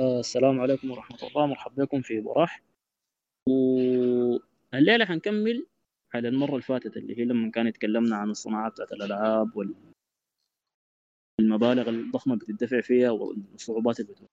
السلام 0.00 0.60
عليكم 0.60 0.90
ورحمة 0.90 1.28
الله. 1.28 1.46
مرحبا 1.46 1.84
بكم 1.84 2.00
في 2.00 2.20
براح. 2.20 2.62
والليلة 3.48 5.04
حنكمل 5.04 5.66
على 6.14 6.28
المرة 6.28 6.50
اللي 6.50 6.62
فاتت 6.62 6.96
اللي 6.96 7.18
هي 7.18 7.24
لما 7.24 7.50
كان 7.50 7.66
اتكلمنا 7.66 8.16
عن 8.16 8.30
الصناعة 8.30 8.70
بتاعت 8.70 8.92
الألعاب 8.92 9.50
والمبالغ 11.40 11.88
الضخمة 11.88 12.36
بتدفع 12.36 12.80
فيها 12.80 13.10
والصعوبات 13.10 14.00
اللي 14.00 14.12
بتواجه. 14.12 14.30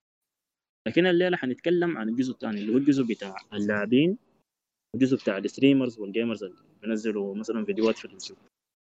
لكن 0.87 1.05
الليلة 1.05 1.37
حنتكلم 1.37 1.97
عن 1.97 2.09
الجزء 2.09 2.33
الثاني 2.33 2.61
اللي 2.61 2.73
هو 2.73 2.77
الجزء 2.77 3.03
بتاع 3.03 3.35
اللاعبين 3.53 4.17
والجزء 4.93 5.17
بتاع 5.17 5.37
ال 5.37 5.43
streamers 5.43 5.99
وال 5.99 6.10
gamers 6.10 6.43
اللي 6.43 6.57
بينزلوا 6.81 7.35
مثلا 7.35 7.65
فيديوهات 7.65 7.97
في 7.97 8.05
اليوتيوب. 8.05 8.39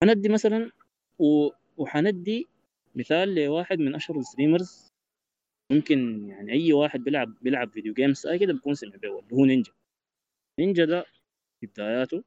حندي 0.03 0.29
مثلا 0.29 0.71
و... 1.19 1.49
وحندي 1.77 2.47
مثال 2.95 3.35
لواحد 3.35 3.79
من 3.79 3.95
أشهر 3.95 4.17
ال 4.17 4.24
streamers 4.24 4.88
ممكن 5.71 6.27
يعني 6.29 6.51
أي 6.51 6.73
واحد 6.73 7.03
بيلعب 7.03 7.33
بيلعب 7.41 7.69
video 7.71 7.93
games 7.93 8.27
أي 8.27 8.39
كده 8.39 8.53
بيكون 8.53 8.73
سمع 8.73 8.95
به 8.95 9.19
اللي 9.19 9.33
هو 9.33 9.45
نينجا. 9.45 9.71
نينجا 10.59 10.85
ده 10.85 11.05
في 11.61 11.67
بداياته 11.67 12.23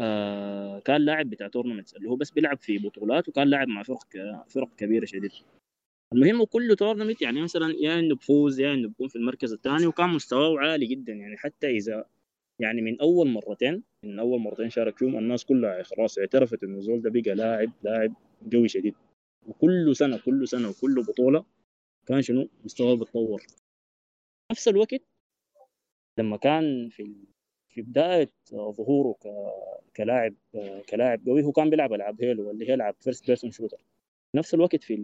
آه 0.00 0.78
كان 0.78 1.00
لاعب 1.00 1.30
بتاع 1.30 1.48
tournaments 1.48 1.96
اللي 1.96 2.08
هو 2.08 2.16
بس 2.16 2.30
بيلعب 2.30 2.58
في 2.58 2.78
بطولات 2.78 3.28
وكان 3.28 3.48
لاعب 3.48 3.68
مع 3.68 3.82
فرق 3.82 4.06
فرق 4.48 4.74
كبيرة 4.76 5.04
شديد. 5.04 5.30
المهم 6.12 6.44
كل 6.44 6.76
tournament 6.76 7.22
يعني 7.22 7.42
مثلا 7.42 7.74
يا 7.80 7.98
إنه 7.98 8.14
بفوز 8.14 8.60
يا 8.60 8.74
إنه 8.74 8.88
بيكون 8.88 9.08
في 9.08 9.16
المركز 9.16 9.52
الثاني 9.52 9.86
وكان 9.86 10.08
مستواه 10.08 10.58
عالي 10.58 10.86
جدا. 10.86 11.12
يعني 11.12 11.36
حتى 11.36 11.66
إذا 11.70 12.04
يعني 12.60 12.82
من 12.82 13.00
أول 13.00 13.28
مرتين 13.28 13.82
من 14.04 14.18
أول 14.18 14.40
مرتين 14.40 14.70
شارك 14.70 14.98
فيهم 14.98 15.18
الناس 15.18 15.44
كلها 15.44 15.82
خلاص 15.82 16.18
اعترفت 16.18 16.64
إنه 16.64 16.80
زول 16.80 17.02
ده 17.02 17.10
بقى 17.10 17.34
لاعب 17.34 17.72
لاعب 17.82 18.14
قوي 18.52 18.68
شديد. 18.68 18.94
وكل 19.46 19.96
سنه 19.96 20.18
كل 20.18 20.48
سنة 20.48 20.68
وكل 20.68 21.02
بطولة 21.08 21.44
كان 22.06 22.22
شنو؟ 22.22 22.48
مستواه 22.64 22.94
بيتطور 22.94 23.42
نفس 24.52 24.68
الوقت 24.68 25.02
لما 26.18 26.36
كان 26.36 26.88
في 26.88 27.14
في 27.68 27.82
بداية 27.82 28.30
ظهوره 28.52 29.16
كلاعب 29.96 30.34
كلاعب 30.88 31.26
قوي 31.26 31.44
هو 31.44 31.52
كان 31.52 31.70
بيلعب 31.70 31.92
ألعاب 31.92 32.22
Halo 32.22 32.50
اللي 32.50 32.68
هي 32.68 32.74
ألعاب 32.74 32.94
first 33.00 33.26
person 33.26 33.50
shooter 33.50 33.78
نفس 34.34 34.54
الوقت 34.54 34.84
في 34.84 34.94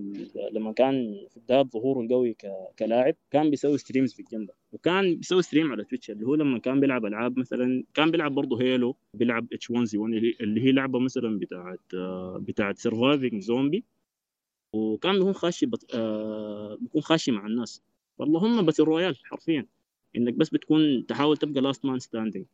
لما 0.53 0.73
كان 0.73 1.27
في 1.31 1.41
بداية 1.41 1.63
ظهوره 1.63 2.01
القوي 2.01 2.35
ك... 2.35 2.47
كلاعب 2.79 3.15
كان 3.31 3.51
بيسوي 3.51 3.79
streams 3.79 4.15
في 4.15 4.21
الجنب 4.21 4.51
وكان 4.73 5.17
بيسوي 5.17 5.43
stream 5.43 5.73
على 5.73 5.85
Twitch 5.85 6.11
اللي 6.11 6.27
هو 6.27 6.35
لما 6.35 6.59
كان 6.59 6.81
بيلعب 6.81 7.07
ألعاب 7.07 7.39
مثلا 7.39 7.85
كان 7.95 8.11
بيلعب 8.11 8.33
برضه 8.35 8.61
Halo 8.61 8.97
بيلعب 9.15 9.47
H1Z1 9.53 10.13
اللي 10.41 10.61
هي 10.61 10.73
لعبة 10.73 10.99
مثلا 10.99 11.39
بتاعت 11.39 11.81
بتاعت 12.41 12.79
surviving 12.79 13.43
zombie 13.43 13.85
وكان 14.73 15.15
بيكون 15.19 15.33
خاشي 15.33 15.67
بط... 15.67 15.95
آه 15.95 16.79
بيكون 16.81 17.03
خاشي 17.03 17.33
مع 17.33 17.47
الناس. 17.47 17.83
battle 18.19 18.81
royale 18.81 19.17
حرفيا. 19.25 19.67
إنك 20.17 20.35
بس 20.35 20.51
بتكون 20.51 21.07
تحاول 21.07 21.37
تبقى 21.37 21.61
last 21.61 21.85
man 21.85 21.99
standing 21.99 22.47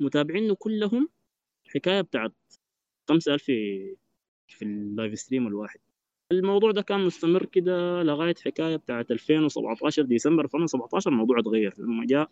متابعينه 0.00 0.54
كلهم 0.54 1.08
حكاية 1.74 2.00
بتاعت 2.00 2.32
5000 3.08 3.42
في 3.42 3.96
في 4.48 4.62
ال 4.64 4.75
live 4.75 5.18
stream 5.18 5.46
الواحد. 5.46 5.80
الموضوع 6.32 6.70
ده 6.70 6.82
كان 6.82 7.00
مستمر 7.06 7.44
كده 7.46 8.02
لغاية 8.02 8.34
حكاية 8.44 8.76
بتاعت 8.76 9.10
2017 9.10 10.02
ديسمبر 10.02 10.44
2017 10.44 11.10
الموضوع 11.10 11.38
اتغير. 11.38 11.74
لما 11.78 12.06
جاء 12.06 12.30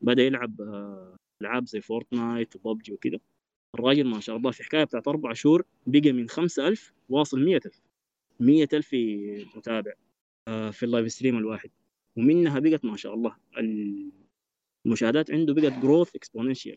بدأ 0.00 0.22
يلعب 0.22 0.60
ألعاب 1.42 1.66
زي 1.66 1.80
Fortnite 1.80 2.56
و 2.56 2.63
PUBG 2.63 2.92
وكده. 2.92 3.20
الراجل 3.74 4.04
ما 4.06 4.20
شاء 4.20 4.36
الله 4.36 4.50
في 4.50 4.62
حكاية 4.64 4.84
بتاعت 4.84 5.08
أربع 5.08 5.32
شهور 5.32 5.64
بقى 5.86 6.12
من 6.12 6.28
5000 6.28 6.92
واصل 7.08 7.40
100000 7.40 7.80
100000 8.40 8.94
متابع 9.56 9.92
في 10.70 10.82
ال 10.82 10.88
live 10.88 11.12
stream 11.12 11.38
الواحد. 11.38 11.70
ومنها 12.16 12.58
بقت 12.58 12.84
ما 12.84 12.96
شاء 12.96 13.14
الله 13.14 13.36
المشاهدات 14.86 15.30
عنده 15.30 15.54
بقت 15.54 15.72
growth 15.72 16.16
exponential 16.16 16.76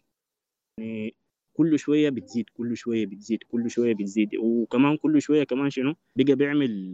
يعني 0.80 1.16
كل 1.58 1.80
شوية 1.80 2.10
بتزيد 2.10 2.50
كل 2.50 2.78
شوية 2.78 3.06
بتزيد 3.06 3.44
كل 3.44 3.70
شوية 3.70 3.94
بتزيد. 3.94 4.36
وكمان 4.36 4.98
كل 4.98 5.22
شوية 5.22 5.44
كمان 5.44 5.70
شنو؟ 5.70 5.96
بقى 6.18 6.36
بيعمل 6.36 6.92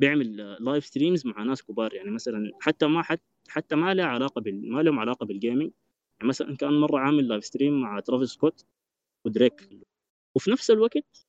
بيعمل 0.00 0.36
live 0.60 0.86
streams 0.86 1.26
مع 1.26 1.42
ناس 1.42 1.62
كبار. 1.62 1.94
يعني 1.94 2.10
مثلا 2.10 2.50
حتى 2.60 2.86
ما 2.86 3.02
حتى 3.02 3.22
حتى 3.48 3.76
ما 3.76 3.94
له 3.94 4.04
علاقة 4.04 4.40
بال 4.40 4.72
ما 4.72 4.80
لهم 4.82 4.98
علاقة 4.98 5.26
بال 5.26 5.37
gaming 5.37 5.70
يعني 6.18 6.28
مثلا 6.28 6.56
كان 6.56 6.72
مرة 6.80 6.98
عامل 6.98 7.28
live 7.28 7.44
stream 7.44 7.80
مع 7.80 8.00
ترافيس 8.00 8.28
سكوت 8.28 8.66
ودريك 9.26 9.68
وفي 10.36 10.50
نفس 10.50 10.70
الوقت 10.70 11.25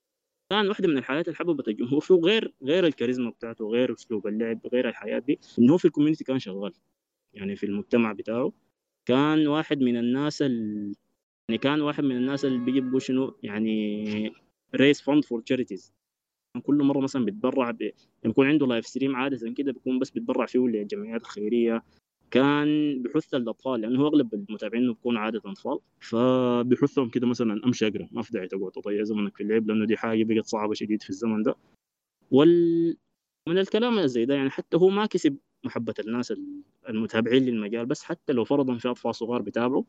كان 0.49 0.67
واحدة 0.67 0.87
من 0.87 0.97
الحاجات 0.97 1.27
اللي 1.27 1.37
حببت 1.37 1.67
الجمهور 1.67 2.01
فيه 2.01 2.13
غير 2.15 2.53
غير 2.63 2.85
الكاريزما 2.85 3.29
بتاعته 3.29 3.65
غير 3.69 3.93
أسلوب 3.93 4.27
اللعب 4.27 4.59
غير 4.73 4.89
الحياة 4.89 5.19
دي 5.19 5.39
إنه 5.59 5.73
هو 5.73 5.77
في 5.77 5.85
ال 5.85 5.89
community 5.89 6.23
كان 6.23 6.39
شغال. 6.39 6.73
يعني 7.33 7.55
في 7.55 7.65
المجتمع 7.65 8.11
بتاعه 8.11 8.51
كان 9.05 9.47
واحد 9.47 9.81
من 9.81 9.97
الناس 9.97 10.41
ال... 10.41 10.95
يعني 11.49 11.57
كان 11.57 11.81
واحد 11.81 12.03
من 12.03 12.17
الناس 12.17 12.45
اللي 12.45 12.65
بيجيبوا 12.65 12.99
شنو 12.99 13.37
يعني 13.43 14.33
raise 14.75 15.01
fund 15.01 15.25
for 15.25 15.41
charities 15.41 15.93
كل 16.63 16.83
مرة 16.83 16.99
مثلا 16.99 17.25
بيتبرع 17.25 17.71
ب... 17.71 17.91
يكون 18.25 18.47
عنده 18.47 18.67
live 18.67 18.87
stream 18.87 19.15
عادة 19.15 19.53
كده 19.53 19.71
بيكون 19.71 19.99
بس 19.99 20.09
بيتبرع 20.09 20.45
فيه 20.45 20.59
للجمعيات 20.59 21.21
الخيرية 21.21 21.83
كان 22.31 23.01
بحث 23.01 23.33
الأطفال 23.33 23.81
لأنه 23.81 24.01
هو 24.01 24.07
أغلب 24.07 24.33
المتابعين 24.33 24.87
بيكون 24.87 25.17
عادة 25.17 25.41
أطفال. 25.45 25.79
فبحثهم 25.99 27.09
كده 27.09 27.27
مثلا 27.27 27.65
أمشي 27.65 27.87
أقرأ 27.87 28.07
ما 28.11 28.21
في 28.21 28.31
داعي 28.31 28.47
تقعد 28.47 28.71
تضيع 28.71 29.03
زمنك 29.03 29.35
في 29.35 29.43
اللعب 29.43 29.67
لأنه 29.67 29.85
دي 29.85 29.97
حاجة 29.97 30.23
بقت 30.23 30.45
صعبة 30.45 30.73
شديد 30.73 31.01
في 31.01 31.09
الزمن 31.09 31.43
ده. 31.43 31.55
وال 32.31 32.97
من 33.49 33.57
الكلام 33.57 34.05
زي 34.07 34.25
ده 34.25 34.35
يعني 34.35 34.49
حتى 34.49 34.77
هو 34.77 34.89
ما 34.89 35.05
كسب 35.05 35.37
محبة 35.65 35.93
الناس 35.99 36.33
المتابعين 36.89 37.45
للمجال 37.45 37.85
بس 37.85 38.03
حتى 38.03 38.33
لو 38.33 38.43
فرضا 38.45 38.77
في 38.77 38.89
أطفال 38.89 39.15
صغار 39.15 39.41
بيتابعوا 39.41 39.83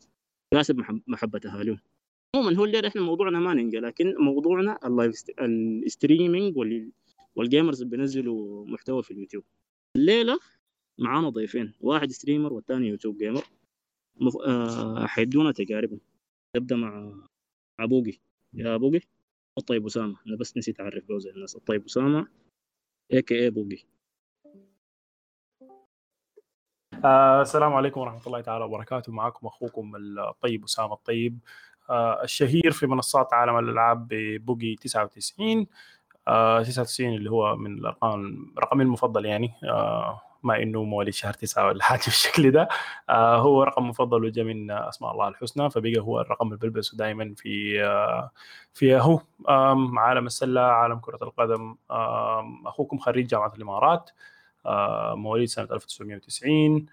كاسب 0.54 0.84
محبة 1.06 1.40
أهاليهم. 1.46 1.78
عموما 2.36 2.56
هو 2.56 2.64
الليلة 2.64 2.88
إحنا 2.88 3.02
موضوعنا 3.02 3.38
ما 3.38 3.54
نينجا 3.54 3.80
لكن 3.80 4.14
موضوعنا 4.18 4.78
ال 4.84 4.92
live 4.92 5.24
ال 5.40 5.52
streaming 5.52 6.56
وال 7.36 7.48
gamers 7.48 7.82
اللي 7.82 7.96
بينزلوا 7.96 8.66
محتوى 8.66 9.02
في 9.02 9.10
اليوتيوب. 9.10 9.44
الليلة 9.96 10.38
معانا 10.98 11.28
ضيفين 11.28 11.72
واحد 11.80 12.10
streamer 12.10 12.52
والثاني 12.52 12.88
يوتيوب 12.88 13.18
gamer 13.18 13.44
مف... 14.20 14.36
آه 14.36 15.06
حيدونا 15.06 15.52
تجاربهم 15.52 16.00
نبدا 16.56 16.76
مع 16.76 17.12
مع 17.78 17.84
بوقي 17.84 18.12
يا 18.54 18.76
بوقي 18.76 19.00
الطيب 19.58 19.86
أسامة. 19.86 20.16
أنا 20.26 20.36
بس 20.36 20.56
نسيت 20.56 20.80
أعرف 20.80 21.04
جوز 21.08 21.26
الناس. 21.26 21.56
الطيب 21.56 21.84
أسامة 21.84 22.28
AKA 23.12 23.50
بوقي. 23.50 23.78
آه 27.04 27.42
السلام 27.42 27.72
عليكم 27.74 28.00
ورحمة 28.00 28.26
الله 28.26 28.40
تعالى 28.40 28.64
وبركاته. 28.64 29.12
معكم 29.12 29.46
أخوكم 29.46 29.96
الطيب 29.96 30.64
أسامة 30.64 30.94
الطيب. 30.94 31.38
آه 31.90 32.22
الشهير 32.24 32.70
في 32.70 32.86
منصات 32.86 33.32
عالم 33.32 33.58
الألعاب 33.58 34.08
ببوقي 34.10 34.74
99 34.76 35.66
آه 36.28 36.62
99 36.62 37.14
اللي 37.14 37.30
هو 37.30 37.56
من 37.56 37.78
الارقام 37.78 38.54
رقمي 38.58 38.82
المفضل 38.82 39.24
يعني. 39.26 39.52
آه 39.64 40.20
ما 40.42 40.62
إنه 40.62 40.84
مواليد 40.84 41.14
شهر 41.14 41.32
تسعة 41.32 41.66
ولا 41.66 41.82
حاجة 41.84 42.00
بالشكل 42.04 42.50
ده. 42.50 42.68
آه 43.10 43.36
هو 43.36 43.62
رقم 43.62 43.88
مفضل 43.88 44.24
وجاء 44.24 44.44
من 44.44 44.70
أسماء 44.70 45.12
الله 45.12 45.28
الحسنى 45.28 45.70
فبقى 45.70 45.98
هو 46.00 46.20
الرقم 46.20 46.46
اللي 46.46 46.58
بلبسه 46.58 46.96
دائما 46.96 47.34
في 47.36 47.84
آه 47.84 48.30
في 48.74 48.96
هو 48.96 49.20
عالم 49.98 50.26
السلة 50.26 50.60
عالم 50.60 50.98
كرة 50.98 51.18
القدم. 51.24 51.76
أخوكم 52.66 52.98
خريج 52.98 53.26
جامعة 53.26 53.52
الإمارات. 53.56 54.10
آه 54.66 55.14
مواليد 55.14 55.48
سنة 55.48 55.68
1990 55.72 56.86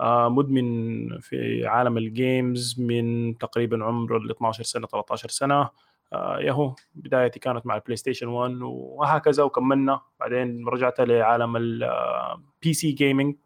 آه 0.00 0.28
مدمن 0.28 1.18
في 1.20 1.66
عالم 1.66 1.98
الجيمز 1.98 2.80
من 2.80 3.38
تقريبا 3.38 3.84
عمر 3.84 4.16
ال 4.16 4.30
12 4.30 4.64
سنة 4.64 4.86
13 4.86 5.28
سنة. 5.28 5.68
ياهو 6.12 6.74
بدايتي 6.94 7.38
كانت 7.38 7.66
مع 7.66 7.76
ال 7.76 7.96
PlayStation 7.96 8.28
1 8.28 8.58
وهكذا 8.62 9.42
وكملنا. 9.42 10.00
بعدين 10.20 10.68
رجعت 10.68 11.00
لعالم 11.00 11.56
ال 11.56 12.72
PC 12.72 12.92
gaming 12.92 13.36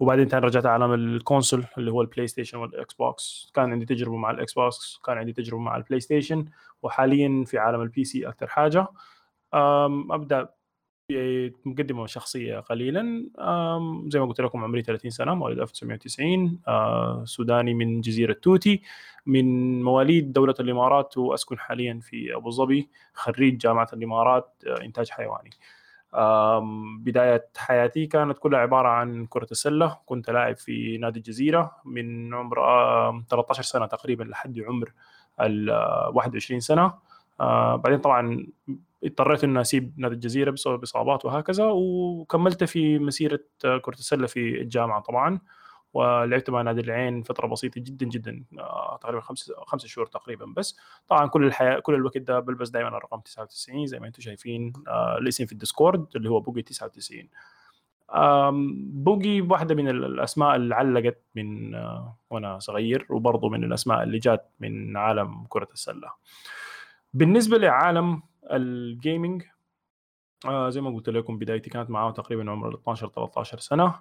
وبعدين 0.00 0.28
تاني 0.28 0.46
رجعت 0.46 0.66
عالم 0.66 0.94
ال 0.94 1.03
console 1.03 1.64
اللي 1.78 1.92
هو 1.92 2.02
ال 2.02 2.26
PlayStation 2.26 2.58
وال 2.58 2.94
Xbox 2.94 3.50
كان 3.54 3.72
عندي 3.72 3.84
تجربة 3.84 4.16
مع 4.16 4.30
ال 4.30 4.52
Xbox 4.52 5.00
كان 5.04 5.18
عندي 5.18 5.32
تجربة 5.32 5.62
مع 5.62 5.76
ال 5.76 6.00
PlayStation 6.00 6.44
وحاليا 6.82 7.44
في 7.46 7.58
عالم 7.58 7.80
ال 7.82 8.04
PC 8.04 8.28
أكثر 8.28 8.46
حاجة. 8.46 8.86
أبدأ 9.54 10.48
مقدمة 11.10 12.06
شخصية 12.06 12.60
قليلا 12.60 13.02
زي 14.08 14.20
ما 14.20 14.26
قلت 14.26 14.40
لكم 14.40 14.64
عمري 14.64 14.82
30 14.82 15.10
سنة 15.10 15.34
مواليد 15.34 15.60
1990 15.60 17.24
سوداني 17.24 17.74
من 17.74 18.00
جزيره 18.00 18.32
توتي 18.32 18.82
من 19.26 19.82
مواليد 19.82 20.32
دولة 20.32 20.54
الإمارات 20.60 21.18
وأسكن 21.18 21.58
حاليا 21.58 22.00
في 22.02 22.36
أبو 22.36 22.50
ظبي 22.50 22.88
خريج 23.14 23.58
جامعة 23.58 23.88
الإمارات 23.92 24.62
إنتاج 24.82 25.10
حيواني. 25.10 25.50
بداية 26.98 27.48
حياتي 27.56 28.06
كانت 28.06 28.38
كلها 28.38 28.60
عبارة 28.60 28.88
عن 28.88 29.26
كرة 29.26 29.48
السلة 29.50 29.98
كنت 30.06 30.30
لاعب 30.30 30.56
في 30.56 30.98
نادي 30.98 31.18
الجزيرة 31.18 31.76
من 31.84 32.34
عمر 32.34 32.56
13 33.30 33.62
سنة 33.62 33.86
تقريبا 33.86 34.24
لحد 34.24 34.60
عمر 34.60 34.92
ال 35.40 35.70
21 36.14 36.60
سنة. 36.60 37.13
آه 37.40 37.76
بعدين 37.76 37.98
طبعا 37.98 38.46
اضطريت 39.04 39.44
إني 39.44 39.60
أسيب 39.60 39.94
نادي 39.96 40.14
الجزيرة 40.14 40.50
بسبب 40.50 40.82
إصابات 40.82 41.24
وهكذا 41.24 41.64
وكملت 41.66 42.64
في 42.64 42.98
مسيرة 42.98 43.40
كره 43.62 43.94
السله 43.94 44.26
في 44.26 44.60
الجامعة 44.60 45.00
طبعا 45.00 45.38
ولعبت 45.94 46.50
مع 46.50 46.62
نادي 46.62 46.80
العين 46.80 47.22
فترة 47.22 47.46
بسيطة 47.46 47.80
جدا 47.80 48.06
جدا 48.06 48.44
آه 48.58 48.98
تقريبا 49.02 49.20
خمس 49.20 49.52
خمس 49.66 49.86
شهور 49.86 50.06
تقريبا 50.06 50.46
بس. 50.56 50.78
طبعا 51.08 51.26
كل 51.26 51.44
الحياة 51.44 51.78
كل 51.78 51.94
الوقت 51.94 52.18
ده 52.18 52.40
بلبس 52.40 52.68
دائما 52.70 52.88
الرقم 52.88 53.20
99 53.20 53.86
زي 53.86 54.00
ما 54.00 54.06
أنتم 54.06 54.22
شايفين 54.22 54.72
آه 54.88 55.18
الاسم 55.18 55.46
في 55.46 55.52
ال 55.52 55.59
Discord 55.59 56.06
اللي 56.16 56.30
هو 56.30 56.40
بوجي 56.40 56.62
99 56.62 57.28
بوجي 59.04 59.40
واحدة 59.40 59.74
من 59.74 59.88
الأسماء 59.88 60.56
اللي 60.56 60.74
علقت 60.74 61.18
من 61.34 61.74
آه 61.74 62.16
وأنا 62.30 62.58
صغير 62.58 63.06
وبرضه 63.10 63.48
من 63.48 63.64
الأسماء 63.64 64.02
اللي 64.02 64.18
جات 64.18 64.50
من 64.60 64.96
عالم 64.96 65.44
كرة 65.48 65.68
السلة. 65.72 66.10
بالنسبة 67.14 67.58
لعالم 67.58 68.22
ال 68.52 68.65
gaming 68.65 69.42
آه 70.46 70.70
زي 70.70 70.80
ما 70.80 70.90
قلت 70.90 71.08
لكم 71.08 71.38
بدايتي 71.38 71.70
كانت 71.70 71.90
معاه 71.90 72.10
تقريبا 72.10 72.50
عمر 72.50 72.74
12 72.74 73.08
13 73.08 73.58
سنة. 73.58 73.94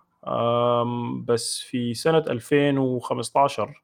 بس 1.25 1.59
في 1.59 1.93
سنة 1.93 2.17
2015 2.17 3.83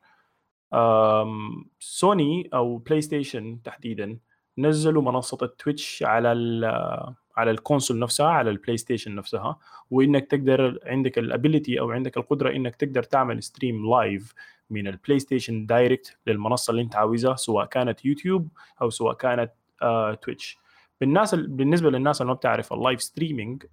سوني 1.79 2.49
أو 2.53 2.77
PlayStation 2.77 3.61
تحديدا 3.63 4.19
نزلوا 4.57 5.01
منصة 5.01 5.37
ال 5.41 5.50
Twitch 5.50 6.03
على 6.03 6.29
على 7.37 7.51
ال 7.51 7.57
console 7.57 7.99
نفسها 7.99 8.27
على 8.27 8.49
ال 8.49 8.77
PlayStation 8.77 9.15
نفسها 9.15 9.59
وإنك 9.91 10.25
تقدر 10.25 10.79
عندك 10.85 11.19
ال 11.19 11.27
ability 11.27 11.79
أو 11.79 11.91
عندك 11.91 12.17
القدرة 12.17 12.55
إنك 12.55 12.75
تقدر 12.75 13.03
تعمل 13.03 13.43
stream 13.43 13.89
live 13.89 14.33
من 14.69 14.87
ال 14.87 15.19
PlayStation 15.19 15.65
direct 15.65 16.17
للمنصة 16.27 16.71
اللي 16.71 16.81
انت 16.81 16.95
عاوزها 16.95 17.35
سواء 17.35 17.65
كانت 17.65 18.05
يوتيوب 18.05 18.47
أو 18.81 18.89
سواء 18.89 19.13
كانت 19.13 19.51
آه 19.81 20.13
Twitch 20.13 20.57
بالناس 21.01 21.35
بالنسبة 21.35 21.89
للناس 21.89 22.21
اللي 22.21 22.31
ما 22.31 22.35
بتعرف 22.35 22.73
ال 22.73 22.79
live 22.79 23.01
streaming 23.01 23.63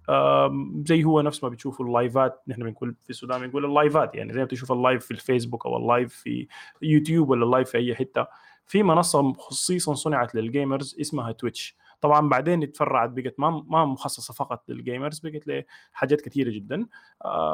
زي 0.85 1.03
هو 1.03 1.21
نفس 1.21 1.43
ما 1.43 1.49
بتشوفوا 1.49 1.85
اللايفات 1.85 2.41
نحن 2.47 2.63
بنقول 2.63 2.95
في 3.03 3.09
السودان 3.09 3.41
بنقول 3.41 3.65
اللايفات 3.65 4.15
يعني 4.15 4.33
زي 4.33 4.39
ما 4.39 4.45
بتشوف 4.45 4.71
ال 4.71 4.78
live 4.78 5.05
في 5.05 5.11
الفيسبوك 5.11 5.65
أو 5.65 5.77
ال 5.77 5.84
live 5.84 6.13
في 6.13 6.47
يوتيوب 6.81 7.29
ولا 7.29 7.45
ال 7.45 7.50
live 7.50 7.69
في 7.69 7.77
أي 7.77 7.95
حتة. 7.95 8.27
في 8.65 8.83
منصة 8.83 9.33
خصيصا 9.33 9.93
صنعت 9.93 10.35
لل 10.35 10.50
gamers 10.50 10.97
اسمها 11.01 11.31
Twitch 11.31 11.75
طبعا 12.01 12.29
بعدين 12.29 12.63
اتفرعت 12.63 13.09
بقت 13.09 13.39
ما 13.39 13.63
ما 13.67 13.85
مخصصة 13.85 14.33
فقط 14.33 14.69
لل 14.69 14.81
gamers 14.81 15.19
بقت 15.19 15.47
لحاجات 15.93 16.21
كثيرة 16.21 16.49
جدا. 16.49 16.87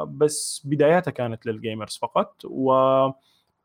بس 0.08 0.62
بداياتها 0.64 1.10
كانت 1.10 1.46
لل 1.46 1.59
gamers 1.59 1.98
فقط 2.02 2.42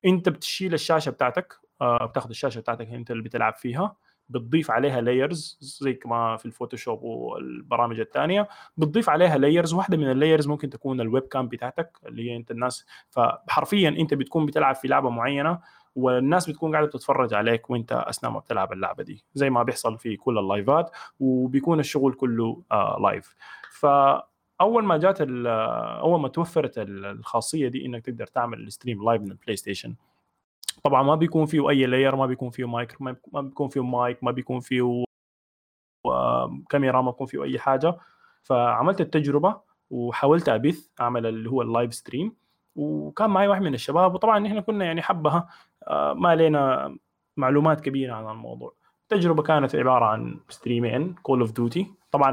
وانت 0.06 0.30
بتشيل 0.30 0.74
الشاشة 0.74 1.10
بتاعتك 1.10 1.54
بتاخذ 1.82 2.30
الشاشة 2.30 2.60
بتاعتك 2.60 2.88
انت 2.88 3.12
اللي 3.12 3.24
بتلعب 3.24 3.56
فيها 3.56 3.96
بتضيف 4.30 4.72
عليها 4.72 5.02
layers 5.02 5.58
زي 5.62 6.00
ما 6.06 6.38
في 6.38 6.46
ال 6.46 6.51
Photoshop 6.51 7.04
والبرامج 7.04 8.00
الثانية 8.00 8.48
بتضيف 8.78 9.10
عليها 9.10 9.38
layers 9.38 9.74
واحدة 9.74 9.98
من 9.98 10.12
ال 10.12 10.17
layers 10.17 10.48
ممكن 10.48 10.70
تكون 10.70 11.02
ال 11.02 11.24
webcam 11.24 11.48
بتاعتك 11.48 11.98
اللي 12.06 12.32
هي 12.32 12.36
انت 12.36 12.52
الناس 12.52 12.86
فحرفيا 13.10 13.90
انت 13.90 14.14
بتكون 14.14 14.46
بتلعب 14.46 14.76
في 14.76 14.88
لعبة 14.88 15.10
معينة 15.10 15.60
والناس 15.96 16.50
بتكون 16.50 16.72
قاعدة 16.72 16.88
تتفرج 16.90 17.34
عليك 17.34 17.70
وانت 17.70 17.92
أثناء 17.92 18.32
ما 18.32 18.40
بتلعب 18.40 18.74
اللعبة 18.74 19.04
دي 19.04 19.24
زي 19.34 19.50
ما 19.50 19.64
بيحصل 19.64 19.98
في 19.98 20.16
كل 20.16 20.38
اللايفات 20.38 20.92
وبيكون 21.20 21.80
الشغل 21.80 22.14
كله 22.14 22.64
آه 22.72 22.98
live 23.02 23.36
فاول 24.60 24.84
ما 24.86 24.98
جات 24.98 25.18
أول 25.22 26.20
ما 26.20 26.28
توفرت 26.28 26.74
الخاصية 26.78 27.68
دي 27.68 27.86
إنك 27.86 28.06
تقدر 28.06 28.28
تعمل 28.28 28.60
ال 28.60 28.66
stream 28.66 29.06
live 29.06 29.22
من 29.22 29.32
ال 29.32 29.56
PlayStation 29.56 29.96
طبعا 30.84 31.04
ما 31.04 31.16
بيكون 31.16 31.46
فيه 31.46 31.70
أي 31.70 31.86
layer 31.86 32.16
ما 32.16 32.26
بيكون 32.26 32.50
فيه 32.50 32.68
مايك 32.68 33.02
ما 33.02 33.42
بيكون 33.42 33.68
فيه 33.70 33.84
مايك 33.84 34.24
ما 34.24 34.32
بيكون 34.32 34.60
فيه 34.60 35.04
كاميرا 36.70 37.02
ما 37.02 37.12
بيكون 37.12 37.28
فيه 37.28 37.44
أي 37.44 37.60
حاجة. 37.60 37.98
فعملت 38.44 39.02
التجربة 39.02 39.62
وحاولت 39.90 40.50
أبث 40.50 40.90
أعمل 41.02 41.26
اللي 41.26 41.50
هو 41.50 41.62
ال 41.62 41.68
live 41.68 41.94
stream 41.94 42.36
وكان 42.76 43.30
معي 43.30 43.48
واحد 43.48 43.62
من 43.62 43.74
الشباب 43.74 44.14
وطبعا 44.14 44.48
إحنا 44.48 44.62
كنا 44.62 44.86
يعني 44.86 45.02
حبها 45.02 45.50
ما 46.14 46.36
لنا 46.36 46.96
معلومات 47.38 47.82
كبيرة 47.82 48.14
عن 48.14 48.30
الموضوع. 48.32 48.74
التجربة 49.04 49.44
كانت 49.44 49.76
عبارة 49.76 50.06
عن 50.06 50.40
ستريمين 50.50 51.16
Call 51.24 51.40
of 51.40 51.52
Duty 51.52 51.94
طبعا 52.12 52.30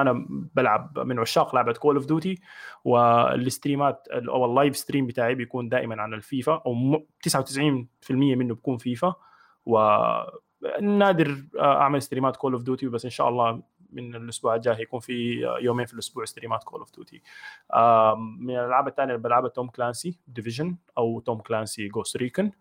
أنا 0.00 0.26
بلعب 0.28 0.98
من 0.98 1.18
عشاق 1.18 1.54
لعبة 1.54 1.72
Call 1.72 1.96
of 1.96 2.06
Duty 2.06 2.40
والستريمات 2.84 4.08
أو 4.08 4.44
ال 4.44 4.50
live 4.50 4.76
stream 4.76 5.06
بتاعي 5.06 5.34
بيكون 5.34 5.68
دائما 5.68 6.02
عن 6.02 6.14
الفيفا 6.14 6.62
أو 6.66 7.06
99% 7.28 7.40
منه 8.10 8.54
بيكون 8.54 8.76
فيفا. 8.76 9.14
ونادر 9.66 11.44
أعمل 11.60 12.02
ستريمات 12.02 12.36
Call 12.36 12.52
of 12.52 12.62
Duty 12.62 12.88
بس 12.88 13.04
إن 13.04 13.10
شاء 13.10 13.28
الله 13.28 13.62
من 13.92 14.14
الأسبوع 14.14 14.54
الجاي 14.54 14.74
هيكون 14.74 15.00
في 15.00 15.40
يومين 15.60 15.86
في 15.86 15.94
الأسبوع 15.94 16.24
ستريمات 16.24 16.64
Call 16.64 16.80
of 16.80 16.92
Duty 16.94 17.22
من 18.40 18.50
الألعاب 18.50 18.88
الثانية 18.88 19.12
اللي 19.14 19.22
بلعبها 19.22 19.48
Tom 19.48 19.68
Clancy 19.68 20.18
Division 20.26 20.76
أو 20.98 21.20
Tom 21.20 21.38
Clancy 21.38 21.88
Ghost 21.88 22.16
Recon 22.16 22.52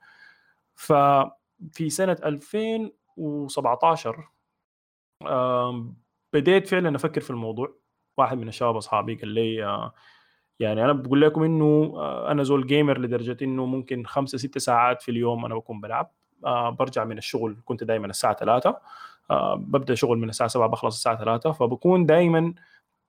ففي 0.75 1.89
سنة 1.89 2.17
2017 2.25 4.27
بديت 6.35 6.67
فعلا 6.67 6.95
أفكر 6.95 7.21
في 7.21 7.29
الموضوع. 7.29 7.73
واحد 8.17 8.37
من 8.37 8.47
الشباب 8.47 8.75
أصحابي 8.75 9.15
قال 9.15 9.27
لي 9.27 9.55
يعني 10.59 10.85
أنا 10.85 10.93
بقول 10.93 11.21
لكم 11.21 11.43
إنه 11.43 11.93
أنا 12.31 12.43
زول 12.43 12.67
gamer 12.67 12.97
لدرجة 12.99 13.37
إنه 13.41 13.65
ممكن 13.65 14.05
خمسة 14.05 14.37
ستة 14.37 14.59
ساعات 14.59 15.01
في 15.01 15.11
اليوم 15.11 15.45
أنا 15.45 15.55
بكون 15.55 15.81
بلعب. 15.81 16.11
برجع 16.79 17.03
من 17.03 17.17
الشغل 17.17 17.57
كنت 17.65 17.83
دائما 17.83 18.07
الساعة 18.07 18.35
3 18.35 18.77
ببدأ 19.55 19.95
شغل 19.95 20.17
من 20.17 20.29
الساعة 20.29 20.49
7 20.49 20.67
بخلص 20.67 20.95
الساعة 20.95 21.17
3 21.17 21.51
فبكون 21.51 22.05
دائما 22.05 22.53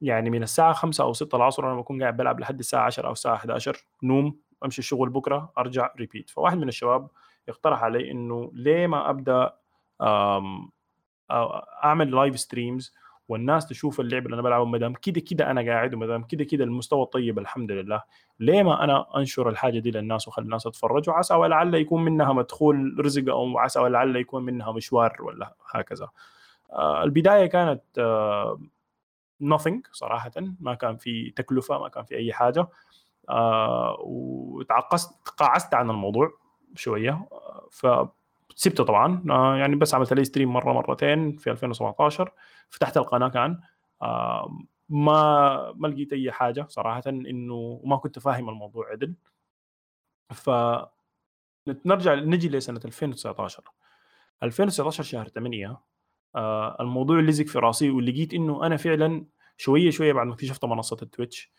يعني 0.01 0.31
من 0.31 0.43
الساعة 0.43 0.73
5 0.73 1.05
أو 1.05 1.13
6 1.13 1.37
العصر 1.37 1.67
أنا 1.67 1.81
بكون 1.81 2.03
قاعد 2.03 2.17
بلعب 2.17 2.41
لحد 2.41 2.59
الساعة 2.59 2.85
10 2.85 3.07
أو 3.07 3.13
الساعة 3.13 3.35
11 3.35 3.85
نوم 4.03 4.37
أمشي 4.65 4.79
الشغل 4.79 5.11
بكرة 5.11 5.53
أرجع 5.59 5.91
repeat 5.99 6.31
فواحد 6.31 6.59
من 6.59 6.69
الشباب 6.69 7.09
اقترح 7.49 7.83
علي 7.83 8.11
إنه 8.11 8.51
ليه 8.55 8.87
ما 8.87 9.11
أبدأ 9.11 9.53
أعمل 11.85 12.11
live 12.11 12.41
streams 12.41 12.95
والناس 13.29 13.67
تشوف 13.67 14.01
اللعب 14.01 14.27
اللي 14.27 14.35
أنا 14.35 14.43
بلعبه 14.43 14.65
ما 14.65 14.79
دام 14.79 14.95
كده 14.95 15.21
كده 15.21 15.51
أنا 15.51 15.61
قاعد 15.73 15.95
وما 15.95 16.07
دام 16.07 16.23
كده 16.23 16.45
كده 16.45 16.65
المستوى 16.65 17.07
طيب 17.07 17.39
الحمد 17.39 17.73
لله 17.73 18.03
ليه 18.41 18.63
ما 18.63 18.85
أنا 18.85 19.07
أنشر 19.17 19.49
الحاجة 19.49 19.79
دي 19.79 19.91
للناس 19.91 20.29
وأخلي 20.29 20.45
الناس 20.45 20.63
تتفرج؟ 20.63 21.09
وعسى 21.11 21.35
ولعل 21.35 21.75
يكون 21.75 22.05
منها 22.05 22.33
مدخول 22.33 22.97
رزق 23.01 23.29
أو 23.33 23.59
عسى 23.59 23.81
ولعل 23.81 24.17
يكون 24.17 24.43
منها 24.45 24.73
مشوار 24.73 25.17
ولا 25.21 25.55
هكذا. 25.71 26.09
آه 26.73 27.05
البداية 27.05 27.47
كانت 27.47 27.83
آه 27.99 28.61
nothing 29.45 29.81
صراحة 29.93 30.31
ما 30.61 30.75
كان 30.75 30.97
في 30.97 31.31
تكلفة 31.31 31.79
ما 31.79 31.89
كان 31.89 32.05
في 32.05 32.17
أي 32.17 32.33
حاجة. 32.33 32.69
آه 33.29 33.97
وتعقصت 34.01 35.27
تقاعست 35.27 35.75
عن 35.75 35.91
الموضوع 35.91 36.31
شوية. 36.75 37.29
ف 37.71 37.87
سبته 38.55 38.85
طبعا. 38.85 39.25
آه 39.31 39.57
يعني 39.57 39.77
بس 39.77 39.95
عملت 39.95 40.13
لي 40.13 40.25
ستريم 40.25 40.53
مرة 40.53 40.73
مرتين 40.73 41.37
في 41.37 41.51
2017 41.51 42.33
فتحت 42.71 42.97
القناة 42.97 43.29
كان. 43.29 43.61
آه 44.03 44.59
ما 44.89 45.73
ما 45.73 45.89
لقيت 45.89 46.13
أي 46.13 46.33
حاجة 46.33 46.67
صراحة 46.69 47.03
إنه 47.07 47.81
ما 47.85 47.97
كنت 47.97 48.19
فاهم 48.19 48.49
الموضوع 48.49 48.91
عدل. 48.91 49.15
ف 50.35 50.51
نرجع 51.87 52.15
نجي 52.15 52.49
لسنة 52.49 52.81
2019 52.85 53.63
2019 54.43 55.03
شهر 55.03 55.29
8 55.29 55.77
آه 56.37 56.77
الموضوع 56.81 57.21
لزق 57.21 57.45
في 57.47 57.59
راسي 57.59 57.91
ولقيت 57.91 58.35
إنه 58.35 58.67
أنا 58.67 58.77
فعلا 58.77 59.27
شوية 59.57 59.91
شوية 59.91 60.13
بعد 60.13 60.27
ما 60.27 60.33
اكتشفت 60.35 60.65
منصة 60.65 60.97
ال 61.03 61.10
Twitch 61.10 61.53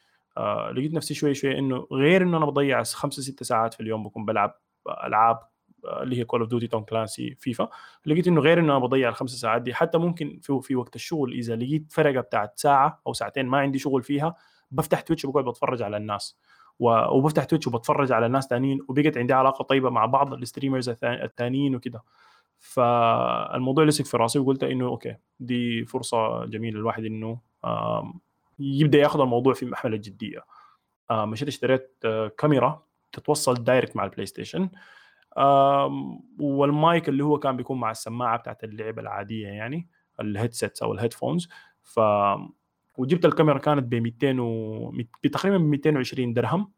لقيت 0.72 0.94
نفسي 0.94 1.14
شوية 1.14 1.34
شوية 1.34 1.60
إنه 1.60 1.88
غير 1.92 2.22
إنه 2.24 2.38
أنا 2.38 2.46
بضيع 2.46 2.84
خمسة 2.84 3.22
ستة 3.22 3.46
ساعات 3.46 3.74
في 3.74 3.80
اليوم 3.80 4.04
بكون 4.04 4.26
بلعب 4.26 4.60
ألعاب 5.04 5.40
اللي 5.86 6.18
هي 6.20 6.24
Call 6.26 6.40
of 6.42 6.50
Duty 6.50 6.68
Tom 6.68 6.84
Clancy 6.84 7.36
فيفا 7.36 7.70
لقيت 8.06 8.28
إنه 8.28 8.42
غير 8.42 8.60
إنه 8.60 8.78
أنا 8.78 8.86
بضيع 8.86 9.10
الخمس 9.10 9.32
ساعات 9.32 9.62
دي. 9.62 9.74
حتى 9.74 9.98
ممكن 9.98 10.40
في 10.42 10.60
في 10.62 10.76
وقت 10.76 10.96
الشغل 10.96 11.34
إذا 11.34 11.56
لقيت 11.56 11.92
فرقة 11.92 12.22
بتاعت 12.22 12.60
ساعة 12.60 13.02
أو 13.08 13.14
ساعتين 13.14 13.46
ما 13.46 13.58
عندي 13.58 13.80
شغل 13.80 14.04
فيها 14.04 14.36
بفتح 14.72 15.02
Twitch 15.02 15.26
وبقعد 15.26 15.46
بتفرج 15.46 15.82
على 15.82 15.98
الناس. 15.98 16.38
وبفتح 16.80 17.44
Twitch 17.44 17.68
وبتفرج 17.68 18.12
على 18.12 18.28
ناس 18.28 18.48
ثانيين 18.48 18.80
وبقت 18.90 19.18
عندي 19.18 19.34
علاقة 19.34 19.64
طيبة 19.64 19.90
مع 19.90 20.06
بعض 20.06 20.34
ال 20.34 20.39
streamers 20.39 20.90
الثانيين 21.04 21.76
وكده. 21.76 22.04
فالموضوع 22.60 23.84
لزق 23.84 24.06
في 24.06 24.18
راسي 24.18 24.40
وقلت 24.40 24.64
إنه 24.64 24.88
okay 24.88 25.16
دي 25.40 25.86
فرصة 25.86 26.46
جميلة 26.46 26.80
الواحد 26.80 27.06
إنه 27.06 27.40
يبدأ 28.60 28.98
ياخذ 28.98 29.20
الموضوع 29.20 29.54
في 29.54 29.66
محمل 29.66 29.94
الجديه 29.94 30.46
مشيت 31.12 31.48
اشتريت 31.48 31.92
كاميرا 32.38 32.84
تتوصل 33.12 33.54
direct 33.54 33.96
مع 33.96 34.04
ال 34.04 34.26
PlayStation 34.26 34.70
وال 36.40 36.68
mic 36.68 37.10
اللي 37.10 37.24
هو 37.24 37.40
كان 37.40 37.58
بيكون 37.58 37.80
مع 37.80 37.92
السماعة 37.92 38.38
بتاعت 38.38 38.64
اللعبة 38.64 39.02
العادية 39.02 39.48
يعني 39.48 39.90
ال 40.20 40.27
headsets 40.27 40.84
أو 40.84 40.94
ال 40.94 40.99
headphones 40.99 41.50
ف 41.84 42.00
وجبت 42.98 43.26
الكاميرا 43.26 43.58
كانت 43.58 43.84
ب 43.84 43.96
200 43.96 44.40
و... 44.42 44.94
تقريبا 45.32 45.58
ب 45.58 45.62
220 45.62 46.34
درهم 46.34 46.72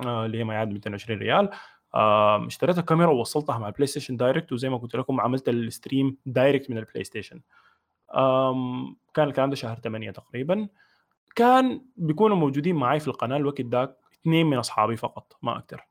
اللي 0.00 0.38
هي 0.38 0.44
ما 0.44 0.54
يعادل 0.54 0.72
220 0.72 1.18
ريال. 1.18 1.50
آه 1.94 2.46
اشتريت 2.46 2.78
الكاميرا 2.78 3.10
ووصلتها 3.10 3.58
مع 3.58 3.68
ال 3.68 3.86
PlayStation 3.86 4.16
direct 4.16 4.52
وزي 4.52 4.68
ما 4.68 4.76
قلت 4.76 4.96
لكم 4.96 5.20
عملت 5.20 5.48
ال 5.48 5.58
stream 5.58 6.16
direct 6.26 6.70
من 6.70 6.78
ال 6.78 7.04
PlayStation 7.04 7.40
كان 9.14 9.28
الكلام 9.28 9.50
ده 9.50 9.56
شهر 9.56 9.76
8 9.78 10.10
تقريبا. 10.10 10.68
كان 11.36 11.84
بيكونوا 11.96 12.36
موجودين 12.36 12.76
معي 12.76 13.00
في 13.00 13.08
القناة 13.08 13.36
الوقت 13.36 13.60
ذاك 13.60 13.96
اثنين 14.12 14.46
من 14.46 14.56
أصحابي 14.56 14.96
فقط 14.96 15.36
ما 15.42 15.58
أكثر 15.58 15.86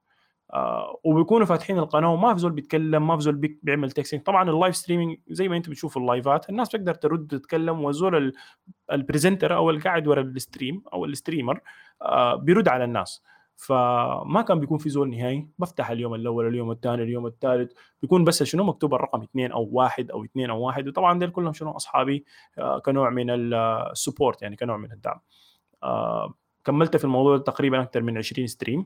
آه 0.53 1.00
وبيكونوا 1.03 1.46
فاتحين 1.46 1.77
القناة 1.77 2.13
وما 2.13 2.34
في 2.34 2.39
زول 2.39 2.51
بيتكلم 2.51 3.08
ما 3.08 3.18
في 3.18 3.24
زول 3.24 3.36
بيعمل 3.63 3.91
texting 3.92 4.22
طبعا 4.22 4.50
ال 4.50 4.55
live 4.55 4.75
streaming 4.75 5.18
زي 5.27 5.48
ما 5.48 5.58
أنتم 5.58 5.72
بتشوفوا 5.72 6.01
ال 6.01 6.10
live 6.10 6.42
ات 6.42 6.50
الناس 6.50 6.68
بتقدر 6.68 6.94
ترد 6.94 7.27
تتكلم 7.27 7.84
والزول 7.84 8.34
ال 8.92 8.98
presenter 8.98 9.56
أو 9.56 9.70
القاعد 9.70 10.08
ورا 10.08 10.22
ال 10.22 10.30
stream 10.30 10.84
أو 10.94 11.06
ال 11.06 11.12
streamer 11.12 11.60
آه 12.01 12.36
بيرد 12.36 12.68
على 12.68 12.84
الناس. 12.84 13.24
فما 13.56 14.41
كان 14.48 14.60
بيكون 14.60 14.77
في 14.77 14.89
زول 14.89 15.10
نهائي. 15.10 15.48
بفتح 15.60 15.89
اليوم 15.89 16.15
الأول 16.15 16.48
اليوم 16.48 16.72
الثاني 16.72 17.03
اليوم 17.03 17.25
الثالث. 17.27 17.72
بيكون 18.01 18.24
بس 18.24 18.44
شنو؟ 18.44 18.63
مكتوب 18.63 18.94
الرقم 18.94 19.22
اثنين 19.22 19.51
أو 19.51 19.70
واحد 19.72 20.12
أو 20.12 20.24
اثنين 20.24 20.50
أو 20.50 20.62
واحد. 20.62 20.88
وطبعا 20.88 21.20
دول 21.20 21.29
كلهم 21.29 21.53
شنو؟ 21.53 21.72
أصحابي 21.72 22.25
آه 22.58 22.79
كنوع 22.79 23.10
من 23.10 23.29
ال 23.30 23.44
support 23.44 24.42
يعني 24.41 24.56
كنوع 24.56 24.77
من 24.77 24.91
الدعم. 24.91 25.20
كملت 26.65 26.98
في 26.98 27.03
الموضوع 27.03 27.38
تقريبا 27.38 27.82
أكثر 27.82 28.01
من 28.01 28.18
20 28.18 28.48
stream 28.48 28.86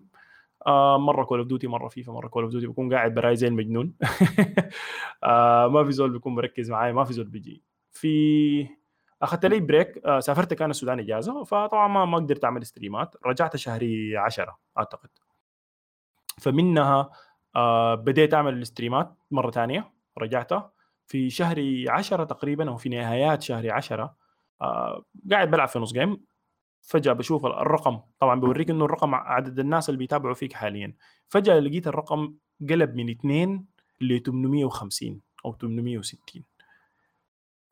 آه 0.68 0.98
مرة 0.98 1.24
كول 1.24 1.40
اوف 1.40 1.48
ديوتي 1.48 1.68
مرة 1.68 1.88
فيفا 1.88 2.12
مرة 2.12 2.28
كول 2.28 2.44
اوف 2.44 2.52
ديوتي 2.52 2.68
بكون 2.68 2.94
قاعد 2.94 3.14
براي 3.14 3.36
زي 3.36 3.48
المجنون. 3.48 3.94
آه 5.24 5.68
ما 5.68 5.84
في 5.84 5.92
زول 5.92 6.12
بيكون 6.12 6.36
مركز 6.36 6.72
معي 6.72 6.94
ما 6.94 7.04
في 7.04 7.14
زول 7.14 7.28
بيجي. 7.28 7.64
في 7.92 8.68
أخذت 9.22 9.46
لي 9.46 9.60
break 9.60 9.98
آه 10.06 10.20
سافرت 10.20 10.54
كان 10.54 10.70
السودان 10.70 11.00
إجازة 11.00 11.44
فطبعا 11.44 11.88
ما 11.88 12.06
ما 12.06 12.18
قدرت 12.18 12.46
أعمل 12.46 12.66
stream 12.66 13.09
ات 13.09 13.16
رجعت 13.26 13.56
شهري 13.56 14.18
10 14.18 14.60
أعتقد. 14.78 15.10
فمنها 16.42 17.10
بديت 17.96 18.34
أعمل 18.34 18.54
ال 18.62 18.68
stream 18.68 19.09
ات 19.09 19.16
مرة 19.32 19.52
ثانية 19.52 19.94
رجعتها. 20.18 20.72
في 21.08 21.30
شهر 21.30 21.86
10 21.90 22.24
تقريبا 22.24 22.70
أو 22.70 22.78
في 22.78 22.90
نهايات 22.90 23.42
شهر 23.42 23.72
10 23.72 24.16
آه 24.62 25.06
قاعد 25.32 25.52
بلعب 25.52 25.68
في 25.68 25.80
نص 25.80 25.94
game 25.94 26.26
فجأة 26.84 27.14
بشوف 27.14 27.46
الرقم. 27.46 28.00
طبعا 28.20 28.40
بوريك 28.40 28.70
إنه 28.70 28.86
الرقم 28.86 29.16
عدد 29.16 29.60
الناس 29.60 29.90
اللي 29.90 29.98
بيتابعوا 29.98 30.34
فيك 30.34 30.54
حاليا. 30.54 30.94
فجأة 31.28 31.60
لقيت 31.60 31.88
الرقم 31.88 32.34
قلب 32.70 32.96
من 32.96 33.10
2 33.10 33.66
ل 34.02 34.20
850 34.20 35.22
أو 35.46 35.54
860 35.54 36.44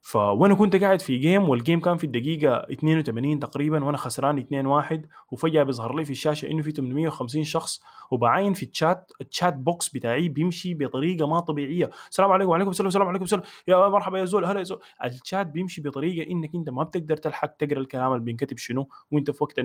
ف 0.03 0.15
وأنا 0.15 0.53
كنت 0.55 0.75
قاعد 0.75 1.01
في 1.01 1.17
game 1.17 1.49
وال 1.49 1.59
game 1.59 1.79
كان 1.79 1.97
في 1.97 2.03
الدقيقة 2.03 2.55
82 2.71 3.39
تقريبا 3.39 3.83
وأنا 3.85 3.97
خسران 3.97 4.37
2 4.37 4.65
1 4.65 5.05
وفجأة 5.31 5.63
بيظهر 5.63 5.95
لي 5.95 6.05
في 6.05 6.11
الشاشة 6.11 6.47
إنه 6.51 6.61
في 6.61 6.71
850 6.71 7.43
شخص 7.43 7.81
وبعاين 8.11 8.53
في 8.53 8.63
ال 8.65 8.74
chat 8.74 9.11
ال 9.21 9.28
chat 9.28 9.53
box 9.53 9.89
بتاعي 9.89 10.29
بيمشي 10.29 10.73
بطريقة 10.73 11.27
ما 11.27 11.39
طبيعية. 11.39 11.89
السلام 12.09 12.31
عليكم 12.31 12.49
وعليكم 12.49 12.69
السلام 12.69 12.87
السلام 12.87 13.07
عليكم 13.07 13.23
السلام 13.23 13.43
يا 13.67 13.87
مرحبا 13.87 14.19
يا 14.19 14.25
زول 14.25 14.45
هلا 14.45 14.59
يا 14.59 14.63
زول. 14.63 14.79
الشات 15.05 15.47
بيمشي 15.47 15.81
بطريقة 15.81 16.31
إنك 16.31 16.55
أنت 16.55 16.69
ما 16.69 16.83
بتقدر 16.83 17.17
تلحق 17.17 17.47
تقرأ 17.55 17.79
الكلام 17.79 18.11
اللي 18.13 18.23
بينكتب 18.25 18.57
شنو 18.57 18.89
وأنت 19.11 19.31
في 19.31 19.43
وقت 19.43 19.59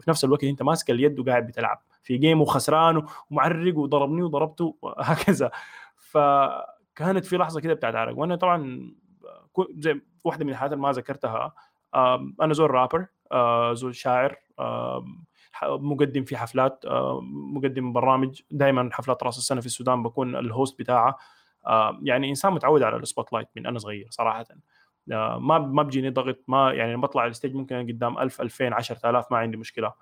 في 0.00 0.04
نفس 0.08 0.24
الوقت 0.24 0.44
أنت 0.44 0.62
ماسك 0.62 0.90
اليد 0.90 1.18
وقاعد 1.20 1.46
بتلعب. 1.46 1.82
في 2.02 2.16
game 2.18 2.40
وخسران 2.40 3.02
ومعرق 3.30 3.78
وضربني 3.78 4.22
وضربته 4.22 4.76
وهكذا. 4.82 5.50
فكانت 5.96 7.24
في 7.24 7.36
لحظة 7.36 7.60
كده 7.60 7.74
بتاعت 7.74 7.94
عرق 7.94 8.18
وأنا 8.18 8.36
طبعا 8.36 8.92
زي 9.70 10.00
واحدة 10.24 10.44
من 10.44 10.50
الحاجات 10.50 10.72
اللي 10.72 10.82
ما 10.82 10.92
ذكرتها 10.92 11.54
أنا 12.40 12.52
زول 12.52 12.70
رابر 12.70 13.06
زول 13.74 13.94
شاعر 13.94 14.36
مقدم 15.64 16.24
في 16.24 16.36
حفلات 16.36 16.84
مقدم 17.22 17.92
برامج. 17.92 18.40
دائما 18.50 18.88
حفلات 18.92 19.22
رأس 19.22 19.38
السنة 19.38 19.60
في 19.60 19.66
السودان 19.66 20.02
بكون 20.02 20.36
ال 20.36 20.44
host 20.44 20.78
بتاعها 20.78 21.16
يعني 22.02 22.28
إنسان 22.28 22.52
متعود 22.52 22.82
على 22.82 22.96
ال 22.96 23.32
spotlight 23.32 23.48
من 23.56 23.66
أنا 23.66 23.78
صغير 23.78 24.06
صراحة. 24.10 24.46
ما 25.06 25.58
ما 25.58 25.82
بيجيني 25.82 26.10
ضغط 26.10 26.38
ما 26.48 26.72
يعني 26.72 26.96
بطلع 26.96 27.26
ال 27.26 27.31
stage 27.31 27.54
ممكن 27.54 27.86
قدام 27.86 28.18
1000 28.18 28.40
2000 28.40 28.74
10000 28.74 29.32
ما 29.32 29.38
عندي 29.38 29.56
مشكلة. 29.56 29.92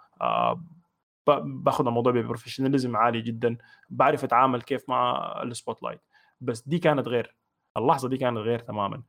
باخذ 1.27 1.87
الموضوع 1.87 2.13
ب 2.13 2.18
professionalism 2.18 2.97
عالي 2.97 3.21
جدا. 3.21 3.57
بعرف 3.91 4.25
أتعامل 4.25 4.63
كيف 4.63 4.89
مع 4.89 5.33
ال 5.43 5.83
spotlight 5.83 6.01
بس 6.41 6.69
دي 6.69 6.79
كانت 6.79 7.09
غير. 7.09 7.37
اللحظة 7.77 8.09
دي 8.09 8.17
كانت 8.17 8.39
غير 8.39 8.59
تماما. 8.59 8.97
آه 8.97 9.03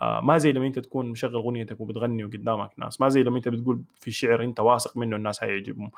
ما 0.00 0.38
زي 0.38 0.52
لما 0.52 0.66
انت 0.66 0.78
تكون 0.78 1.06
مشغل 1.06 1.34
اغنيتك 1.34 1.80
وبتغني 1.80 2.24
وقدامك 2.24 2.70
ناس. 2.78 3.00
ما 3.00 3.08
زي 3.08 3.22
لما 3.22 3.36
انت 3.36 3.48
بتقول 3.48 3.82
في 4.00 4.10
شعر 4.10 4.44
انت 4.44 4.60
واثق 4.60 4.96
منه 4.96 5.16
الناس 5.16 5.44
هيعجبهم. 5.44 5.90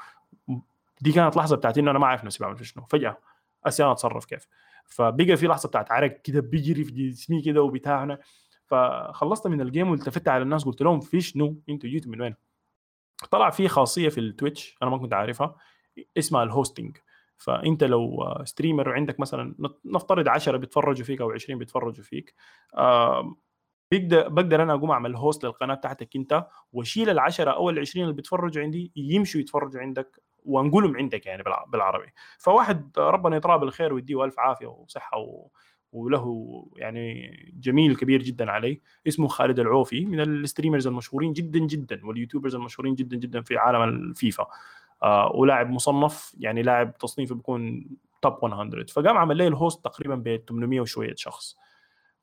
دي 1.00 1.12
كانت 1.12 1.36
لحظة 1.36 1.56
بتاعت 1.56 1.78
إنه 1.78 1.90
أنا 1.90 1.98
ما 1.98 2.06
عارف 2.06 2.24
نفسي 2.24 2.44
بعمل 2.44 2.66
شنو. 2.66 2.84
فجأة 2.84 3.18
اسي 3.66 3.82
أنا 3.84 3.92
أتصرف 3.92 4.24
كيف. 4.24 4.46
فبقى 4.86 5.36
في 5.36 5.46
لحظة 5.46 5.68
بتاعت 5.68 5.92
عرق 5.92 6.22
كده 6.22 6.40
بيجري 6.40 6.84
في 6.84 6.92
جسمي 6.92 7.42
كده 7.42 7.62
وبتاعنا. 7.62 8.18
فخلصت 8.66 9.46
من 9.46 9.60
ال 9.60 9.66
game 9.66 9.90
والتفت 9.90 10.28
على 10.28 10.42
الناس 10.42 10.64
قلت 10.64 10.82
لهم 10.82 11.00
في 11.00 11.20
شنو؟ 11.20 11.56
أنتوا 11.68 11.90
جيتوا 11.90 12.12
من 12.12 12.20
وين؟ 12.20 12.34
طلع 13.30 13.50
في 13.50 13.68
خاصية 13.68 14.08
في 14.08 14.20
التويتش 14.20 14.76
أنا 14.82 14.90
ما 14.90 14.98
كنت 14.98 15.12
عارفها 15.14 15.56
اسمها 16.18 16.42
ال 16.42 16.49
hosting 16.49 16.96
فأنت 17.36 17.84
لو 17.84 18.34
streamer 18.44 18.88
وعندك 18.88 19.20
مثلا 19.20 19.54
نفترض 19.84 20.28
10 20.28 20.56
بيتفرجوا 20.56 21.04
فيك 21.04 21.20
أو 21.20 21.30
20 21.30 21.58
بيتفرجوا 21.58 22.04
فيك. 22.04 22.34
بقدر 23.92 24.28
بقدر 24.28 24.62
أنا 24.62 24.72
أقوم 24.74 24.90
أعمل 24.90 25.16
host 25.16 25.44
للقناة 25.44 25.74
بتاعتك 25.74 26.16
أنت 26.16 26.46
وأشيل 26.72 27.10
العشرة 27.10 27.50
أو 27.50 27.70
ال 27.70 27.78
20 27.78 28.04
اللي 28.04 28.16
بيتفرجوا 28.16 28.62
عندي 28.62 28.92
يمشوا 28.96 29.40
يتفرجوا 29.40 29.80
عندك 29.80 30.22
وأنقلهم 30.44 30.96
عندك 30.96 31.26
يعني 31.26 31.42
بالعربي. 31.68 32.06
فواحد 32.38 32.90
ربنا 32.98 33.36
يطراه 33.36 33.56
بالخير 33.56 33.94
ويديه 33.94 34.24
ألف 34.24 34.38
عافية 34.38 34.66
وصحة 34.66 35.18
و... 35.18 35.48
وله 35.92 36.66
يعني 36.76 37.30
جميل 37.60 37.96
كبير 37.96 38.22
جدا 38.22 38.50
عليه. 38.50 38.80
اسمه 39.08 39.28
خالد 39.28 39.58
العوفي 39.60 40.04
من 40.04 40.20
ال 40.20 40.27
streamers 40.27 40.86
المشهورين 40.86 41.32
جدا 41.32 41.58
جدا 41.58 42.06
وال 42.06 42.15
YouTubers 42.15 42.54
المشهورين 42.54 42.94
جدا 42.94 43.16
جدا 43.16 43.40
في 43.42 43.56
عالم 43.56 43.82
الفيفا. 43.82 44.46
آه 45.02 45.32
ولاعب 45.34 45.70
مصنف 45.70 46.34
يعني 46.38 46.62
لاعب 46.62 46.98
تصنيفه 46.98 47.34
بيكون 47.34 47.86
top 48.22 48.44
100 48.44 48.84
فقام 48.86 49.16
عمل 49.16 49.36
لي 49.36 49.46
ال 49.46 49.54
host 49.54 49.84
تقريبا 49.84 50.14
ب 50.14 50.42
800 50.48 50.80
وشوية 50.80 51.14
شخص. 51.16 51.56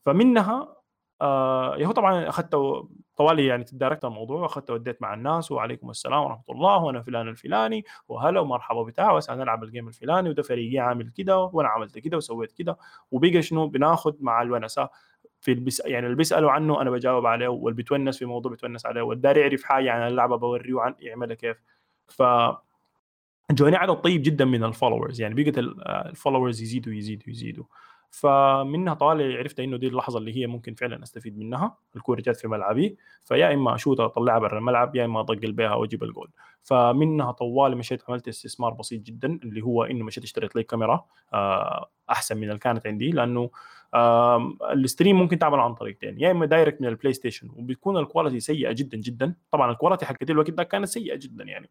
فمنها 0.06 0.83
آه 1.22 1.78
هو 1.86 1.92
طبعا 1.92 2.30
اخذت 2.30 2.56
طوالي 3.18 3.46
يعني 3.46 3.64
تداركت 3.64 4.06
الموضوع 4.06 4.42
واخذت 4.42 4.72
وديت 4.72 5.02
مع 5.02 5.14
الناس 5.14 5.52
وعليكم 5.52 5.90
السلام 5.90 6.24
ورحمة 6.24 6.44
الله 6.50 6.84
وأنا 6.84 7.02
فلان 7.02 7.28
الفلاني 7.28 7.86
وهلا 8.08 8.40
ومرحبا 8.40 8.84
بتاع 8.84 9.12
وأصلا 9.12 9.38
نلعب 9.38 9.64
ال 9.64 9.69
game 9.69 9.88
الفلاني 9.88 10.30
وده 10.30 10.44
فريقي 10.44 10.80
عامل 10.80 11.10
كده 11.10 11.38
وأنا 11.44 11.70
عملت 11.70 12.00
كده 12.00 12.18
وسويت 12.18 12.52
كده 12.52 12.78
وبقى 13.12 13.42
شنو؟ 13.42 13.68
بناخذ 13.68 14.14
مع 14.20 14.42
الونسة 14.42 14.90
في 15.42 15.52
البث 15.52 15.82
يعني 15.86 16.06
اللي 16.06 16.18
بيسألوا 16.18 16.52
عنه 16.52 16.82
أنا 16.82 16.90
بجاوب 16.92 17.26
عليه 17.26 17.48
واللي 17.48 17.76
بيتونس 17.78 18.18
في 18.20 18.26
موضوع 18.26 18.52
بيتونس 18.52 18.86
عليه 18.86 19.02
والداري 19.02 19.42
يعرف 19.42 19.64
حاجة 19.64 19.92
عن 19.92 20.08
اللعبة 20.08 20.36
بوريه 20.36 20.82
عن 20.82 20.96
يعملها 21.00 21.36
كيف. 21.36 21.58
ف 22.08 22.24
جوني 23.52 23.76
عدد 23.76 23.94
طيب 23.96 24.22
جدا 24.24 24.46
من 24.46 24.64
ال 24.64 24.70
followers 24.70 25.22
يعني 25.22 25.44
بقت 25.44 25.58
ال 25.58 25.68
followers 25.68 26.62
يزيدوا 26.62 26.94
يزيدوا 26.94 27.30
يزيدوا. 27.30 27.64
فمنها 28.14 28.94
طوالي 28.94 29.38
عرفت 29.38 29.60
إنه 29.60 29.78
دي 29.78 29.88
اللحظة 29.88 30.20
اللي 30.20 30.38
هي 30.38 30.48
ممكن 30.48 30.74
فعلا 30.74 31.04
أستفيد 31.04 31.38
منها 31.38 31.78
الكورة 31.96 32.22
جت 32.22 32.36
في 32.38 32.48
ملعبي 32.48 32.98
فيا 33.24 33.54
إما 33.54 33.76
اشوت 33.76 34.00
اطلعها 34.00 34.40
برا 34.40 34.58
الملعب 34.58 34.96
يا 34.96 35.06
إما 35.06 35.20
أدقل 35.20 35.52
بها 35.52 35.74
وأجيب 35.76 36.04
الجول. 36.04 36.30
فمنها 36.64 37.32
طوالي 37.32 37.76
مشيت 37.76 38.04
عملت 38.10 38.28
استثمار 38.28 38.74
بسيط 38.74 39.02
جدا 39.02 39.40
اللي 39.44 39.62
هو 39.62 39.84
إنه 39.84 40.06
مشيت 40.06 40.24
اشتريت 40.24 40.56
لي 40.56 40.64
كاميرا 40.64 41.06
أحسن 42.10 42.38
من 42.38 42.44
اللي 42.44 42.60
كانت 42.60 42.88
عندي 42.88 43.12
لأنه 43.12 43.50
ال 44.74 44.80
stream 44.80 45.16
ممكن 45.20 45.40
تعمل 45.40 45.60
عن 45.60 45.74
طريقتين 45.74 46.20
يا 46.22 46.32
إما 46.32 46.46
direct 46.46 46.82
من 46.82 46.88
البلاي 46.88 47.14
ستيشن 47.14 47.50
وبتكون 47.56 47.98
ال 47.98 48.03
quality 48.03 48.40
سيئة 48.40 48.72
جدا 48.72 48.98
جدا 48.98 49.36
طبعا 49.52 49.72
ال 49.72 49.76
quality 49.76 50.06
حقت 50.06 50.30
الوقت 50.30 50.52
ده 50.52 50.64
كانت 50.64 50.86
سيئة 50.88 51.16
جدا 51.16 51.44
يعني 51.44 51.70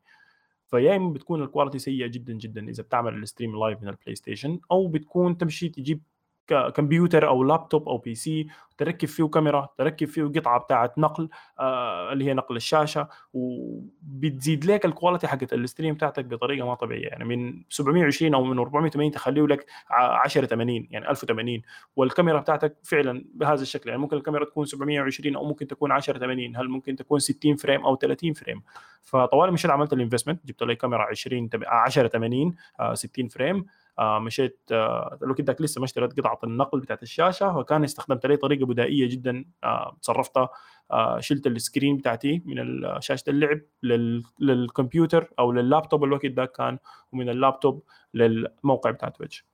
فيا 0.66 0.96
إما 0.96 1.10
بتكون 1.12 1.42
ال 1.42 1.47
quality 1.47 1.78
سيئة 1.78 2.06
جدا 2.06 2.32
جدا 2.32 2.68
إذا 2.68 2.82
بتعمل 2.82 3.14
ال 3.14 3.21
stream 3.21 3.60
live 3.60 3.82
من 3.82 3.88
البلاي 3.88 4.14
ستيشن 4.14 4.60
أو 4.70 4.88
بتكون 4.88 5.38
تمشي 5.38 5.68
تجيب 5.68 6.02
كمبيوتر 6.48 7.28
أو 7.28 7.44
لابتوب 7.44 7.88
أو 7.88 7.98
PC 7.98 8.46
تركب 8.78 9.08
فيه 9.08 9.24
كاميرا 9.28 9.68
تركب 9.78 10.06
فيه 10.06 10.22
قطعة 10.22 10.60
بتاعت 10.60 10.98
نقل 10.98 11.28
آه 11.60 12.12
اللي 12.12 12.24
هي 12.24 12.34
نقل 12.34 12.56
الشاشة 12.56 13.08
وبتزيد 13.34 14.64
لك 14.64 14.84
ال 14.84 14.89
quality 14.90 15.26
حقت 15.28 15.52
ال 15.52 15.58
stream 15.58 15.94
بتاعتك 15.94 16.24
بطريقة 16.24 16.66
ما 16.66 16.74
طبيعية. 16.74 17.06
يعني 17.06 17.24
من 17.24 17.62
720 17.68 18.34
أو 18.34 18.44
من 18.44 18.58
480 18.58 19.10
تخليه 19.10 19.46
لك 19.46 19.66
10 19.90 20.46
80 20.46 20.88
يعني 20.90 21.10
1080 21.10 21.62
والكاميرا 21.96 22.40
بتاعتك 22.40 22.76
فعلا 22.82 23.24
بهذا 23.34 23.62
الشكل 23.62 23.88
يعني 23.88 24.00
ممكن 24.00 24.16
الكاميرا 24.16 24.44
تكون 24.44 24.66
720 24.66 25.36
أو 25.36 25.44
ممكن 25.44 25.66
تكون 25.66 25.92
10 25.92 26.18
80 26.18 26.56
هل 26.56 26.68
ممكن 26.68 26.96
تكون 26.96 27.18
60 27.18 27.56
frame 27.56 27.84
أو 27.84 27.96
30 27.96 28.32
frame 28.32 28.62
فطوالي 29.02 29.52
مشيت 29.52 29.70
عملت 29.70 29.92
ال 29.92 29.97
investment 29.97 30.46
جبت 30.46 30.62
لي 30.62 30.74
كاميرا 30.76 31.02
20 31.02 31.48
10 31.66 32.08
80 32.08 32.54
آه 32.80 32.94
60 32.94 33.28
frame 33.28 33.66
مشيت 34.00 34.60
آه 34.72 35.18
لو 35.22 35.34
كنت 35.34 35.62
لسه 35.62 35.78
ما 35.78 35.84
اشتريت 35.84 36.20
قطعة 36.20 36.38
النقل 36.44 36.80
بتاعت 36.80 37.02
الشاشة 37.02 37.56
وكان 37.58 37.84
استخدمت 37.84 38.26
لي 38.26 38.36
طريقة 38.36 38.66
بدائية 38.66 39.08
جدا 39.08 39.44
آه 39.64 39.96
تصرفتها 40.02 40.48
آه 40.90 41.20
شلت 41.20 41.46
ال 41.46 41.53
screen 41.53 41.96
بتاعتي 41.96 42.42
من 42.44 42.82
شاشة 43.00 43.24
اللعب 43.28 43.60
لل... 43.82 44.22
للكمبيوتر 44.40 45.32
أو 45.38 45.52
لللابتوب 45.52 46.04
الوقت 46.04 46.26
ده 46.26 46.44
كان 46.44 46.78
ومن 47.12 47.28
اللابتوب 47.28 47.82
للموقع 48.14 48.90
بتاع 48.90 49.08
تويتش 49.08 49.46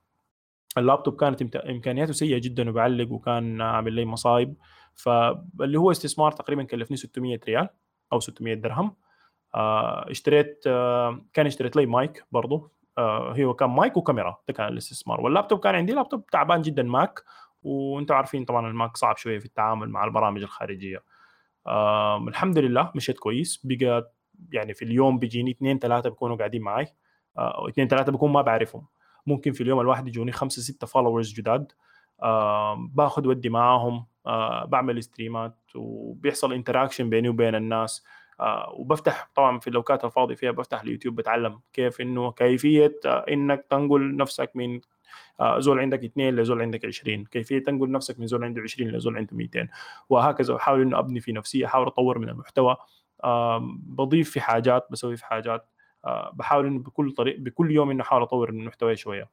اللابتوب 0.77 1.15
كانت 1.15 1.55
إمكانياته 1.55 2.13
سيئة 2.13 2.37
جدا 2.37 2.69
وبعلق 2.69 3.11
وكان 3.11 3.61
عامل 3.61 3.93
لي 3.93 4.05
مصايب. 4.05 4.55
فاللي 4.95 5.79
هو 5.79 5.91
استثمار 5.91 6.31
تقريبا 6.31 6.63
كلفني 6.63 6.97
600 6.97 7.39
ريال 7.47 7.69
أو 8.13 8.19
600 8.19 8.53
درهم. 8.53 8.95
آه 9.55 10.11
اشتريت 10.11 10.63
آه 10.67 11.25
كان 11.33 11.45
اشتريت 11.45 11.75
لي 11.75 11.85
مايك 11.85 12.25
برضه 12.31 12.55
آه 12.55 12.78
هو 13.39 13.53
كان 13.53 13.69
مايك 13.69 13.97
وكاميرا 13.97 14.37
ده 14.47 14.53
كان 14.53 14.67
الاستثمار. 14.67 15.21
واللابتوب 15.21 15.59
كان 15.59 15.75
عندي 15.75 15.93
لابتوب 15.93 16.25
تعبان 16.25 16.61
جدا 16.61 16.83
ماك 16.83 17.23
وأنتم 17.63 18.15
عارفين 18.15 18.45
طبعا 18.45 18.67
الماك 18.67 18.97
صعب 18.97 19.17
شوية 19.17 19.39
في 19.39 19.45
التعامل 19.45 19.89
مع 19.89 20.03
البرامج 20.03 20.41
الخارجية. 20.41 21.03
آه 21.67 22.17
الحمد 22.17 22.57
لله 22.57 22.91
مشيت 22.95 23.19
كويس. 23.19 23.61
بقى 23.63 24.13
يعني 24.51 24.73
في 24.73 24.85
اليوم 24.85 25.19
بيجيني 25.19 25.51
اثنين 25.51 25.79
ثلاثة 25.79 26.09
بيكونوا 26.09 26.35
قاعدين 26.37 26.61
معي 26.61 26.87
آه 27.37 27.69
اثنين 27.69 27.87
ثلاثة 27.87 28.11
بكون 28.11 28.31
ما 28.31 28.41
بعرفهم. 28.41 28.85
ممكن 29.27 29.51
في 29.51 29.63
اليوم 29.63 29.79
الواحد 29.79 30.07
يجوني 30.07 30.31
خمسة 30.31 30.61
ستة 30.61 30.87
followers 30.87 31.33
جداد. 31.33 31.71
آه 32.23 32.75
باخذ 32.93 33.27
ودي 33.27 33.49
معاهم. 33.49 34.05
آه 34.27 34.65
بعمل 34.65 35.03
stream 35.03 35.49
ات 35.49 35.57
وبيحصل 35.75 36.53
interaction 36.53 37.09
بيني 37.09 37.29
وبين 37.29 37.55
الناس. 37.55 38.05
آه 38.05 38.18
وبفتح 38.73 39.29
طبعا 39.35 39.59
في 39.59 39.69
الاوقات 39.69 40.05
الفاضيه 40.05 40.35
فيها 40.35 40.51
بفتح 40.51 40.81
اليوتيوب 40.81 41.15
بتعلم 41.15 41.59
كيف 41.73 42.01
إنه 42.01 42.31
كيفية 42.31 42.99
آه 43.05 43.25
إنك 43.29 43.65
تنقل 43.69 44.15
نفسك 44.17 44.51
من 44.55 44.81
آه 45.39 45.59
زول 45.59 45.79
عندك 45.79 46.03
اثنين 46.03 46.35
لزول 46.35 46.61
عندك 46.61 46.85
20 46.85 47.25
كيفية 47.25 47.59
تنقل 47.63 47.91
نفسك 47.91 48.19
من 48.19 48.27
زول 48.27 48.43
عنده 48.43 48.61
20 48.61 48.91
لزول 48.91 49.17
عنده 49.17 49.35
200 49.37 49.67
وهكذا. 50.09 50.55
احاول 50.55 50.81
إنه 50.81 50.99
أبني 50.99 51.19
في 51.19 51.31
نفسي 51.31 51.65
أحاول 51.65 51.87
أطور 51.87 52.19
من 52.19 52.29
المحتوى 52.29 52.75
بضيف 53.69 54.31
في 54.31 54.41
حاجات 54.41 54.87
بسوي 54.91 55.17
في 55.17 55.25
حاجات 55.25 55.65
بحاول 56.33 56.65
إنه 56.65 56.79
بكل 56.79 57.11
طريق 57.11 57.39
بكل 57.39 57.71
يوم 57.71 57.91
إنه 57.91 58.03
أحاول 58.03 58.21
أطور 58.23 58.51
من 58.51 58.59
المحتوى 58.61 58.95
شوية. 58.95 59.29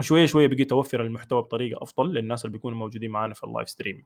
شوية 0.00 0.26
شوية 0.26 0.46
بقيت 0.46 0.72
أوفر 0.72 1.02
المحتوى 1.02 1.42
بطريقة 1.42 1.82
أفضل 1.82 2.14
للناس 2.14 2.44
اللي 2.44 2.52
بيكونوا 2.52 2.78
موجودين 2.78 3.10
معنا 3.10 3.34
في 3.34 3.44
ال 3.44 3.49
live 3.49 3.68
stream 3.68 4.04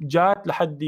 جات 0.00 0.46
لحد 0.46 0.84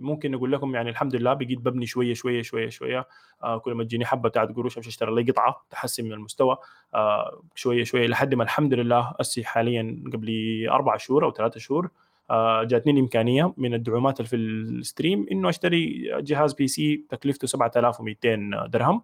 ممكن 0.00 0.34
أقول 0.34 0.52
لكم 0.52 0.74
يعني 0.74 0.90
الحمد 0.90 1.16
لله 1.16 1.34
بقيت 1.34 1.58
ببني 1.58 1.86
شوية 1.86 2.14
شوية 2.14 2.42
شوية 2.42 2.68
شوية. 2.68 3.06
آه 3.42 3.58
كل 3.58 3.72
ما 3.74 3.84
تجيني 3.84 4.04
حبة 4.04 4.28
بتاعت 4.28 4.48
قروش 4.52 4.76
أمشي 4.76 4.88
أشتري 4.88 5.14
لي 5.14 5.30
قطعة 5.32 5.64
تحسن 5.70 6.04
من 6.04 6.12
المستوى. 6.12 6.56
آه 6.94 7.42
شوية 7.54 7.84
شوية 7.84 8.06
لحد 8.06 8.34
ما 8.34 8.44
الحمد 8.44 8.74
لله 8.74 9.14
أسي 9.20 9.44
حاليا 9.44 10.02
قبل 10.12 10.66
أربع 10.70 10.96
شهور 10.96 11.24
أو 11.24 11.32
ثلاثة 11.32 11.60
شهور. 11.60 11.90
آه 12.30 12.64
جاتني 12.64 12.92
الإمكانية 12.92 13.54
من 13.56 13.74
الدعومات 13.74 14.20
اللي 14.20 14.28
في 14.28 14.36
ال 14.36 14.49
stream 14.49 15.26
إنه 15.32 15.48
أشتري 15.48 16.10
جهاز 16.20 16.54
PC 16.54 17.04
تكلفته 17.10 17.46
7200 17.46 18.66
درهم. 18.66 19.02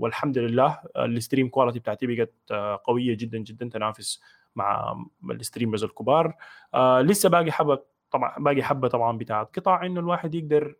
والحمد 0.00 0.38
لله 0.38 0.78
ال 0.96 1.03
stream 1.03 1.48
quality 1.48 1.78
بتاعتي 1.78 2.06
بقت 2.06 2.34
آه 2.50 2.80
قوية 2.84 3.16
جدا 3.16 3.38
جدا 3.38 3.68
تنافس 3.68 4.22
مع 4.56 4.96
ال 5.30 5.35
streamers 5.35 5.84
الكبار. 5.84 6.34
آه 6.74 7.00
لسه 7.00 7.28
باقي 7.28 7.52
حبة 7.52 7.78
طبعا 8.10 8.38
باقي 8.38 8.62
حبة 8.62 8.88
طبعا 8.88 9.18
بتاعت 9.18 9.56
قطع 9.56 9.86
إنه 9.86 10.00
الواحد 10.00 10.34
يقدر 10.34 10.76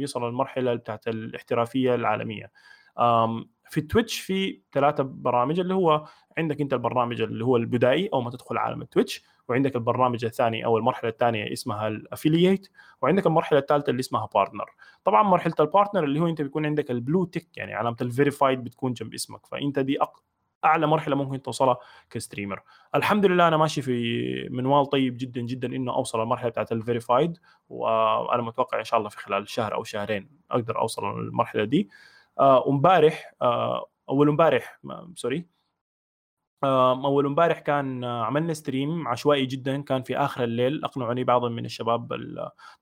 يوصل 0.00 0.24
للمرحلة 0.24 0.74
بتاعت 0.74 1.08
الاحترافية 1.08 1.94
العالمية. 1.94 2.52
في 3.70 3.80
تويتش 3.80 4.20
في 4.20 4.60
ثلاثة 4.72 5.02
برامج 5.02 5.60
اللي 5.60 5.74
هو 5.74 6.04
عندك 6.38 6.60
أنت 6.60 6.72
البرنامج 6.72 7.20
اللي 7.20 7.44
هو 7.44 7.56
البدائي 7.56 8.08
أو 8.12 8.20
ما 8.20 8.30
تدخل 8.30 8.58
عالم 8.58 8.82
التويتش. 8.82 9.24
وعندك 9.48 9.76
البرنامج 9.76 10.24
الثاني 10.24 10.64
أو 10.64 10.78
المرحلة 10.78 11.10
الثانية 11.10 11.52
اسمها 11.52 11.88
ال 11.88 11.96
affiliate 11.96 12.68
وعندك 13.02 13.26
المرحلة 13.26 13.58
الثالثة 13.58 13.90
اللي 13.90 14.00
اسمها 14.00 14.28
partner 14.34 14.70
طبعا 15.04 15.22
مرحلة 15.22 15.54
ال 15.60 15.65
partner 15.65 16.04
اللي 16.04 16.20
هو 16.20 16.26
أنت 16.28 16.42
بيكون 16.42 16.66
عندك 16.66 16.90
ال 16.90 16.97
blue 16.97 17.24
tick 17.24 17.48
يعني 17.56 17.74
علامة 17.74 17.96
ال 18.00 18.07
verified 18.07 18.64
بتكون 18.64 18.92
جنب 18.92 19.14
اسمك. 19.14 19.46
فأنت 19.46 19.78
دي 19.78 20.02
أق... 20.02 20.22
أعلى 20.64 20.86
مرحلة 20.86 21.16
ممكن 21.16 21.42
توصلها 21.42 21.76
ك 22.10 22.15
streamer. 22.15 22.62
الحمد 22.94 23.26
لله 23.26 23.48
أنا 23.48 23.56
ماشي 23.56 23.82
في 23.82 24.48
منوال 24.50 24.86
طيب 24.86 25.16
جدا 25.16 25.40
جدا 25.40 25.68
إنه 25.68 25.94
أوصل 25.94 26.22
المرحله 26.22 26.50
بتاعت 26.50 26.72
ال 26.72 26.79
verified 26.79 27.38
وأنا 27.68 28.42
متوقع 28.42 28.78
إن 28.78 28.84
شاء 28.84 28.98
الله 28.98 29.08
في 29.08 29.18
خلال 29.18 29.48
شهر 29.48 29.74
أو 29.74 29.84
شهرين 29.84 30.30
أقدر 30.50 30.78
أوصل 30.78 31.02
للمرحلة 31.20 31.64
دي. 31.64 31.88
امبارح 32.40 33.34
آه 33.42 33.46
آه 33.76 33.86
أول 34.08 34.28
امبارح 34.28 34.80
sorry 35.14 35.46
أول 36.64 37.26
امبارح 37.26 37.58
كان 37.58 38.04
عملنا 38.04 38.54
stream 38.54 39.08
عشوائي 39.08 39.46
جدا 39.46 39.82
كان 39.82 40.02
في 40.02 40.16
آخر 40.16 40.44
الليل 40.44 40.84
أقنعوني 40.84 41.24
بعض 41.24 41.44
من 41.44 41.64
الشباب 41.64 42.12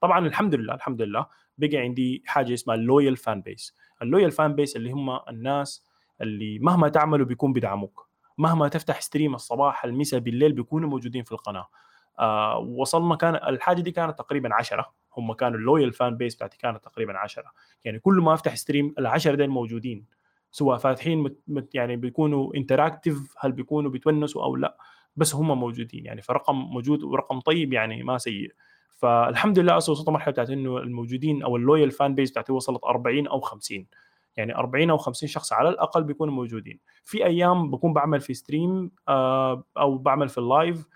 طبعا 0.00 0.26
الحمد 0.26 0.54
لله 0.54 0.74
الحمد 0.74 1.02
لله 1.02 1.26
بقى 1.58 1.76
عندي 1.76 2.22
حاجة 2.26 2.54
اسمها 2.54 2.76
ال 2.76 2.83
loyal 2.83 3.16
fan 3.16 3.40
base 3.42 3.76
ال 4.02 4.07
loyal 4.07 4.30
fan 4.30 4.54
base 4.54 4.76
اللي 4.76 4.90
هم 4.90 5.10
الناس 5.28 5.84
اللي 6.20 6.58
مهما 6.58 6.88
تعملوا 6.88 7.26
بيكون 7.26 7.52
بيدعموك 7.52 8.08
مهما 8.38 8.68
تفتح 8.68 9.00
stream 9.00 9.34
الصباح 9.34 9.84
المساء 9.84 10.20
بالليل 10.20 10.52
بيكونوا 10.52 10.88
موجودين 10.90 11.24
في 11.24 11.32
القناة. 11.32 11.68
آه 12.18 12.58
وصلنا 12.58 13.14
كان 13.16 13.34
الحاجة 13.34 13.80
دي 13.80 13.90
كانت 13.90 14.18
تقريبا 14.18 14.54
10 14.54 14.92
هم 15.16 15.32
كانوا 15.32 15.58
ال 15.58 15.64
loyal 15.64 15.92
fan 15.92 16.16
base 16.16 16.34
بتاعتي 16.34 16.58
كانت 16.58 16.84
تقريبا 16.84 17.18
10 17.18 17.44
يعني 17.84 17.98
كل 17.98 18.14
ما 18.14 18.34
أفتح 18.34 18.54
stream 18.54 18.94
ال10 19.00 19.28
دول 19.28 19.48
موجودين. 19.48 20.04
سواء 20.50 20.78
فاتحين 20.78 21.18
مت 21.18 21.38
مت 21.48 21.74
يعني 21.74 21.96
بيكونوا 21.96 22.56
interactive 22.56 23.34
هل 23.38 23.52
بيكونوا 23.52 23.90
بيتونسوا 23.90 24.44
أو 24.44 24.56
لا 24.56 24.78
بس 25.16 25.34
هم 25.34 25.58
موجودين. 25.60 26.06
يعني 26.06 26.22
فرقم 26.22 26.54
موجود 26.54 27.02
ورقم 27.02 27.40
طيب 27.40 27.72
يعني 27.72 28.02
ما 28.02 28.18
سيء. 28.18 28.52
فالحمد 28.96 29.58
لله 29.58 29.76
أصلا 29.76 29.92
وصلت 29.92 30.08
مرحلة 30.08 30.32
بتاعت 30.32 30.50
إنه 30.50 30.78
الموجودين 30.78 31.42
أو 31.42 31.56
ال 31.56 31.62
loyal 31.62 31.90
fan 31.90 32.14
base 32.14 32.30
بتاعتي 32.30 32.52
وصلت 32.52 32.84
40 32.84 33.26
أو 33.26 33.40
50 33.40 33.86
يعني 34.36 34.56
40 34.56 34.90
أو 34.90 34.98
50 34.98 35.28
شخص 35.28 35.52
على 35.52 35.68
الأقل 35.68 36.04
بيكونوا 36.04 36.34
موجودين. 36.34 36.80
في 37.04 37.24
أيام 37.26 37.70
بكون 37.70 37.92
بعمل 37.92 38.20
في 38.20 38.34
stream 38.34 38.90
آه 39.08 39.64
أو 39.78 39.98
بعمل 39.98 40.28
في 40.28 40.38
ال 40.38 40.48
live 40.48 40.86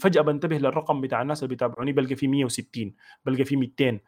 فجاه 0.00 0.22
بنتبه 0.22 0.58
للرقم 0.58 1.00
بتاع 1.00 1.22
الناس 1.22 1.42
اللي 1.42 1.48
بيتابعوني 1.48 1.92
بلقى 1.92 2.16
فيه 2.16 2.28
160 2.28 2.94
بلقى 3.26 3.44
فيه 3.44 3.56
200 3.56 4.00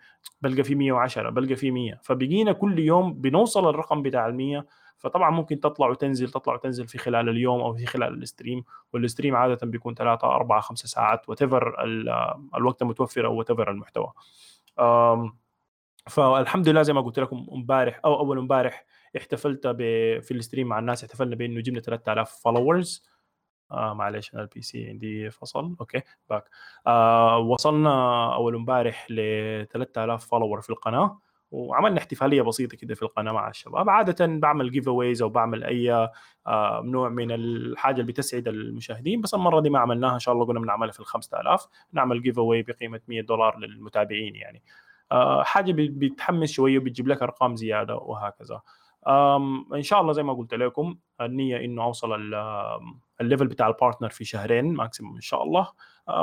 بلقى 0.43 0.65
فيه 0.65 0.75
110 0.75 1.31
بلقى 1.31 1.57
فيه 1.57 1.71
100 1.71 2.01
فبقينا 2.03 2.53
كل 2.53 2.79
يوم 2.79 3.15
بنوصل 3.15 3.69
الرقم 3.69 4.03
بتاع 4.03 4.27
ال 4.27 4.35
100 4.35 4.67
فطبعا 4.99 5.31
ممكن 5.31 5.61
تطلع 5.61 5.89
وتنزل 5.89 6.31
تطلع 6.31 6.55
وتنزل 6.55 6.89
في 6.89 6.99
خلال 6.99 7.29
اليوم 7.29 7.61
أو 7.61 7.75
في 7.75 7.87
خلال 7.87 8.23
ال 8.23 8.28
stream. 8.28 8.65
وال 8.93 9.04
stream 9.04 9.37
عادة 9.37 9.67
بيكون 9.67 9.95
3 9.95 10.27
4 10.29 10.61
5 10.61 10.87
ساعات 10.87 11.29
with 11.29 11.43
الوقت 12.57 12.83
المتوفر 12.83 13.27
أو 13.27 13.35
with 13.35 13.51
المحتوى. 13.51 14.13
فالحمد 16.09 16.69
لله 16.69 16.83
زي 16.83 16.93
ما 16.93 17.01
قلت 17.01 17.19
لكم 17.19 17.47
امبارح 17.53 18.01
أو 18.05 18.19
أول 18.21 18.39
امبارح 18.39 18.85
احتفلت 19.17 19.67
في 20.23 20.31
ال 20.31 20.36
stream 20.36 20.67
مع 20.67 20.79
الناس 20.79 21.05
احتفلنا 21.05 21.37
بأنه 21.37 21.61
جبنا 21.61 21.81
3000 21.81 22.31
followers 22.31 23.09
آه 23.73 23.95
معلش 23.95 24.35
أنا 24.35 24.43
ال 24.43 24.63
PC 24.63 24.89
عندي 24.89 25.31
فصل. 25.31 25.77
okay 25.81 26.03
back. 26.31 26.45
آه 26.87 27.39
وصلنا 27.39 28.35
أول 28.35 28.55
امبارح 28.55 29.07
ل 29.11 29.17
3000 29.67 30.27
follower 30.27 30.61
في 30.61 30.71
القناة 30.71 31.19
وعملنا 31.51 31.99
احتفالية 31.99 32.43
بسيطة 32.43 32.77
كده 32.77 32.95
في 32.95 33.03
القناة 33.03 33.33
مع 33.33 33.49
الشباب. 33.49 33.89
عادة 33.91 34.27
بعمل 34.27 34.71
giveaways 34.71 35.23
أو 35.23 35.29
بعمل 35.29 35.65
أي 35.65 35.93
آه 36.47 36.83
نوع 36.85 37.09
من 37.09 37.33
الحاجة 37.33 38.01
اللي 38.01 38.13
بتسعد 38.13 38.49
المشاهدين 38.49 39.21
بس 39.21 39.35
المرة 39.35 39.61
دي 39.61 39.71
ما 39.71 39.79
عملناها. 39.79 40.15
إن 40.15 40.19
شاء 40.19 40.35
الله 40.35 40.47
قلنا 40.47 40.61
بنعملها 40.61 40.93
في 40.93 41.01
ال 41.01 41.07
5000 41.07 41.67
نعمل 41.93 42.23
giveaway 42.23 42.63
بقيمة 42.63 43.01
100 43.09 43.21
دولار 43.23 43.59
للمتابعين 43.59 44.35
يعني. 44.37 44.63
آه 45.13 45.43
حاجة 45.43 45.75
بتحمس 45.79 46.51
شوية 46.53 46.79
وبتجيب 46.79 47.09
لك 47.09 47.23
أرقام 47.23 47.57
زيادة 47.57 47.97
وهكذا. 47.97 48.61
إن 49.75 49.83
شاء 49.83 50.01
الله 50.01 50.13
زي 50.13 50.23
ما 50.23 50.33
قلت 50.33 50.55
لكم 50.55 50.97
النية 51.21 51.65
إنه 51.65 51.85
أوصل 51.85 52.35
ال 53.21 53.25
level 53.25 53.47
بتاع 53.47 53.69
ال 53.69 53.74
partner 53.74 54.09
في 54.09 54.25
شهرين 54.25 54.75
maximum 54.75 55.15
إن 55.15 55.21
شاء 55.21 55.43
الله. 55.43 55.69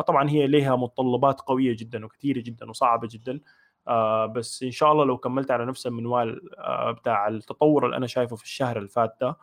طبعا 0.07 0.29
هي 0.29 0.47
لها 0.47 0.75
متطلبات 0.75 1.41
قوية 1.41 1.75
جدا 1.77 2.05
وكثيرة 2.05 2.39
جدا 2.41 2.69
وصعبة 2.69 3.07
جدا. 3.11 3.39
بس 4.35 4.63
إن 4.63 4.71
شاء 4.71 4.91
الله 4.91 5.05
لو 5.05 5.17
كملت 5.17 5.51
على 5.51 5.65
نفس 5.65 5.87
المنوال 5.87 6.41
بتاع 6.87 7.27
التطور 7.27 7.85
اللي 7.85 7.97
أنا 7.97 8.07
شايفه 8.07 8.35
في 8.35 8.43
الشهر 8.43 8.77
اللي 8.77 8.89
فات 8.89 9.17
ده 9.21 9.37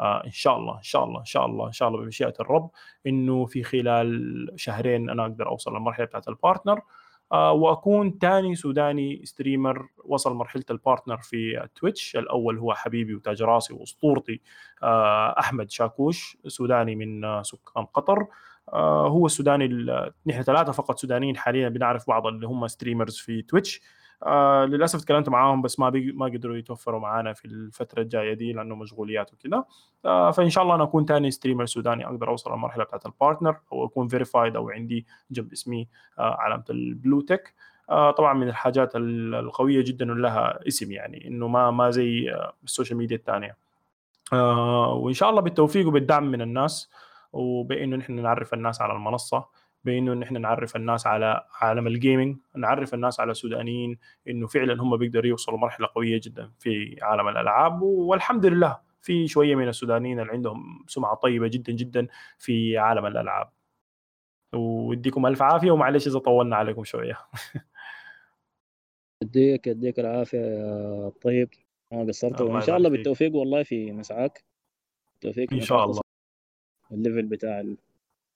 إن 0.00 0.30
شاء 0.30 0.56
الله 0.56 0.78
إن 0.78 0.82
شاء 0.82 1.04
الله 1.04 1.20
إن 1.20 1.24
شاء 1.24 1.46
الله 1.46 1.66
إن 1.66 1.72
شاء 1.72 1.88
الله 1.88 2.00
بمشيئة 2.00 2.34
الرب 2.40 2.70
إنه 3.06 3.46
في 3.46 3.62
خلال 3.62 4.48
شهرين 4.56 5.10
أنا 5.10 5.22
أقدر 5.22 5.48
أوصل 5.48 5.72
للمرحلة 5.74 6.04
بتاعت 6.06 6.28
ال 6.28 6.34
partner 6.34 6.76
آه 6.78 6.82
وأكون 7.32 8.18
ثاني 8.20 8.54
سوداني 8.54 9.20
streamer 9.24 9.88
وصل 10.04 10.34
مرحلة 10.34 10.64
ال 10.70 10.76
partner 10.76 11.16
في 11.16 11.68
تويتش 11.74 12.16
الأول 12.16 12.58
هو 12.58 12.74
حبيبي 12.74 13.14
وتاج 13.14 13.42
راسي 13.42 13.74
وأسطورتي 13.74 14.40
آه 14.82 15.38
أحمد 15.38 15.70
شاكوش 15.70 16.36
سوداني 16.46 16.96
من 16.96 17.24
آه 17.24 17.42
سكان 17.42 17.84
قطر. 17.84 18.26
هو 18.74 19.26
السوداني 19.26 19.66
نحن 20.26 20.42
ثلاثة 20.42 20.72
فقط 20.72 20.98
سودانيين 20.98 21.36
حاليا 21.36 21.68
بنعرف 21.68 22.08
بعض 22.08 22.26
اللي 22.26 22.46
هم 22.46 22.66
streamers 22.66 23.16
في 23.16 23.42
تويتش 23.42 23.80
آه 24.22 24.64
للأسف 24.64 25.00
تكلمت 25.04 25.28
معاهم 25.28 25.62
بس 25.62 25.80
ما 25.80 25.90
بي... 25.90 26.12
ما 26.12 26.26
قدروا 26.26 26.56
يتوفروا 26.56 27.00
معانا 27.00 27.32
في 27.32 27.44
الفترة 27.44 28.02
الجاية 28.02 28.34
دي 28.34 28.52
لأنه 28.52 28.74
مشغوليات 28.74 29.32
وكذا. 29.32 29.64
آه 30.04 30.30
فإن 30.30 30.50
شاء 30.50 30.64
الله 30.64 30.74
أنا 30.74 30.84
أكون 30.84 31.04
ثاني 31.04 31.30
streamer 31.30 31.66
سوداني 31.66 32.06
أقدر 32.06 32.28
أوصل 32.28 32.50
للمرحلة 32.50 32.84
بتاعت 32.84 33.06
ال 33.06 33.12
partner 33.12 33.56
أو 33.72 33.84
أكون 33.84 34.08
verified 34.08 34.56
أو 34.56 34.70
عندي 34.70 35.06
جنب 35.30 35.52
اسمي 35.52 35.88
آه 36.18 36.36
علامة 36.38 36.64
ال 36.70 36.80
blue 36.80 37.20
tick 37.20 37.54
آه 37.90 38.10
طبعا 38.10 38.34
من 38.34 38.48
الحاجات 38.48 38.92
القوية 38.96 39.84
جدا 39.84 40.12
ولها 40.12 40.68
اسم 40.68 40.92
يعني 40.92 41.28
إنه 41.28 41.48
ما 41.48 41.70
ما 41.70 41.90
زي 41.90 42.36
ال 42.64 42.69
social 42.69 42.98
media 42.98 43.16
الثانية 43.16 43.56
آه 44.32 44.92
وإن 44.94 45.14
شاء 45.14 45.30
الله 45.30 45.40
بالتوفيق 45.40 45.88
وبالدعم 45.88 46.30
من 46.30 46.42
الناس 46.42 46.90
وبإنه 47.32 47.96
نحن 47.96 48.12
نعرف 48.22 48.54
الناس 48.54 48.80
على 48.80 48.92
المنصة. 48.92 49.44
بإنه 49.86 50.14
نحن 50.14 50.40
نعرف 50.40 50.76
الناس 50.76 51.06
على 51.06 51.46
عالم 51.60 51.86
ال 51.86 51.93
gaming 51.93 52.36
نعرف 52.56 52.94
الناس 52.94 53.20
على 53.20 53.30
السودانيين 53.30 53.98
إنه 54.28 54.46
فعلا 54.46 54.82
هم 54.82 54.96
بيقدروا 54.96 55.26
يوصلوا 55.26 55.58
مرحلة 55.58 55.88
قوية 55.94 56.20
جدا 56.24 56.52
في 56.58 56.96
عالم 57.02 57.28
الألعاب 57.28 57.82
والحمد 57.82 58.46
لله 58.46 58.80
في 59.00 59.28
شوية 59.28 59.54
من 59.54 59.68
السودانيين 59.68 60.20
اللي 60.20 60.32
عندهم 60.32 60.84
سمعة 60.88 61.14
طيبة 61.14 61.48
جدا 61.48 61.72
جدا 61.72 62.06
في 62.38 62.78
عالم 62.78 63.06
الألعاب. 63.06 63.50
ويديكم 64.54 65.26
ألف 65.26 65.42
عافية 65.42 65.70
ومعلش 65.70 66.06
إذا 66.06 66.18
طولنا 66.18 66.56
عليكم 66.56 66.84
شوية. 66.84 67.18
يديك 69.22 69.66
يديك 69.66 70.00
العافية 70.00 70.38
يا 70.38 71.08
طيب. 71.22 71.48
ما 71.92 72.04
قصرت 72.04 72.40
وإن 72.40 72.60
شاء 72.60 72.76
الله 72.76 72.90
بالتوفيق 72.90 73.34
والله 73.34 73.62
في 73.62 73.92
مسعاك 73.92 74.44
بالتوفيق 75.12 75.52
إن 75.52 75.60
شاء 75.60 75.84
الله. 75.84 76.00
ال 76.92 76.98
level 76.98 77.26
بتاع 77.26 77.64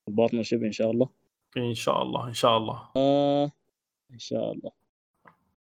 ال 0.08 0.13
partnership 0.13 0.64
إن 0.64 0.72
شاء 0.72 0.90
الله. 0.90 1.19
إن 1.56 1.74
شاء 1.74 2.02
الله 2.02 2.28
إن 2.28 2.34
شاء 2.34 2.56
الله. 2.56 2.90
آه 2.96 3.52
إن 4.10 4.18
شاء 4.18 4.52
الله. 4.52 4.72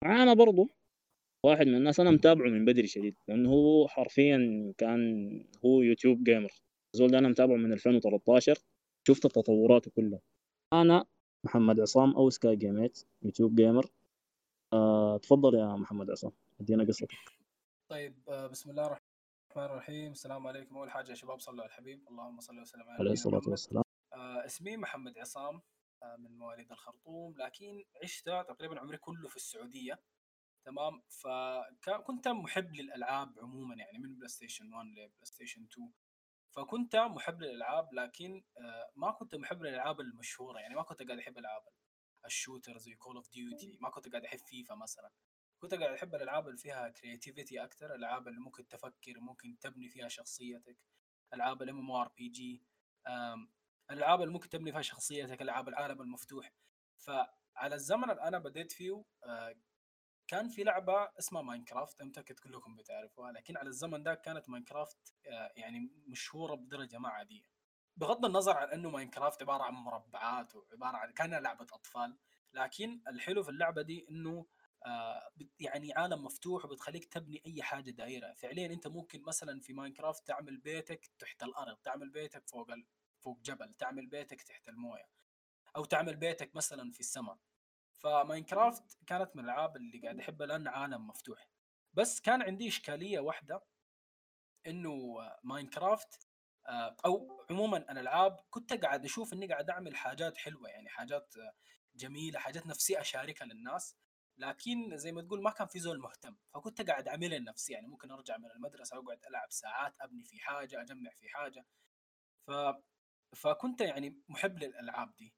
معانا 0.03 0.33
برضو 0.33 0.69
واحد 1.45 1.67
من 1.67 1.75
الناس 1.75 1.99
أنا 1.99 2.11
متابعه 2.11 2.49
من 2.49 2.65
بدري 2.65 2.87
شديد 2.87 3.15
لأنه 3.27 3.49
هو 3.49 3.87
حرفيا 3.87 4.37
كان 4.77 5.29
هو 5.65 5.81
يوتيوب 5.81 6.23
gamer 6.23 6.51
زول 6.93 7.11
ده 7.11 7.17
أنا 7.17 7.27
متابعه 7.27 7.55
من 7.55 7.73
2013 7.73 8.57
شفت 9.07 9.27
تطوراته 9.27 9.91
كلها. 9.91 10.19
أنا 10.73 11.05
محمد 11.45 11.79
عصام 11.79 12.15
أو 12.15 12.29
سكاي 12.29 12.55
جيميت 12.55 13.05
يوتيوب 13.21 13.55
gamer 13.55 13.85
آه، 14.73 15.17
تفضل 15.17 15.55
يا 15.55 15.75
محمد 15.75 16.11
عصام 16.11 16.31
أدينا 16.61 16.83
قصتك. 16.83 17.17
طيب 17.91 18.15
آه، 18.29 18.47
بسم 18.47 18.69
الله 18.69 18.85
الرحمن 18.85 19.01
الرحيم. 19.57 20.11
السلام 20.11 20.47
عليكم 20.47 20.77
أول 20.77 20.91
حاجة 20.91 21.09
يا 21.09 21.15
شباب 21.15 21.39
صلوا 21.39 21.61
على 21.61 21.69
الحبيب. 21.69 22.07
اللهم 22.09 22.39
صل 22.39 22.59
وسلم 22.59 22.81
على 22.83 22.99
عليه 22.99 23.11
الصلاة 23.11 23.41
والسلام. 23.47 23.83
آه 24.13 24.45
اسمي 24.45 24.77
محمد 24.77 25.17
عصام. 25.17 25.61
من 26.19 26.37
مواليد 26.37 26.71
الخرطوم 26.71 27.37
لكن 27.37 27.83
عشت 28.03 28.25
تقريبا 28.25 28.79
عمري 28.79 28.97
كله 28.97 29.27
في 29.29 29.35
السعودية. 29.35 29.99
تمام؟ 30.65 31.01
فكنت 31.81 32.27
محب 32.27 32.75
للألعاب 32.75 33.39
عموما 33.39 33.75
يعني 33.75 33.97
من 33.97 34.15
بلاي 34.15 34.27
ستيشن 34.27 34.73
1 34.73 34.87
لبلاي 34.87 35.11
ستيشن 35.23 35.63
2 35.63 35.93
فكنت 36.51 36.95
محب 36.95 37.41
للألعاب 37.41 37.93
لكن 37.93 38.43
آه 38.57 38.91
ما 38.95 39.11
كنت 39.11 39.35
محب 39.35 39.61
للألعاب 39.61 39.99
المشهورة 40.01 40.59
يعني 40.59 40.75
ما 40.75 40.83
كنت 40.83 41.03
قاعد 41.03 41.19
أحب 41.19 41.37
ألعاب 41.37 41.61
ال 42.25 42.31
shooter 42.31 42.77
زي 42.77 42.95
Call 42.95 43.15
of 43.15 43.29
Duty 43.31 43.77
ما 43.81 43.89
كنت 43.89 44.09
قاعد 44.09 44.25
أحب 44.25 44.39
فيفا 44.39 44.75
مثلا. 44.75 45.11
كنت 45.61 45.73
قاعد 45.73 45.93
أحب 45.93 46.15
الألعاب 46.15 46.47
اللي 46.47 46.57
فيها 46.57 46.89
creativity 46.89 47.63
أكثر 47.63 47.85
الألعاب 47.95 48.27
اللي 48.27 48.39
ممكن 48.39 48.67
تفكر 48.67 49.19
ممكن 49.19 49.57
تبني 49.59 49.89
فيها 49.89 50.07
شخصيتك 50.07 50.77
ألعاب 51.33 51.61
ال 51.61 51.79
MMORPG 51.79 52.63
الألعاب 53.91 54.21
اللي 54.21 54.33
ممكن 54.33 54.49
تبني 54.49 54.71
فيها 54.71 54.81
شخصيتك 54.81 55.41
العاب 55.41 55.67
العالم 55.69 56.01
المفتوح. 56.01 56.53
فعلى 56.97 57.75
الزمن 57.75 58.09
اللي 58.11 58.21
أنا 58.21 58.39
بديت 58.39 58.71
فيه 58.71 59.03
آه، 59.23 59.55
كان 60.27 60.49
في 60.49 60.63
لعبة 60.63 61.09
اسمها 61.19 61.41
Minecraft. 61.41 62.01
متأكد 62.01 62.39
كلكم 62.39 62.75
بتعرفوها 62.75 63.31
لكن 63.31 63.57
على 63.57 63.69
الزمن 63.69 64.03
ده 64.03 64.13
كانت 64.15 64.49
Minecraft 64.49 65.13
آه، 65.27 65.51
يعني 65.55 65.89
مشهورة 66.07 66.55
بدرجة 66.55 66.97
ما 66.97 67.09
عادية. 67.09 67.43
بغض 67.97 68.25
النظر 68.25 68.57
عن 68.57 68.67
إنه 68.69 68.89
Minecraft 68.89 69.41
عبارة 69.41 69.63
عن 69.63 69.73
مربعات 69.73 70.55
وعبارة 70.55 70.97
عن 70.97 71.11
كأنها 71.13 71.39
لعبة 71.39 71.67
أطفال 71.73 72.17
لكن 72.53 73.01
الحلو 73.07 73.43
في 73.43 73.49
اللعبة 73.49 73.81
دي 73.81 74.07
إنه 74.09 74.45
آه 74.85 75.29
يعني 75.59 75.93
عالم 75.93 76.23
مفتوح 76.23 76.65
وبتخليك 76.65 77.05
تبني 77.05 77.41
أي 77.45 77.63
حاجة 77.63 77.91
دايرة. 77.91 78.33
فعليا 78.33 78.65
أنت 78.73 78.87
ممكن 78.87 79.21
مثلا 79.21 79.59
في 79.61 79.73
Minecraft 79.73 80.27
تعمل 80.27 80.57
بيتك 80.57 81.05
تحت 81.19 81.43
الأرض 81.43 81.77
تعمل 81.77 82.09
بيتك 82.09 82.47
فوق. 82.49 82.67
فوق 83.19 83.41
جبل 83.41 83.73
تعمل 83.73 84.07
بيتك 84.07 84.41
تحت 84.41 84.69
الموية. 84.69 85.09
أو 85.75 85.85
تعمل 85.85 86.15
بيتك 86.15 86.55
مثلا 86.55 86.91
في 86.91 86.99
السماء 86.99 87.37
ف 87.99 88.09
Minecraft 88.09 88.97
كانت 89.07 89.35
من 89.35 89.43
الألعاب 89.43 89.75
اللي 89.77 89.99
قاعد 89.99 90.19
أحبها 90.19 90.47
لأن 90.47 90.67
عالم 90.67 91.07
مفتوح. 91.07 91.49
بس 91.93 92.21
كان 92.21 92.41
عندي 92.41 92.67
إشكالية 92.67 93.19
واحدة 93.19 93.61
إنه 94.67 95.17
ماينكرافت 95.43 96.27
آه، 96.67 96.95
أو 97.05 97.45
عموما 97.49 97.77
الألعاب 97.77 98.39
كنت 98.49 98.73
قاعد 98.73 99.05
أشوف 99.05 99.33
إني 99.33 99.47
قاعد 99.47 99.69
أعمل 99.69 99.95
حاجات 99.95 100.37
حلوة 100.37 100.69
يعني 100.69 100.89
حاجات 100.89 101.33
جميلة 101.95 102.39
حاجات 102.39 102.67
نفسي 102.67 103.01
أشاركها 103.01 103.45
للناس. 103.45 103.95
لكن 104.37 104.97
زي 104.97 105.11
ما 105.11 105.21
تقول 105.21 105.41
ما 105.43 105.51
كان 105.51 105.67
في 105.67 105.79
زول 105.79 105.99
مهتم. 105.99 106.35
فكنت 106.53 106.81
قاعد 106.89 107.07
أعملها 107.07 107.39
لنفسي 107.39 107.73
يعني 107.73 107.87
ممكن 107.87 108.11
أرجع 108.11 108.37
من 108.37 108.51
المدرسة 108.51 108.97
اقعد 108.97 109.25
ألعب 109.29 109.51
ساعات 109.51 109.95
أبني 110.01 110.23
في 110.23 110.39
حاجة 110.39 110.81
أجمع 110.81 111.11
في 111.11 111.29
حاجة. 111.29 111.65
ف 112.47 112.51
فكنت 113.35 113.81
يعني 113.81 114.21
محب 114.29 114.59
للألعاب 114.59 115.15
دي. 115.15 115.33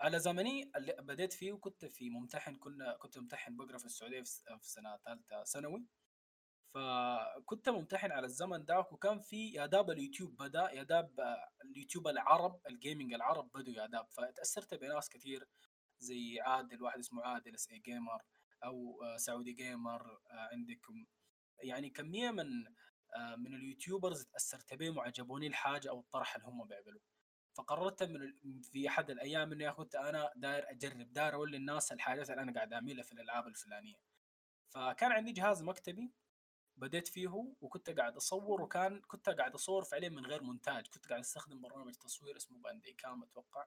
على 0.00 0.18
زمني 0.18 0.70
اللي 0.76 0.96
بديت 0.98 1.32
فيه 1.32 1.52
كنت 1.52 1.84
في 1.84 2.10
ممتحن 2.10 2.56
كنا 2.56 2.96
كنت 2.96 3.18
ممتحن 3.18 3.56
بقرا 3.56 3.78
في 3.78 3.84
السعودية 3.84 4.22
في 4.22 4.68
سنة 4.68 4.96
ثالثه 4.96 5.44
ثانوي. 5.44 5.86
فكنت 6.74 7.68
ممتحن 7.68 8.12
على 8.12 8.26
الزمن 8.26 8.64
ذاك 8.64 8.92
وكان 8.92 9.20
في 9.20 9.48
يا 9.48 9.66
داب 9.66 9.90
اليوتيوب 9.90 10.36
بدا 10.36 10.70
يا 10.70 10.82
داب 10.82 11.20
اليوتيوب 11.64 12.08
العرب 12.08 12.60
ال 12.66 12.73
gaming 12.73 13.14
العرب 13.14 13.50
بدوا 13.54 13.74
يا 13.74 13.86
داب. 13.86 14.06
فتاثرت 14.10 14.74
بناس 14.74 15.08
كثير 15.08 15.48
زي 15.98 16.40
عادل 16.40 16.82
واحد 16.82 16.98
اسمه 16.98 17.22
عادل 17.22 17.54
SA 17.54 17.70
Gamer 17.70 18.22
أو 18.64 19.02
سعودي 19.16 19.52
gamer 19.52 20.20
عندكم. 20.30 21.06
يعني 21.62 21.90
كمية 21.90 22.30
من 22.30 22.64
من 23.38 23.54
ال 23.54 23.61
YouTubers 23.61 24.24
تأثرت 24.24 24.74
بهم 24.74 24.96
وعجبوني 24.98 25.46
الحاجة 25.46 25.90
أو 25.90 26.00
الطرح 26.00 26.36
اللي 26.36 26.46
هم 26.46 26.64
بيعملوه. 26.64 27.02
فقررت 27.54 28.02
من 28.02 28.32
في 28.62 28.88
أحد 28.88 29.10
الأيام 29.10 29.52
اني 29.52 29.72
كنت 29.72 29.94
أنا 29.94 30.30
داير 30.36 30.70
أجرب 30.70 31.12
داير 31.12 31.34
أقول 31.34 31.52
للناس 31.52 31.92
الحاجات 31.92 32.30
اللي 32.30 32.42
أنا 32.42 32.52
قاعد 32.52 32.72
أعملها 32.72 33.02
في 33.02 33.12
الألعاب 33.12 33.46
الفلانية. 33.46 33.96
فكان 34.70 35.12
عندي 35.12 35.32
جهاز 35.32 35.62
مكتبي 35.62 36.12
بديت 36.76 37.08
فيه 37.08 37.54
وكنت 37.60 37.90
قاعد 37.90 38.16
أصور 38.16 38.62
وكان 38.62 39.00
كنت 39.00 39.28
قاعد 39.28 39.54
أصور 39.54 39.84
فعليا 39.84 40.08
من 40.08 40.26
غير 40.26 40.42
مونتاج. 40.42 40.86
كنت 40.86 41.08
قاعد 41.08 41.20
أستخدم 41.20 41.60
برنامج 41.60 41.94
تصوير 41.94 42.36
اسمه 42.36 42.58
باندي 42.58 42.92
كام 42.92 43.22
أتوقع. 43.22 43.66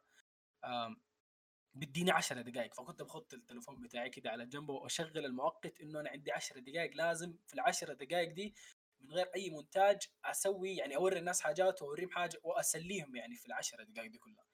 بديني 1.75 2.11
10 2.11 2.41
دقائق 2.41 2.73
فكنت 2.73 3.01
بخط 3.01 3.33
التليفون 3.33 3.81
بتاعي 3.81 4.09
كده 4.09 4.29
على 4.31 4.45
جنب 4.45 4.69
وأشغل 4.69 5.25
المؤقت 5.25 5.81
إنه 5.81 5.99
أنا 5.99 6.09
عندي 6.09 6.31
10 6.31 6.59
دقائق 6.59 6.95
لازم 6.95 7.37
في 7.47 7.53
العشر 7.53 7.93
دقائق 7.93 8.33
دي 8.33 8.55
من 9.03 9.11
غير 9.11 9.29
أي 9.35 9.49
مونتاج 9.49 10.07
أسوي 10.25 10.75
يعني 10.75 10.95
أوري 10.95 11.19
الناس 11.19 11.41
حاجات 11.41 11.81
وأوريهم 11.81 12.09
حاجة 12.09 12.39
وأسليهم 12.43 13.15
يعني 13.15 13.35
في 13.35 13.45
العشر 13.45 13.83
دقائق 13.83 14.11
دي 14.11 14.17
كلها. 14.17 14.45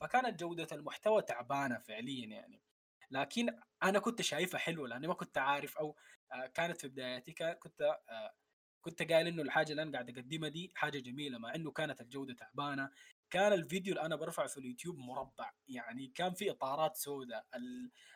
فكانت 0.00 0.40
جودة 0.40 0.68
المحتوى 0.72 1.22
تعبانة 1.22 1.78
فعليا 1.78 2.26
يعني. 2.26 2.62
لكن 3.10 3.60
أنا 3.82 3.98
كنت 3.98 4.22
شايفها 4.22 4.58
حلوة 4.58 4.88
لأني 4.88 5.06
ما 5.06 5.14
كنت 5.14 5.38
عارف 5.38 5.78
أو 5.78 5.96
آه، 6.32 6.46
كانت 6.46 6.80
في 6.80 6.88
بداياتي 6.88 7.32
كنت 7.32 7.82
آه، 7.82 8.34
كنت 8.80 9.12
قايل 9.12 9.26
إنه 9.26 9.42
الحاجة 9.42 9.70
اللي 9.70 9.82
أنا 9.82 9.92
قاعد 9.92 10.10
أقدمها 10.10 10.48
دي 10.48 10.72
حاجة 10.74 10.98
جميلة 10.98 11.38
مع 11.38 11.54
إنه 11.54 11.70
كانت 11.70 12.00
الجودة 12.00 12.34
تعبانة. 12.34 12.90
كان 13.30 13.52
الفيديو 13.52 13.94
اللي 13.94 14.06
أنا 14.06 14.16
برفعه 14.16 14.46
في 14.46 14.58
اليوتيوب 14.58 14.98
مربع 14.98 15.52
يعني 15.68 16.08
كان 16.08 16.34
في 16.34 16.50
إطارات 16.50 16.96
سوداء 16.96 17.46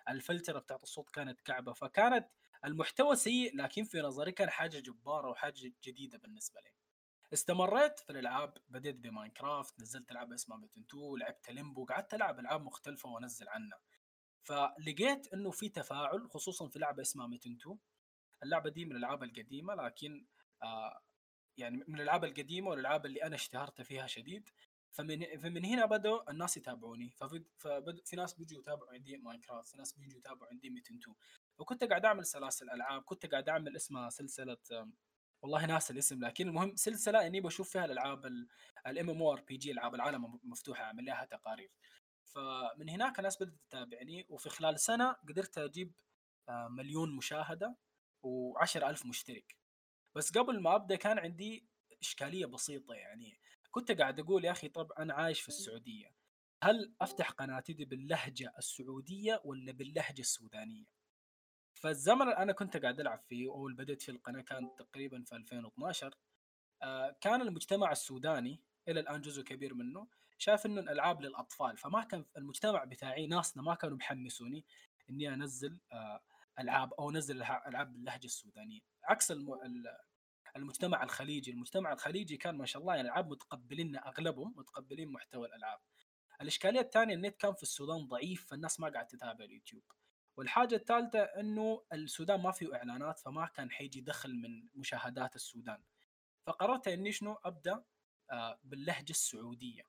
الفلترة 0.09 0.59
بتاعت 0.59 0.83
الصوت 0.83 1.11
كانت 1.11 1.41
كعبة. 1.41 1.73
فكانت 1.73 2.29
المحتوى 2.65 3.17
سيء 3.17 3.57
لكن 3.57 3.85
في 3.85 4.01
نظري 4.01 4.33
كان 4.33 4.51
حاجة 4.51 4.79
جبارة 4.79 5.31
وحاجة 5.31 5.73
جديدة 5.85 6.19
بالنسبة 6.19 6.61
لي. 6.61 6.71
استمريت 7.33 8.01
في 8.01 8.11
الألعاب 8.13 8.59
بديت 8.69 8.97
ب 8.97 9.05
Minecraft 9.05 9.81
نزلت 9.81 10.13
لعبه 10.13 10.35
اسمها 10.35 10.59
Metin 10.59 10.81
2 10.81 11.19
لعبت 11.19 11.51
Limbo 11.51 11.85
قعدت 11.85 12.15
ألعب 12.15 12.39
ألعاب 12.39 12.63
مختلفة 12.63 13.09
وأنزل 13.09 13.49
عنها. 13.49 13.81
فلقيت 14.45 15.35
إنه 15.35 15.51
في 15.51 15.69
تفاعل 15.69 16.31
خصوصا 16.31 16.69
في 16.69 16.79
لعبة 16.79 17.03
اسمها 17.03 17.27
Metin 17.27 17.57
2 17.57 17.79
اللعبة 18.43 18.71
دي 18.71 18.85
من 18.85 18.93
الألعاب 18.93 19.23
القديمة 19.23 19.75
لكن 19.75 20.27
آه 20.63 21.01
يعني 21.57 21.85
من 21.89 21.95
الألعاب 21.95 22.25
القديمة 22.25 22.71
والألعاب 22.71 23.07
اللي 23.07 23.23
أنا 23.23 23.35
اشتهرت 23.35 23.83
فيها 23.83 24.07
شديد. 24.07 24.51
فمن 24.93 25.39
فمن 25.41 25.65
هنا 25.65 25.87
بدأوا 25.87 26.31
الناس 26.31 26.57
يتابعوني. 26.57 27.11
ففي 27.11 27.45
في 28.05 28.17
ناس 28.17 28.35
بيجوا 28.35 28.61
يتابعوا 28.61 28.93
عندي 28.93 29.17
Minecraft 29.17 29.69
في 29.69 29.79
ناس 29.79 29.93
بيجوا 29.93 30.19
يتابعوا 30.19 30.51
عندي 30.53 30.71
Metin 30.71 30.95
2 30.97 31.17
وكنت 31.61 31.85
قاعد 31.85 32.05
أعمل 32.05 32.27
سلاسل 32.27 32.71
ألعاب 32.71 33.03
كنت 33.03 33.27
قاعد 33.27 33.49
أعمل 33.49 33.77
اسمها 33.77 34.11
سلسلة 34.11 34.57
والله 35.43 35.67
ناس 35.67 35.91
الاسم 35.91 36.25
لكن 36.25 36.49
المهم 36.49 36.77
سلسلة 36.77 37.27
إني 37.27 37.41
بشوف 37.41 37.71
فيها 37.71 37.85
الألعاب 37.85 38.27
ال 38.87 39.11
MMORPG 39.11 39.73
ألعاب 39.73 39.95
العالم 39.95 40.41
مفتوحة 40.45 40.85
أعمل 40.85 41.05
لها 41.05 41.25
تقارير. 41.25 41.71
فمن 42.25 42.89
هناك 42.89 43.19
الناس 43.19 43.43
بدأت 43.43 43.59
تتابعني 43.69 44.27
وفي 44.29 44.49
خلال 44.49 44.81
سنة 44.81 45.13
قدرت 45.13 45.59
أجيب 45.59 45.93
آه، 46.49 46.69
مليون 46.69 47.17
مشاهدة 47.17 47.77
و10 48.27 48.77
ألف 48.77 49.07
مشترك. 49.07 49.57
بس 50.17 50.39
قبل 50.39 50.63
ما 50.63 50.75
أبدأ 50.75 50.97
كان 50.97 51.19
عندي 51.19 51.69
إشكالية 52.03 52.47
بسيطة 52.47 52.95
يعني. 52.95 53.41
كنت 53.71 53.93
قاعد 53.93 54.21
أقول 54.21 54.45
يا 54.45 54.51
أخي 54.53 54.69
طب 54.69 54.93
أنا 54.93 55.15
عايش 55.15 55.41
في 55.41 55.49
السعودية 55.49 56.15
هل 56.63 56.95
أفتح 57.01 57.31
قناتي 57.31 57.73
دي 57.73 57.85
باللهجة 57.85 58.53
السعودية 58.59 59.41
ولا 59.45 59.73
باللهجة 59.73 60.21
السودانية؟ 60.21 61.00
فالزمن 61.81 62.23
اللي 62.23 62.37
أنا 62.37 62.53
كنت 62.53 62.77
قاعد 62.77 63.01
ألعب 63.01 63.21
فيه 63.29 63.49
اول 63.51 63.75
بديت 63.75 64.03
في 64.03 64.11
القناة 64.11 64.41
كان 64.41 64.71
تقريبا 64.79 65.23
في 65.23 65.37
2012 65.37 66.15
آه، 66.83 67.17
كان 67.21 67.41
المجتمع 67.43 67.93
السوداني 67.93 68.61
إلى 68.89 69.01
الآن 69.01 69.21
جزء 69.21 69.43
كبير 69.43 69.75
منه 69.75 70.09
شايف 70.39 70.67
إنه 70.67 70.81
الألعاب 70.81 71.23
للأطفال 71.23 71.77
فما 71.77 72.05
كان 72.05 72.25
المجتمع 72.37 72.85
بتاعي 72.85 73.27
ناسنا 73.27 73.63
ما 73.63 73.75
كانوا 73.75 73.97
بيحمسوني 73.97 74.65
إني 75.11 75.35
أنزل 75.35 75.81
آه، 75.93 76.21
ألعاب 76.59 76.95
أو 76.95 77.11
أنزل 77.11 77.37
ألعاب 77.43 77.93
باللهجه 77.93 78.27
السودانية. 78.27 78.81
عكس 79.05 79.33
المجتمع 80.57 81.03
الخليجي 81.03 81.51
المجتمع 81.51 81.93
الخليجي 81.93 82.37
كان 82.37 82.59
ما 82.59 82.67
شاء 82.67 82.83
الله 82.83 82.95
يعني 82.95 83.09
الالعاب 83.09 83.31
متقبلين 83.31 83.97
أغلبهم 83.97 84.55
متقبلين 84.57 85.09
محتوى 85.13 85.49
الألعاب. 85.49 85.79
الإشكالية 86.41 86.81
الثانية 86.81 87.15
النت 87.15 87.37
كان 87.37 87.55
في 87.55 87.63
السودان 87.63 88.07
ضعيف 88.09 88.47
فالناس 88.47 88.81
ما 88.81 88.89
قاعد 88.89 89.07
تتابع 89.07 89.45
اليوتيوب. 89.45 89.83
والحاجة 90.37 90.75
الثالثة 90.75 91.19
إنه 91.19 91.83
السودان 91.93 92.41
ما 92.41 92.51
فيه 92.51 92.75
إعلانات 92.75 93.19
فما 93.19 93.47
كان 93.47 93.71
حيجي 93.71 94.01
دخل 94.01 94.35
من 94.35 94.69
مشاهدات 94.75 95.37
السودان. 95.37 95.83
فقررت 96.47 96.89
إني 96.89 97.13
شنو؟ 97.13 97.39
أبدأ 97.45 97.85
آه، 98.31 98.61
باللهجة 98.65 99.11
السعودية. 99.11 99.87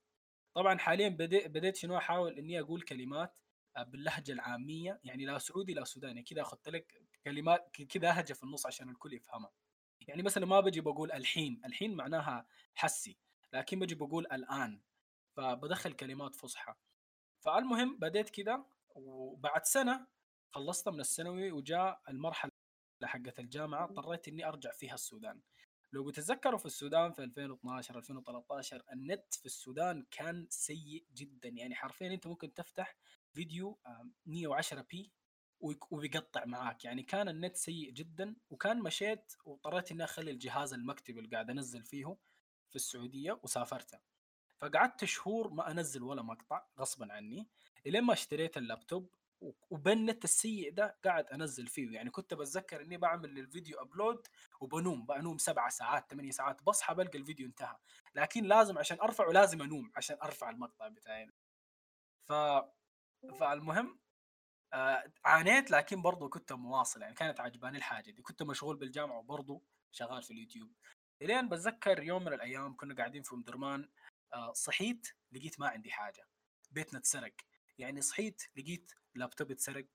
طبعا 0.53 0.77
حاليا 0.77 1.09
بديت 1.47 1.75
شنو؟ 1.75 1.97
أحاول 1.97 2.37
إني 2.37 2.59
أقول 2.59 2.81
كلمات 2.81 3.39
آه، 3.77 3.83
باللهجة 3.83 4.31
العامية 4.31 4.99
يعني 5.03 5.25
لا 5.25 5.37
سعودي 5.37 5.73
لا 5.73 5.83
سوداني. 5.83 6.23
كذا 6.23 6.41
أخذت 6.41 6.69
لك 6.69 7.01
كلمات 7.25 7.69
كذا 7.69 8.19
هجه 8.19 8.33
في 8.33 8.43
النص 8.43 8.65
عشان 8.65 8.89
الكل 8.89 9.13
يفهمها. 9.13 9.51
يعني 10.07 10.23
مثلا 10.23 10.45
ما 10.45 10.59
بجي 10.59 10.81
بقول 10.81 11.11
الحين 11.11 11.61
الحين 11.65 11.95
معناها 11.95 12.45
حسي 12.75 13.17
لكن 13.53 13.79
بجي 13.79 13.95
بقول 13.95 14.25
الآن. 14.31 14.81
فبدخل 15.35 15.93
كلمات 15.93 16.35
فصحى. 16.35 16.73
فالمهم 17.39 17.99
بديت 17.99 18.29
كذا 18.29 18.65
وبعد 18.95 19.65
سنة 19.65 20.07
خلصت 20.51 20.89
من 20.89 20.99
الثانوي 20.99 21.51
وجاء 21.51 22.01
المرحلة 22.09 22.51
حقت 23.03 23.39
الجامعة 23.39 23.83
اضطريت 23.83 24.27
إني 24.27 24.47
أرجع 24.47 24.71
فيها 24.71 24.93
السودان. 24.93 25.41
لو 25.93 26.03
بتتذكروا 26.03 26.59
في 26.59 26.65
السودان 26.65 27.11
في 27.11 27.23
2012 27.23 27.97
2013 27.97 28.83
النت 28.93 29.33
في 29.33 29.45
السودان 29.45 30.05
كان 30.11 30.47
سيء 30.49 31.05
جدا. 31.13 31.49
يعني 31.49 31.75
حرفيا 31.75 32.07
أنت 32.07 32.27
ممكن 32.27 32.53
تفتح 32.53 32.95
فيديو 33.33 33.79
110 34.25 34.81
بي 34.81 35.11
وبيقطع 35.59 36.45
معاك. 36.45 36.85
يعني 36.85 37.03
كان 37.03 37.29
النت 37.29 37.55
سيء 37.55 37.91
جدا 37.91 38.35
وكان 38.49 38.81
مشيت 38.81 39.33
واضطريت 39.45 39.91
إني 39.91 40.03
أخلي 40.03 40.31
الجهاز 40.31 40.73
المكتبي 40.73 41.19
اللي 41.19 41.29
قاعد 41.31 41.49
أنزل 41.49 41.83
فيه 41.83 42.17
في 42.69 42.75
السعودية 42.75 43.39
وسافرت. 43.43 44.01
فقعدت 44.57 45.05
شهور 45.05 45.49
ما 45.49 45.71
أنزل 45.71 46.03
ولا 46.03 46.21
مقطع 46.21 46.67
غصبا 46.79 47.13
عني 47.13 47.47
إلين 47.87 48.03
ما 48.03 48.13
اشتريت 48.13 48.57
اللابتوب 48.57 49.09
وبالنت 49.69 50.23
السيء 50.23 50.73
ده 50.73 50.97
قاعد 51.05 51.25
أنزل 51.25 51.67
فيه. 51.67 51.91
يعني 51.91 52.09
كنت 52.09 52.33
بتذكر 52.33 52.81
إني 52.81 52.97
بعمل 52.97 53.39
الفيديو 53.39 53.81
upload 53.81 54.27
وبنوم 54.59 55.05
بنوم 55.05 55.37
سبعة 55.37 55.69
ساعات 55.69 56.11
ثمانية 56.11 56.31
ساعات 56.31 56.63
بصحى 56.63 56.95
بلقى 56.95 57.17
الفيديو 57.17 57.47
انتهى. 57.47 57.77
لكن 58.15 58.43
لازم 58.43 58.77
عشان 58.77 58.97
ارفعه 59.01 59.31
لازم 59.31 59.61
أنوم 59.61 59.91
عشان 59.95 60.17
أرفع 60.23 60.49
المقطع 60.49 60.87
بتاعي. 60.87 61.29
ف 62.29 62.33
فالمهم 63.39 63.99
آه 64.73 65.03
عانيت 65.25 65.71
لكن 65.71 66.01
برضو 66.01 66.29
كنت 66.29 66.53
مواصل. 66.53 67.01
يعني 67.01 67.15
كانت 67.15 67.39
عجباني 67.39 67.77
الحاجة 67.77 68.11
دي. 68.11 68.21
كنت 68.21 68.43
مشغول 68.43 68.77
بالجامعة 68.77 69.17
وبرضو 69.17 69.63
شغال 69.91 70.23
في 70.23 70.31
اليوتيوب. 70.31 70.73
إلين 71.21 71.49
بتذكر 71.49 72.03
يوم 72.03 72.25
من 72.25 72.33
الأيام 72.33 72.75
كنا 72.75 72.95
قاعدين 72.95 73.23
في 73.23 73.35
ام 73.35 73.43
درمان 73.43 73.89
آه 74.33 74.53
صحيت 74.53 75.07
لقيت 75.31 75.59
ما 75.59 75.67
عندي 75.67 75.91
حاجة. 75.91 76.27
بيتنا 76.71 76.99
اتسرق. 76.99 77.33
يعني 77.77 78.01
صحيت 78.01 78.43
لقيت 78.55 78.91
لابتوب 79.15 79.51
اتسرق 79.51 79.87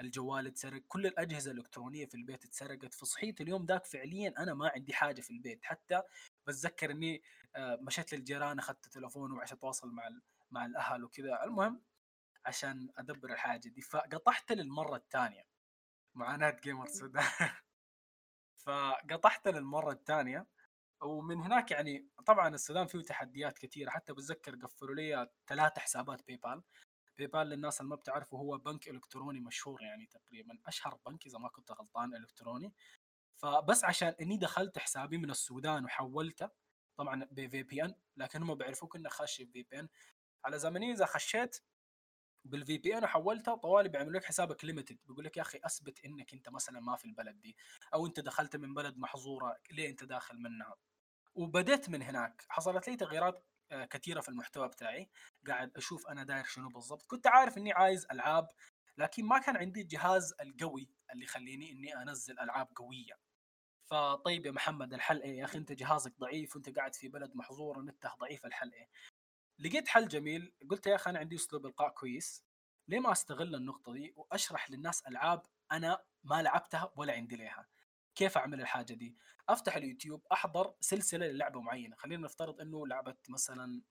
الجوال 0.00 0.46
اتسرق 0.46 0.82
كل 0.88 1.06
الأجهزة 1.06 1.50
الإلكترونية 1.50 2.06
في 2.06 2.14
البيت 2.14 2.44
اتسرقت. 2.44 2.94
فصحيت 2.94 3.40
اليوم 3.40 3.66
ذاك 3.66 3.84
فعليا 3.84 4.34
أنا 4.38 4.54
ما 4.54 4.68
عندي 4.74 4.94
حاجة 4.94 5.20
في 5.20 5.30
البيت. 5.30 5.64
حتى 5.64 6.02
بتذكر 6.46 6.90
إني 6.90 7.22
آه، 7.56 7.76
مشيت 7.82 8.14
للجيران 8.14 8.58
أخذت 8.58 8.88
تلفونه 8.88 9.42
عشان 9.42 9.56
أتواصل 9.56 9.90
مع 9.90 10.08
مع 10.50 10.66
الأهل 10.66 11.04
وكذا. 11.04 11.44
المهم 11.44 11.82
عشان 12.46 12.88
أدبر 12.98 13.32
الحاجة 13.32 13.68
دي 13.68 13.82
فقطعت 13.82 14.52
للمرة 14.52 14.96
الثانية. 14.96 15.46
معاناة 16.14 16.56
gamer 16.64 16.86
سودان 16.88 17.24
فقطعت 18.64 19.48
للمرة 19.48 19.92
الثانية 19.92 20.46
ومن 21.02 21.36
هناك 21.42 21.70
يعني 21.70 22.08
طبعا 22.26 22.48
السودان 22.48 22.86
فيه 22.86 23.02
تحديات 23.02 23.58
كثيرة. 23.58 23.90
حتى 23.90 24.12
بتذكر 24.12 24.56
قفلوا 24.56 24.94
لي 24.94 25.30
ثلاث 25.48 25.78
حسابات 25.78 26.26
PayPal 26.26 26.62
PayPal 27.18 27.46
للناس 27.48 27.80
اللي 27.80 27.90
ما 27.90 27.96
بتعرفه 27.96 28.38
هو 28.38 28.58
بنك 28.58 28.88
إلكتروني 28.88 29.40
مشهور 29.40 29.82
يعني 29.82 30.06
تقريبا 30.06 30.58
أشهر 30.66 30.98
بنك 31.06 31.26
إذا 31.26 31.38
ما 31.38 31.48
كنت 31.48 31.72
غلطان 31.72 32.14
إلكتروني. 32.14 32.72
فبس 33.36 33.84
عشان 33.84 34.14
إني 34.20 34.36
دخلت 34.36 34.78
حسابي 34.78 35.18
من 35.18 35.30
السودان 35.30 35.84
وحولته 35.84 36.50
طبعا 36.96 37.24
ب 37.30 37.62
VPN 37.62 37.94
لكن 38.16 38.42
هم 38.42 38.54
بيعرفوك 38.54 38.96
انك 38.96 39.10
خاش 39.10 39.36
VPN 39.36 39.88
على 40.44 40.58
زمني 40.58 40.92
إذا 40.92 41.06
خشيت 41.06 41.56
بال 42.44 42.78
VPN 42.78 43.04
وحولتها 43.04 43.54
طوالي 43.54 43.88
بيعملوا 43.88 44.12
لك 44.20 44.24
حسابك 44.24 44.64
limited 44.64 44.98
بيقول 45.06 45.24
لك 45.24 45.36
يا 45.36 45.42
أخي 45.42 45.60
أثبت 45.64 46.04
إنك 46.04 46.34
أنت 46.34 46.48
مثلا 46.48 46.80
ما 46.80 46.96
في 46.96 47.04
البلد 47.04 47.40
دي 47.40 47.56
أو 47.94 48.06
أنت 48.06 48.20
دخلت 48.20 48.56
من 48.56 48.74
بلد 48.74 48.98
محظورة 48.98 49.56
ليه 49.70 49.90
أنت 49.90 50.04
داخل 50.04 50.38
منها؟ 50.38 50.76
وبديت 51.34 51.88
من 51.90 52.02
هناك. 52.02 52.44
حصلت 52.48 52.88
لي 52.88 52.96
تغييرات 52.96 53.44
كثيرة 53.90 54.20
في 54.20 54.28
المحتوى 54.28 54.68
بتاعي. 54.68 55.10
قاعد 55.46 55.76
أشوف 55.76 56.06
أنا 56.08 56.24
داير 56.24 56.44
شنو 56.44 56.68
بالضبط. 56.68 57.02
كنت 57.02 57.26
عارف 57.26 57.58
إني 57.58 57.72
عايز 57.72 58.06
ألعاب 58.12 58.48
لكن 58.98 59.24
ما 59.24 59.38
كان 59.38 59.56
عندي 59.56 59.80
الجهاز 59.80 60.34
القوي 60.40 60.88
اللي 61.12 61.24
يخليني 61.24 61.72
إني 61.72 62.02
أنزل 62.02 62.38
ألعاب 62.40 62.68
قوية. 62.76 63.18
فطيب 63.86 64.46
يا 64.46 64.50
محمد 64.50 64.94
الحل 64.94 65.22
إيه 65.22 65.38
يا 65.38 65.44
أخي 65.44 65.58
أنت 65.58 65.72
جهازك 65.72 66.18
ضعيف 66.18 66.56
وأنت 66.56 66.76
قاعد 66.76 66.94
في 66.94 67.08
بلد 67.08 67.36
محظور 67.36 67.78
ونتة 67.78 68.14
ضعيف 68.20 68.46
الحل 68.46 68.72
إيه 68.72 68.88
لقيت 69.58 69.88
حل 69.88 70.08
جميل. 70.08 70.52
قلت 70.70 70.86
يا 70.86 70.94
أخي 70.94 71.10
أنا 71.10 71.18
عندي 71.18 71.36
أسلوب 71.36 71.66
إلقاء 71.66 71.88
كويس. 71.88 72.44
ليه 72.88 73.00
ما 73.00 73.12
أستغل 73.12 73.54
النقطة 73.54 73.92
دي 73.92 74.12
وأشرح 74.16 74.70
للناس 74.70 75.02
ألعاب 75.02 75.42
أنا 75.72 76.04
ما 76.24 76.42
لعبتها 76.42 76.92
ولا 76.96 77.12
عندي 77.12 77.36
ليها؟ 77.36 77.66
كيف 78.18 78.38
أعمل 78.38 78.60
الحاجة 78.60 78.94
دي؟ 78.94 79.16
أفتح 79.48 79.76
اليوتيوب 79.76 80.26
أحضر 80.32 80.74
سلسلة 80.80 81.26
للعبة 81.26 81.60
معينة. 81.60 81.96
خلينا 81.96 82.22
نفترض 82.22 82.60
إنه 82.60 82.86
لعبة 82.86 83.16
مثلا 83.28 83.82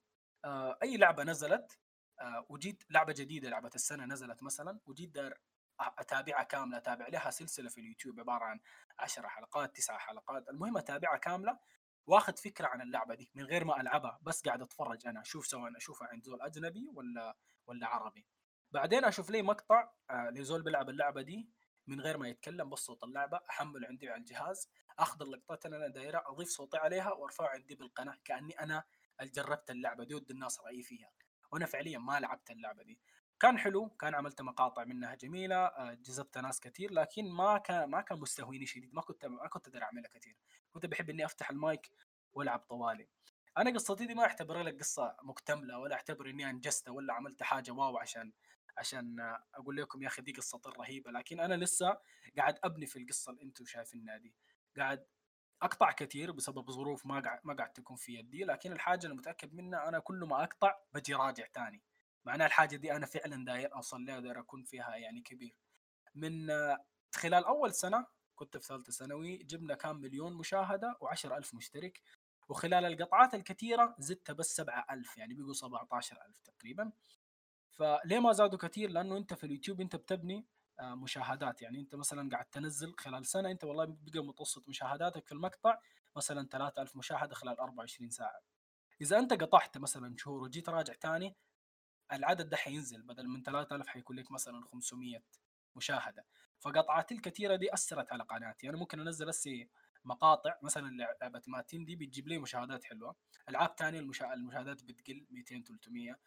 آه 0.44 0.78
أي 0.82 0.96
لعبة 0.96 1.24
نزلت 1.24 1.78
آه 2.20 2.46
وجيت 2.48 2.84
لعبة 2.90 3.12
جديدة 3.12 3.48
لعبة 3.50 3.70
السنة 3.74 4.04
نزلت 4.04 4.42
مثلا 4.42 4.80
وجيت 4.86 5.08
دار 5.14 5.34
أتابعها 5.80 6.42
كاملة 6.42 6.76
أتابع 6.76 7.08
لها 7.08 7.30
سلسلة 7.30 7.68
في 7.68 7.80
اليوتيوب 7.80 8.20
عبارة 8.20 8.44
عن 8.44 8.60
10 8.98 9.28
حلقات 9.28 9.76
تسعة 9.76 9.98
حلقات. 9.98 10.48
المهم 10.48 10.76
أتابعها 10.78 11.16
كاملة 11.18 11.58
وآخذ 12.06 12.36
فكرة 12.36 12.66
عن 12.66 12.80
اللعبة 12.80 13.14
دي 13.14 13.30
من 13.34 13.44
غير 13.44 13.64
ما 13.64 13.80
ألعبها 13.80 14.18
بس 14.22 14.42
قاعد 14.42 14.62
أتفرج 14.62 15.06
أنا 15.06 15.20
أشوف 15.20 15.46
سواء 15.46 15.76
أشوفها 15.76 16.08
عند 16.08 16.24
زول 16.24 16.42
أجنبي 16.42 16.88
ولا 16.94 17.36
ولا 17.66 17.86
عربي. 17.86 18.26
بعدين 18.72 19.04
أشوف 19.04 19.30
لي 19.30 19.42
مقطع 19.42 19.90
آه 20.10 20.30
لزول 20.30 20.62
بيلعب 20.62 20.88
اللعبة 20.90 21.22
دي 21.22 21.50
من 21.88 22.00
غير 22.00 22.18
ما 22.18 22.28
يتكلم 22.28 22.70
بس 22.70 22.78
صوت 22.78 23.04
اللعبه 23.04 23.40
احمله 23.50 23.88
عندي 23.88 24.08
على 24.08 24.20
الجهاز 24.20 24.68
أخذ 24.98 25.22
اللقطات 25.22 25.66
اللي 25.66 25.76
أنا 25.76 25.88
دايرها 25.88 26.22
أضيف 26.26 26.48
صوتي 26.48 26.76
عليها 26.76 27.12
وارفعها 27.12 27.48
عندي 27.48 27.74
بالقناة 27.74 28.16
كأني 28.24 28.60
أنا 28.60 28.84
جربت 29.22 29.70
اللعبة 29.70 30.04
دي 30.04 30.14
ودي 30.14 30.32
الناس 30.32 30.60
رأيي 30.60 30.82
فيها. 30.82 31.10
وأنا 31.52 31.66
فعليا 31.66 31.98
ما 31.98 32.20
لعبت 32.20 32.50
اللعبة 32.50 32.82
دي. 32.82 33.00
كان 33.40 33.58
حلو 33.58 33.88
كان 33.88 34.14
عملت 34.14 34.42
مقاطع 34.42 34.84
منها 34.84 35.14
جميلة 35.14 35.56
آه، 35.56 35.94
جذبت 35.94 36.38
ناس 36.38 36.60
كثير 36.60 36.92
لكن 36.92 37.30
ما 37.30 37.58
كان 37.58 37.84
ما 37.90 38.00
كان 38.00 38.20
مستهويني 38.20 38.66
شديد 38.66 38.94
ما 38.94 39.02
كنت 39.02 39.26
ما 39.26 39.48
كنت 39.48 39.68
أقدر 39.68 39.82
أعملها 39.82 40.08
كثير. 40.08 40.36
كنت 40.72 40.86
بحب 40.86 41.10
إني 41.10 41.24
أفتح 41.24 41.50
المايك 41.50 41.90
وألعب 42.32 42.58
طوالي. 42.58 43.08
أنا 43.58 43.70
قصتي 43.70 44.06
دي 44.06 44.14
ما 44.14 44.22
أعتبرها 44.22 44.62
لك 44.62 44.80
قصة 44.80 45.16
مكتملة 45.22 45.78
ولا 45.78 45.94
أعتبر 45.94 46.30
إني 46.30 46.50
انجزت 46.50 46.88
ولا 46.88 47.14
عملت 47.14 47.42
حاجة 47.42 47.70
واو 47.70 47.98
عشان 47.98 48.32
عشان 48.78 49.20
أقول 49.54 49.76
لكم 49.76 50.02
يا 50.02 50.08
أخي 50.08 50.22
دي 50.22 50.32
قصة 50.32 50.60
رهيبة 50.66 51.10
لكن 51.10 51.40
أنا 51.40 51.54
لسه 51.54 51.98
قاعد 52.36 52.58
أبني 52.64 52.86
في 52.86 52.98
القصة 52.98 53.32
اللي 53.32 53.42
أنتم 53.42 53.64
شايفينها 53.66 54.16
دي. 54.16 54.34
قاعد 54.76 55.06
أقطع 55.62 55.92
كثير 55.92 56.32
بسبب 56.32 56.70
ظروف 56.70 57.06
ما 57.06 57.20
قاعد 57.20 57.40
ما 57.44 57.54
قاعد 57.54 57.72
تكون 57.72 57.96
في 57.96 58.14
يدي 58.14 58.44
لكن 58.44 58.72
الحاجة 58.72 59.04
اللي 59.04 59.16
متأكد 59.16 59.54
منها 59.54 59.88
أنا 59.88 59.98
كل 59.98 60.24
ما 60.24 60.44
أقطع 60.44 60.74
بجي 60.92 61.14
راجع 61.14 61.46
ثاني 61.54 61.82
معناها 62.24 62.46
الحاجة 62.46 62.76
دي 62.76 62.92
أنا 62.96 63.06
فعلا 63.06 63.44
داير 63.44 63.74
أوصل 63.74 64.04
لها 64.04 64.20
داير 64.20 64.40
أكون 64.40 64.64
فيها 64.64 64.96
يعني 64.96 65.20
كبير. 65.20 65.54
من 66.14 66.48
خلال 67.14 67.44
أول 67.44 67.74
سنة 67.74 68.06
كنت 68.34 68.56
في 68.56 68.66
ثالثة 68.66 68.92
ثانوي 68.92 69.36
جبنا 69.36 69.74
كام 69.74 69.96
مليون 70.00 70.32
مشاهدة 70.32 70.98
و10 71.04 71.32
ألف 71.32 71.54
مشترك 71.54 72.00
وخلال 72.48 72.84
القطعات 72.84 73.34
الكثيرة 73.34 73.94
زدت 73.98 74.30
بس 74.30 74.56
7000 74.56 75.16
يعني 75.18 75.34
بيقوا 75.34 75.52
17000 75.52 76.40
تقريبا. 76.44 76.92
فليه 77.78 78.18
ما 78.18 78.32
زادوا 78.32 78.58
كثير 78.58 78.90
لأنه 78.90 79.16
أنت 79.16 79.34
في 79.34 79.44
اليوتيوب 79.44 79.80
أنت 79.80 79.96
بتبني 79.96 80.46
آه، 80.80 80.94
مشاهدات. 80.94 81.62
يعني 81.62 81.80
أنت 81.80 81.94
مثلا 81.94 82.30
قاعد 82.30 82.44
تنزل 82.44 82.94
خلال 82.98 83.26
سنة 83.26 83.50
أنت 83.50 83.64
والله 83.64 83.84
بقى 83.84 84.24
متوسط 84.26 84.68
مشاهداتك 84.68 85.26
في 85.26 85.32
المقطع 85.32 85.78
مثلا 86.16 86.48
3000 86.48 86.96
مشاهدة 86.96 87.34
خلال 87.34 87.60
24 87.60 88.10
ساعة. 88.10 88.40
إذا 89.00 89.18
أنت 89.18 89.32
قطعت 89.32 89.78
مثلا 89.78 90.16
شهور 90.18 90.42
وجيت 90.42 90.68
راجع 90.68 90.94
ثاني 90.94 91.36
العدد 92.12 92.48
ده 92.48 92.56
حينزل 92.56 93.02
بدل 93.02 93.28
من 93.28 93.42
3000 93.42 93.88
حيكون 93.88 94.16
لك 94.16 94.30
مثلا 94.30 94.64
500 94.64 95.22
مشاهدة. 95.76 96.24
فقطعات 96.60 97.12
الكثيره 97.12 97.56
دي 97.56 97.74
أثرت 97.74 98.12
على 98.12 98.22
قناتي. 98.22 98.68
أنا 98.68 98.76
ممكن 98.76 99.00
أنزل 99.00 99.28
هسه 99.28 99.66
مقاطع 100.04 100.58
مثلا 100.62 101.06
لعبة 101.22 101.42
ماتين 101.46 101.84
دي 101.84 101.96
بتجيب 101.96 102.28
لي 102.28 102.38
مشاهدات 102.38 102.84
حلوة. 102.84 103.16
ألعاب 103.48 103.74
ثانية 103.78 104.00
المشا... 104.00 104.32
المشاهدات 104.34 104.84
بتقل 104.84 105.26
200 105.30 105.62
300 105.62 106.18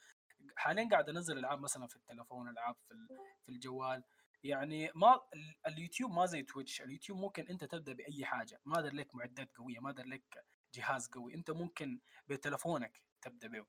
حاليا 0.56 0.90
قاعد 0.92 1.10
انزل 1.10 1.38
العاب 1.38 1.60
مثلا 1.60 1.88
في 1.88 1.96
التلفون 1.96 2.50
العاب 2.50 2.76
في 2.88 3.08
في 3.46 3.50
الجوال. 3.50 4.04
يعني 4.44 4.92
ما 4.96 5.20
اليوتيوب 5.68 6.12
ما 6.12 6.26
زي 6.26 6.44
تويتش 6.44 6.82
اليوتيوب 6.82 7.18
ممكن 7.18 7.48
انت 7.48 7.64
تبدأ 7.64 7.94
بأي 7.94 8.26
حاجة. 8.26 8.62
ما 8.66 8.82
دار 8.82 8.94
لك 8.94 9.16
معدات 9.16 9.56
قوية 9.58 9.80
ما 9.80 9.92
دار 9.92 10.06
لك 10.06 10.46
جهاز 10.74 11.08
قوي. 11.08 11.34
انت 11.36 11.52
ممكن 11.52 12.00
بتلفونك 12.28 13.02
تبدأ 13.22 13.48
به 13.48 13.66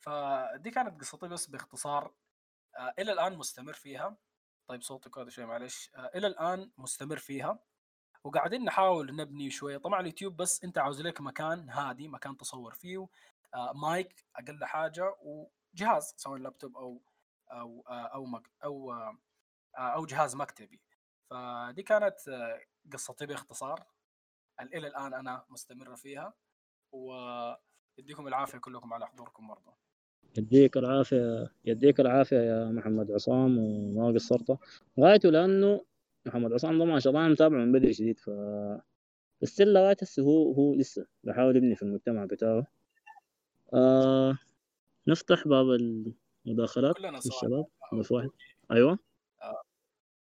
فدي 0.00 0.70
كانت 0.70 1.00
قصتي 1.00 1.28
بس 1.28 1.46
باختصار. 1.46 2.14
آه 2.78 2.94
إلى 2.98 3.12
الآن 3.12 3.36
مستمر 3.36 3.72
فيها. 3.72 4.16
طيب 4.66 4.82
صوتك 4.82 5.18
هذا 5.18 5.30
شوي 5.30 5.46
معلش. 5.46 5.90
آه 5.94 6.10
إلى 6.14 6.26
الآن 6.26 6.70
مستمر 6.78 7.18
فيها. 7.18 7.58
وقاعدين 8.24 8.64
نحاول 8.64 9.16
نبني 9.16 9.50
شوية. 9.50 9.76
طبعا 9.78 10.00
اليوتيوب 10.00 10.36
بس 10.36 10.64
انت 10.64 10.78
عاوز 10.78 11.02
لك 11.02 11.20
مكان 11.20 11.70
هادي 11.70 12.08
مكان 12.08 12.36
تصور 12.36 12.74
فيه. 12.74 13.08
آه 13.54 13.72
مايك 13.72 14.24
أقل 14.36 14.64
حاجة 14.64 15.16
وجهاز 15.74 16.14
سواء 16.16 16.38
لابتوب 16.38 16.76
أو 16.76 17.02
أو 17.50 17.84
أو 17.88 18.24
مك 18.24 18.50
أو 18.64 18.92
أو 19.76 20.06
جهاز 20.06 20.36
مكتبي. 20.36 20.80
فدي 21.30 21.82
كانت 21.82 22.16
قصتي 22.92 23.26
باختصار. 23.26 23.84
إلى 24.60 24.86
الآن 24.86 25.14
أنا 25.14 25.44
مستمره 25.50 25.94
فيها 25.94 26.34
ويديكم 26.92 28.28
العافية 28.28 28.58
كلكم 28.58 28.92
على 28.92 29.06
حضوركم 29.06 29.48
برضه 29.48 29.74
يديك 30.38 30.76
العافية 30.76 31.52
يديك 31.64 32.00
العافية 32.00 32.36
يا 32.36 32.64
محمد 32.64 33.10
عصام 33.10 33.58
وما 33.58 34.14
قصرت 34.14 34.58
غايته 35.00 35.30
لأنه 35.30 35.84
محمد 36.26 36.52
عصام 36.52 36.78
ما 36.78 37.00
شاء 37.00 37.10
الله 37.10 37.24
أنا 37.24 37.32
متابعه 37.32 37.58
من 37.58 37.72
بدري 37.72 37.92
شديد 37.92 38.18
ف 38.18 38.30
بس 39.42 39.60
لغاية 39.60 39.96
هسه 40.02 40.22
هو 40.22 40.52
هو 40.52 40.74
لسه 40.74 41.06
بحاول 41.24 41.56
يبني 41.56 41.74
في 41.74 41.82
المجتمع 41.82 42.24
بتاعه. 42.24 42.66
آه 43.74 44.38
نفتح 45.06 45.48
باب 45.48 45.66
المداخلات 46.46 47.00
للشباب. 47.00 47.66
بس 47.92 48.12
واحد. 48.12 48.30
أيوه. 48.70 48.98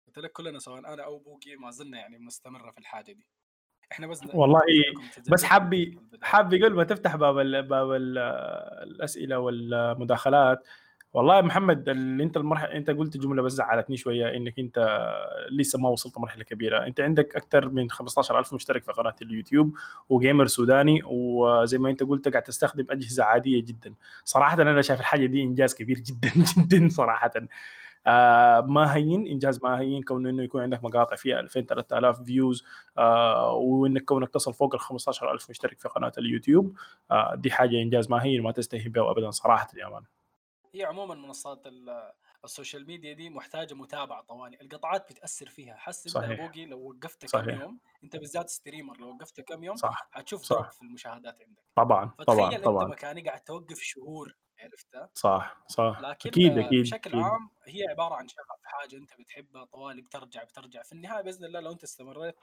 قلت 0.07 0.19
لك 0.19 0.31
كلنا 0.31 0.59
سواء 0.59 0.79
أنا 0.79 1.03
أو 1.03 1.19
بوكي 1.19 1.55
ما 1.55 1.71
زلنا 1.71 1.97
يعني 1.97 2.19
مستمرة 2.19 2.71
في 2.71 2.77
الحاجة 2.77 3.11
دي. 3.11 3.27
إحنا 3.91 4.07
بس 4.07 4.21
والله 4.33 4.61
بس 5.31 5.43
حابي 5.43 5.99
حابي 6.21 6.63
قبل 6.65 6.75
ما 6.75 6.83
تفتح 6.83 7.15
باب 7.15 7.39
ال 7.39 7.63
باب 7.63 7.91
ال 7.91 8.17
الأسئلة 8.83 9.39
والمداخلات 9.39 10.67
والله 11.13 11.35
يا 11.37 11.41
محمد 11.41 11.89
اللي 11.89 12.23
أنت 12.23 12.37
المرحله 12.37 12.71
أنت 12.73 12.89
قلت 12.89 13.17
جملة 13.17 13.41
بس 13.41 13.51
زعلتني 13.51 13.97
شوية 13.97 14.35
إنك 14.37 14.59
أنت 14.59 14.79
لسه 15.51 15.79
ما 15.79 15.89
وصلت 15.89 16.17
مرحلة 16.17 16.43
كبيرة. 16.43 16.85
أنت 16.87 16.99
عندك 17.01 17.35
أكثر 17.35 17.69
من 17.69 17.89
15000 17.89 18.53
مشترك 18.53 18.83
في 18.83 18.91
قناة 18.91 19.15
اليوتيوب 19.21 19.75
و 20.09 20.15
gamer 20.15 20.45
سوداني 20.47 21.01
وزي 21.05 21.77
ما 21.77 21.89
أنت 21.89 22.03
قلت 22.03 22.27
قاعد 22.27 22.43
تستخدم 22.43 22.85
أجهزة 22.89 23.23
عادية 23.23 23.61
جدا. 23.63 23.93
صراحة 24.25 24.61
أنا 24.61 24.81
شايف 24.81 24.99
الحاجة 24.99 25.25
دي 25.25 25.41
إنجاز 25.43 25.75
كبير 25.75 25.99
جدا 25.99 26.31
جدا 26.57 26.89
صراحة. 26.89 27.31
آه 28.07 28.61
ما 28.61 28.95
هين 28.95 29.27
إنجاز 29.27 29.59
ما 29.63 29.79
هين 29.79 30.03
كون 30.03 30.27
إنه 30.27 30.43
يكون 30.43 30.61
عندك 30.61 30.83
مقاطع 30.83 31.15
فيها 31.15 31.39
2000 31.39 31.61
3000 31.61 32.21
views 32.23 32.63
آه 32.97 33.51
وإنك 33.53 34.01
كونك 34.05 34.29
تصل 34.29 34.53
فوق 34.53 34.73
ال 34.75 34.79
15000 34.81 35.49
مشترك 35.49 35.79
في 35.79 35.89
قناة 35.89 36.11
اليوتيوب 36.17 36.77
آه 37.11 37.35
دي 37.35 37.51
حاجة 37.51 37.81
إنجاز 37.81 38.09
ما 38.11 38.23
هين 38.23 38.41
ما 38.43 38.51
تستهين 38.51 38.91
بها 38.91 39.11
ابدا 39.11 39.31
صراحة 39.31 39.67
يا 39.77 39.87
man 39.89 40.03
هي 40.75 40.83
عموما 40.83 41.15
منصات 41.15 41.63
ال 42.45 42.51
social 42.51 42.87
media 42.87 43.13
دي 43.13 43.29
محتاجة 43.29 43.73
متابعة 43.73 44.21
طوالي 44.21 44.57
القطعات 44.61 45.11
بتأثر 45.11 45.49
فيها. 45.49 45.75
حس 45.75 46.17
انت 46.17 46.39
بوقي 46.39 46.65
لو 46.65 46.89
وقفت 46.89 47.25
كم 47.35 47.49
يوم 47.49 47.79
أنت 48.03 48.15
بالذات 48.15 48.49
streamer 48.49 48.97
لو 48.97 49.09
وقفت 49.15 49.41
كم 49.41 49.63
يوم 49.63 49.75
صح. 49.75 50.07
حتشوف 50.11 50.41
صح. 50.41 50.71
في 50.71 50.81
المشاهدات 50.81 51.41
عندك. 51.41 51.63
طبعا 51.75 52.11
طبعا 52.27 52.57
طبعا 52.57 52.83
أنت 52.83 52.91
مكاني 52.91 53.21
قاعد 53.21 53.41
توقف 53.41 53.79
شهور 53.79 54.35
عرفتها 54.59 55.09
صح 55.13 55.63
صح. 55.67 55.99
لكن 56.01 56.29
أكيد 56.29 56.57
أكيد 56.57 56.81
بشكل 56.81 57.09
أكيد. 57.09 57.23
عام 57.23 57.49
هي 57.65 57.87
عبارة 57.89 58.15
عن 58.15 58.27
شغف 58.27 58.59
حاجة 58.63 58.95
أنت 58.95 59.13
بتحبها 59.19 59.65
طوالي 59.65 60.01
بترجع 60.01 60.43
بترجع. 60.43 60.81
في 60.81 60.91
النهاية 60.93 61.21
بإذن 61.23 61.45
الله 61.45 61.59
لو 61.59 61.71
أنت 61.71 61.83
استمريت 61.83 62.35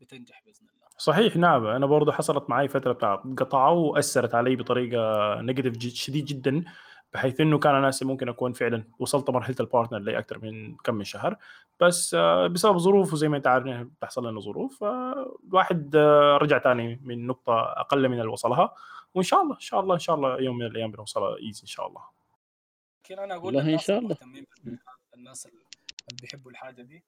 بتنجح 0.00 0.42
بإذن 0.44 0.66
الله. 0.74 0.86
صحيح 0.98 1.36
نعم. 1.36 1.66
أنا 1.66 1.86
برضه 1.86 2.12
حصلت 2.12 2.50
معي 2.50 2.68
فترة 2.68 2.92
بتاع 2.92 3.14
قطعه 3.14 3.72
وأثرت 3.72 4.34
علي 4.34 4.56
بطريقة 4.56 5.00
negative 5.40 5.94
شديد 5.94 6.24
جدا. 6.24 6.64
بحيث 7.12 7.40
إنه 7.40 7.58
كان 7.58 7.82
ناسي 7.82 8.04
ممكن 8.04 8.28
أكون 8.28 8.52
فعلا 8.52 8.84
وصلت 8.98 9.30
مرحلة 9.30 9.56
ال 9.60 9.65
partner 9.65 9.98
لي 9.98 10.18
أكثر 10.18 10.38
من 10.38 10.76
كم 10.76 10.94
من 10.94 11.04
شهر. 11.04 11.36
بس 11.80 12.14
بسبب 12.50 12.78
ظروف 12.78 13.12
وزي 13.12 13.28
ما 13.28 13.36
أنت 13.36 13.46
عارف 13.46 13.86
بتحصل 13.86 14.26
لنا 14.26 14.40
ظروف 14.40 14.84
الواحد 14.84 15.96
رجع 16.42 16.58
ثاني 16.58 17.00
من 17.02 17.26
نقطة 17.26 17.62
أقل 17.62 18.08
من 18.08 18.20
اللي 18.20 18.32
وصلها. 18.32 18.74
وإن 19.14 19.24
شاء 19.24 19.42
الله 19.42 19.54
إن 19.54 19.60
شاء 19.60 19.80
الله 19.80 19.94
إن 19.94 20.00
شاء 20.00 20.16
الله 20.16 20.40
يوم 20.40 20.58
من 20.58 20.66
الأيام 20.66 20.90
بنوصلها 20.90 21.36
easy 21.36 21.62
إن 21.62 21.66
شاء 21.66 21.86
الله. 21.86 22.02
لكن 23.04 23.18
أنا 23.18 23.34
أقول 23.34 23.56
إن 23.56 23.78
شاء 23.78 23.98
الله. 23.98 24.16
الناس 25.14 25.46
اللي 25.46 25.60
بيحبوا 26.22 26.50
الحاجة 26.50 26.82
دي 26.82 27.04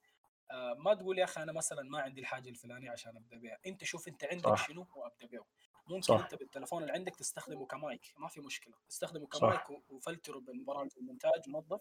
آه 0.50 0.74
ما 0.78 0.94
تقول 0.94 1.18
يا 1.18 1.24
أخي 1.24 1.42
أنا 1.42 1.52
مثلا 1.52 1.82
ما 1.82 2.00
عندي 2.00 2.20
الحاجة 2.20 2.48
الفلانية 2.48 2.90
عشان 2.90 3.16
أبدأ 3.16 3.38
بها 3.38 3.58
أنت 3.66 3.84
شوف 3.84 4.08
أنت 4.08 4.24
عندك 4.24 4.48
صح. 4.48 4.68
شنو 4.68 4.86
وأبدأ 4.96 5.26
به 5.26 5.38
ممكن 5.86 6.00
صح. 6.02 6.20
أنت 6.20 6.34
بالتلفون 6.34 6.82
اللي 6.82 6.92
عندك 6.92 7.16
تستخدمه 7.16 7.66
كمايك 7.66 8.14
ما 8.18 8.28
في 8.28 8.40
مشكلة. 8.40 8.74
تستخدمه 8.88 9.26
كمايك 9.26 9.70
وفلتره 9.90 10.38
بالبرامج 10.38 10.90
المونتاج 10.96 11.48
منظف 11.48 11.80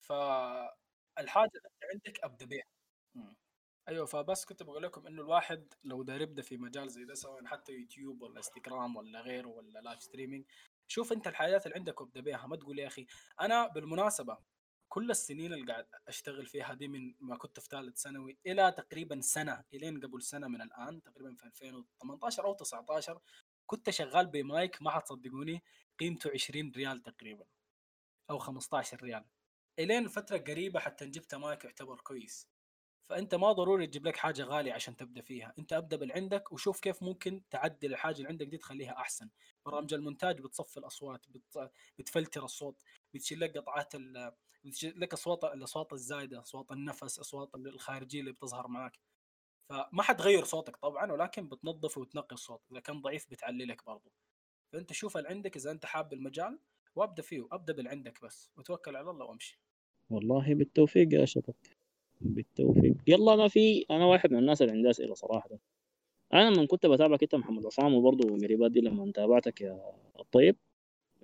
فالحاجة 0.00 1.50
اللي 1.54 1.92
عندك 1.94 2.24
ابدا 2.24 2.46
بها 2.46 2.64
أيوه 3.88 4.06
فبس 4.06 4.44
كنت 4.44 4.62
بقول 4.62 4.82
لكم 4.82 5.06
إنه 5.06 5.22
الواحد 5.22 5.74
لو 5.84 6.02
داير 6.02 6.20
يبدا 6.20 6.42
في 6.42 6.56
مجال 6.56 6.90
زي 6.90 7.04
ده 7.04 7.14
سواء 7.14 7.44
حتى 7.46 7.72
يوتيوب 7.72 8.22
ولا 8.22 8.36
إنستغرام 8.36 8.96
ولا 8.96 9.20
غيره 9.20 9.48
ولا 9.48 9.78
live 9.78 10.02
streaming 10.02 10.44
شوف 10.86 11.12
أنت 11.12 11.26
الحاجات 11.26 11.66
اللي 11.66 11.76
عندك 11.76 12.00
وابدا 12.00 12.20
بها 12.20 12.46
ما 12.46 12.56
تقول 12.56 12.78
يا 12.78 12.86
أخي 12.86 13.06
أنا 13.40 13.66
بالمناسبة 13.66 14.38
كل 14.88 15.10
السنين 15.10 15.52
اللي 15.52 15.72
قاعد 15.72 15.86
أشتغل 16.08 16.46
فيها 16.46 16.74
دي 16.74 16.88
من 16.88 17.14
ما 17.20 17.36
كنت 17.36 17.60
في 17.60 17.68
ثالث 17.70 17.98
ثانوي 18.02 18.38
إلى 18.46 18.72
تقريبا 18.72 19.20
سنة 19.20 19.64
إلين 19.74 20.00
قبل 20.00 20.22
سنة 20.22 20.48
من 20.48 20.62
الآن 20.62 21.02
تقريبا 21.02 21.34
في 21.34 21.44
2018 21.46 22.44
أو 22.44 22.54
19 22.54 23.20
كنت 23.66 23.90
شغال 23.90 24.26
بمايك 24.26 24.82
ما 24.82 24.90
حتصدقوني 24.90 25.62
قيمته 25.98 26.30
20 26.34 26.72
ريال 26.76 27.02
تقريبا 27.02 27.44
أو 28.30 28.38
15 28.38 29.02
ريال. 29.02 29.24
إلين 29.78 30.08
فترة 30.08 30.38
قريبة 30.38 30.80
حتى 30.80 31.06
جبت 31.06 31.34
مايك 31.34 31.64
يعتبر 31.64 32.00
كويس. 32.00 32.48
فأنت 33.04 33.34
ما 33.34 33.52
ضروري 33.52 33.86
تجيب 33.86 34.06
لك 34.06 34.16
حاجة 34.16 34.42
غالية 34.42 34.72
عشان 34.72 34.96
تبدأ 34.96 35.22
فيها. 35.22 35.54
أنت 35.58 35.72
أبدأ 35.72 35.96
باللي 35.96 36.14
عندك 36.14 36.52
وشوف 36.52 36.80
كيف 36.80 37.02
ممكن 37.02 37.42
تعدل 37.50 37.92
الحاجة 37.92 38.16
اللي 38.16 38.28
عندك 38.28 38.46
دي 38.46 38.56
تخليها 38.58 38.92
أحسن. 38.92 39.28
برامج 39.66 39.94
المونتاج 39.94 40.40
بتصفي 40.40 40.76
الأصوات 40.76 41.26
بت... 41.28 41.70
بتفلتر 41.98 42.44
الصوت 42.44 42.82
بتشيل 43.14 43.40
لك 43.40 43.58
قطعات 43.58 43.94
ال... 43.94 44.32
لك 44.82 45.12
أصوات 45.12 45.44
الأصوات 45.44 45.92
الزايدة 45.92 46.40
أصوات 46.40 46.72
النفس 46.72 47.18
أصوات 47.18 47.54
الخارجية 47.54 48.20
اللي 48.20 48.32
بتظهر 48.32 48.68
معك 48.68 48.98
فما 49.70 50.02
حتغير 50.02 50.44
صوتك 50.44 50.76
طبعا 50.76 51.12
ولكن 51.12 51.48
بتنظف 51.48 51.98
وتنقي 51.98 52.34
الصوت. 52.34 52.60
إذا 52.72 52.80
كان 52.80 53.02
ضعيف 53.02 53.30
بتعلي 53.30 53.64
لك 53.64 53.86
برضه 53.86 54.10
فأنت 54.72 54.92
شوف 54.92 55.16
اللي 55.16 55.28
عندك 55.28 55.56
إذا 55.56 55.70
أنت 55.70 55.86
حاب 55.86 56.12
المجال 56.12 56.58
وأبدأ 56.96 57.22
فيه 57.22 57.48
ابدا 57.52 57.72
باللي 57.72 57.90
عندك 57.90 58.22
بس. 58.24 58.50
وتوكل 58.56 58.96
على 58.96 59.10
الله 59.10 59.26
وامشي. 59.26 59.60
والله 60.10 60.54
بالتوفيق 60.54 61.14
يا 61.14 61.24
شباب. 61.24 61.54
بالتوفيق. 62.20 62.94
يلا 63.06 63.34
أنا 63.34 63.48
في 63.48 63.86
أنا 63.90 64.06
واحد 64.06 64.32
من 64.32 64.38
الناس 64.38 64.62
اللي 64.62 64.72
عندها 64.72 64.90
أسئلة 64.90 65.14
صراحة. 65.14 65.50
أنا 66.34 66.50
من 66.50 66.66
كنت 66.66 66.86
بتابعك 66.86 67.22
أنت 67.22 67.34
محمد 67.34 67.66
عصام 67.66 67.94
وبرضه 67.94 68.36
قريبات 68.36 68.70
دي 68.70 68.80
لما 68.80 69.12
تابعتك 69.12 69.60
يا 69.60 69.92
الطيب. 70.18 70.56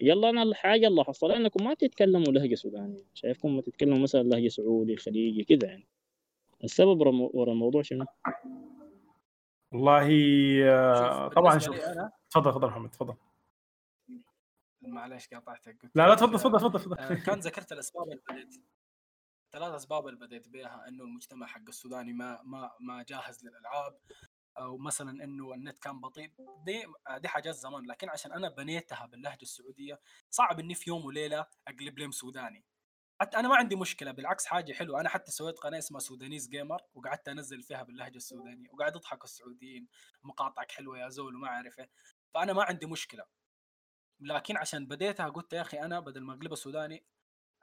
يلا 0.00 0.30
أنا 0.30 0.42
الحاجة 0.42 0.86
اللي 0.86 1.04
حصل 1.04 1.32
إنكم 1.32 1.64
ما 1.64 1.74
تتكلموا 1.74 2.32
لهجة 2.32 2.54
سودانية. 2.54 3.04
شايفكم 3.14 3.56
ما 3.56 3.62
تتكلموا 3.62 3.98
مثلا 3.98 4.22
لهجة 4.22 4.48
سعودي 4.48 4.96
خليجي 4.96 5.44
كذا 5.44 5.68
يعني. 5.68 5.86
السبب 6.64 7.00
ورا 7.34 7.52
الموضوع 7.52 7.82
شنو؟ 7.82 8.06
والله 9.72 11.28
طبعا 11.28 11.58
شوف. 11.58 11.76
تفضل 12.30 12.50
تفضل 12.50 12.68
محمد 12.68 12.90
تفضل. 12.90 13.14
معلش 14.82 15.28
قاطعتك 15.28 15.90
لا 15.94 16.08
لا 16.08 16.14
تفضل 16.14 16.38
تفضل 16.38 16.58
تفضل 16.58 16.80
تفضل. 16.80 17.14
كان 17.14 17.38
ذكرت 17.38 17.72
الأسباب 17.72 18.08
اللي 18.08 18.22
بديت 18.30 18.54
ثلاث 19.52 19.74
أسباب 19.74 20.08
اللي 20.08 20.18
بديت 20.20 20.48
بها 20.48 20.88
إنه 20.88 21.04
المجتمع 21.04 21.46
حق 21.46 21.68
السوداني 21.68 22.12
ما 22.12 22.42
ما 22.42 22.70
ما 22.80 23.04
جاهز 23.08 23.44
للألعاب. 23.44 23.96
أو 24.58 24.78
مثلا 24.78 25.24
إنه 25.24 25.54
النت 25.54 25.78
كان 25.78 26.00
بطيء 26.00 26.30
دي 26.64 26.84
دي 27.16 27.28
حاجات 27.28 27.54
زمان 27.54 27.86
لكن 27.86 28.08
عشان 28.08 28.32
أنا 28.32 28.48
بنيتها 28.48 29.06
باللهجة 29.06 29.42
السعودية 29.42 30.00
صعب 30.30 30.60
إني 30.60 30.74
في 30.74 30.90
يوم 30.90 31.04
وليلة 31.04 31.46
أقلب 31.68 31.98
لهم 31.98 32.10
سوداني. 32.10 32.64
حتى 33.20 33.36
أنا 33.38 33.48
ما 33.48 33.56
عندي 33.56 33.76
مشكلة 33.76 34.12
بالعكس 34.12 34.46
حاجة 34.46 34.72
حلوة. 34.72 35.00
أنا 35.00 35.08
حتى 35.08 35.30
سويت 35.32 35.58
قناة 35.58 35.78
اسمها 35.78 36.00
Sudanese 36.00 36.48
Gamer 36.48 36.82
وقعدت 36.94 37.28
أنزل 37.28 37.62
فيها 37.62 37.82
باللهجة 37.82 38.16
السودانية 38.16 38.70
وقاعد 38.72 38.96
يضحكوا 38.96 39.24
السعوديين 39.24 39.88
مقاطعك 40.22 40.70
حلوة 40.72 40.98
يا 40.98 41.08
زول 41.08 41.36
وما 41.36 41.48
اعرف 41.48 41.80
فأنا 42.34 42.52
ما 42.52 42.62
عندي 42.64 42.86
مشكلة. 42.86 43.24
لكن 44.20 44.56
عشان 44.56 44.86
بديتها 44.86 45.28
قلت 45.28 45.52
يا 45.52 45.60
أخي 45.60 45.80
أنا 45.80 46.00
بدل 46.00 46.20
ما 46.20 46.34
أقلبها 46.34 46.56
سوداني 46.56 47.04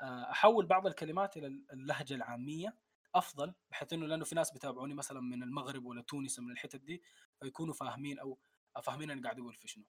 أحول 0.02 0.66
بعض 0.66 0.88
الكلمات 0.88 1.38
إلى 1.38 1.48
اللهجة 1.48 2.14
العامية. 2.14 2.78
أفضل 3.16 3.54
بحيث 3.72 3.94
إنه 3.94 4.08
لأنه 4.08 4.26
في 4.26 4.36
ناس 4.36 4.52
بيتابعوني 4.52 4.94
مثلا 4.94 5.22
من 5.22 5.44
المغرب 5.44 5.86
ولا 5.86 6.02
تونس 6.02 6.40
من 6.40 6.52
الحتت 6.52 6.82
دي 6.82 7.02
فيكونوا 7.40 7.74
فاهمين 7.74 8.20
أو 8.20 8.38
فاهمين 8.84 9.12
أنا 9.12 9.22
قاعد 9.22 9.40
أقول 9.40 9.54
في 9.54 9.68
شنو. 9.68 9.86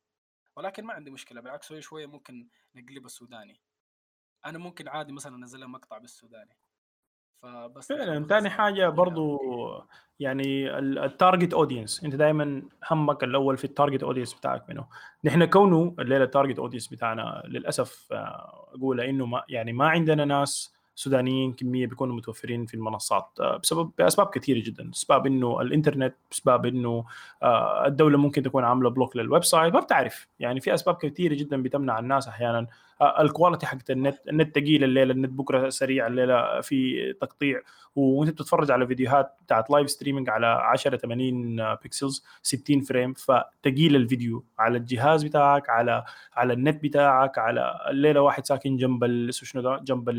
ولكن 0.56 0.84
ما 0.84 0.94
عندي 0.94 1.10
مشكلة 1.10 1.40
بالعكس 1.40 1.68
شوي 1.68 1.82
شوية 1.82 2.06
ممكن 2.06 2.48
نقلب 2.74 3.06
السوداني. 3.06 3.60
أنا 4.46 4.58
ممكن 4.58 4.88
عادي 4.88 5.12
مثلا 5.12 5.36
انزل 5.36 5.66
مقطع 5.66 5.98
بالسوداني. 5.98 6.56
فبس 7.42 7.88
فعلا 7.88 8.26
ثاني 8.26 8.50
حاجة 8.50 8.88
برضو 8.88 9.38
يعني 10.20 10.78
ال 10.78 10.89
target 10.89 11.54
audience 11.54 12.04
أنت 12.04 12.14
دائما 12.14 12.62
همك 12.90 13.24
الأول 13.24 13.56
في 13.56 13.64
ال 13.64 13.70
target 13.70 14.02
audience 14.02 14.34
بتاعك 14.34 14.68
منه 14.68 14.86
نحن 15.24 15.44
كونه 15.44 15.94
الليلة 15.98 16.24
ال 16.24 16.29
target 16.29 16.58
audience 16.58 16.88
بتاعنا 16.88 17.42
للأسف 17.46 18.12
آه، 18.12 18.70
أقول 18.74 19.00
إنه 19.00 19.26
ما 19.26 19.42
يعني 19.48 19.72
ما 19.72 19.88
عندنا 19.88 20.24
ناس 20.24 20.74
سودانيين 20.94 21.52
كمية 21.52 21.86
بيكونوا 21.86 22.16
متوفرين 22.16 22.66
في 22.66 22.74
المنصات 22.74 23.28
آه، 23.40 23.56
بسبب 23.56 23.90
بأسباب 23.98 24.26
كثيرة 24.26 24.62
جدا 24.64 24.90
بسبب 24.90 25.26
إنه 25.26 25.60
الإنترنت 25.60 26.14
بسبب 26.30 26.66
إنه 26.66 27.04
آه، 27.42 27.86
الدولة 27.86 28.18
ممكن 28.18 28.42
تكون 28.42 28.64
عاملة 28.64 28.90
block 28.90 29.16
لل 29.16 29.44
website 29.44 29.74
ما 29.74 29.80
بتعرف. 29.80 30.28
يعني 30.40 30.60
في 30.60 30.74
أسباب 30.74 30.94
كثيرة 30.96 31.34
جدا 31.34 31.62
بتمنع 31.62 31.98
الناس 31.98 32.28
أحيانا 32.28 32.66
ال 33.02 33.10
quality 33.10 33.66
حقت 33.66 33.90
النت 33.90 34.28
النت 34.28 34.58
ثقيل 34.58 34.84
الليلة 34.84 35.12
النت 35.12 35.30
بكرة 35.30 35.68
سريع 35.68 36.06
الليلة 36.06 36.60
في 36.60 37.12
تقطيع. 37.20 37.60
وانت 37.96 38.30
بتتفرج 38.30 38.70
على 38.70 38.86
فيديوهات 38.86 39.36
بتاعت 39.42 39.70
live 39.70 39.90
streaming 39.90 40.30
على 40.30 40.46
10 40.46 40.96
80 40.96 41.74
pixels 41.74 42.24
60 42.42 42.80
frame 42.80 43.12
فتقيل 43.14 43.96
الفيديو 43.96 44.44
على 44.58 44.78
الجهاز 44.78 45.24
بتاعك 45.24 45.70
على 45.70 46.04
على 46.32 46.52
النت 46.52 46.82
بتاعك 46.84 47.38
على 47.38 47.80
الليلة 47.90 48.20
واحد 48.20 48.46
ساكن 48.46 48.76
جنب 48.76 49.30
شنو 49.30 49.62
ده 49.62 49.76
جنب 49.84 50.10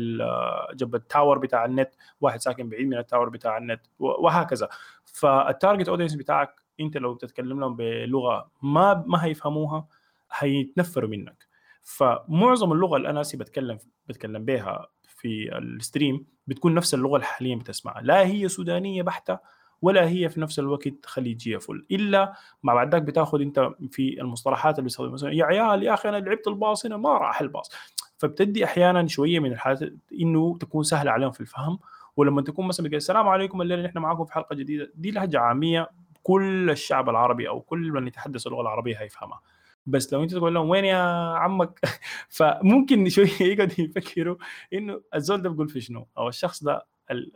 جنب 0.74 0.94
ال 0.94 1.01
tower 1.01 1.38
بتاع 1.38 1.64
النت 1.64 1.90
واحد 2.20 2.40
ساكن 2.40 2.68
بعيد 2.68 2.86
من 2.88 2.98
ال 2.98 3.03
tower 3.03 3.28
بتاع 3.28 3.58
النت 3.58 3.80
وهكذا. 3.98 4.68
فال 5.04 5.25
target 5.25 5.88
audience 5.88 6.14
بتاعك 6.14 6.54
انت 6.80 6.96
لو 6.96 7.14
بتتكلم 7.14 7.60
لهم 7.60 7.76
بلغة 7.76 8.50
ما 8.62 9.04
ما 9.06 9.24
هيفهموها 9.24 9.86
هيتنفروا 10.32 11.10
منك. 11.10 11.53
فمعظم 11.84 12.72
اللغة 12.72 12.96
اللي 12.96 13.10
أنا 13.10 13.22
بتكلم 13.34 13.78
بتكلم 14.08 14.44
بها 14.44 14.86
في 15.08 15.58
ال 15.58 15.68
stream 15.68 16.26
بتكون 16.46 16.74
نفس 16.74 16.94
اللغة 16.94 17.14
اللي 17.14 17.26
حاليا 17.26 17.56
بتسمعها. 17.56 18.02
لا 18.02 18.26
هي 18.26 18.48
سودانية 18.48 19.02
بحتة 19.02 19.38
ولا 19.82 20.08
هي 20.08 20.28
في 20.28 20.40
نفس 20.40 20.58
الوقت 20.58 21.06
خليجية 21.06 21.58
full. 21.58 21.86
إلا 21.90 22.32
ما 22.62 22.74
بعد 22.74 22.92
ذاك 22.92 23.02
بتاخذ 23.02 23.40
أنت 23.40 23.70
في 23.90 24.20
المصطلحات 24.20 24.74
اللي 24.74 24.84
بيستخدمها 24.84 25.12
مثلا 25.12 25.32
يا 25.32 25.44
عيال 25.44 25.82
يا 25.82 25.94
أخي 25.94 26.08
أنا 26.08 26.16
لعبت 26.16 26.48
ال 26.48 26.56
pass 26.56 26.86
هنا 26.86 26.96
ما 26.96 27.18
راح 27.18 27.40
ال 27.40 27.45
pass. 27.45 27.70
فبتدي 28.18 28.64
أحيانا 28.64 29.06
شوية 29.06 29.40
من 29.40 29.52
الحالات 29.52 29.92
إنه 30.20 30.58
تكون 30.58 30.82
سهلة 30.82 31.10
عليهم 31.10 31.30
في 31.30 31.40
الفهم. 31.40 31.78
ولما 32.16 32.42
تكون 32.42 32.66
مثلا 32.66 32.86
السلام 32.86 33.28
عليكم 33.28 33.62
الليلة 33.62 33.82
نحن 33.82 33.98
معكم 33.98 34.24
في 34.24 34.32
حلقة 34.32 34.56
جديدة 34.56 34.92
دي 34.94 35.10
لهجة 35.10 35.40
عامية 35.40 35.90
كل 36.22 36.70
الشعب 36.70 37.08
العربي 37.08 37.48
أو 37.48 37.60
كل 37.60 37.92
من 37.92 38.06
يتحدث 38.06 38.46
اللغة 38.46 38.60
العربية 38.60 38.96
هيفهمها. 39.00 39.40
بس 39.86 40.12
لو 40.12 40.22
انت 40.22 40.34
تقول 40.34 40.54
لهم 40.54 40.68
وين 40.68 40.84
يا 40.84 40.96
عمك؟ 41.36 41.80
فممكن 42.38 43.08
شوية 43.08 43.28
يقعد 43.52 43.78
يفكروا 43.78 44.36
إنه 44.72 45.00
الزول 45.14 45.42
ده 45.42 45.50
بيقول 45.50 45.68
في 45.68 45.80
شنو؟ 45.80 46.08
أو 46.18 46.28
الشخص 46.28 46.64
ده 46.64 46.86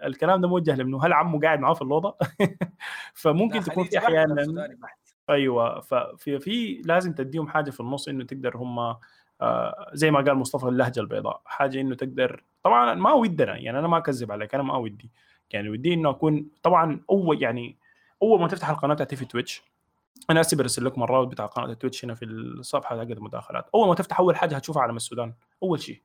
الكلام 0.05 0.41
ده 0.41 0.49
موجه 0.49 0.75
لأنه 0.75 1.05
هل 1.05 1.13
عمه 1.13 1.41
قاعد 1.41 1.61
معاه 1.61 1.75
في 1.75 1.83
الأوضة؟ 1.83 2.17
فممكن 3.15 3.61
تكون 3.61 3.85
في 3.85 3.99
أحيانا 3.99 4.35
أيوه 5.31 5.81
ففي 5.81 6.39
في 6.39 6.83
لازم 6.85 7.13
تديهم 7.13 7.49
حاجة 7.49 7.71
في 7.71 7.81
النص 7.81 8.09
إنه 8.09 8.25
تقدر 8.25 8.57
هم 8.57 8.79
آه 9.41 9.91
زي 9.93 10.11
ما 10.11 10.21
قال 10.21 10.35
مصطفى 10.35 10.67
اللهجة 10.69 11.01
البيضاء 11.01 11.43
حاجة 11.45 11.81
إنه 11.81 11.95
تقدر 11.95 12.45
طبعا 12.63 12.95
ما 12.95 13.13
ودنا 13.13 13.57
يعني 13.57 13.79
أنا 13.79 13.89
ما 13.89 13.99
أكذب 13.99 14.33
عليك 14.33 14.55
أنا 14.55 14.63
ما 14.63 14.77
ودي 14.77 15.11
يعني 15.51 15.69
ودي 15.69 15.95
إنه 15.95 16.11
أكون 16.11 16.51
طبعا 16.63 17.01
أول 17.11 17.43
يعني 17.43 17.77
أول 18.23 18.41
ما 18.41 18.49
تفتح 18.49 18.71
القناة 18.71 18.95
بتاعتي 18.95 19.17
في 19.17 19.25
تويتش 19.25 19.63
أنا 20.31 20.41
اسف 20.41 20.59
برسل 20.59 20.85
لكم 20.85 21.03
الرابط 21.03 21.29
بتاع 21.29 21.47
قناة 21.47 21.67
التويتش 21.67 22.05
هنا 22.05 22.15
في 22.15 22.25
الصفحة 22.25 22.97
حق 22.97 23.03
المداخلات. 23.03 23.69
أول 23.75 23.89
ما 23.89 23.95
تفتح 23.95 24.21
أول 24.21 24.37
حاجة 24.37 24.57
هتشوف 24.57 24.79
علم 24.79 24.97
السودان. 24.97 25.35
أول 25.63 25.81
شيء. 25.81 26.03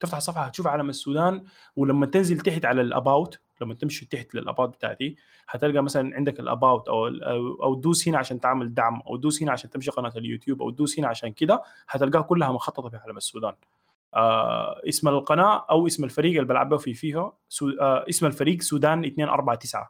تفتح 0.00 0.16
الصفحة 0.16 0.42
هتشوف 0.44 0.66
علم 0.66 0.88
السودان 0.88 1.44
ولما 1.76 2.06
تنزل 2.06 2.38
تحت 2.40 2.64
على 2.64 2.80
ال 2.80 2.90
about 2.90 3.38
لما 3.60 3.74
تمشي 3.74 4.06
تحت 4.06 4.34
لل 4.34 4.44
about 4.44 4.68
بتاعتي 4.68 5.16
هتلقى 5.48 5.82
مثلا 5.82 6.16
عندك 6.16 6.40
ال 6.40 6.48
about 6.48 6.88
أو 6.88 7.06
أو 7.62 7.74
تدوس 7.74 8.08
هنا 8.08 8.18
عشان 8.18 8.40
تعمل 8.40 8.74
دعم 8.74 9.00
أو 9.00 9.16
تدوس 9.16 9.42
هنا 9.42 9.52
عشان 9.52 9.70
تمشي 9.70 9.90
قناة 9.90 10.12
اليوتيوب 10.16 10.62
أو 10.62 10.70
تدوس 10.70 10.98
هنا 10.98 11.08
عشان 11.08 11.32
كده 11.32 11.62
هتلقاها 11.88 12.22
كلها 12.22 12.52
مخططة 12.52 12.88
في 12.88 12.96
علم 12.96 13.16
السودان. 13.16 13.54
آه 14.14 14.80
اسم 14.88 15.08
القناة 15.08 15.66
أو 15.70 15.86
اسم 15.86 16.04
الفريق 16.04 16.32
اللي 16.34 16.44
بلعب 16.48 16.68
به 16.68 16.76
في 16.76 16.94
فيها 16.94 17.32
سو 17.48 17.70
آه 17.70 18.04
اسم 18.08 18.26
الفريق 18.26 18.62
سودان 18.62 18.98
249 18.98 19.84
آه 19.84 19.88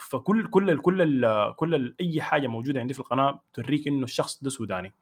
فكل 0.00 0.46
كل 0.46 0.78
كل 0.80 1.52
كل 1.56 1.94
أي 2.00 2.22
حاجة 2.22 2.46
موجودة 2.46 2.80
عندي 2.80 2.94
في 2.94 3.00
القناة 3.00 3.40
توريك 3.54 3.88
إنه 3.88 4.04
الشخص 4.04 4.42
ده 4.44 4.50
سوداني. 4.50 4.94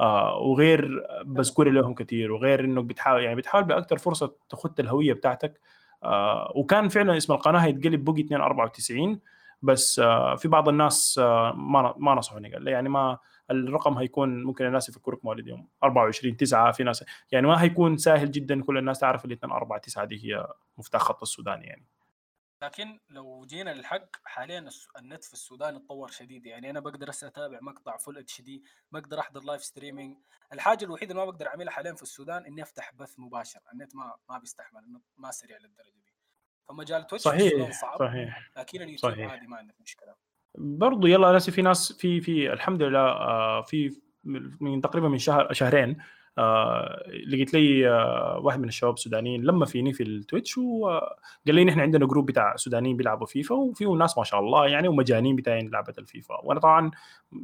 آه 0.00 0.38
وغير 0.38 1.06
بذكر 1.24 1.68
لهم 1.70 1.94
كثير 1.94 2.32
وغير 2.32 2.64
انك 2.64 2.84
بتحاول 2.84 3.22
يعني 3.22 3.36
بتحاول 3.36 3.64
باكثر 3.64 3.98
فرصة 3.98 4.34
تخط 4.48 4.80
الهوية 4.80 5.12
بتاعتك. 5.12 5.60
آه 6.04 6.52
وكان 6.56 6.88
فعلا 6.88 7.16
اسم 7.16 7.32
القناة 7.32 7.58
هيتقلب 7.58 8.04
بوجي 8.04 8.22
294 8.22 9.20
بس 9.62 9.98
آه 9.98 10.34
في 10.36 10.48
بعض 10.48 10.68
الناس 10.68 11.18
ما 11.54 11.94
ما 11.96 12.14
نصحوني 12.14 12.52
قال 12.54 12.68
يعني 12.68 12.88
ما 12.88 13.18
الرقم 13.50 13.98
هيكون 13.98 14.42
ممكن 14.44 14.66
الناس 14.66 14.88
يفكروك 14.88 15.24
مواليد 15.24 15.46
يوم 15.48 15.68
24 15.84 16.36
9 16.36 16.72
في 16.72 16.84
ناس 16.84 17.04
يعني 17.32 17.46
ما 17.46 17.62
هيكون 17.62 17.96
سهل 17.96 18.30
جدا 18.30 18.62
كل 18.62 18.78
الناس 18.78 18.98
تعرف 18.98 19.24
ال 19.24 19.30
249 19.30 20.08
دي 20.08 20.24
هي 20.34 20.46
مفتاح 20.78 21.00
خط 21.02 21.22
السوداني 21.22 21.66
يعني. 21.66 21.84
لكن 22.62 22.98
لو 23.10 23.44
جينا 23.46 23.74
للحق 23.74 24.16
حاليا 24.24 24.68
النت 24.98 25.24
في 25.24 25.32
السودان 25.32 25.76
اتطور 25.76 26.10
شديد. 26.10 26.46
يعني 26.46 26.70
أنا 26.70 26.80
بقدر 26.80 27.10
أتابع 27.22 27.58
مقطع 27.62 27.96
full 27.96 28.18
HD 28.18 28.64
بقدر 28.92 29.20
أحضر 29.20 29.42
live 29.44 29.64
streaming 29.64 30.16
الحاجة 30.52 30.84
الوحيدة 30.84 31.12
اللي 31.12 31.24
ما 31.24 31.30
بقدر 31.30 31.46
أعملها 31.48 31.72
حاليا 31.72 31.94
في 31.94 32.02
السودان 32.02 32.44
إني 32.44 32.62
أفتح 32.62 32.94
بث 32.94 33.14
مباشر. 33.18 33.60
النت 33.72 33.96
ما 33.96 34.16
ما 34.30 34.38
بيستحمل 34.38 34.84
النت 34.84 35.04
ما 35.16 35.30
سريع 35.30 35.58
للدرجة 35.58 35.90
دي. 36.04 36.14
فمجال 36.68 37.06
تويتش 37.06 37.24
صحيح 37.24 37.80
صعب 37.80 37.98
صحيح 37.98 38.50
لكن 38.56 38.82
اليوتيوب 38.82 39.12
صحيح. 39.12 39.30
عادي 39.30 39.46
ما 39.46 39.56
عندك 39.56 39.74
مشكلة. 39.80 40.14
برضو 40.54 41.06
يلا 41.06 41.32
ناس 41.32 41.50
في 41.50 41.62
ناس 41.62 41.92
في 41.92 42.20
في 42.20 42.52
الحمد 42.52 42.82
لله 42.82 43.00
آه، 43.00 43.62
في 43.62 44.00
من 44.60 44.80
تقريبا 44.80 45.08
من 45.08 45.18
شهر 45.18 45.52
شهرين 45.52 46.02
آه 46.38 47.02
لقيت 47.26 47.54
لي 47.54 47.88
آه 47.90 48.40
واحد 48.42 48.60
من 48.60 48.68
الشباب 48.68 48.94
السودانيين 48.94 49.42
لما 49.44 49.66
فيني 49.66 49.92
في 49.92 50.02
التويتش 50.02 50.58
وقال 50.58 51.08
لي 51.46 51.64
نحن 51.64 51.80
عندنا 51.80 52.06
group 52.06 52.26
بتاع 52.26 52.56
سودانيين 52.56 52.96
بيلعبوا 52.96 53.26
فيفا 53.26 53.54
وفيه 53.54 53.86
ناس 53.88 54.18
ما 54.18 54.24
شاء 54.24 54.40
الله 54.40 54.66
يعني 54.66 54.88
ومجانين 54.88 55.36
بتاعين 55.36 55.70
لعبة 55.70 55.94
الفيفا. 55.98 56.34
وأنا 56.44 56.60
طبعا 56.60 56.90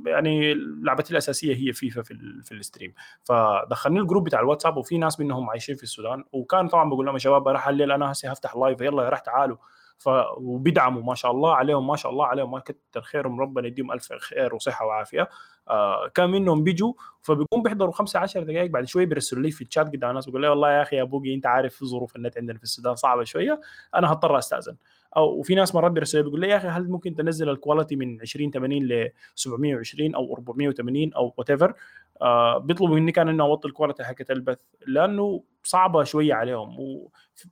يعني 0.07 0.55
لعبتي 0.83 1.11
الأساسية 1.11 1.57
هي 1.57 1.73
فيفا 1.73 2.03
في, 2.03 2.15
في 2.45 2.53
ال 2.53 2.58
stream. 2.58 2.95
فدخلني 3.25 4.01
ال 4.01 4.05
group 4.05 4.25
بتاع 4.25 4.41
الواتساب 4.41 4.77
وفي 4.77 4.99
ناس 4.99 5.21
منهم 5.21 5.51
عايشين 5.51 5.77
في 5.77 5.83
السودان 5.83 6.25
وكان 6.33 6.69
طبعا 6.69 6.89
بقول 6.91 7.07
لهم 7.07 7.15
يا 7.15 7.19
شباب 7.19 7.49
راح 7.49 7.69
الليل 7.69 7.93
أنا 7.93 8.13
هسه 8.13 8.31
هفتح 8.31 8.57
live 8.57 8.81
يلا 8.81 9.05
يا 9.05 9.09
راح 9.09 9.19
تعالوا. 9.19 9.57
ف 9.99 10.09
وبيدعموا 10.37 11.03
ما 11.03 11.15
شاء 11.15 11.31
الله 11.31 11.55
عليهم 11.55 11.87
ما 11.87 11.97
شاء 11.97 12.13
الله 12.13 12.27
عليهم. 12.27 12.51
ما 12.51 12.59
كتر 12.61 13.01
خيرهم 13.03 13.41
ربنا 13.41 13.67
يديهم 13.67 13.93
ألف 13.93 14.13
خير 14.13 14.55
وصحة 14.55 14.87
وعافية. 14.87 15.29
آه 15.69 16.09
كان 16.09 16.31
منهم 16.31 16.65
بيجوا 16.65 16.93
فبيقوم 17.21 17.63
بيحضروا 17.63 17.93
خمسة 17.93 18.19
10 18.19 18.43
دقائق 18.43 18.71
بعد 18.71 18.85
شوية 18.85 19.07
بيرسلوا 19.07 19.43
لي 19.43 19.51
في 19.51 19.65
الشات 19.65 19.87
قدام 19.87 20.11
الناس 20.11 20.27
بيقول 20.27 20.43
لي 20.43 20.49
والله 20.49 20.73
يا 20.73 20.83
أخي 20.83 20.97
يا 20.97 21.05
بوقي 21.05 21.35
أنت 21.35 21.47
عارف 21.47 21.85
ظروف 21.85 22.17
النت 22.17 22.39
عندنا 22.39 22.59
في 22.59 22.65
السودان 22.65 22.95
صعبة 22.95 23.25
شوية 23.25 23.61
أنا 23.95 24.13
هضطر 24.13 24.39
أستأذن. 24.39 24.77
أو 25.17 25.39
وفي 25.39 25.55
ناس 25.55 25.75
مرات 25.75 25.93
بيرسلوا 25.93 26.23
بيقول 26.25 26.41
لي 26.41 26.49
يا 26.49 26.57
أخي 26.57 26.69
هل 26.69 26.89
ممكن 26.89 27.15
تنزل 27.15 27.49
ال 27.49 27.55
quality 27.55 27.97
من 27.97 28.21
20 28.21 28.51
80 28.51 28.83
ل 28.83 29.11
720 29.35 30.15
أو 30.15 30.35
480 30.35 31.13
أو 31.15 31.35
whatever 31.37 31.75
آه 32.23 32.59
بيطلبوا 32.59 32.95
مني 32.95 33.13
كان 33.13 33.29
انه 33.29 33.45
أوطي 33.45 33.69
ال 33.69 33.73
quality 33.73 34.05
حقت 34.05 34.31
البث 34.31 34.59
لأنه 34.87 35.43
صعبة 35.63 36.05
شوية 36.05 36.35
عليهم 36.35 36.77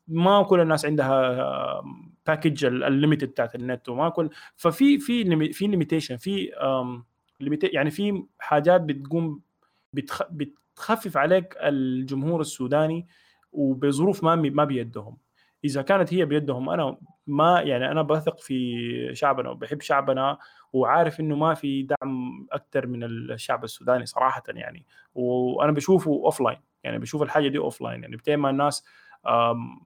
وما 0.09 0.43
كل 0.43 0.61
الناس 0.61 0.87
عندها 0.87 1.83
package 2.27 2.60
ال 2.60 2.65
unlimited 2.65 3.29
بتاعت 3.29 3.55
النت 3.55 3.89
وما 3.89 4.09
كل 4.09 4.31
ففي 4.57 4.99
في 4.99 5.53
في 5.53 5.67
limitation 5.67 6.17
في 6.17 6.51
يعني 7.63 7.91
في 7.91 8.25
حاجات 8.39 8.81
بتقوم 8.81 9.41
بتخ... 9.93 10.23
بتخفف 10.31 11.17
عليك 11.17 11.57
الجمهور 11.61 12.41
السوداني 12.41 13.07
وبظروف 13.53 14.25
ما 14.25 14.35
ما 14.35 14.65
بيدهم. 14.65 15.17
إذا 15.65 15.83
كانت 15.83 16.15
هي 16.15 16.25
بيدهم 16.25 16.71
أنا 16.71 16.97
ما 17.27 17.61
يعني 17.61 17.91
أنا 17.91 18.03
بثق 18.03 18.41
في 18.41 19.15
شعبنا 19.15 19.51
وبحب 19.51 19.81
شعبنا 19.81 20.39
وعارف 20.73 21.21
إنه 21.21 21.37
ما 21.37 21.55
في 21.55 21.83
دعم 21.83 22.47
أكثر 22.53 22.87
من 22.87 23.05
الشعب 23.05 23.65
السوداني 23.65 24.07
صراحة 24.07 24.43
يعني. 24.49 24.87
وأنا 25.15 25.73
بشوفه 25.73 26.11
offline 26.11 26.59
يعني 26.85 26.99
بشوف 26.99 27.23
الحاجة 27.23 27.49
دي 27.49 27.59
offline 27.59 28.03
يعني 28.03 28.17
بتيما 28.17 28.51
الناس 28.51 28.85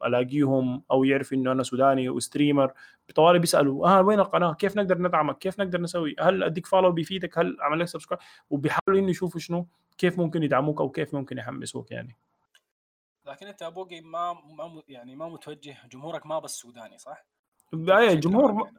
ألاقيهم 0.06 0.82
أو 0.90 1.04
يعرف 1.04 1.32
إنه 1.32 1.52
أنا 1.52 1.62
سوداني 1.62 2.08
و 2.08 2.15
streamer 2.15 2.72
بطوالي 3.08 3.38
بيسألوا 3.38 3.88
آه 3.88 4.02
وين 4.02 4.20
القناة؟ 4.20 4.54
كيف 4.54 4.76
نقدر 4.76 4.98
ندعمك؟ 4.98 5.38
كيف 5.38 5.60
نقدر 5.60 5.80
نسوي؟ 5.80 6.16
هل 6.20 6.42
أديك 6.42 6.66
follow 6.66 6.92
بيفيدك؟ 6.92 7.38
هل 7.38 7.60
أعمل 7.60 7.80
لك 7.80 7.86
subscribe؟ 7.86 8.22
وبيحاولوا 8.50 9.00
إنه 9.00 9.10
يشوفوا 9.10 9.40
شنو 9.40 9.66
كيف 9.98 10.18
ممكن 10.18 10.42
يدعموك 10.42 10.80
أو 10.80 10.90
كيف 10.90 11.14
ممكن 11.14 11.38
يحمسوك 11.38 11.90
يعني. 11.90 12.16
لكن 13.26 13.46
أنت 13.46 13.62
ابوقي 13.62 14.00
ما 14.00 14.32
ما 14.32 14.82
يعني 14.88 15.16
ما 15.16 15.28
متوجه 15.28 15.76
جمهورك 15.92 16.26
ما 16.26 16.38
بس 16.38 16.50
سوداني 16.50 16.98
صح؟ 16.98 17.26
أي 17.74 18.16
جمهور 18.16 18.70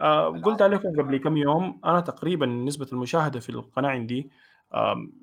آه 0.00 0.28
قلت 0.28 0.62
لكم 0.62 1.02
قبل 1.02 1.16
كم 1.16 1.36
يوم 1.36 1.80
أنا 1.84 2.00
تقريبا 2.00 2.46
نسبة 2.46 2.86
المشاهدة 2.92 3.40
في 3.40 3.50
القناة 3.50 3.88
عندي 3.88 4.30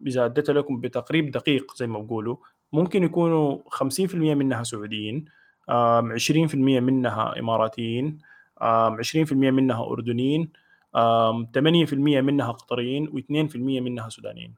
إذا 0.07 0.25
أديت 0.25 0.49
لكم 0.49 0.79
بتقريب 0.79 1.31
دقيق 1.31 1.75
زي 1.75 1.87
ما 1.87 1.99
بقولوا 1.99 2.37
ممكن 2.73 3.03
يكونوا 3.03 3.59
50% 3.69 4.15
منها 4.15 4.63
سعوديين 4.63 5.25
آه 5.69 6.01
20% 6.01 6.55
منها 6.55 7.39
إماراتيين 7.39 8.17
آه 8.61 8.97
20% 8.97 9.33
منها 9.33 9.83
أردنيين 9.83 10.51
آه 10.95 11.43
8% 11.57 11.93
منها 11.93 12.51
قطريين 12.51 13.07
و2% 13.07 13.55
منها 13.55 14.09
سودانيين. 14.09 14.55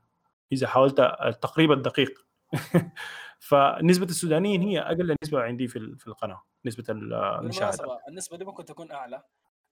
إذا 0.51 0.67
حاولت 0.67 0.99
التقريب 0.99 1.71
الدقيق. 1.71 2.25
فنسبة 3.39 4.05
السودانيين 4.05 4.61
هي 4.61 4.79
أقل 4.79 5.15
نسبة 5.23 5.41
عندي 5.41 5.67
في 5.67 6.07
القناة 6.07 6.41
نسبة 6.65 6.83
المشاهدة. 6.89 7.99
النسبة 8.09 8.37
دي 8.37 8.45
ممكن 8.45 8.65
تكون 8.65 8.91
أعلى. 8.91 9.23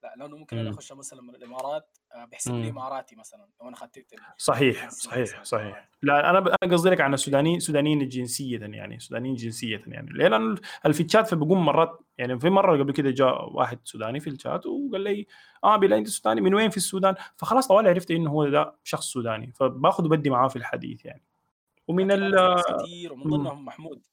لا 0.04 0.14
لأنه 0.18 0.38
ممكن 0.38 0.58
أنا 0.58 0.70
أخش 0.70 0.92
مثلا 0.92 1.22
من 1.22 1.36
الإمارات 1.36 1.98
آه، 2.16 2.26
بيحسب 2.26 2.54
لي 2.54 2.70
اماراتي 2.70 3.16
مثلا 3.16 3.48
لو 3.62 3.68
أنا 3.68 3.76
اخذت 3.76 4.16
صحيح 4.38 4.90
صحيح 4.90 5.44
صحيح. 5.44 5.90
لا 6.02 6.30
أنا 6.30 6.40
أنا 6.40 6.74
قصدي 6.74 6.90
لك 6.90 7.02
عن 7.02 7.14
السودانيين 7.14 7.60
سودانيين 7.60 8.10
جنسيه 8.10 8.60
يعني 8.60 9.00
سودانيين 9.00 9.36
جنسيه 9.36 9.84
يعني. 9.88 10.10
لأن 10.14 10.56
في 10.92 11.04
الشات 11.04 11.28
فبقوم 11.28 11.66
مرات 11.66 12.00
يعني 12.18 12.40
في 12.40 12.50
مرة 12.50 12.84
قبل 12.84 12.92
كده 12.92 13.12
جاء 13.12 13.54
واحد 13.54 13.80
سوداني 13.84 14.20
في 14.20 14.30
الشات 14.30 14.66
وقال 14.66 15.02
لي 15.02 15.28
آه 15.64 15.78
بلا 15.78 15.98
أنت 15.98 16.08
سوداني 16.08 16.42
من 16.42 16.54
وين 16.54 16.70
في 16.70 16.78
السودان؟ 16.78 17.16
فخلاص 17.36 17.68
طوالي 17.68 17.90
عرفت 17.90 18.12
إنه 18.12 18.30
هو 18.30 18.50
ده 18.50 18.76
شخص 18.84 19.06
سوداني 19.06 19.52
فباخذ 19.52 20.06
وبدي 20.06 20.30
معاه 20.30 20.48
في 20.48 20.56
الحديث 20.56 21.06
يعني. 21.06 21.24
ومن 21.88 22.12
ال 22.12 22.62
كثير 22.80 23.14
ومن 23.14 23.24
ضمنهم 23.24 23.66
محمود. 23.66 24.06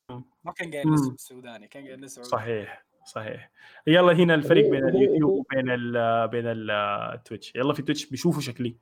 ما 0.45 0.53
كان 0.53 0.71
قايل 0.71 0.95
السوداني 0.95 1.69
كان 1.69 1.87
قايل 1.87 2.11
سعودي. 2.11 2.29
صحيح. 2.29 2.88
صحيح. 3.09 3.51
يلا 3.87 4.13
هنا 4.13 4.35
الفرق 4.35 4.71
بين 4.71 4.89
اليوتيوب 4.89 5.31
وبين 5.31 5.71
ال 5.71 6.29
بين 6.29 6.45
التويتش 6.47 7.53
يلا 7.57 7.73
في 7.73 7.83
تويتش 7.83 8.07
بيشوفوا 8.07 8.41
شكلي. 8.41 8.77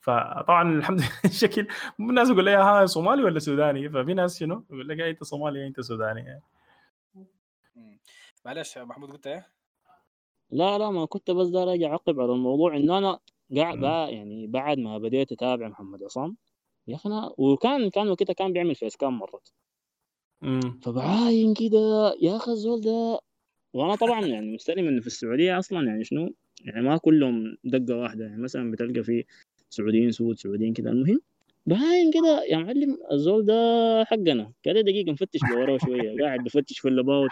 فطبعا 0.00 0.78
الحمد 0.78 0.98
لله 0.98 1.10
الشكل 1.24 1.66
الناس 2.00 2.30
يقول 2.30 2.44
لي 2.44 2.54
ها 2.54 2.86
صومالي 2.86 3.22
ولا 3.22 3.38
سوداني؟ 3.38 3.88
ففي 3.88 4.14
ناس 4.14 4.38
شنو؟ 4.38 4.64
يقول 4.70 4.88
لك 4.88 5.00
أنت 5.00 5.24
صومالي 5.24 5.66
أنت 5.66 5.80
سوداني. 5.80 6.20
يعني. 6.20 6.42
معلش 8.44 8.78
محمود 8.78 9.10
قلت 9.10 9.26
إيه؟ 9.26 9.46
لا 10.50 10.78
لا 10.78 10.90
ما 10.90 11.06
كنت 11.06 11.30
بس 11.30 11.46
دار 11.46 11.72
أجي 11.74 11.86
أعقب 11.86 12.20
على 12.20 12.32
الموضوع 12.32 12.76
إنه 12.76 12.98
أنا 12.98 13.18
قاعد 13.56 13.82
يعني 14.12 14.46
بعد 14.46 14.78
ما 14.78 14.98
بديت 14.98 15.32
أتابع 15.32 15.68
محمد 15.68 16.02
عصام 16.02 16.36
يا 16.88 16.96
أخي 16.96 17.08
أنا 17.08 17.32
وكان 17.38 17.90
كان 17.90 18.08
وقتها 18.08 18.32
كان 18.32 18.52
بيعمل 18.52 18.74
فيس 18.74 18.96
كام 18.96 19.18
مرات 19.18 19.48
فبعاين 20.82 21.54
كده 21.54 22.14
يا 22.20 22.36
أخي 22.36 22.52
الزول 22.52 22.80
ده 22.80 23.20
وأنا 23.76 23.94
طبعا 23.94 24.26
يعني 24.26 24.54
مستلم 24.54 24.88
انه 24.88 25.00
في 25.00 25.06
السعودية 25.06 25.58
أصلا 25.58 25.86
يعني 25.86 26.04
شنو؟ 26.04 26.34
يعني 26.64 26.82
ما 26.82 26.96
كلهم 26.96 27.56
دقة 27.64 27.96
واحدة. 27.96 28.24
يعني 28.24 28.42
مثلا 28.42 28.70
بتلقى 28.70 29.02
في 29.02 29.24
سعوديين 29.70 30.10
سود 30.10 30.38
سعوديين 30.38 30.72
كده. 30.72 30.90
المهم 30.90 31.20
باين 31.66 32.10
كده 32.12 32.44
يا 32.48 32.56
معلم 32.56 32.98
الزول 33.12 33.44
ده 33.44 33.54
حقنا. 34.04 34.52
كده 34.62 34.80
دقيقة 34.80 35.12
نفتش 35.12 35.40
بوراه 35.50 35.78
شوية. 35.78 36.16
قاعد 36.24 36.44
بفتش 36.44 36.78
في 36.78 36.88
ال 36.88 36.95
about 36.95 37.30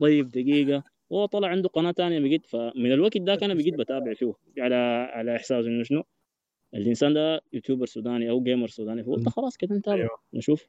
طيب 0.00 0.28
دقيقة. 0.28 0.84
هو 1.12 1.26
طلع 1.26 1.48
عنده 1.48 1.68
قناة 1.68 1.92
ثانية 1.92 2.20
بقيت 2.20 2.46
فمن 2.46 2.92
الوقت 2.92 3.18
ده 3.18 3.38
أنا 3.42 3.54
بقيت 3.54 3.74
بتابع 3.74 4.14
فيه 4.14 4.32
على 4.58 4.74
على 5.12 5.36
احساس 5.36 5.66
إنه 5.66 5.82
شنو؟ 5.82 6.02
الإنسان 6.74 7.14
ده 7.14 7.40
يوتيوبر 7.52 7.86
سوداني 7.86 8.30
أو 8.30 8.42
جيمر 8.42 8.68
سوداني. 8.68 9.04
فقلت 9.04 9.28
خلاص 9.28 9.56
كده 9.56 9.74
نتابع 9.74 9.96
أيوه. 9.96 10.18
نشوف. 10.34 10.68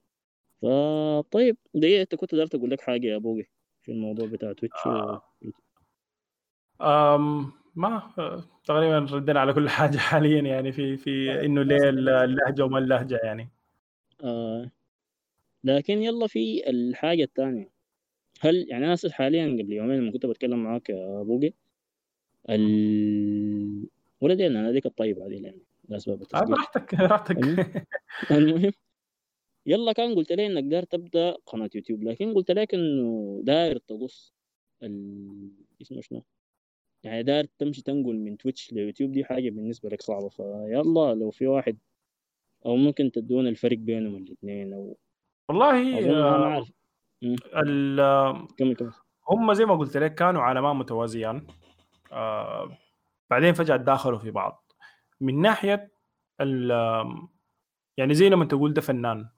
فطيب 0.62 1.58
دقيقة 1.74 2.02
أنت 2.02 2.16
كنت 2.16 2.32
قدرت 2.32 2.56
أقول 2.56 2.72
لك 2.72 2.82
حاجة 2.82 3.08
يا 3.08 3.16
أبوي؟ 3.16 3.48
في 3.84 3.92
الموضوع 3.92 4.28
بتاع 4.28 4.54
تويتش 4.54 4.78
آه. 4.86 5.22
و... 5.42 5.50
أم 6.84 7.52
ما 7.76 8.12
تقريبا 8.66 9.00
ردينا 9.00 9.40
على 9.40 9.54
كل 9.54 9.70
حاجة 9.80 9.98
حاليا 9.98 10.42
يعني. 10.42 10.72
في 10.72 10.98
في 10.98 11.46
إنه 11.46 11.64
ليه 11.64 11.90
اللهجة 11.90 12.66
وما 12.66 12.78
اللهجة 12.80 13.20
يعني. 13.24 13.50
آه. 14.24 14.72
لكن 15.64 16.02
يلا 16.02 16.28
في 16.28 16.70
الحاجة 16.70 17.24
الثانية. 17.24 17.70
هل 18.42 18.66
يعني 18.70 18.86
أنا 18.86 18.96
حاليا 19.12 19.46
قبل 19.46 19.74
يومين 19.74 20.00
لما 20.00 20.12
كنت 20.12 20.26
بتكلم 20.26 20.64
معاك 20.64 20.90
يا 20.90 21.24
بوقي 21.24 21.54
ال 22.50 23.88
ولدي 24.22 24.48
أنا 24.48 24.70
هذيك 24.70 24.86
الطيب 24.86 25.20
هذه 25.20 25.40
لأن 25.40 25.60
لاسباب 25.90 26.24
آه، 26.36 26.46
براحتك 26.46 26.96
براحتك. 27.00 27.38
المهم 28.32 28.72
يلا 29.66 29.94
كان 29.94 30.16
قلت 30.16 30.32
لي 30.32 30.46
إنك 30.46 30.64
داير 30.64 30.84
تبدأ 30.84 31.38
قناة 31.46 31.70
يوتيوب 31.76 32.04
لكن 32.04 32.34
قلت 32.34 32.52
لك 32.52 32.74
إنه 32.74 33.42
داير 33.44 33.78
تقص 33.78 34.34
ال... 34.84 35.50
اسمه 35.82 36.02
شنو؟ 36.02 36.24
يعني 37.04 37.24
داير 37.24 37.46
تمشي 37.58 37.82
تنقل 37.82 38.16
من 38.16 38.38
تويتش 38.38 38.74
ليوتيوب 38.74 39.12
دي 39.12 39.26
حاجة 39.26 39.50
بالنسبة 39.50 39.90
لك 39.90 40.02
صعبة. 40.02 40.30
فيلا 40.30 41.14
لو 41.14 41.32
في 41.32 41.48
واحد 41.48 41.78
أو 42.66 42.76
ممكن 42.76 43.12
تدون 43.12 43.48
الفرق 43.48 43.78
بينهم 43.78 44.16
الاثنين 44.16 44.74
أو 44.74 44.98
والله 45.50 46.12
آه 46.12 46.46
عارف. 46.46 46.72
ال 47.56 48.48
كمل 48.58 48.76
كمل. 48.76 48.92
هم 49.30 49.54
زي 49.54 49.66
ما 49.66 49.76
قلت 49.76 49.98
لك 49.98 50.16
كانوا 50.16 50.42
عالمان 50.42 50.76
متوازيان. 50.76 51.48
آه 52.12 52.78
بعدين 53.30 53.54
فجأة 53.54 53.76
داخلوا 53.76 54.20
في 54.20 54.32
بعض. 54.32 54.74
من 55.22 55.42
ناحية 55.42 55.92
ال 56.42 56.72
يعني 57.98 58.14
زي 58.14 58.30
لما 58.30 58.46
تقول 58.46 58.74
ده 58.74 58.82
فنان. 58.82 59.30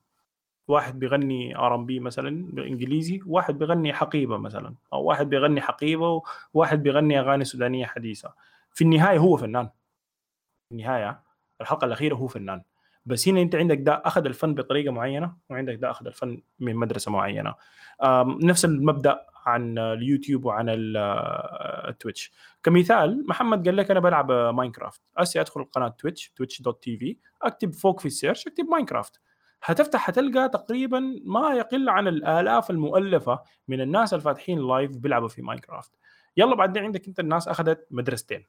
واحد 0.67 0.99
بيغني 0.99 1.57
R&B 1.57 1.99
مثلا 1.99 2.45
بالانجليزي 2.51 3.21
واحد 3.25 3.57
بيغني 3.59 3.93
حقيبة 3.93 4.37
مثلا 4.37 4.75
أو 4.93 5.03
واحد 5.03 5.29
بيغني 5.29 5.61
حقيبة 5.61 6.21
وواحد 6.53 6.83
بيغني 6.83 7.19
أغاني 7.19 7.43
سودانية 7.45 7.85
حديثة. 7.85 8.33
في 8.73 8.83
النهاية 8.83 9.17
هو 9.17 9.37
فنان. 9.37 9.69
في 10.69 10.71
النهاية 10.71 11.21
الحلقة 11.61 11.85
الأخيرة 11.85 12.15
هو 12.15 12.27
فنان. 12.27 12.61
بس 13.05 13.27
هنا 13.27 13.41
أنت 13.41 13.55
عندك 13.55 13.77
ده 13.77 14.01
أخذ 14.05 14.25
الفن 14.25 14.53
بطريقة 14.53 14.91
معينة 14.91 15.33
وعندك 15.49 15.75
ده 15.75 15.91
أخذ 15.91 16.07
الفن 16.07 16.41
من 16.59 16.75
مدرسة 16.75 17.11
معينة. 17.11 17.55
نفس 18.43 18.65
المبدأ 18.65 19.25
عن 19.45 19.77
اليوتيوب 19.77 20.45
وعن 20.45 20.65
التويتش 21.87 22.31
كمثال 22.63 23.27
محمد 23.27 23.65
قال 23.65 23.77
لك 23.77 23.91
أنا 23.91 23.99
بلعب 23.99 24.31
ماينكرافت. 24.31 25.01
أسي 25.17 25.41
أدخل 25.41 25.63
قناة 25.63 25.87
تويتش 25.87 26.29
تويتش 26.35 26.61
dot 26.61 26.83
TV 26.83 27.17
أكتب 27.41 27.73
فوق 27.73 27.99
في 27.99 28.05
ال 28.05 28.11
search 28.11 28.47
أكتب 28.47 28.65
ماينكرافت. 28.65 29.21
هتفتح 29.65 29.99
حتلقى 29.99 30.49
تقريبا 30.49 31.21
ما 31.23 31.53
يقل 31.53 31.89
عن 31.89 32.07
الآلاف 32.07 32.69
المؤلفة 32.71 33.39
من 33.67 33.81
الناس 33.81 34.13
الفاتحين 34.13 34.67
live 34.67 34.97
بيلعبوا 34.97 35.27
في 35.27 35.41
ماينكرافت 35.41 35.91
يلا 36.37 36.55
بعدين 36.55 36.83
عندك 36.83 37.07
أنت 37.07 37.19
الناس 37.19 37.47
أخذت 37.47 37.87
مدرستين. 37.91 38.45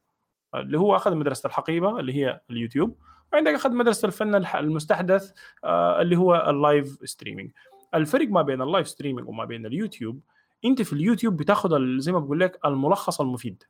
اللي 0.55 0.79
هو 0.79 0.97
أخذ 0.97 1.15
مدرسة 1.15 1.47
الحقيبة 1.47 2.01
اللي 2.01 2.13
هي 2.13 2.41
اليوتيوب 2.51 2.99
وعندك 3.33 3.53
أخذ 3.53 3.73
مدرسة 3.73 4.07
الفن 4.07 4.35
المستحدث 4.35 5.33
آه، 5.65 6.01
اللي 6.03 6.17
هو 6.17 6.47
ال 6.51 6.61
live 6.61 6.99
streaming 7.05 7.51
الفرق 7.95 8.29
ما 8.29 8.43
بين 8.43 8.63
ال 8.63 8.68
live 8.68 8.89
streaming 8.89 9.29
وما 9.29 9.45
بين 9.45 9.67
اليوتيوب 9.67 10.21
أنت 10.65 10.83
في 10.83 10.93
اليوتيوب 10.93 11.37
بتاخذ 11.37 11.99
زي 11.99 12.13
ما 12.13 12.19
بقول 12.19 12.41
لك 12.41 12.59
الملخص 12.65 13.21
المفيد. 13.21 13.63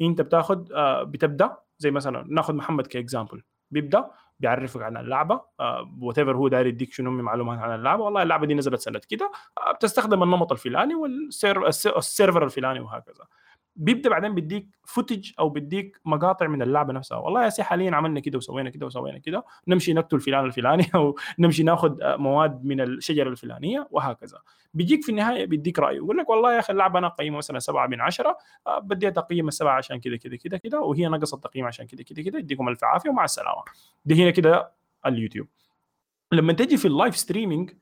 أنت 0.00 0.20
بتاخذ 0.20 0.72
آه، 0.72 1.02
بتبدأ 1.02 1.56
زي 1.78 1.90
مثلا 1.90 2.26
ناخذ 2.28 2.54
محمد 2.54 2.86
ك 2.86 2.92
example. 2.92 3.42
بيبدأ 3.70 4.10
بيعرفك 4.40 4.82
عن 4.82 4.96
اللعبة. 4.96 5.40
whatever 6.00 6.36
هو 6.36 6.48
داير 6.48 6.66
يديك 6.66 6.92
شنو 6.92 7.10
من 7.10 7.24
معلومات 7.24 7.58
عن 7.58 7.74
اللعبة. 7.74 8.04
والله 8.04 8.22
اللعبة 8.22 8.46
دي 8.46 8.54
نزلت 8.54 8.80
سنة 8.80 9.00
كده. 9.10 9.32
آه، 9.58 9.72
بتستخدم 9.72 10.22
النمط 10.22 10.52
الفلاني 10.52 10.94
وال 10.94 11.32
server 11.32 12.44
الفلاني 12.44 12.80
وهكذا. 12.80 13.24
بيبدأ 13.76 14.10
بعدين 14.10 14.34
بيديك 14.34 14.68
footage 14.84 15.32
أو 15.38 15.48
بيديك 15.48 16.00
مقاطع 16.04 16.46
من 16.46 16.62
اللعبة 16.62 16.92
نفسها. 16.92 17.18
والله 17.18 17.44
يا 17.44 17.48
سي 17.48 17.62
حاليا 17.62 17.94
عملنا 17.96 18.20
كده 18.20 18.38
وسوينا 18.38 18.70
كده 18.70 18.86
وسوينا 18.86 19.18
كده. 19.18 19.44
نمشي 19.68 19.92
نقتل 19.92 20.20
فلان 20.20 20.44
الفلاني 20.44 20.86
أو 20.94 21.18
نمشي 21.38 21.62
ناخذ 21.62 21.96
مواد 22.02 22.64
من 22.64 22.80
الشجرة 22.80 23.28
الفلانية 23.28 23.88
وهكذا. 23.90 24.38
بيجيك 24.74 25.04
في 25.04 25.08
النهاية 25.08 25.46
بيديك 25.46 25.78
رأيه. 25.78 25.96
يقول 25.96 26.18
لك 26.18 26.28
والله 26.28 26.54
يا 26.54 26.58
أخي 26.58 26.72
اللعبة 26.72 26.98
أنا 26.98 27.08
قيمه 27.08 27.36
مثلا 27.36 27.58
7 27.58 27.86
من 27.86 28.00
10 28.00 28.38
آه، 28.66 28.78
بدي 28.78 29.10
تقييم 29.10 29.48
السبعة 29.48 29.76
عشان 29.76 30.00
كده 30.00 30.16
كده 30.16 30.36
كده 30.36 30.56
كده. 30.56 30.80
وهي 30.80 31.08
نقصت 31.08 31.44
تقييم 31.44 31.66
عشان 31.66 31.86
كده 31.86 32.02
كده 32.02 32.22
كده. 32.22 32.38
يديكم 32.38 32.68
الف 32.68 32.84
عافية 32.84 33.10
ومع 33.10 33.24
السلامة. 33.24 33.62
دي 34.04 34.22
هنا 34.22 34.30
كده 34.30 34.72
اليوتيوب. 35.06 35.46
لما 36.32 36.52
تجي 36.52 36.76
في 36.76 36.88
ال 36.88 36.94
live 36.94 37.16
streaming 37.16 37.72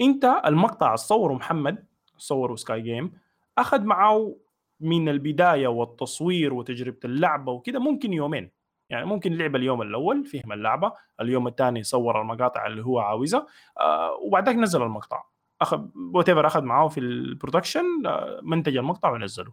أنت 0.00 0.42
المقطع 0.46 0.94
صوره 0.94 1.32
محمد 1.34 1.84
صوره 2.18 2.56
سكاي 2.56 2.80
game 2.80 3.12
أخذ 3.58 3.84
معه 3.84 4.34
من 4.82 5.08
البداية 5.08 5.68
والتصوير 5.68 6.54
وتجربة 6.54 6.98
اللعبة 7.04 7.52
وكده 7.52 7.78
ممكن 7.78 8.12
يومين. 8.12 8.50
يعني 8.90 9.06
ممكن 9.06 9.32
لعب 9.32 9.56
اليوم 9.56 9.82
الأول 9.82 10.24
فهم 10.24 10.52
اللعبة 10.52 10.92
اليوم 11.20 11.48
الثاني 11.48 11.82
صور 11.82 12.20
المقاطع 12.20 12.66
اللي 12.66 12.84
هو 12.84 12.98
عاوزها 12.98 13.46
آه 13.80 14.12
وبعدك 14.12 14.54
نزل 14.54 14.82
المقطع. 14.82 15.24
أخذ 15.60 15.86
what 16.14 16.28
أخذ 16.28 16.62
معاه 16.62 16.88
في 16.88 17.00
ال 17.00 17.10
production 17.10 18.06
آه 18.06 18.40
منتج 18.42 18.76
المقطع 18.76 19.10
ونزله. 19.10 19.52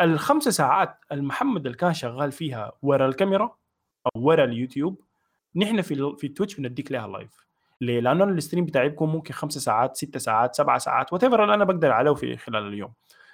الخمسة 0.00 0.50
ساعات 0.50 0.98
المحمد 1.12 1.66
اللي 1.66 1.78
كان 1.78 1.94
شغال 1.94 2.32
فيها 2.32 2.72
ورا 2.82 3.06
الكاميرا 3.06 3.56
أو 4.06 4.22
ورا 4.22 4.44
اليوتيوب 4.44 5.00
نحن 5.56 5.82
في 5.82 6.14
في 6.18 6.28
تويتش 6.28 6.60
بنديك 6.60 6.92
لها 6.92 7.08
live 7.08 7.46
ليه؟ 7.80 8.00
لأنه 8.00 8.24
ال 8.24 8.30
stream 8.30 8.64
بتاعي 8.64 8.88
بيكون 8.88 9.08
ممكن 9.08 9.34
خمسة 9.34 9.60
ساعات 9.60 9.96
ست 9.96 10.18
ساعات 10.18 10.54
سبعة 10.54 10.78
ساعات 10.78 11.12
what 11.12 11.24
اللي 11.24 11.54
أنا 11.54 11.64
بقدر 11.64 11.92
عليه 11.92 12.14
في 12.14 12.36
خلال 12.36 12.66
اليوم. 12.68 12.92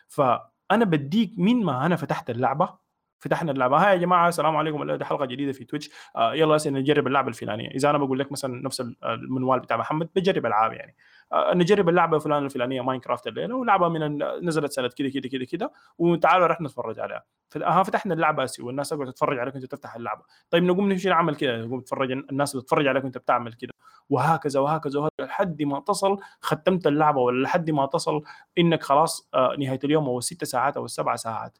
فأنا 0.09 0.85
بديك 0.85 1.35
من 1.39 1.65
ما 1.65 1.87
أنا 1.87 1.97
فتحت 1.97 2.31
اللعبة. 2.31 2.88
فتحنا 3.19 3.53
اللعبة. 3.53 3.77
hi 3.77 3.93
يا 3.93 3.97
جماعة 3.97 4.29
السلام 4.29 4.57
عليكم. 4.57 4.97
دي 4.97 5.05
حلقة 5.05 5.25
جديدة 5.25 5.53
في 5.53 5.65
تويتش 5.65 5.91
آه 6.17 6.35
يلا 6.35 6.59
نجرب 6.67 7.07
اللعبة 7.07 7.29
الفلانية. 7.29 7.69
إذا 7.71 7.91
أنا 7.91 7.99
بقول 7.99 8.19
لك 8.19 8.33
مثلا 8.33 8.63
نفس 8.65 8.83
المنوال 9.05 9.61
بتاع 9.61 9.77
محمد 9.77 10.09
بجرب 10.17 10.47
ألعاب 10.47 10.73
يعني. 10.73 10.97
آه 11.33 11.55
نجرب 11.55 11.89
اللعبة 11.89 12.17
الفلانيه 12.17 12.47
الفلانية 12.47 12.81
ماينكرافت 12.81 13.27
الليلة 13.27 13.57
ولعبة 13.57 13.89
من 13.89 14.19
نزلت 14.47 14.73
سنة 14.73 14.89
كذا 14.89 15.09
كذا 15.09 15.31
كذا 15.31 15.45
كذا 15.45 15.71
وتعالوا 15.99 16.47
رح 16.47 16.61
نتفرج 16.61 17.01
عليها. 17.01 17.25
ها 17.57 17.83
فتحنا 17.83 18.15
اللعبة 18.15 18.43
هسه 18.43 18.65
والناس 18.65 18.89
تقعد 18.89 19.07
تتفرج 19.07 19.39
عليك 19.39 19.55
وأنت 19.55 19.67
تفتح 19.67 19.97
اللعبة. 19.97 20.23
طيب 20.51 20.63
نقوم 20.63 20.93
نمشي 20.93 21.09
نعمل 21.09 21.37
كذا. 21.37 21.57
نقوم 21.57 21.81
تتفرج 21.81 22.11
الناس 22.13 22.57
بتتفرج 22.57 22.87
عليك 22.87 23.05
وأنت 23.05 23.19
بتعمل 23.19 23.53
كذا. 23.53 23.71
وهكذا 24.11 24.61
وهكذا 24.61 25.01
وهكذا 25.01 25.27
لحد 25.27 25.63
ما 25.63 25.81
تصل 25.81 26.17
ختمت 26.41 26.87
اللعبة 26.87 27.21
ولا 27.21 27.43
لحد 27.43 27.71
ما 27.71 27.87
تصل 27.87 28.23
إنك 28.59 28.83
خلاص 28.83 29.29
آه 29.35 29.57
نهاية 29.59 29.79
اليوم 29.85 30.05
أو 30.07 30.19
الست 30.19 30.45
ساعات 30.45 30.77
أو 30.77 30.85
السبع 30.85 31.17
ساعات. 31.17 31.59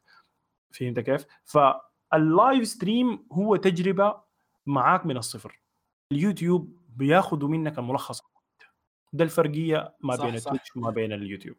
فهمت 0.71 0.99
كيف؟ 0.99 1.25
فال 1.45 1.86
live 1.86 2.67
stream 2.67 3.27
هو 3.31 3.55
تجربة 3.55 4.21
معاك 4.65 5.05
من 5.05 5.17
الصفر 5.17 5.61
اليوتيوب 6.11 6.79
بياخذوا 6.97 7.49
منك 7.49 7.79
الملخص 7.79 8.21
ده 9.13 9.23
الفرقية 9.23 9.95
ما 9.99 10.15
صح، 10.15 10.23
بين 10.25 10.37
صح. 10.39 10.51
التويتش 10.51 10.75
وما 10.75 10.89
بين 10.89 11.13
اليوتيوب. 11.13 11.57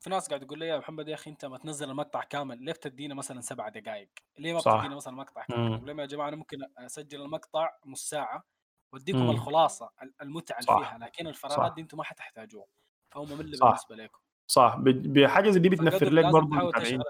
في 0.00 0.10
ناس 0.10 0.28
قاعد 0.28 0.46
تقول 0.46 0.58
لي 0.58 0.66
يا 0.68 0.78
محمد 0.78 1.08
يا 1.08 1.14
أخي 1.14 1.30
أنت 1.30 1.44
ما 1.44 1.58
تنزل 1.58 1.90
المقطع 1.90 2.22
كامل 2.24 2.64
ليه 2.64 2.72
بتدينا 2.72 3.14
مثلا 3.14 3.40
سبع 3.40 3.68
دقائق؟ 3.68 4.08
ليه 4.38 4.52
ما. 4.52 4.58
بتدينا 4.60 4.96
مثلا 4.96 5.14
مقطع 5.14 5.44
كامل؟ 5.44 5.86
لهم 5.86 6.00
يا 6.00 6.06
جماعة 6.06 6.28
أنا 6.28 6.36
ممكن 6.36 6.58
أسجل 6.78 7.22
المقطع 7.22 7.70
نص 7.86 8.08
ساعة 8.10 8.44
وأديكم. 8.92 9.30
الخلاصة 9.30 9.90
ال- 10.02 10.14
المتعة 10.22 10.58
اللي. 10.58 10.66
فيها 10.84 10.98
لكن 10.98 11.26
الفراغات. 11.26 11.74
دي 11.74 11.80
أنتم 11.80 11.96
ما 11.98 12.04
حتحتاجوها 12.04 12.66
فهو 13.10 13.24
ممل. 13.24 13.36
بالنسبة 13.36 13.96
لكم 13.96 14.18
صح 14.46 14.76
بحاجة 14.78 15.50
زي 15.50 15.60
دي 15.60 15.68
بتنفر 15.68 16.10
لك 16.10 16.24
برضه 16.24 16.46
المتابعين 16.58 17.02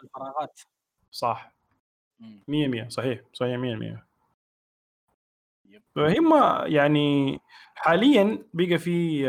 صح. 1.11 1.53
مم. 2.21 2.43
100 2.49 2.69
100 2.69 2.89
صحيح 2.89 3.21
صحيح 3.33 3.57
100 3.59 3.75
100 3.77 4.07
yep. 5.71 5.83
هم 5.99 6.35
يعني 6.67 7.39
حاليا 7.75 8.39
بقى 8.55 8.79
في 8.79 9.23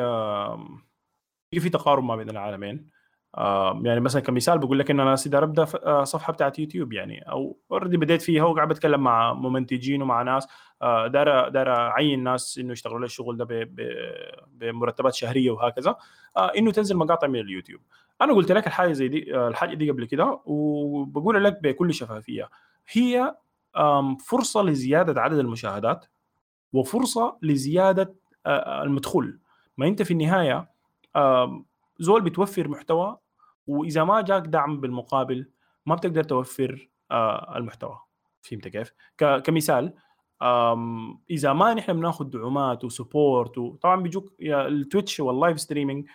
بقى 1.51 1.59
في 1.59 1.69
تقارب 1.69 2.03
ما 2.03 2.15
بين 2.15 2.29
العالمين. 2.29 2.89
آم، 3.37 3.85
يعني 3.85 3.99
مثلا 3.99 4.21
كمثال 4.21 4.57
بقول 4.59 4.79
لك 4.79 4.91
إن 4.91 4.99
أنا 4.99 5.13
اذا 5.13 5.37
ابدا 5.37 5.65
آه، 5.85 6.03
صفحة 6.03 6.33
بتاعت 6.33 6.59
يوتيوب 6.59 6.93
يعني 6.93 7.31
أو 7.31 7.57
already 7.71 7.97
بديت 7.97 8.21
فيها 8.21 8.43
وقاعد 8.43 8.67
بتكلم 8.67 9.03
مع 9.03 9.33
ممنتجين 9.33 10.01
ومع 10.01 10.21
ناس 10.21 10.47
آه، 10.81 11.07
دار 11.07 11.49
دار 11.49 11.69
أعين 11.69 12.23
ناس 12.23 12.57
إنه 12.57 12.71
يشتغلوا 12.71 12.99
لي 12.99 13.05
الشغل 13.05 13.37
ده 13.37 13.45
ب- 13.45 13.75
ب- 13.75 14.29
بمرتبات 14.51 15.13
شهرية 15.13 15.51
وهكذا 15.51 15.95
آه، 16.37 16.51
إنه 16.57 16.71
تنزل 16.71 16.97
مقاطع 16.97 17.27
من 17.27 17.39
اليوتيوب. 17.39 17.81
أنا 18.21 18.33
قلت 18.33 18.51
لك 18.51 18.67
الحاجة 18.67 18.91
زي 18.91 19.07
دي 19.07 19.35
آه، 19.35 19.47
الحاجة 19.47 19.75
دي 19.75 19.91
قبل 19.91 20.05
كده 20.05 20.39
وبقول 20.45 21.43
لك 21.43 21.59
بكل 21.63 21.93
شفافية 21.93 22.49
هي 22.91 23.35
فرصة 24.25 24.63
لزيادة 24.63 25.21
عدد 25.21 25.37
المشاهدات 25.37 26.05
وفرصة 26.73 27.37
لزيادة 27.41 28.13
آه، 28.45 28.83
المدخول. 28.83 29.39
ما 29.77 29.87
أنت 29.87 30.01
في 30.01 30.11
النهاية 30.11 30.67
زول 31.99 32.21
بتوفر 32.21 32.67
محتوى 32.67 33.17
وإذا 33.67 34.03
ما 34.03 34.21
جاك 34.21 34.43
دعم 34.43 34.81
بالمقابل 34.81 35.49
ما 35.85 35.95
بتقدر 35.95 36.23
توفر 36.23 36.89
آه، 37.11 37.57
المحتوى. 37.57 37.99
فهمت 38.41 38.67
كيف؟ 38.67 38.93
كمثال 39.17 39.93
إذا 41.29 41.53
ما 41.53 41.73
نحن 41.73 41.93
بناخذ 41.93 42.25
دعومات 42.25 42.83
و 42.83 42.92
support 42.92 43.57
وطبعا 43.57 44.01
بيجوك 44.01 44.33
التويتش 44.41 45.19
وال 45.19 45.32
live 45.32 45.59
streaming 45.59 46.05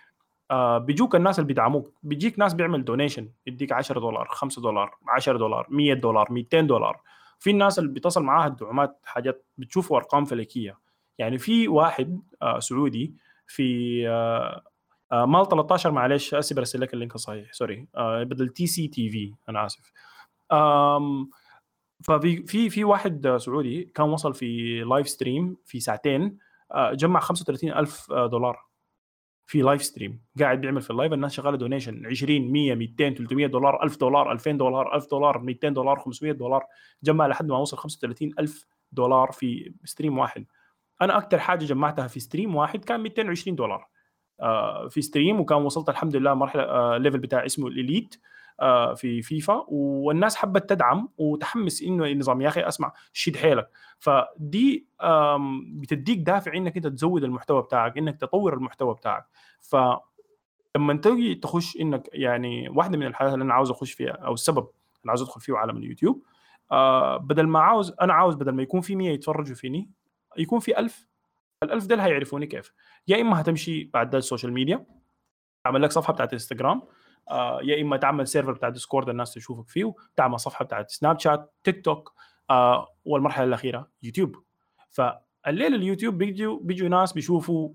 بيجوك 0.76 1.14
الناس 1.14 1.38
اللي 1.38 1.48
بيدعموك. 1.48 1.92
بيجيك 2.02 2.38
ناس 2.38 2.54
بيعمل 2.54 2.84
donation 2.84 3.28
يديك 3.46 3.72
10 3.72 4.00
دولار 4.00 4.28
5 4.28 4.62
دولار 4.62 4.94
10 5.08 5.36
دولار 5.36 5.66
100 5.70 5.94
دولار 5.94 6.32
200 6.32 6.60
دولار. 6.60 7.00
في 7.38 7.50
الناس 7.50 7.78
اللي 7.78 7.90
بيتصل 7.90 8.22
معاها 8.22 8.46
الدعومات 8.46 9.00
حاجات 9.04 9.46
بتشوفوا 9.58 9.96
أرقام 9.96 10.24
فلكية. 10.24 10.78
يعني 11.18 11.38
في 11.38 11.68
واحد 11.68 12.22
آه، 12.42 12.58
سعودي 12.58 13.14
في 13.46 14.08
آه، 14.08 14.62
مال 15.12 15.48
13 15.48 15.90
معلش 15.90 16.34
اسف 16.34 16.56
برسل 16.56 16.80
لك 16.80 16.94
ال 16.94 16.98
link 16.98 17.14
الصحيح. 17.14 17.52
sorry. 17.52 17.88
آه، 17.96 18.22
بدل 18.22 18.48
TC 18.48 18.88
TV 18.88 19.34
أنا 19.48 19.66
آسف. 19.66 19.92
ففي 22.04 22.46
في 22.46 22.70
في 22.70 22.84
واحد 22.84 23.26
آه، 23.26 23.38
سعودي 23.38 23.84
كان 23.94 24.08
وصل 24.08 24.34
في 24.34 24.80
live 24.80 25.08
stream 25.08 25.56
في 25.64 25.80
ساعتين 25.80 26.38
آه، 26.72 26.92
جمع 26.92 27.20
35000 27.20 28.12
آه، 28.12 28.26
دولار 28.26 28.66
في 29.46 29.62
live 29.62 29.82
stream 29.82 30.22
قاعد 30.40 30.60
بيعمل 30.60 30.82
في 30.82 30.90
ال 30.90 30.95
live 30.95 31.12
الناس 31.12 31.32
شغالة 31.32 31.56
donation 31.56 32.06
20 32.06 32.52
100 32.52 32.74
200 32.74 33.14
300 33.14 33.46
دولار 33.46 33.82
1000 33.82 33.96
دولار 33.96 34.32
2000 34.32 34.52
دولار 34.52 34.94
1000 34.94 35.10
دولار 35.10 35.38
200 35.38 35.68
دولار 35.68 35.98
500 35.98 36.32
دولار 36.32 36.64
جمع 37.02 37.26
لحد 37.26 37.48
ما 37.48 37.58
وصل 37.58 37.76
35000 37.76 38.66
دولار 38.92 39.32
في 39.32 39.74
stream 39.84 40.18
واحد. 40.18 40.46
أنا 41.02 41.18
أكثر 41.18 41.38
حاجة 41.38 41.64
جمعتها 41.64 42.06
في 42.06 42.20
stream 42.20 42.56
واحد 42.56 42.84
كان 42.84 43.00
220 43.00 43.56
دولار. 43.56 43.78
آه، 43.80 43.86
في 44.88 45.02
stream 45.02 45.40
وكان 45.40 45.58
وصلت 45.58 45.88
الحمد 45.88 46.16
لله 46.16 46.34
مرحلة 46.34 46.62
آه، 46.62 46.98
level 46.98 47.18
بتاع 47.18 47.46
اسمه 47.46 47.68
ال 47.68 47.76
elite 47.76 48.14
آه، 48.60 48.94
في 48.94 49.22
فيفا. 49.22 49.64
والناس 49.68 50.36
حبت 50.36 50.70
تدعم 50.70 51.08
وتحمس 51.18 51.82
إنه 51.82 52.04
النظام 52.04 52.40
يا 52.40 52.48
أخي 52.48 52.60
اسمع 52.60 52.92
شد 53.12 53.36
حيلك. 53.36 53.70
فدي 53.98 54.86
بتديك 55.74 56.18
دافع 56.18 56.54
إنك 56.54 56.76
أنت 56.76 56.86
تزود 56.86 57.24
المحتوى 57.24 57.62
بتاعك 57.62 57.98
إنك 57.98 58.20
تطور 58.20 58.54
المحتوى 58.54 58.94
بتاعك. 58.94 59.26
ف 59.60 59.76
لما 60.76 60.94
تجي 60.94 61.34
تخش 61.34 61.76
إنك 61.76 62.08
يعني 62.12 62.68
واحدة 62.68 62.98
من 62.98 63.06
الحاجات 63.06 63.34
اللي 63.34 63.44
أنا 63.44 63.54
عاوز 63.54 63.70
أخش 63.70 63.92
فيها 63.92 64.12
أو 64.12 64.34
السبب 64.34 64.58
اللي 65.02 65.08
عاوز 65.10 65.22
أدخل 65.22 65.40
فيه 65.40 65.56
عالم 65.56 65.76
اليوتيوب 65.76 66.22
آه 66.72 67.16
بدل 67.16 67.46
ما 67.46 67.58
عاوز 67.60 67.94
أنا 68.00 68.12
عاوز 68.12 68.34
بدل 68.34 68.52
ما 68.52 68.62
يكون 68.62 68.80
في 68.80 68.96
100 68.96 69.10
يتفرجوا 69.10 69.54
فيني 69.56 69.90
يكون 70.38 70.60
في 70.60 70.78
1000 70.78 71.06
ال1000 71.62 71.86
دول 71.86 72.00
هيعرفوني 72.00 72.46
كيف. 72.46 72.72
يا 73.08 73.20
إما 73.20 73.40
هتمشي 73.40 73.84
بعد 73.84 74.10
ده 74.10 74.18
ال 74.18 74.23
social 74.23 74.52
media 74.52 74.86
تعمل 75.64 75.82
لك 75.82 75.92
صفحة 75.92 76.12
بتاعت 76.12 76.32
انستغرام 76.32 76.82
آه 77.30 77.60
يا 77.62 77.82
إما 77.82 77.96
تعمل 77.96 78.26
server 78.28 78.52
بتاع 78.52 78.68
ديسكورد 78.68 79.08
الناس 79.08 79.34
تشوفك 79.34 79.68
فيه 79.68 79.94
تعمل 80.16 80.40
صفحة 80.40 80.64
بتاعت 80.64 80.90
سناب 80.90 81.18
شات 81.18 81.54
تيك 81.64 81.84
توك 81.84 82.12
والمرحلة 83.04 83.44
الأخيرة 83.44 83.88
يوتيوب 84.02 84.36
فالليله 84.90 85.76
اليوتيوب 85.76 86.18
بيجوا 86.18 86.58
بيجوا 86.62 86.88
ناس 86.88 87.12
بيشوفوا 87.12 87.68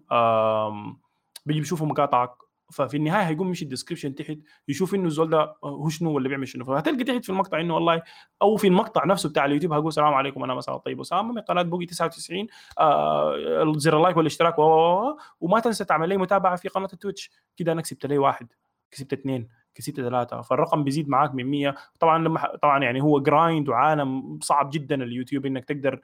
بيجي 1.45 1.59
بيشوفوا 1.59 1.87
مقاطعك 1.87 2.31
ففي 2.71 2.97
النهاية 2.97 3.23
هيقوم 3.27 3.47
يمشي 3.47 3.63
ال 3.65 3.69
description 3.69 4.15
تحت 4.15 4.37
يشوف 4.67 4.95
إنه 4.95 5.05
الزول 5.05 5.29
ده 5.29 5.55
هو 5.63 5.89
شنو 5.89 6.11
ولا 6.11 6.29
بيعمل 6.29 6.47
شنو. 6.47 6.65
فهتلقى 6.65 7.03
تحت 7.03 7.23
في 7.23 7.29
المقطع 7.29 7.59
إنه 7.61 7.75
والله 7.75 8.01
أو 8.41 8.55
في 8.57 8.67
المقطع 8.67 9.05
نفسه 9.05 9.29
بتاع 9.29 9.45
اليوتيوب 9.45 9.73
هقول 9.73 9.87
السلام 9.87 10.13
عليكم 10.13 10.43
أنا 10.43 10.53
مثلا 10.53 10.77
طيب 10.77 10.99
اسامه 10.99 11.33
من 11.33 11.41
قناة 11.41 11.61
بوقي 11.61 11.85
99 11.85 12.47
آه 12.79 13.73
زر 13.77 13.97
ال 13.97 14.01
like 14.01 14.17
والاشتراك 14.17 14.59
و- 14.59 15.17
وما 15.39 15.59
تنسى 15.59 15.85
تعمل 15.85 16.09
لي 16.09 16.17
متابعة 16.17 16.55
في 16.55 16.67
قناة 16.67 16.89
التويتش. 16.93 17.31
كده 17.57 17.71
أنا 17.71 17.81
كسبت 17.81 18.05
لي 18.05 18.17
واحد 18.17 18.47
كسبت 18.91 19.13
اثنين 19.13 19.47
كسبت 19.75 19.95
ثلاثة. 19.95 20.41
فالرقم 20.41 20.83
بيزيد 20.83 21.09
معاك 21.09 21.35
من 21.35 21.45
100 21.45 21.75
طبعا 21.99 22.17
لما 22.23 22.55
طبعا 22.61 22.83
يعني 22.83 23.01
هو 23.01 23.19
grind 23.19 23.69
وعالم 23.69 24.39
صعب 24.41 24.69
جدا 24.69 25.03
اليوتيوب 25.03 25.45
إنك 25.45 25.65
تقدر 25.65 25.99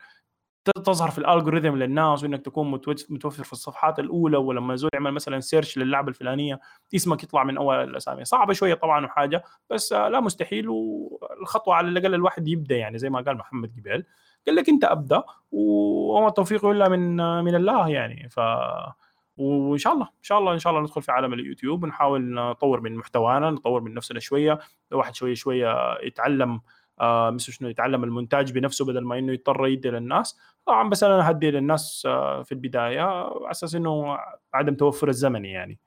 تظهر 0.71 1.09
في 1.11 1.17
ال 1.17 1.23
algorithm 1.23 1.75
للناس 1.75 2.23
وإنك 2.23 2.41
تكون 2.41 2.71
متوفر 3.09 3.43
في 3.43 3.53
الصفحات 3.53 3.99
الأولى 3.99 4.37
ولما 4.37 4.75
زول 4.75 4.89
يعمل 4.93 5.11
مثلا 5.11 5.39
search 5.39 5.77
للعبة 5.77 6.09
الفلانية 6.09 6.59
اسمك 6.95 7.23
يطلع 7.23 7.43
من 7.43 7.57
أول 7.57 7.75
الأسامي. 7.75 8.25
صعبة 8.25 8.53
شوية 8.53 8.73
طبعا 8.73 9.05
وحاجة 9.05 9.43
بس 9.69 9.93
لا 9.93 10.19
مستحيل 10.19 10.69
والخطوة 10.69 11.75
على 11.75 11.87
الأقل 11.87 12.13
الواحد 12.13 12.47
يبدأ 12.47 12.75
يعني 12.75 12.97
زي 12.97 13.09
ما 13.09 13.21
قال 13.21 13.37
محمد 13.37 13.71
قبل. 13.79 14.05
قال 14.47 14.55
لك 14.55 14.69
أنت 14.69 14.83
أبدأ 14.83 15.23
وما 15.51 16.27
التوفيق 16.27 16.65
إلا 16.65 16.89
من 16.89 17.17
من 17.43 17.55
الله 17.55 17.89
يعني. 17.89 18.29
ف 18.29 18.39
وإن 19.37 19.77
شاء 19.77 19.93
الله 19.93 20.05
إن 20.05 20.23
شاء 20.23 20.39
الله 20.39 20.53
إن 20.53 20.59
شاء 20.59 20.71
الله 20.71 20.83
ندخل 20.83 21.01
في 21.01 21.11
عالم 21.11 21.33
اليوتيوب 21.33 21.83
ونحاول 21.83 22.33
نطور 22.33 22.81
من 22.81 22.95
محتوانا 22.95 23.51
نطور 23.51 23.81
من 23.81 23.93
نفسنا 23.93 24.19
شوية 24.19 24.59
الواحد 24.91 25.15
شوية 25.15 25.33
شوية 25.33 25.97
يتعلم 26.03 26.61
آه 26.99 27.29
مثل 27.29 27.53
شنو 27.53 27.69
يتعلم 27.69 28.03
المونتاج 28.03 28.51
بنفسه 28.51 28.85
بدل 28.85 29.03
ما 29.03 29.19
إنه 29.19 29.33
يضطر 29.33 29.67
يدي 29.67 29.89
للناس. 29.89 30.39
طبعا 30.65 30.89
بس 30.89 31.03
أنا 31.03 31.31
هدي 31.31 31.51
للناس 31.51 32.03
آه 32.05 32.43
في 32.43 32.51
البداية 32.51 33.01
على 33.01 33.51
أساس 33.51 33.75
إنه 33.75 34.17
عدم 34.53 34.75
توفر 34.75 35.09
الزمني 35.09 35.51
يعني. 35.51 35.79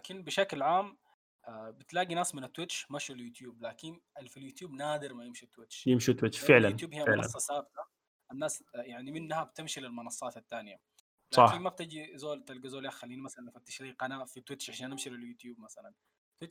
لكن 0.00 0.22
بشكل 0.22 0.62
عام 0.62 0.96
آه، 1.48 1.70
بتلاقي 1.70 2.14
ناس 2.14 2.34
من 2.34 2.44
التويتش 2.44 2.90
مشوا 2.90 3.14
اليوتيوب 3.14 3.62
لكن 3.62 4.00
في 4.26 4.36
اليوتيوب 4.36 4.72
نادر 4.72 5.14
ما 5.14 5.24
يمشي 5.24 5.46
التويتش. 5.46 5.86
يمشي 5.86 6.12
تويتش 6.12 6.38
لأن 6.38 6.48
فعلا 6.48 6.66
اليوتيوب 6.66 6.94
هي 6.94 7.04
فعلا. 7.04 7.16
منصة 7.16 7.38
ثابتة. 7.38 7.82
الناس 8.32 8.64
يعني 8.74 9.12
منها 9.12 9.44
بتمشي 9.44 9.80
للمنصات 9.80 10.36
الثانية. 10.36 10.80
صح. 11.30 11.52
لكن 11.52 11.62
ما 11.62 11.70
بتجي 11.70 12.18
زول 12.18 12.44
تلقى 12.44 12.68
زول 12.68 12.84
يا 12.84 12.90
خليني 12.90 13.22
مثلا 13.22 13.52
أفتش 13.56 13.82
لي 13.82 13.90
قناة 13.90 14.24
في 14.24 14.40
تويتش 14.40 14.70
عشان 14.70 14.92
أمشي 14.92 15.10
لليوتيوب 15.10 15.60
مثلا. 15.60 15.92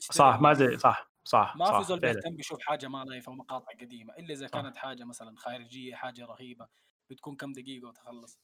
صح 0.00 0.40
ما. 0.40 0.52
زي 0.52 0.78
صح. 0.78 1.13
صح 1.24 1.56
ما 1.56 1.64
صح 1.64 1.78
في 1.78 1.84
زول 1.84 2.00
بيهتم 2.00 2.36
بيشوف 2.36 2.58
حاجة 2.60 2.88
ما 2.88 3.04
live 3.04 3.28
أو 3.28 3.34
مقاطع 3.34 3.72
قديمة 3.80 4.14
إلا 4.18 4.32
إذا. 4.32 4.46
كانت 4.46 4.76
حاجة 4.76 5.04
مثلا 5.04 5.34
خارجية 5.36 5.94
حاجة 5.94 6.26
رهيبة 6.26 6.66
بتكون 7.10 7.36
كم 7.36 7.52
دقيقة 7.52 7.88
وتخلص. 7.88 8.38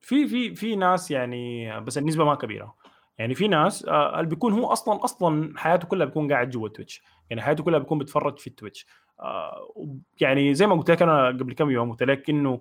في 0.00 0.28
في 0.28 0.54
في 0.54 0.76
ناس 0.76 1.10
يعني 1.10 1.80
بس 1.80 1.98
النسبة 1.98 2.24
ما 2.24 2.34
كبيرة. 2.34 2.76
يعني 3.18 3.34
في 3.34 3.48
ناس 3.48 3.84
آه، 3.84 4.20
اللي 4.20 4.30
بيكون 4.30 4.52
هو 4.52 4.66
أصلا 4.72 5.04
أصلا 5.04 5.58
حياته 5.58 5.88
كلها 5.88 6.06
بيكون 6.06 6.32
قاعد 6.32 6.50
جوا 6.50 6.68
تويتش 6.68 7.02
يعني 7.30 7.42
حياته 7.42 7.64
كلها 7.64 7.78
بيكون 7.78 7.98
بيتفرج 7.98 8.38
في 8.38 8.46
التويتش. 8.46 8.86
آه، 9.20 9.74
يعني 10.20 10.54
زي 10.54 10.66
ما 10.66 10.74
قلت 10.74 10.90
لك 10.90 11.02
أنا 11.02 11.26
قبل 11.28 11.52
كم 11.54 11.70
يوم 11.70 11.90
قلت 11.90 12.02
لك 12.02 12.30
إنه 12.30 12.60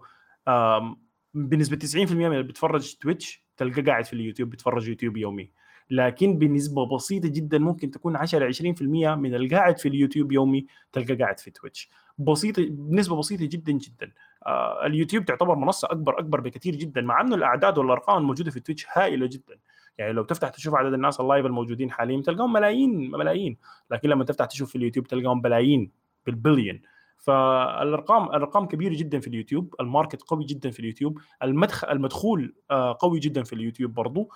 بنسبة 1.34 1.78
90% 1.78 2.28
من 2.28 2.34
اللي 2.34 2.44
بيتفرج 2.44 2.96
تويتش 2.96 3.46
تلقى 3.58 3.82
قاعد 3.82 4.06
في 4.06 4.14
اليوتيوب 4.14 4.50
بيتفرج 4.50 4.88
يوتيوب 4.88 5.18
يومي. 5.18 5.52
لكن 5.90 6.38
بنسبة 6.38 6.96
بسيطة 6.96 7.30
جدا 7.30 7.58
ممكن 7.58 7.92
تكون 7.92 8.16
10 8.16 8.52
20% 8.52 8.82
من 9.16 9.36
القاعد 9.36 9.78
في 9.78 9.88
اليوتيوب 9.88 10.32
يومي 10.32 10.66
تلقى 10.94 11.16
قاعد 11.16 11.40
في 11.40 11.52
تويتش. 11.52 11.90
بسيطة 12.18 12.66
بنسبة 12.70 13.16
بسيطة 13.16 13.46
جدا 13.46 13.72
جدا. 13.72 14.12
آه 14.46 14.86
اليوتيوب 14.86 15.26
تعتبر 15.26 15.56
منصة 15.56 15.88
أكبر 15.92 16.20
أكبر 16.20 16.42
بكثير 16.42 16.76
جدا 16.76 17.02
مع 17.02 17.22
إنه 17.22 17.36
الأعداد 17.36 17.78
والأرقام 17.78 18.18
الموجودة 18.18 18.52
في 18.52 18.60
تويتش 18.60 18.86
هائلة 18.94 19.26
جدا. 19.26 19.60
يعني 19.98 20.14
لو 20.14 20.24
تفتح 20.24 20.50
تشوف 20.50 20.76
عدد 20.76 20.94
الناس 20.94 21.20
ال 21.20 21.25
live 21.25 21.46
الموجودين 21.46 21.92
حاليا 21.92 22.22
تلقاهم 22.22 22.54
ملايين 22.54 23.12
ملايين. 23.12 23.58
لكن 23.92 24.10
لما 24.10 24.24
تفتح 24.24 24.46
تشوف 24.46 24.70
في 24.70 24.76
اليوتيوب 24.76 25.08
تلقاهم 25.08 25.42
بلايين 25.42 25.92
بالبليون. 26.26 26.82
فالأرقام 27.18 28.26
الأرقام 28.26 28.66
كبيرة 28.66 28.96
جدا 28.96 29.20
في 29.20 29.28
اليوتيوب. 29.28 29.76
ال 29.80 29.86
market 29.86 30.22
قوي 30.22 30.46
جدا 30.46 30.70
في 30.70 30.80
اليوتيوب. 30.80 31.20
المدخل 31.44 31.88
المدخول 31.88 32.56
آه، 32.72 32.98
قوي 33.00 33.20
جدا 33.20 33.44
في 33.44 33.54
اليوتيوب 33.54 33.94
برضو. 33.94 34.30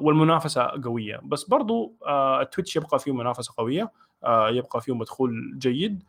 والمنافسة 0.00 0.62
قوية. 0.84 1.20
بس 1.24 1.44
برضو 1.44 1.96
آه، 2.06 2.42
التويتش 2.42 2.76
يبقى 2.76 2.98
فيه 2.98 3.12
منافسة 3.12 3.54
قوية 3.56 3.92
يبقى 4.48 4.80
فيه 4.80 4.94
مدخول 4.94 5.58
جيد. 5.58 6.02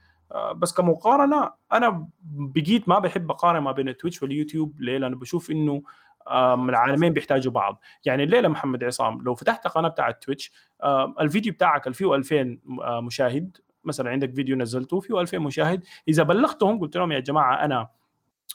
بس 0.55 0.73
كمقارنة 0.73 1.51
أنا 1.73 2.07
بقيت 2.23 2.89
ما 2.89 2.99
بحب 2.99 3.31
أقارن 3.31 3.59
ما 3.59 3.71
بين 3.71 3.89
التويتش 3.89 4.23
واليوتيوب. 4.23 4.81
ليه؟ 4.81 4.97
لأنه 4.97 5.15
بشوف 5.15 5.51
إنه 5.51 5.81
العالمين 6.69 7.13
بيحتاجوا 7.13 7.51
بعض. 7.51 7.81
يعني 8.05 8.23
الليلة 8.23 8.47
محمد 8.47 8.83
عصام؟ 8.83 9.21
لو 9.21 9.35
فتحت 9.35 9.67
قناة 9.67 9.89
بتاعت 9.89 10.23
تويتش 10.23 10.51
الفيديو 11.21 11.53
بتاعك 11.53 11.89
فيه 11.89 12.15
2000 12.15 12.57
مشاهد. 13.01 13.57
مثلا 13.83 14.09
عندك 14.09 14.33
فيديو 14.33 14.55
نزلته 14.57 14.99
فيه 14.99 15.21
2000 15.21 15.37
مشاهد. 15.39 15.83
إذا 16.07 16.23
بلغتهم 16.23 16.79
قلت 16.79 16.97
لهم 16.97 17.11
يا 17.11 17.19
جماعة 17.19 17.65
أنا 17.65 17.87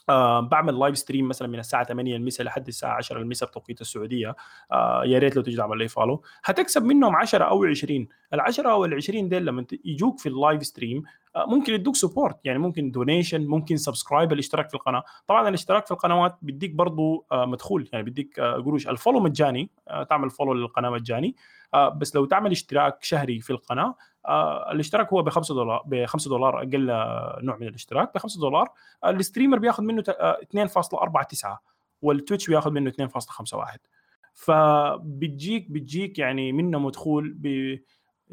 آه 0.09 0.39
بعمل 0.39 0.79
live 0.79 0.97
stream 0.97 1.27
مثلا 1.27 1.47
من 1.47 1.59
الساعة 1.59 1.83
8 1.83 2.15
المساء 2.15 2.45
لحد 2.45 2.67
الساعة 2.67 2.95
10 2.97 3.19
المساء 3.19 3.49
بتوقيت 3.49 3.81
السعودية. 3.81 4.35
آه 4.71 5.03
يا 5.05 5.19
ريت 5.19 5.35
لو 5.35 5.41
تجي 5.41 5.55
تعمل 5.57 5.77
لي 5.77 5.87
follow 5.87 6.21
هتكسب 6.45 6.83
منهم 6.83 7.15
10 7.15 7.43
أو 7.43 7.65
20 7.65 8.07
ال 8.33 8.39
10 8.39 8.71
أو 8.71 8.85
ال 8.85 8.93
20 8.93 9.29
ديل 9.29 9.45
لما 9.45 9.65
يجوك 9.85 10.19
في 10.19 10.29
ال 10.29 10.36
live 10.36 10.63
stream 10.65 11.03
ممكن 11.37 11.73
يدوك 11.73 11.95
support 11.95 12.37
يعني 12.45 12.59
ممكن 12.59 12.91
donation 12.91 13.47
ممكن 13.47 13.77
subscribe 13.77 14.33
الاشتراك 14.33 14.69
في 14.69 14.73
القناة. 14.75 15.03
طبعا 15.27 15.49
الاشتراك 15.49 15.85
في 15.85 15.91
القنوات 15.91 16.37
بيديك 16.41 16.71
برضه 16.71 17.25
آه 17.31 17.45
مدخول 17.45 17.89
يعني 17.93 18.05
بيديك 18.05 18.39
آه 18.39 18.53
قروش. 18.53 18.87
ال 18.87 18.92
follow 18.92 19.19
مجاني 19.19 19.69
آه 19.87 20.03
تعمل 20.03 20.29
follow 20.29 20.53
للقناة 20.53 20.89
مجاني 20.89 21.35
آه 21.73 21.89
بس 21.89 22.15
لو 22.15 22.25
تعمل 22.25 22.51
اشتراك 22.51 23.03
شهري 23.03 23.39
في 23.39 23.49
القناة 23.49 23.95
آه 24.27 24.71
الاشتراك 24.71 25.13
هو 25.13 25.21
ب 25.21 25.29
5 25.29 25.55
دولار 25.55 25.81
ب 25.85 26.05
5 26.05 26.29
دولار 26.29 26.57
أقل 26.59 26.85
نوع 27.45 27.57
من 27.57 27.67
الاشتراك 27.67 28.13
ب 28.15 28.17
5 28.17 28.39
دولار. 28.41 28.69
آه 29.03 29.09
ال 29.09 29.15
streamer 29.15 29.59
بياخذ 29.59 29.83
منه 29.83 30.01
2.49 30.01 31.45
آه، 31.45 31.59
والتويتش 32.01 32.47
بياخذ 32.47 32.71
منه 32.71 32.91
2.51 32.91 33.77
فبتجيك 34.33 35.71
بتجيك 35.71 36.19
يعني 36.19 36.51
منه 36.51 36.79
مدخول 36.79 37.33
ب 37.37 37.77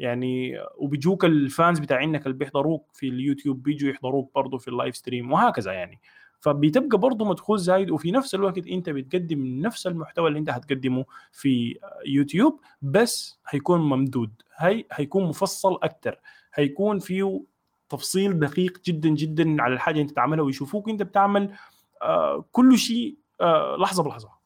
يعني 0.01 0.53
وبيجوك 0.77 1.25
ال 1.25 1.36
fans 1.36 1.79
بتاعينك 1.79 2.25
اللي 2.27 2.37
بيحضروك 2.37 2.89
في 2.93 3.07
اليوتيوب 3.07 3.63
بيجوا 3.63 3.89
يحضروك 3.89 4.31
برضه 4.35 4.57
في 4.57 4.67
ال 4.67 4.73
live 4.73 4.95
stream 4.97 5.31
وهكذا 5.31 5.71
يعني. 5.71 6.01
فبتبقى 6.39 6.97
برضه 6.97 7.25
مدخول 7.25 7.59
زايد 7.59 7.91
وفي 7.91 8.11
نفس 8.11 8.35
الوقت 8.35 8.67
انت 8.67 8.89
بتقدم 8.89 9.61
نفس 9.61 9.87
المحتوى 9.87 10.27
اللي 10.27 10.39
انت 10.39 10.49
هتقدمه 10.49 11.05
في 11.31 11.75
يوتيوب 12.05 12.59
بس 12.81 13.39
هيكون 13.49 13.81
ممدود 13.81 14.41
هي 14.57 14.85
هيكون 14.91 15.23
مفصل 15.23 15.79
أكثر 15.83 16.19
هيكون 16.53 16.99
فيه 16.99 17.43
تفصيل 17.89 18.39
دقيق 18.39 18.81
جدا 18.85 19.09
جدا 19.09 19.61
على 19.61 19.73
الحاجة 19.73 20.01
انت 20.01 20.11
تعملها 20.11 20.43
ويشوفوك 20.43 20.89
انت 20.89 21.03
بتعمل 21.03 21.53
آه 22.01 22.45
كل 22.51 22.77
شيء 22.77 23.17
آه 23.41 23.75
لحظة 23.79 24.03
بلحظة. 24.03 24.40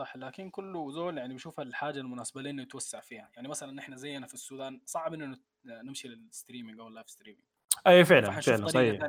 صح 0.00 0.16
لكن 0.16 0.50
كله 0.50 0.90
زول 0.90 1.18
يعني 1.18 1.32
بيشوف 1.32 1.60
الحاجة 1.60 2.00
المناسبة 2.00 2.42
لنا 2.42 2.62
يتوسع 2.62 3.00
فيها. 3.00 3.28
يعني 3.36 3.48
مثلا 3.48 3.72
نحن 3.72 3.96
زينا 3.96 4.26
في 4.26 4.34
السودان 4.34 4.80
صعب 4.84 5.14
إنه 5.14 5.36
نمشي 5.64 6.08
لل 6.08 6.21
streaming 6.21 6.80
أو 6.80 6.88
ال 6.88 6.92
live 6.92 7.10
streaming. 7.10 7.44
أي 7.86 8.04
فعلا 8.04 8.40
فعلا 8.40 8.66
صحيح. 8.66 9.00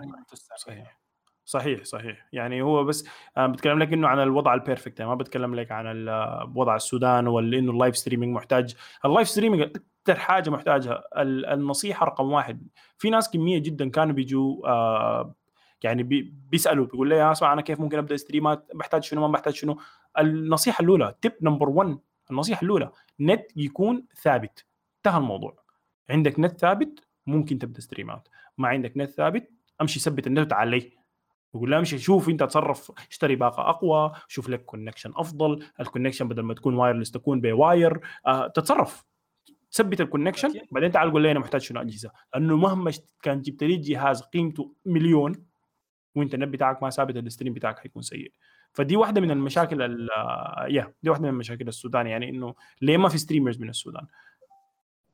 صحيح. 0.55 0.99
صحيح 1.45 1.83
صحيح. 1.83 2.27
يعني 2.33 2.61
هو 2.61 2.83
بس 2.83 3.07
أنا 3.37 3.47
بتكلم 3.47 3.79
لك 3.79 3.93
إنه 3.93 4.07
عن 4.07 4.19
الوضع 4.19 4.53
ال 4.53 4.59
perfect 4.59 4.99
يعني 4.99 5.11
ما 5.11 5.15
بتكلم 5.15 5.55
لك 5.55 5.71
عن 5.71 6.07
وضع 6.55 6.75
السودان 6.75 7.27
ولا 7.27 7.59
إنه 7.59 7.71
ال 7.71 7.76
live 7.76 7.97
streaming 7.97 8.35
محتاج. 8.35 8.75
ال 9.05 9.10
live 9.10 9.29
streaming 9.29 9.61
أكثر 9.61 10.19
حاجة 10.19 10.49
محتاجها. 10.49 11.03
النصيحة 11.53 12.05
رقم 12.05 12.31
واحد. 12.31 12.67
في 12.97 13.09
ناس 13.09 13.29
كمية 13.29 13.59
جدا 13.59 13.89
كانوا 13.89 14.13
بيجوا 14.13 14.67
آه 14.67 15.35
يعني 15.83 16.03
بي 16.03 16.33
بيسألوا 16.49 16.85
بيقول 16.85 17.09
لي 17.09 17.15
يا 17.15 17.31
أسمع 17.31 17.53
أنا 17.53 17.61
كيف 17.61 17.79
ممكن 17.79 17.97
أبدأ 17.97 18.17
stream 18.17 18.55
ات؟ 18.55 18.67
بحتاج 18.75 19.03
شنو؟ 19.03 19.21
ما 19.21 19.27
بحتاج 19.27 19.53
شنو؟ 19.53 19.79
النصيحة 20.19 20.81
الأولى 20.83 21.15
tip 21.21 21.33
number 21.41 21.69
1 21.69 21.99
النصيحة 22.31 22.63
الأولى 22.63 22.91
نت 23.19 23.45
يكون 23.55 24.07
ثابت. 24.21 24.65
انتهى 24.97 25.17
الموضوع. 25.19 25.63
عندك 26.09 26.39
نت 26.39 26.59
ثابت 26.59 27.07
ممكن 27.27 27.59
تبدأ 27.59 27.81
stream 27.81 28.21
ات 28.21 28.27
ما 28.57 28.67
عندك 28.67 28.93
نت 28.97 29.09
ثابت 29.09 29.49
أمشي 29.81 29.99
ثبت 29.99 30.27
النت 30.27 30.39
وتعال 30.45 30.67
لي 30.67 30.91
يقول 31.55 31.71
له 31.71 31.79
امشي 31.79 31.97
شوف 31.97 32.29
أنت 32.29 32.43
تصرف 32.43 32.91
اشتري 33.09 33.35
باقة 33.35 33.69
أقوى 33.69 34.11
شوف 34.27 34.49
لك 34.49 34.65
connection 34.65 35.13
أفضل. 35.15 35.65
ال 35.79 35.84
connection 35.84 36.27
بدل 36.27 36.41
ما 36.41 36.53
تكون 36.53 36.75
wireless 36.75 37.11
تكون 37.11 37.41
ب 37.41 37.53
wire 37.53 37.99
آه 38.25 38.47
تتصرف. 38.47 39.05
ثبت 39.71 40.01
ال 40.01 40.06
connection 40.06 40.53
بعدين 40.71 40.91
تعال 40.91 41.11
قول 41.11 41.21
لي 41.21 41.31
أنا 41.31 41.39
محتاج 41.39 41.61
شنو 41.61 41.81
أجهزة. 41.81 42.11
لأنه 42.33 42.57
مهما 42.57 42.91
كان 43.23 43.41
جبت 43.41 43.63
لي 43.63 43.77
جهاز 43.77 44.21
قيمته 44.21 44.75
مليون 44.85 45.45
وأنت 46.15 46.33
النت 46.33 46.49
بتاعك 46.49 46.83
ما 46.83 46.89
ثابت 46.89 47.17
ال 47.17 47.22
stream 47.22 47.53
بتاعك 47.53 47.79
حيكون 47.79 48.01
سيء. 48.01 48.33
فدي 48.73 48.95
واحدة 48.95 49.21
من 49.21 49.31
المشاكل 49.31 49.81
يا 50.69 50.93
دي 51.03 51.09
واحدة 51.09 51.31
من 51.31 51.37
مشاكل 51.37 51.67
السودان 51.67 52.07
يعني 52.07 52.29
إنه 52.29 52.55
ليه 52.81 52.97
ما 52.97 53.09
في 53.09 53.17
streamers 53.17 53.59
من 53.59 53.69
السودان؟ 53.69 54.05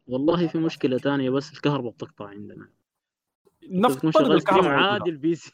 والله 0.07 0.47
في 0.47 0.57
مشكلة 0.57 0.97
ثانية 0.97 1.29
بس 1.29 1.53
الكهرباء 1.53 1.91
بتقطع 1.91 2.27
عندنا. 2.27 2.69
نفترض 3.69 4.31
الكهرباء 4.31 4.71
عادي 4.71 5.09
ال 5.09 5.23
PC 5.23 5.51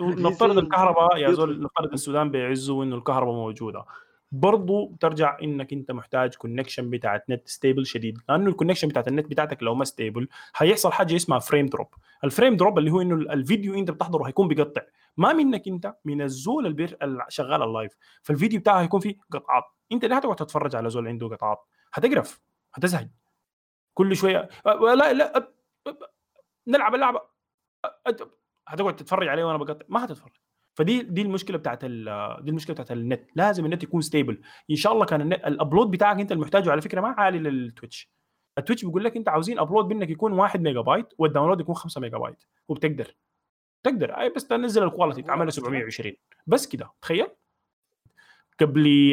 نفترض 0.00 0.58
الكهرباء 0.64 1.16
يا 1.16 1.32
زول 1.32 1.62
نفترض 1.62 1.92
السودان 1.92 2.30
بيعزوا 2.30 2.84
إنه 2.84 2.96
الكهرباء 2.96 3.34
موجودة. 3.34 3.84
برضو 4.32 4.86
بترجع 4.86 5.38
إنك 5.42 5.72
أنت 5.72 5.90
محتاج 5.90 6.34
connection 6.34 6.90
بتاعت 6.90 7.30
نت 7.30 7.48
stable 7.48 7.86
شديد. 7.86 8.18
لأنه 8.28 8.50
ال 8.50 8.53
connection 8.53 8.88
بتاعت 8.88 9.08
النت 9.08 9.26
بتاعتك 9.26 9.62
لو 9.62 9.74
ما 9.74 9.84
stable 9.84 10.28
هيحصل 10.56 10.92
حاجة 10.92 11.16
اسمها 11.16 11.38
frame 11.38 11.66
drop 11.66 11.88
ال 12.24 12.29
frame 12.29 12.56
drop 12.56 12.78
اللي 12.78 12.90
هو 12.90 13.00
إنه 13.00 13.14
الفيديو 13.14 13.74
أنت 13.74 13.90
بتحضره 13.90 14.28
هيكون 14.28 14.48
بيقطع. 14.48 14.82
ما 15.16 15.32
منك 15.32 15.68
أنت 15.68 15.94
من 16.04 16.22
الزول 16.22 16.66
اللي 16.66 16.96
شغال 17.28 17.62
ال 17.62 17.69
live 17.69 17.96
فالفيديو 18.22 18.60
بتاعه 18.60 18.82
هيكون 18.82 19.00
فيه 19.00 19.16
قطعات. 19.32 19.64
أنت 19.92 20.04
ليه 20.04 20.16
هتقعد 20.16 20.36
تتفرج 20.36 20.76
على 20.76 20.90
زول 20.90 21.08
عنده 21.08 21.28
قطعات. 21.28 21.58
هتقرف. 21.94 22.40
هتزهق. 22.74 23.08
كل 23.94 24.16
شوية 24.16 24.48
لا 24.66 25.12
لا 25.12 25.52
نلعب 26.66 26.94
اللعبة. 26.94 27.20
هتقعد 28.68 28.96
تتفرج 28.96 29.28
عليه 29.28 29.44
وأنا 29.44 29.58
بقطع. 29.58 29.86
ما 29.88 30.04
هتتفرج. 30.04 30.32
فدي 30.74 31.02
دي 31.02 31.22
المشكلة 31.22 31.58
بتاعت 31.58 31.84
دي 31.84 32.50
المشكلة 32.50 32.74
بتاعت 32.74 32.92
النت. 32.92 33.30
لازم 33.36 33.64
النت 33.64 33.82
يكون 33.82 34.00
stable 34.00 34.40
إن 34.70 34.76
شاء 34.76 34.92
الله 34.92 35.04
كان 35.04 35.20
النت 35.20 35.44
ال 35.44 35.51
upload 35.51 35.90
بتاعك 35.90 36.20
أنت 36.20 36.32
المحتاجه 36.32 36.70
على 36.70 36.80
فكرة 36.80 37.00
ما 37.00 37.08
عالي 37.08 37.38
لل 37.38 37.56
Twitch 37.56 38.10
ال 38.58 38.62
Twitch 38.62 38.84
بيقول 38.84 39.04
لك 39.04 39.16
أنت 39.16 39.28
عاوزين 39.28 39.58
upload 39.58 39.86
منك 39.86 40.10
يكون 40.10 40.32
1 40.32 40.60
ميجا 40.62 40.80
بايت 40.80 41.06
وال 41.18 41.26
download 41.26 41.60
يكون 41.60 41.74
5 41.74 42.00
ميجا 42.00 42.18
بايت 42.18 42.44
وبتقدر. 42.68 43.16
تقدر. 43.84 44.10
أي 44.10 44.28
بس 44.28 44.46
تنزل 44.46 44.82
ال 44.82 44.87
quality 44.87 45.22
تعملها 45.22 45.50
720 45.50 46.12
بس 46.46 46.66
كده. 46.66 46.90
تخيل. 47.02 47.26
قبل 48.60 49.12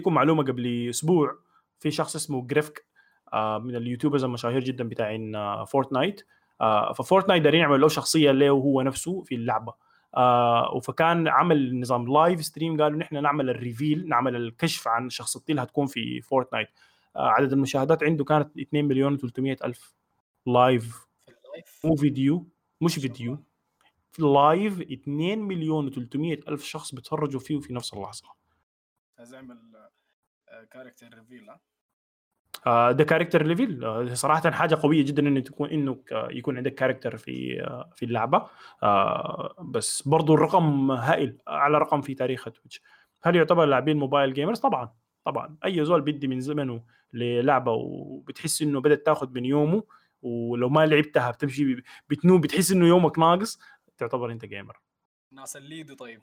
لكم 0.00 0.14
معلومة 0.14 0.42
قبل 0.42 0.86
أسبوع 0.90 1.38
في 1.80 1.90
شخص 1.90 2.16
اسمه 2.16 2.46
Grefg 2.46 2.86
من 3.34 3.76
ال 3.76 3.81
YouTubers 3.81 4.24
المشاهير 4.24 4.64
جدا 4.64 4.88
بتاعين 4.88 5.32
Fortnite 5.64 6.26
آه 6.60 6.92
ف 6.92 6.98
Fortnite 6.98 7.42
دارين 7.42 7.60
يعمل 7.60 7.80
له 7.80 7.88
شخصية 7.88 8.30
له 8.30 8.48
هو 8.50 8.82
نفسه 8.82 9.22
في 9.22 9.34
اللعبة. 9.34 9.74
آه 10.16 10.80
فكان 10.80 11.28
عمل 11.28 11.80
نظام 11.80 12.12
live 12.12 12.44
stream 12.44 12.82
قالوا 12.82 12.98
نحن 12.98 13.22
نعمل 13.22 13.50
ال 13.50 13.58
reveal 13.58 14.08
نعمل 14.08 14.36
الكشف 14.36 14.88
عن 14.88 15.10
شخصيتي 15.10 15.52
اللي 15.52 15.62
هتكون 15.62 15.86
في 15.86 16.20
Fortnite 16.20 16.68
آه 17.16 17.28
عدد 17.28 17.52
المشاهدات 17.52 18.02
عنده 18.02 18.24
كانت 18.24 18.58
2 18.58 18.84
مليون 18.84 19.18
و300 19.18 19.64
ألف 19.64 19.94
live 20.46 21.06
مو 21.84 21.96
فيديو 21.96 22.46
مش 22.80 22.94
فيديو. 22.98 23.38
في 24.12 24.22
live 24.22 24.80
2 24.80 25.38
مليون 25.38 25.90
و300 25.90 26.48
ألف 26.48 26.64
شخص 26.64 26.94
بيتفرجوا 26.94 27.40
فيه 27.40 27.58
في 27.58 27.72
نفس 27.74 27.94
اللحظة. 27.94 28.28
اعمل 29.34 29.58
character 30.70 31.14
reveal 31.14 31.50
ده 32.66 33.04
character 33.04 33.46
reveal 33.46 33.84
آه، 33.84 34.14
صراحة 34.14 34.50
حاجة 34.50 34.74
قوية 34.74 35.04
جدا 35.04 35.28
انه 35.28 35.40
تكون 35.40 35.70
إنه 35.70 35.98
يكون 36.12 36.56
عندك 36.56 36.74
character 36.74 37.16
في 37.16 37.62
آه، 37.62 37.90
في 37.96 38.04
اللعبة. 38.04 38.46
بس 39.60 40.08
برضو 40.08 40.34
الرقم 40.34 40.90
هائل 40.90 41.38
اعلى 41.48 41.78
رقم 41.78 42.00
في 42.00 42.14
تاريخ 42.14 42.44
Twitch 42.44 42.82
هل 43.22 43.36
يعتبر 43.36 43.64
لاعبين 43.64 43.96
mobile 43.96 44.32
gamers 44.34 44.58
طبعا 44.60 44.92
طبعا. 45.24 45.56
أي 45.64 45.84
زول 45.84 46.00
بدي 46.00 46.28
من 46.28 46.40
زمنه 46.40 46.84
للعبة 47.12 47.72
وبتحس 47.72 48.62
إنه 48.62 48.80
بدأت 48.80 49.06
تاخذ 49.06 49.30
من 49.30 49.44
يومه 49.44 49.82
ولو 50.22 50.68
ما 50.68 50.86
لعبتها 50.86 51.30
بتمشي 51.30 51.82
بتنوم 52.08 52.40
بتحس 52.40 52.72
إنه 52.72 52.86
يومك 52.86 53.18
ناقص 53.18 53.58
تعتبر 53.98 54.32
أنت 54.32 54.44
gamer 54.44 54.80
ناس 55.32 55.56
الليدو 55.56 55.94
طيب. 55.94 56.22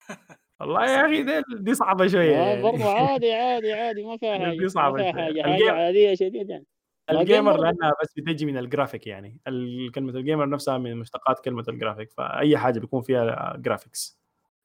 والله 0.60 0.84
يا 0.90 1.06
أخي 1.06 1.22
دي, 1.22 1.42
دي 1.60 1.74
صعبة 1.74 2.06
شوية 2.06 2.30
يعني. 2.36 2.62
برضه 2.62 2.84
عادي 2.90 3.32
عادي 3.32 3.72
عادي 3.72 4.02
ما 4.04 4.16
فيها 4.16 4.38
حاجة 4.38 4.58
دي 4.58 4.68
صعبة 4.68 4.96
ما 5.02 5.12
فيها. 5.12 5.22
حاجة 5.24 5.42
حاجة 5.42 5.72
عادية 5.72 6.14
شديد 6.14 6.50
يعني 6.50 6.66
ال 7.10 7.12
gamer 7.12 7.24
gamer. 7.52 7.56
لأنها 7.56 7.92
بس 8.02 8.12
بتجي 8.16 8.46
من 8.46 8.58
الجرافيك 8.58 9.06
يعني 9.06 9.40
كلمة 9.94 10.10
ال 10.12 10.18
gamer 10.18 10.48
نفسها 10.48 10.78
من 10.78 10.96
مشتقات 10.96 11.44
كلمة 11.44 11.64
الجرافيك 11.68 12.10
فأي 12.12 12.58
حاجة 12.58 12.78
بيكون 12.78 13.02
فيها 13.02 13.56
graphics 13.56 14.20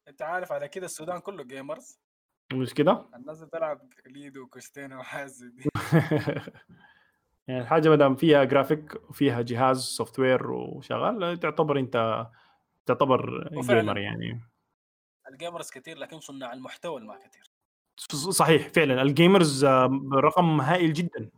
أنت 0.08 0.22
عارف 0.22 0.52
على 0.52 0.68
كده 0.68 0.86
السودان 0.86 1.18
كله 1.18 1.44
gamers 1.44 2.00
مش 2.52 2.74
كده؟ 2.74 3.06
الناس 3.16 3.42
بتلعب 3.44 3.80
ليدو 4.06 4.42
وكوستينا 4.42 4.98
وحازم 4.98 5.50
دي 5.50 5.68
يعني 7.48 7.60
الحاجة 7.60 7.88
ما 7.88 7.96
دام 7.96 8.14
فيها 8.16 8.44
جرافيك 8.44 8.94
وفيها 9.10 9.42
جهاز 9.42 9.78
software 9.80 10.50
وشغال 10.50 11.38
تعتبر 11.40 11.78
انت 11.78 12.26
تعتبر. 12.86 13.48
gamer 13.60 13.98
يعني 13.98 14.40
ال 15.30 15.36
gamers 15.36 15.70
كثير 15.70 15.98
لكن 15.98 16.20
صناع 16.20 16.52
المحتوى 16.52 17.00
ما 17.00 17.18
كثير 17.18 17.50
صحيح 18.14 18.68
فعلا. 18.68 19.02
ال 19.02 19.11
gamers 19.11 19.64
آه، 19.64 20.00
رقم 20.14 20.60
هائل 20.60 20.92
جدا. 20.92 21.30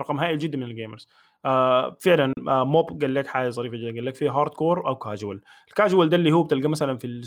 رقم 0.00 0.18
هائل 0.20 0.38
جدا 0.38 0.58
من 0.58 0.62
ال 0.62 0.68
gamers. 0.68 1.08
آه 1.44 1.96
فعلا 2.00 2.32
آه 2.48 2.64
موب 2.64 3.02
قال 3.02 3.14
لك 3.14 3.26
حاجة 3.26 3.48
ظريفة 3.48 3.76
جدا. 3.76 3.94
قال 3.94 4.04
لك 4.04 4.14
في 4.14 4.28
hardcore 4.28 4.88
أو 4.88 4.96
casual 4.96 5.40
ال 5.68 5.74
casual 5.74 6.08
ده 6.08 6.16
اللي 6.16 6.32
هو 6.32 6.42
بتلقى 6.42 6.68
مثلا 6.68 6.98
في 6.98 7.22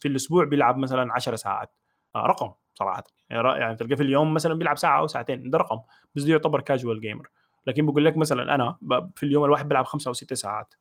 في, 0.00 0.08
الأسبوع 0.08 0.44
بيلعب 0.44 0.76
مثلا 0.76 1.12
10 1.12 1.36
ساعات. 1.36 1.74
آه 2.16 2.26
رقم 2.26 2.52
صراحة. 2.74 3.04
يعني 3.30 3.48
يعني 3.48 3.76
تلقى 3.76 3.96
في 3.96 4.02
اليوم 4.02 4.34
مثلا 4.34 4.54
بيلعب 4.54 4.78
ساعة 4.78 4.98
أو 5.00 5.06
ساعتين. 5.06 5.50
ده 5.50 5.58
رقم. 5.58 5.80
بس 6.14 6.22
ده 6.22 6.32
يعتبر 6.32 6.60
casual 6.60 7.00
gamer 7.00 7.28
لكن 7.66 7.86
بقول 7.86 8.04
لك 8.04 8.16
مثلا 8.16 8.54
أنا 8.54 8.76
في 9.16 9.22
اليوم 9.22 9.44
الواحد 9.44 9.68
بيلعب 9.68 9.84
خمسة 9.84 10.08
أو 10.08 10.12
ستة 10.12 10.36
ساعات. 10.36 10.74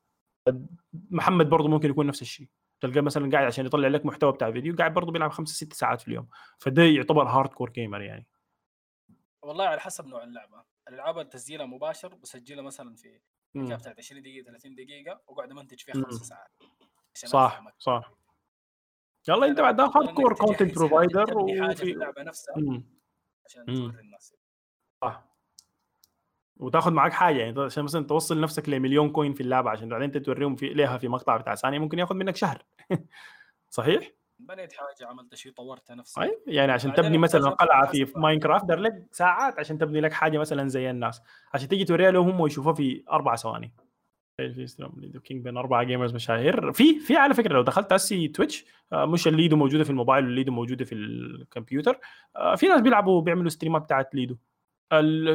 محمد 1.11 1.49
برضه 1.49 1.69
ممكن 1.69 1.89
يكون 1.89 2.07
نفس 2.07 2.21
الشيء. 2.21 2.47
تلقاه 2.81 3.01
مثلا 3.01 3.31
قاعد 3.31 3.45
عشان 3.45 3.65
يطلع 3.65 3.87
لك 3.87 4.05
محتوى 4.05 4.31
بتاع 4.31 4.51
فيديو 4.51 4.75
قاعد 4.75 4.93
برضه 4.93 5.11
بيلعب 5.11 5.31
خمسة 5.31 5.53
ست 5.53 5.73
ساعات 5.73 6.01
في 6.01 6.07
اليوم 6.07 6.27
فده 6.59 6.83
يعتبر 6.83 7.27
hardcore 7.27 7.69
gamer 7.69 8.01
يعني 8.01 8.27
والله 9.41 9.65
على 9.65 9.79
حسب 9.79 10.07
نوع 10.07 10.23
اللعبة 10.23 10.63
الألعاب 10.87 11.17
اللي 11.19 11.29
تسجيلها 11.29 11.65
مباشر 11.65 12.15
بسجلها 12.15 12.63
مثلا 12.63 12.95
في 12.95 13.19
بتاعت 13.55 13.97
20 13.99 14.21
دقيقة 14.21 14.45
30 14.45 14.75
دقيقة 14.75 15.21
وقاعد 15.27 15.51
امنتج 15.51 15.79
فيها. 15.79 15.93
خمس 15.95 16.13
ساعات 16.13 16.51
صح. 17.15 17.63
صح 17.79 18.11
يلا 19.29 19.45
أنت 19.45 19.59
بعد 19.61 19.81
hardcore 19.81 20.33
content 20.35 20.75
provider 20.75 21.37
وفي 21.37 21.83
اللعبة 21.83 22.23
نفسها 22.23 22.55
مم. 22.57 22.85
عشان. 23.45 23.65
توري 23.65 23.99
الناس 23.99 24.35
صح 25.03 25.30
وتاخذ 26.61 26.91
معك 26.91 27.13
حاجة 27.13 27.37
يعني 27.37 27.61
عشان 27.61 27.83
مثلا 27.83 28.05
توصل 28.05 28.41
نفسك 28.41 28.69
لمليون 28.69 29.09
coin 29.09 29.33
في 29.33 29.41
اللعبة 29.41 29.69
عشان 29.69 29.89
بعدين 29.89 30.21
توريهم 30.21 30.55
في 30.55 30.69
ليها 30.69 30.97
في 30.97 31.07
مقطع 31.07 31.37
بتاع 31.37 31.55
ثانية 31.55 31.79
ممكن 31.79 31.99
ياخذ 31.99 32.15
منك 32.15 32.35
شهر. 32.35 32.65
صحيح؟ 33.69 34.11
بنيت 34.39 34.73
حاجة 34.73 35.07
عملت 35.07 35.35
شيء 35.35 35.51
طورتها 35.51 35.95
نفسي 35.95 36.21
اي 36.21 36.39
يعني 36.47 36.71
عشان 36.71 36.93
تبني 36.93 37.17
مثلا 37.17 37.49
قلعة 37.49 37.91
في. 37.91 38.13
Minecraft 38.15 38.65
دار 38.65 38.79
لك 38.79 39.07
ساعات 39.11 39.59
عشان 39.59 39.77
تبني 39.77 40.01
لك 40.01 40.13
حاجة 40.13 40.37
مثلا 40.37 40.69
زي 40.69 40.89
الناس. 40.89 41.21
عشان 41.53 41.67
تيجي 41.67 41.85
توريها 41.85 42.11
لهم 42.11 42.29
هم 42.29 42.39
ويشوفوها 42.39 42.73
في 42.73 43.03
أربع 43.11 43.35
ثواني. 43.35 43.73
Ludo 44.39 45.19
King 45.19 45.43
بين 45.43 45.57
أربع 45.57 45.83
gamers 45.83 46.13
مشاهير. 46.13 46.71
في 46.71 46.99
في 46.99 47.17
على 47.17 47.33
فكرة 47.33 47.53
لو 47.53 47.61
دخلت 47.61 47.91
اسي 47.91 48.27
Twitch 48.27 48.65
آه، 48.93 49.05
مش 49.05 49.27
الليدو 49.27 49.55
موجودة 49.55 49.83
في 49.83 49.89
الموبايل 49.89 50.25
والليدو 50.25 50.51
موجودة 50.51 50.85
في 50.85 50.95
الكمبيوتر. 50.95 51.99
آه، 52.35 52.55
في 52.55 52.67
ناس 52.67 52.81
بيلعبوا 52.81 53.21
بيعملوا 53.21 53.49
ستريمات 53.49 53.81
بتاعت 53.81 54.15
ليدو. 54.15 54.37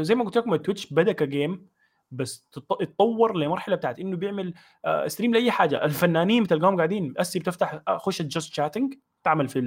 زي 0.03 0.15
ما 0.15 0.25
قلت 0.25 0.37
لكم 0.39 0.55
ال 0.55 0.60
Twitch 0.60 0.93
بدأ 0.93 1.13
ك 1.13 1.24
game 1.24 1.67
بس 2.11 2.49
تط- 2.53 2.83
اتطور 2.83 3.37
لمرحلة 3.37 3.77
بتاعت 3.77 3.99
إنه 4.01 4.17
بيعمل 4.17 4.55
آه، 4.85 5.07
stream 5.09 5.35
لأي 5.35 5.51
حاجة. 5.51 5.85
الفنانين 5.85 6.43
بتلقاهم 6.43 6.77
قاعدين 6.77 7.15
اسي 7.17 7.39
بتفتح 7.39 7.81
آه، 7.89 7.99
خش 7.99 8.23
Just 8.23 8.55
Chatting 8.55 8.95
تعمل 9.25 9.49
في 9.49 9.61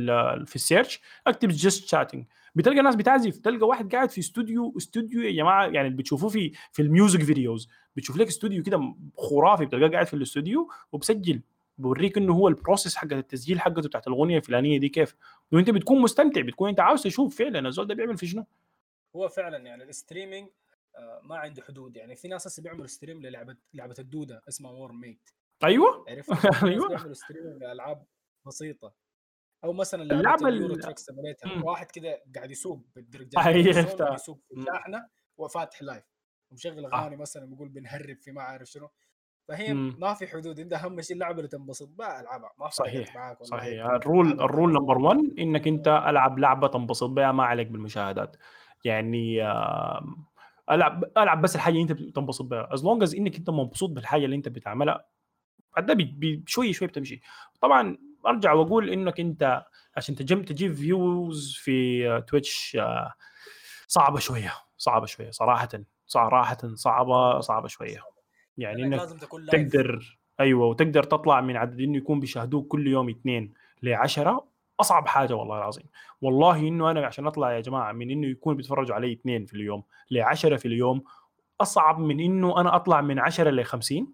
في 0.45 0.55
السيرش 0.55 0.99
اكتب 1.27 1.49
Just 1.49 1.87
Chatting 1.87 2.25
بتلقى 2.55 2.81
ناس 2.81 2.95
بتعزف 2.95 3.37
تلقى 3.37 3.67
واحد 3.67 3.95
قاعد 3.95 4.09
في 4.09 4.19
استوديو 4.19 4.73
استوديو 4.77 5.21
يا 5.21 5.31
جماعة 5.31 5.65
يعني 5.65 5.87
اللي 5.87 5.97
بتشوفوه 5.97 6.29
في 6.29 6.51
في 6.71 6.81
ال 6.81 6.88
music 6.88 7.23
videos 7.23 7.69
بتشوف 7.95 8.17
لك 8.17 8.27
استوديو 8.27 8.63
كده 8.63 8.95
خرافي 9.17 9.65
بتلقاه 9.65 9.89
قاعد 9.89 10.07
في 10.07 10.13
الاستوديو 10.13 10.69
وبسجل 10.91 11.41
بوريك 11.77 12.17
إنه 12.17 12.33
هو 12.33 12.47
ال 12.47 12.53
process 12.53 12.95
حق 12.95 13.13
التسجيل 13.13 13.59
حقته 13.61 13.81
بتاعت 13.81 14.07
الأغنية 14.07 14.37
الفلانية 14.37 14.79
دي 14.79 14.89
كيف. 14.89 15.15
وأنت 15.51 15.69
بتكون 15.69 16.01
مستمتع 16.01 16.41
بتكون 16.41 16.69
أنت 16.69 16.79
عاوز 16.79 17.03
تشوف 17.03 17.37
فعلا 17.37 17.67
الزول 17.67 17.87
ده 17.87 17.95
بيعمل 17.95 18.17
في 18.17 18.27
شنو. 18.27 18.45
هو 19.15 19.29
فعلا 19.29 19.57
يعني 19.57 19.83
ال 19.83 19.90
streaming 19.90 20.49
آه، 20.97 21.19
ما 21.23 21.37
عنده 21.37 21.61
حدود 21.61 21.97
يعني 21.97 22.15
في 22.15 22.27
ناس 22.27 22.47
هسه 22.47 22.63
بيعملوا 22.63 22.87
stream 22.87 23.21
للعبة 23.21 23.57
لعبة 23.73 23.95
الدودة 23.99 24.41
اسمها 24.49 24.71
Wormate 24.71 25.29
أيوه 25.63 26.05
عرفت 26.09 26.29
أيوة. 26.63 26.87
بيعملوا 26.87 27.13
streaming 27.13 27.63
لألعاب 27.63 28.05
بسيطة 28.47 28.93
أو 29.63 29.73
مثلا 29.73 30.01
اللعبة 30.03 30.21
لعبه 30.23 30.47
ال- 30.47 30.53
ال 30.53 30.58
Euro 30.58 30.75
Truck. 30.75 30.95
واحد 31.63 31.91
كده 31.91 32.23
قاعد 32.35 32.51
يسوق 32.51 32.85
بالدرجات 32.95 33.33
أي 33.47 33.59
الزون 33.59 33.83
عرفتها. 33.83 34.13
يسوق 34.13 34.39
في. 34.49 34.65
شاحنة 34.65 35.07
وفاتح 35.37 35.81
live 35.83 36.03
ومشغل 36.51 36.85
آه. 36.85 37.01
أغاني 37.01 37.15
مثلا 37.15 37.45
بيقول 37.45 37.69
بنهرب 37.69 38.17
في 38.21 38.31
ما 38.31 38.41
عارف 38.41 38.67
شنو 38.69 38.89
فهي 39.47 39.73
مم. 39.73 39.95
ما 39.99 40.13
في 40.13 40.27
حدود 40.27 40.59
أنت 40.59 40.73
أهم 40.73 41.01
شيء 41.01 41.13
اللعبة 41.15 41.37
اللي 41.37 41.47
تنبسط 41.47 41.87
بها 41.89 42.21
ألعبها 42.21 42.51
ما 42.59 42.69
صحيح 42.69 43.15
معاك 43.15 43.43
صحيح 43.43 43.85
ال 43.85 44.31
rule 44.41 44.56
ال 44.56 44.59
rule 44.59 44.73
number 44.73 44.97
1 44.97 45.17
بها. 45.17 45.43
إنك 45.43 45.67
أنت 45.67 45.87
ألعب 45.87 46.39
لعبة 46.39 46.67
تنبسط 46.67 47.09
بها 47.09 47.31
ما 47.31 47.43
عليك 47.43 47.67
بالمشاهدات 47.67 48.35
يعني 48.85 49.43
ألعب 50.71 51.03
ألعب 51.17 51.41
بس 51.41 51.55
الحاجة 51.55 51.73
اللي 51.73 51.83
أنت 51.83 51.91
تنبسط 52.15 52.45
بها 52.45 52.73
as 52.73 52.83
long 52.85 53.03
as 53.03 53.15
إنك 53.15 53.35
أنت 53.35 53.49
مبسوط 53.49 53.89
بالحاجة 53.89 54.25
اللي 54.25 54.35
أنت 54.35 54.49
بتعملها 54.49 55.05
بعد 55.75 55.85
ده 55.85 55.93
بي- 55.93 56.03
بي- 56.17 56.43
شوي 56.47 56.73
شوي 56.73 56.87
بتمشي. 56.87 57.21
طبعا 57.61 57.97
أرجع 58.27 58.53
وأقول 58.53 58.89
إنك 58.89 59.19
أنت 59.19 59.63
عشان 59.97 60.15
تجيب 60.15 60.45
تجيب 60.45 60.73
views 60.73 61.55
في 61.55 62.21
Twitch 62.27 62.77
آه، 62.81 63.13
صعبة 63.87 64.19
شوية 64.19 64.53
صعبة 64.77 65.05
شوية 65.05 65.31
صراحة 65.31 65.69
صراحة 66.05 66.57
صعبة 66.75 67.39
صعبة 67.39 67.67
شوية. 67.67 67.99
يعني 68.57 68.83
إنك 68.83 68.97
لازم 68.99 69.17
تكون 69.17 69.41
لايف 69.45 69.71
تقدر 69.73 70.17
أيوه 70.39 70.65
وتقدر 70.65 71.03
تطلع 71.03 71.41
من 71.41 71.57
عدد 71.57 71.79
إنه 71.79 71.97
يكون 71.97 72.19
بيشاهدوك 72.19 72.67
كل 72.67 72.87
يوم 72.87 73.09
اثنين 73.09 73.53
ل 73.83 73.93
10 73.93 74.47
أصعب 74.79 75.07
حاجة 75.07 75.33
والله 75.35 75.57
العظيم 75.57 75.85
والله 76.21 76.59
إنه 76.59 76.91
أنا 76.91 77.05
عشان 77.05 77.27
أطلع 77.27 77.51
يا 77.53 77.59
جماعة 77.61 77.91
من 77.91 78.11
إنه 78.11 78.27
يكون 78.27 78.55
بيتفرجوا 78.55 78.95
علي 78.95 79.13
اثنين 79.13 79.45
في 79.45 79.53
اليوم 79.53 79.83
ل 80.11 80.17
10 80.21 80.57
في 80.57 80.67
اليوم 80.67 81.03
أصعب 81.61 81.99
من 81.99 82.19
إنه 82.19 82.61
أنا 82.61 82.75
أطلع 82.75 83.01
من 83.01 83.19
10 83.19 83.49
ل 83.49 83.65
50 83.65 84.13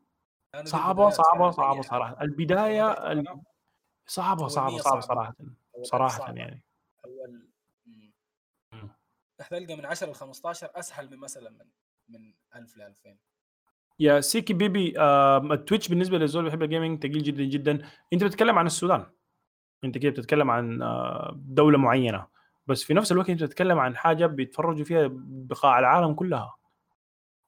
لأنه 0.53 0.63
دي 0.63 0.69
صعبة 0.69 0.91
البدايات 1.03 1.13
صعبة 1.13 1.37
فعلاً 1.39 1.51
صعبة 1.51 1.73
لأي 1.75 1.83
صراحة 1.83 2.15
حاجة. 2.15 2.21
البداية 2.25 2.83
بداية 2.91 3.11
ال- 3.11 3.19
القناة 3.19 3.41
صعبة 4.07 4.41
أول 4.41 4.51
صعبة 4.51 4.71
مية 4.73 4.81
صعبة 4.81 4.99
صعبة. 4.99 5.33
صراحة 5.83 6.17
صعبة. 6.19 6.37
يعني 6.39 6.63
أول 7.05 7.47
مم. 7.85 8.13
مم. 8.71 8.89
تلقى 9.49 9.75
من 9.75 9.85
10 9.85 10.09
ل 10.11 10.15
15 10.15 10.69
أسهل 10.75 11.09
من 11.11 11.17
مثلا 11.17 11.49
من 11.49 11.65
من 12.09 12.33
1000 12.55 12.77
ل 12.77 12.81
2000 12.81 13.17
يا 13.99 14.21
سيكي 14.21 14.53
بيبي 14.53 14.99
آه 14.99 15.37
ال 15.37 15.45
Twitch 15.45 15.87
بالنسبة 15.87 16.17
للزول 16.17 16.39
اللي 16.39 16.49
بيحب 16.49 16.63
ال 16.63 16.68
gaming 16.68 16.99
ثقيل 17.03 17.23
جدا 17.23 17.43
جدا 17.43 17.89
أنت 18.13 18.23
بتتكلم 18.23 18.59
عن 18.59 18.65
السودان 18.65 19.05
انت 19.85 19.97
كده 19.97 20.11
بتتكلم 20.11 20.51
عن 20.51 20.81
آه 20.81 21.33
دولة 21.37 21.77
معينة 21.77 22.27
بس 22.67 22.83
في 22.83 22.93
نفس 22.93 23.11
الوقت 23.11 23.29
انت 23.29 23.43
بتتكلم 23.43 23.79
عن 23.79 23.97
حاجة 23.97 24.25
بيتفرجوا 24.25 24.85
فيها 24.85 25.09
بقاع 25.13 25.79
العالم 25.79 26.13
كلها. 26.13 26.55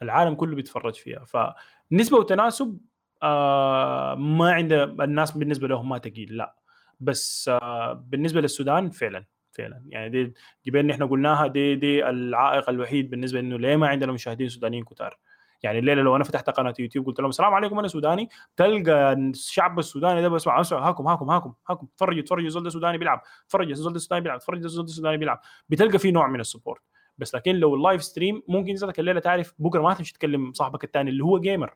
العالم 0.01 0.35
كله 0.35 0.55
بيتفرج 0.55 0.95
فيها. 0.95 1.25
فنسبة 1.25 2.17
وتناسب 2.17 2.77
آه 3.23 4.15
ما 4.15 4.51
عند 4.51 4.71
الناس 4.73 5.31
بالنسبة 5.31 5.67
لهم 5.67 5.89
ما 5.89 5.97
ثقيل 5.99 6.37
لا. 6.37 6.55
بس 6.99 7.49
آه 7.49 7.93
بالنسبة 7.93 8.41
للسودان 8.41 8.89
فعلا 8.89 9.25
فعلا. 9.51 9.81
يعني 9.87 10.09
دي 10.09 10.33
جبال 10.65 10.91
إحنا 10.91 11.05
قلناها 11.05 11.47
دي 11.47 11.75
دي 11.75 12.09
العائق 12.09 12.69
الوحيد 12.69 13.09
بالنسبة 13.09 13.39
إنه 13.39 13.57
ليه 13.59 13.75
ما 13.75 13.87
عندنا 13.87 14.11
مشاهدين 14.11 14.49
سودانيين 14.49 14.83
كتار. 14.83 15.17
يعني 15.63 15.79
الليلة 15.79 16.01
لو 16.01 16.15
أنا 16.15 16.23
فتحت 16.23 16.49
قناة 16.49 16.73
يوتيوب 16.79 17.05
قلت 17.05 17.19
لهم 17.19 17.29
السلام 17.29 17.53
عليكم 17.53 17.79
أنا 17.79 17.87
سوداني. 17.87 18.29
تلقى 18.55 19.13
الشعب 19.13 19.79
السوداني 19.79 20.21
ده 20.21 20.29
بسمع 20.29 20.61
اسمع 20.61 20.89
هاكم 20.89 21.07
هاكم 21.07 21.29
هاكم 21.29 21.53
هاكم 21.69 21.87
تفرجوا 21.97 22.21
تفرجوا 22.21 22.47
الزول 22.47 22.63
ده 22.63 22.69
سوداني 22.69 22.97
بيلعب 22.97 23.23
تفرج 23.49 23.69
الزول 23.69 23.93
ده 23.93 23.99
سوداني 23.99 24.21
بيلعب 24.21 24.39
تفرج 24.39 24.63
الزول 24.63 24.85
ده 24.85 24.91
سوداني 24.91 25.17
بيلعب. 25.17 25.41
بتلقى 25.69 25.99
في 25.99 26.11
نوع 26.11 26.27
من 26.27 26.39
ال 26.39 26.44
support. 26.44 26.81
بس 27.17 27.35
لكن 27.35 27.55
لو 27.55 27.75
ال 27.75 27.81
live 27.81 28.03
stream 28.03 28.43
ممكن 28.47 28.73
ذاتك 28.73 28.99
الليلة 28.99 29.19
تعرف 29.19 29.53
بكرة 29.59 29.81
ما 29.81 29.93
تمشي 29.93 30.13
تكلم 30.13 30.53
صاحبك 30.53 30.83
الثاني 30.83 31.09
اللي 31.09 31.23
هو 31.23 31.39
gamer 31.39 31.75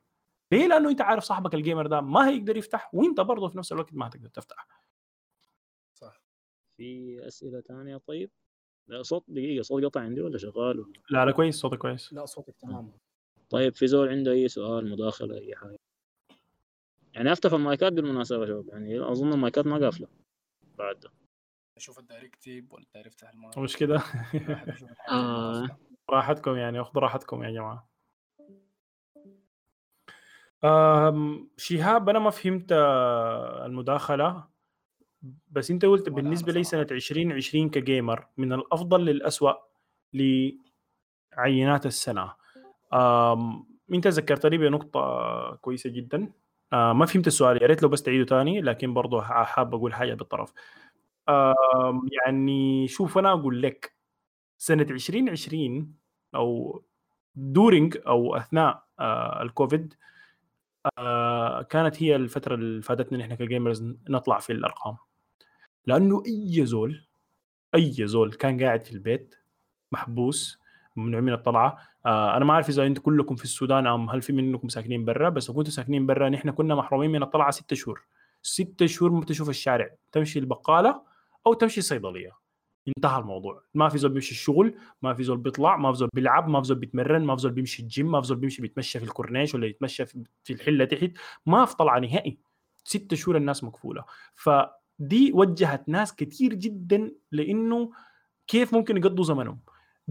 ليه؟ 0.51 0.67
لأنه 0.67 0.89
أنت 0.89 1.01
عارف 1.01 1.23
صاحبك 1.23 1.53
ال 1.55 1.61
gamer 1.61 1.87
ده 1.87 2.01
ما 2.01 2.29
هيقدر 2.29 2.57
يفتح 2.57 2.89
وأنت 2.93 3.21
برضه 3.21 3.47
في 3.47 3.57
نفس 3.57 3.71
الوقت 3.71 3.93
ما 3.93 4.07
هتقدر 4.07 4.29
تفتح. 4.29 4.67
صح. 5.93 6.21
في 6.77 7.19
أسئلة 7.27 7.61
ثانية 7.61 7.97
طيب. 7.97 8.31
لا 8.87 9.03
صوت 9.03 9.23
دقيقة 9.27 9.61
صوت 9.61 9.83
قطع 9.83 10.01
عندي 10.01 10.21
ولا 10.21 10.37
شغال 10.37 10.79
ولا؟ 10.79 10.93
لا 11.09 11.25
لا 11.25 11.31
كويس 11.31 11.55
صوتك 11.55 11.77
كويس. 11.77 12.13
لا 12.13 12.25
صوتك 12.25 12.55
تمام. 12.59 12.91
طيب 13.51 13.75
في 13.75 13.87
زول 13.87 14.09
عنده 14.09 14.31
أي 14.31 14.47
سؤال 14.47 14.89
مداخلة 14.89 15.37
أي 15.37 15.55
حاجة؟ 15.55 15.77
يعني 17.13 17.31
أفتح 17.31 17.53
المايكات 17.53 17.93
بالمناسبة 17.93 18.45
شباب 18.45 18.67
يعني 18.69 19.11
أظن 19.11 19.33
المايكات 19.33 19.67
ما 19.67 19.77
قافلة. 19.77 20.07
بعد 20.77 20.99
ده. 20.99 21.09
أشوف 21.77 21.99
ال 21.99 22.07
directive 22.07 22.73
ولا 22.73 22.85
افتح 22.95 23.29
المايك. 23.29 23.57
مش 23.57 23.77
كده؟ 23.77 23.97
آه. 25.11 25.77
راحتكم 26.09 26.55
يعني 26.55 26.83
خذوا 26.83 27.01
راحتكم 27.01 27.43
يا 27.43 27.51
جماعة. 27.51 27.89
أم، 30.63 31.49
شهاب 31.57 32.09
أنا 32.09 32.19
ما 32.19 32.29
فهمت 32.29 32.71
المداخلة 33.65 34.47
بس 35.47 35.71
أنت 35.71 35.85
قلت 35.85 36.09
بالنسبة 36.09 36.51
لي 36.53 36.63
سنة 36.63 36.81
صراحة. 36.81 36.95
2020 36.95 37.69
كجيمر 37.69 38.27
من 38.37 38.53
الأفضل 38.53 39.05
للاسوء 39.05 39.55
لعينات 40.13 41.85
السنة. 41.85 42.33
انت 43.93 44.07
ذكرتني 44.07 44.57
بنقطة 44.57 45.01
كويسة 45.61 45.89
جدا. 45.89 46.31
آه، 46.73 46.93
ما 46.93 47.05
فهمت 47.05 47.27
السؤال 47.27 47.61
يا 47.61 47.67
ريت 47.67 47.83
لو 47.83 47.89
بس 47.89 48.03
تعيده 48.03 48.25
ثاني 48.25 48.61
لكن 48.61 48.93
برضه 48.93 49.21
حاب 49.21 49.75
أقول 49.75 49.93
حاجة 49.93 50.13
بالطرف. 50.13 50.53
يعني 52.25 52.87
شوف 52.87 53.17
أنا 53.17 53.31
أقول 53.31 53.61
لك 53.61 53.95
سنة 54.57 54.83
2020 54.83 55.95
أو 56.35 56.81
during 57.35 57.97
أو 58.07 58.35
أثناء 58.35 58.83
آه، 58.99 59.41
الكوفيد 59.41 59.93
آه، 60.97 61.61
كانت 61.61 62.03
هي 62.03 62.15
الفترة 62.15 62.55
اللي 62.55 62.81
فاتتنا 62.81 63.17
نحن 63.17 63.35
ك 63.35 63.42
gamers 63.42 63.83
نطلع 64.09 64.39
في 64.39 64.53
الأرقام. 64.53 64.97
لأنه 65.85 66.23
أي 66.27 66.65
زول 66.65 67.07
أي 67.75 67.93
زول 68.07 68.33
كان 68.33 68.63
قاعد 68.63 68.81
في 68.83 68.91
البيت 68.91 69.35
محبوس 69.91 70.59
ممنوع 70.95 71.21
من 71.21 71.33
الطلعة 71.33 71.77
آه 72.05 72.37
أنا 72.37 72.45
ما 72.45 72.53
أعرف 72.53 72.69
إذا 72.69 72.85
أنتم 72.85 73.01
كلكم 73.01 73.35
في 73.35 73.43
السودان 73.43 73.87
أم 73.87 74.09
هل 74.09 74.21
في 74.21 74.33
منكم 74.33 74.67
ساكنين 74.69 75.05
برا 75.05 75.29
بس 75.29 75.49
لو 75.49 75.55
كنتوا 75.55 75.71
ساكنين 75.71 76.05
برا 76.05 76.29
نحن 76.29 76.51
كنا 76.51 76.75
محرومين 76.75 77.11
من 77.11 77.23
الطلعة 77.23 77.51
ستة 77.51 77.75
شهور. 77.75 78.01
ستة 78.41 78.85
شهور 78.85 79.11
ما 79.11 79.25
تشوف 79.25 79.49
الشارع 79.49 79.89
تمشي 80.11 80.39
البقالة 80.39 81.01
أو 81.47 81.53
تمشي 81.53 81.79
الصيدليه 81.79 82.31
انتهى 82.97 83.19
الموضوع. 83.19 83.63
ما 83.73 83.89
في 83.89 83.97
زول 83.97 84.11
بيمشي 84.11 84.31
الشغل 84.31 84.75
ما 85.01 85.13
في 85.13 85.23
زول 85.23 85.37
بيطلع 85.37 85.77
ما 85.77 85.91
في 85.91 85.97
زول 85.97 86.09
بيلعب 86.13 86.47
ما 86.47 86.61
في 86.61 86.67
زول 86.67 86.77
بيتمرن 86.77 87.25
ما 87.25 87.35
في 87.35 87.41
زول 87.41 87.51
بيمشي 87.51 87.83
الجيم 87.83 88.11
ما 88.11 88.21
في 88.21 88.27
زول 88.27 88.37
بيمشي 88.37 88.61
بيتمشى 88.61 88.99
في 88.99 89.05
الكورنيش 89.05 89.55
ولا 89.55 89.67
يتمشى 89.67 90.05
في 90.43 90.53
الحلة 90.53 90.85
تحت. 90.85 91.11
ما 91.45 91.65
في 91.65 91.75
طلعة 91.75 91.99
نهائي. 91.99 92.39
ستة 92.83 93.15
شهور 93.15 93.37
الناس 93.37 93.63
مقفولة. 93.63 94.03
فدي 94.35 95.31
وجهت 95.33 95.89
ناس 95.89 96.15
كثير 96.15 96.53
جدا 96.53 97.11
لإنه 97.31 97.91
كيف 98.47 98.73
ممكن 98.73 98.97
يقضوا 98.97 99.23
زمنهم. 99.23 99.59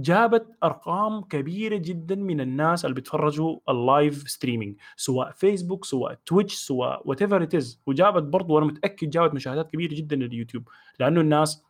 جابت 0.02 0.46
أرقام 0.64 1.20
كبيرة 1.20 1.76
جدا 1.76 2.14
من 2.14 2.40
الناس 2.40 2.84
اللي 2.84 2.94
بيتفرجوا 2.94 3.58
ال 3.68 3.77
live 3.77 4.14
streaming 4.30 4.76
سواء 4.96 5.30
فيسبوك 5.32 5.84
سواء 5.84 6.14
Twitch 6.26 6.54
سواء 6.54 7.02
whatever 7.08 7.42
it 7.42 7.54
is 7.54 7.82
وجابت 7.86 8.22
برضه 8.22 8.54
وأنا 8.54 8.66
متأكد 8.66 9.10
جابت 9.10 9.34
مشاهدات 9.34 9.70
كبيرة 9.70 9.94
جدا 9.94 10.16
لليوتيوب 10.16 10.68
لأنه 11.00 11.20
الناس 11.20 11.64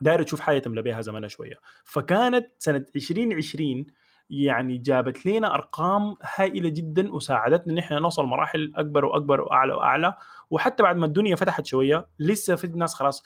دايرة 0.00 0.22
تشوف 0.22 0.40
حاجة 0.40 0.58
تملى 0.58 0.82
بها 0.82 1.00
زمنها 1.00 1.28
شوية. 1.28 1.54
فكانت 1.84 2.46
سنة 2.58 2.84
2020 2.96 3.86
يعني 4.30 4.78
جابت 4.78 5.26
لنا 5.26 5.54
أرقام 5.54 6.16
هائلة 6.34 6.68
جدا 6.68 7.12
وساعدتنا 7.12 7.72
إن 7.72 7.78
إحنا 7.78 7.98
نوصل 7.98 8.24
مراحل 8.24 8.72
أكبر 8.76 9.04
وأكبر 9.04 9.40
وأعلى 9.40 9.74
وأعلى. 9.74 10.14
وحتى 10.50 10.82
بعد 10.82 10.96
ما 10.96 11.06
الدنيا 11.06 11.36
فتحت 11.36 11.66
شوية 11.66 12.06
لسه 12.18 12.56
في 12.56 12.66
ناس 12.66 12.94
خلاص 12.94 13.24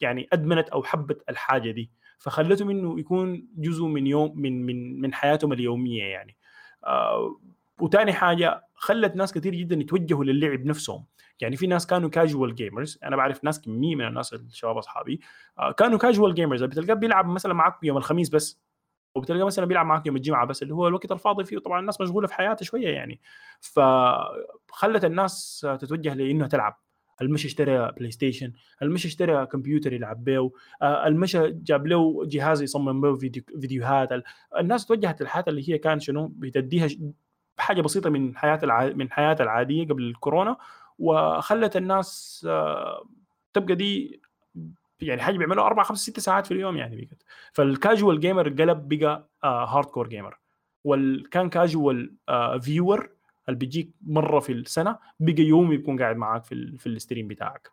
يعني 0.00 0.28
أدمنت 0.32 0.68
أو 0.68 0.82
حبت 0.82 1.24
الحاجة 1.28 1.70
دي. 1.70 1.90
فخلتهم 2.20 2.70
انه 2.70 3.00
يكون 3.00 3.48
جزء 3.56 3.84
من 3.84 4.06
يوم 4.06 4.32
من 4.40 4.66
من 4.66 5.00
من 5.00 5.14
حياتهم 5.14 5.52
اليومية 5.52 6.02
يعني. 6.02 6.36
آه 6.84 7.40
وتاني 7.80 8.12
حاجة 8.12 8.64
خلت 8.74 9.16
ناس 9.16 9.32
كثير 9.32 9.54
جدا 9.54 9.76
يتوجهوا 9.76 10.24
للعب 10.24 10.64
نفسهم. 10.66 11.04
يعني 11.40 11.56
في 11.56 11.66
ناس 11.66 11.86
كانوا 11.86 12.08
casual 12.10 12.54
gamers 12.54 12.98
أنا 13.04 13.16
بعرف 13.16 13.44
ناس 13.44 13.60
كمية 13.60 13.96
من 13.96 14.06
الناس 14.06 14.34
الشباب 14.34 14.76
أصحابي 14.76 15.20
آه 15.58 15.72
كانوا 15.72 15.98
casual 15.98 16.34
gamers 16.34 16.64
بتلقاه 16.64 16.94
بيلعب 16.94 17.26
مثلا 17.26 17.54
معك 17.54 17.78
يوم 17.82 17.96
الخميس 17.96 18.28
بس 18.28 18.60
وبتلقى 19.14 19.46
مثلا 19.46 19.64
بيلعب 19.66 19.86
معك 19.86 20.06
يوم 20.06 20.16
الجمعة 20.16 20.46
بس 20.46 20.62
اللي 20.62 20.74
هو 20.74 20.88
الوقت 20.88 21.12
الفاضي 21.12 21.44
فيه 21.44 21.58
طبعا 21.58 21.80
الناس 21.80 22.00
مشغولة 22.00 22.26
في 22.26 22.34
حياتها 22.34 22.64
شوية 22.64 22.88
يعني. 22.88 23.20
فخلت 23.60 25.04
الناس 25.04 25.66
تتوجه 25.80 26.14
لإنها 26.14 26.48
تلعب. 26.48 26.80
المشي 27.22 27.48
اشترى 27.48 27.92
PlayStation 27.98 28.52
المشي 28.82 29.08
اشترى 29.08 29.46
كمبيوتر 29.46 29.92
يلعب 29.92 30.24
به 30.24 30.52
آه، 30.82 31.06
المشي 31.06 31.50
جاب 31.50 31.86
له 31.86 32.22
جهاز 32.26 32.62
يصمم 32.62 33.00
به 33.00 33.16
فيديو 33.16 33.42
فيديوهات؟ 33.60 34.12
ال- 34.12 34.22
الناس 34.58 34.86
توجهت 34.86 35.20
للحياه 35.22 35.44
اللي 35.48 35.68
هي 35.68 35.78
كان 35.78 36.00
شنو؟ 36.00 36.26
بتديها 36.36 36.88
حاجة 37.58 37.80
بسيطة 37.82 38.10
من 38.10 38.36
حياة 38.36 38.58
الع... 38.62 38.86
من 38.86 39.10
حياتها 39.12 39.44
العادية 39.44 39.88
قبل 39.88 40.02
الكورونا 40.02 40.56
وخلت 40.98 41.76
الناس 41.76 42.44
آه، 42.50 43.04
تبقى 43.52 43.74
دي 43.74 44.20
يعني 45.00 45.22
حاجة 45.22 45.36
بيعملوا 45.38 45.64
أربع 45.66 45.82
خمس 45.82 45.98
ست 45.98 46.20
ساعات 46.20 46.46
في 46.46 46.54
اليوم 46.54 46.76
يعني 46.76 46.96
بقت 46.96 47.22
فال 47.52 47.69
casual 47.69 48.20
gamer 48.20 48.48
قلب 48.48 48.88
بقى 48.94 49.28
hardcore 49.44 50.08
gamer 50.08 50.38
والكان 50.84 51.48
casual 51.50 52.14
viewer 52.60 53.10
اللي 53.50 53.58
بيجيك 53.58 53.90
مرة 54.02 54.40
في 54.40 54.52
السنة 54.52 54.98
بقى 55.20 55.42
يومي 55.42 55.76
بيكون 55.76 55.98
قاعد 55.98 56.16
معاك 56.16 56.44
في 56.44 56.76
في 56.78 56.86
ال 56.86 56.92
stream 56.92 57.28
بتاعك. 57.28 57.70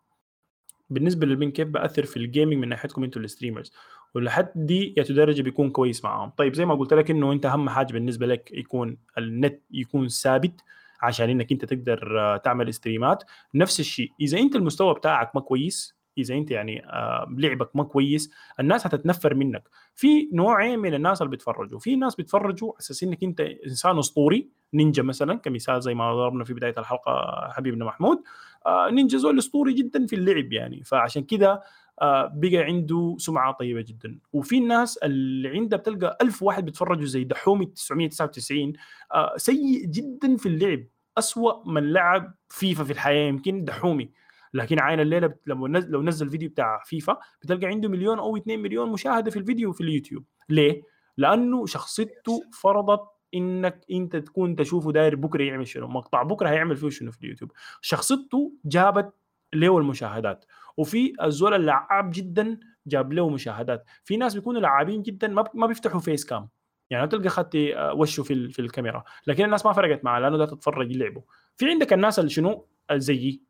بالنسبة 0.89 1.25
للمين 1.27 1.51
كيف 1.51 1.67
بأثر 1.67 2.05
في 2.05 2.17
ال 2.17 2.23
gaming 2.23 2.57
من 2.57 2.69
ناحيتكم 2.69 3.03
أنتوا 3.03 3.21
ال 3.21 3.26
streamers 3.26 3.71
ولحد 4.15 4.49
دي 4.55 4.93
يا 4.97 5.03
درجه 5.03 5.41
بيكون 5.41 5.69
كويس 5.69 6.03
معاهم. 6.03 6.29
طيب 6.29 6.53
زي 6.53 6.65
ما 6.65 6.75
قلت 6.75 6.93
لك 6.93 7.11
إنه 7.11 7.31
أنت 7.31 7.45
أهم 7.45 7.69
حاجة 7.69 7.93
بالنسبة 7.93 8.25
لك 8.27 8.51
يكون 8.53 8.97
النت 9.17 9.61
يكون 9.71 10.07
ثابت 10.07 10.61
عشان 11.01 11.29
إنك 11.29 11.51
أنت 11.51 11.65
تقدر 11.65 12.19
آه، 12.19 12.37
تعمل 12.37 12.73
ستريمات 12.73 13.23
نفس 13.55 13.79
الشيء 13.79 14.11
إذا 14.21 14.37
أنت 14.37 14.55
المستوى 14.55 14.93
بتاعك 14.93 15.35
ما 15.35 15.41
كويس 15.41 15.96
إذا 16.17 16.35
أنت 16.35 16.51
يعني 16.51 16.85
آه، 16.85 17.27
لعبك 17.37 17.75
ما 17.75 17.83
كويس 17.83 18.31
الناس 18.59 18.87
هتتنفر 18.87 19.33
منك. 19.33 19.63
في 19.95 20.29
نوعين 20.33 20.79
من 20.79 20.93
الناس 20.93 21.21
اللي 21.21 21.31
بيتفرجوا. 21.31 21.79
في 21.79 21.95
ناس 21.95 22.15
بيتفرجوا 22.15 22.69
على 22.69 22.79
أساس 22.79 23.03
إنك 23.03 23.23
أنت 23.23 23.39
إنسان 23.39 23.99
أسطوري 23.99 24.49
نينجا 24.73 25.03
مثلا 25.03 25.35
كمثال 25.37 25.81
زي 25.81 25.93
ما 25.93 26.13
ضربنا 26.13 26.43
في 26.43 26.53
بداية 26.53 26.75
الحلقة 26.77 27.47
حبيبنا 27.51 27.85
محمود. 27.85 28.17
آه، 28.65 28.89
نينجا 28.89 29.17
زول 29.17 29.37
أسطوري 29.37 29.73
جدا 29.73 30.05
في 30.05 30.15
اللعب 30.15 30.53
يعني. 30.53 30.83
فعشان 30.83 31.23
كده 31.23 31.63
آه، 32.01 32.31
بقى 32.35 32.57
عنده 32.57 33.15
سمعة 33.19 33.51
طيبة 33.53 33.81
جدا. 33.81 34.19
وفي 34.33 34.57
الناس 34.57 34.97
اللي 34.97 35.49
عندها 35.49 35.79
بتلقى 35.79 36.17
ألف 36.21 36.43
واحد 36.43 36.65
بيتفرجوا 36.65 37.05
زي 37.05 37.23
دحومي 37.23 37.65
999 37.65 38.73
آه، 39.13 39.33
سيء 39.37 39.85
جدا 39.85 40.37
في 40.37 40.45
اللعب. 40.45 40.83
أسوأ 41.17 41.69
من 41.69 41.93
لعب 41.93 42.33
فيفا 42.49 42.83
في 42.83 42.91
الحياة 42.93 43.27
يمكن 43.27 43.65
دحومي. 43.65 44.09
لكن 44.53 44.79
عين 44.79 44.99
الليلة 44.99 45.27
بت- 45.27 45.41
لما 45.47 45.67
نزل 45.67 45.89
لو 45.91 46.01
نزل 46.03 46.29
فيديو 46.29 46.49
بتاع 46.49 46.81
فيفا 46.85 47.17
بتلقى 47.41 47.67
عنده 47.67 47.89
مليون 47.89 48.19
أو 48.19 48.37
2 48.37 48.59
مليون 48.59 48.91
مشاهدة 48.91 49.31
في 49.31 49.39
الفيديو 49.39 49.71
في 49.71 49.81
اليوتيوب. 49.81 50.25
ليه؟ 50.49 50.81
لأنه 51.17 51.65
شخصيته 51.65 52.41
فرضت 52.61 53.01
إنك 53.35 53.85
أنت 53.91 54.15
تكون 54.15 54.55
تشوفه 54.55 54.91
داير 54.91 55.15
بكرة 55.15 55.43
يعمل 55.43 55.67
شنو؟ 55.67 55.87
مقطع 55.87 56.23
بكرة 56.23 56.49
هيعمل 56.49 56.75
فيه 56.75 56.89
شنو 56.89 57.11
في 57.11 57.23
اليوتيوب؟ 57.23 57.51
شخصيته 57.81 58.53
جابت 58.65 59.13
له 59.53 59.77
المشاهدات 59.77 60.45
وفي 60.77 61.13
الزول 61.23 61.53
اللعاب 61.53 62.09
جدا 62.13 62.59
جاب 62.87 63.13
له 63.13 63.29
مشاهدات. 63.29 63.85
في 64.03 64.17
ناس 64.17 64.35
بيكونوا 64.35 64.61
لعابين 64.61 65.01
جدا 65.01 65.27
ما 65.27 65.43
ما 65.53 65.67
بيفتحوا 65.67 65.99
face 65.99 66.25
cam 66.25 66.49
يعني 66.89 67.07
تلقى 67.07 67.29
خدتي 67.29 67.77
آه، 67.77 67.93
وشه 67.93 68.23
في 68.23 68.49
في 68.49 68.59
الكاميرا. 68.59 69.03
لكن 69.27 69.45
الناس 69.45 69.65
ما 69.65 69.73
فرقت 69.73 70.03
معاه 70.05 70.19
لأنه 70.19 70.37
ده 70.37 70.45
تتفرج 70.45 70.91
يلعبوا 70.95 71.21
في 71.57 71.69
عندك 71.69 71.93
الناس 71.93 72.19
اللي 72.19 72.29
شنو؟ 72.29 72.67
زيي 72.93 73.41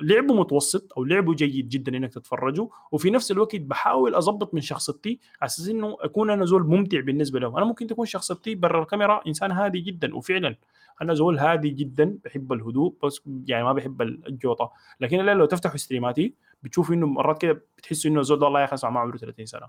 لعبه 0.00 0.34
متوسط 0.34 0.92
أو 0.96 1.04
لعبه 1.04 1.34
جيد 1.34 1.68
جدا 1.68 1.96
إنك 1.96 2.12
تتفرجه. 2.14 2.68
وفي 2.92 3.10
نفس 3.10 3.30
الوقت 3.30 3.56
بحاول 3.56 4.14
أظبط 4.14 4.54
من 4.54 4.60
شخصيتي 4.60 5.20
على 5.40 5.46
أساس 5.46 5.68
إنه 5.68 5.96
أكون 6.00 6.30
أنا 6.30 6.44
زول 6.44 6.66
ممتع 6.66 7.00
بالنسبة 7.00 7.40
له 7.40 7.58
أنا 7.58 7.64
ممكن 7.64 7.86
تكون 7.86 8.06
شخصيتي 8.06 8.54
برا 8.54 8.82
الكاميرا 8.82 9.20
إنسان 9.26 9.52
هادي 9.52 9.80
جدا 9.80 10.16
وفعلا 10.16 10.56
أنا 11.02 11.14
زول 11.14 11.38
هادي 11.38 11.70
جدا 11.70 12.18
بحب 12.24 12.52
الهدوء 12.52 12.94
بس 13.04 13.20
يعني 13.46 13.64
ما 13.64 13.72
بحب 13.72 14.02
الجوطة. 14.02 14.72
لكن 15.00 15.18
لو 15.18 15.46
تفتحوا 15.46 15.76
ستريماتي 15.76 16.34
بتشوفوا 16.62 16.94
إنه 16.94 17.06
مرات 17.06 17.42
كده 17.42 17.62
بتحسوا 17.78 18.10
إنه 18.10 18.20
الزول 18.20 18.38
ده 18.38 18.44
والله 18.44 18.60
يا 18.60 18.64
أخي 18.64 18.88
ما 18.90 19.00
عمره 19.00 19.16
30 19.16 19.46
سنة. 19.46 19.66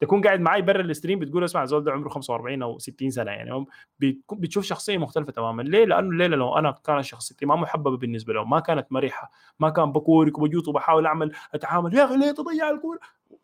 تكون 0.00 0.20
قاعد 0.20 0.40
معي 0.40 0.62
برا 0.62 0.80
ال 0.80 0.85
stream 0.85 1.18
بتقول 1.18 1.44
اسمع 1.44 1.62
الزول 1.62 1.84
ده 1.84 1.92
عمره 1.92 2.08
45 2.08 2.62
أو 2.62 2.78
60 2.78 3.10
سنة 3.10 3.30
يعني. 3.30 3.66
بتشوف 4.32 4.64
شخصية 4.64 4.98
مختلفة 4.98 5.32
تماما. 5.32 5.62
ليه؟ 5.62 5.84
لأنه 5.84 6.08
الليلة 6.08 6.36
لو 6.36 6.58
أنا 6.58 6.70
كانت 6.84 7.04
شخصيتي 7.04 7.46
ما 7.46 7.56
محببة 7.56 7.96
بالنسبة 7.96 8.32
له 8.32 8.44
ما 8.44 8.60
كانت 8.60 8.86
مرحه 8.92 9.30
ما 9.60 9.70
كان 9.70 9.92
بكورك 9.92 10.38
وبجوط 10.38 10.68
وبحاول 10.68 11.06
أعمل 11.06 11.32
أتعامل 11.54 11.94
يا 11.94 12.04
أخي 12.04 12.16
ليه 12.16 12.30
تضيع 12.32 12.70
الكورة؟ 12.70 12.98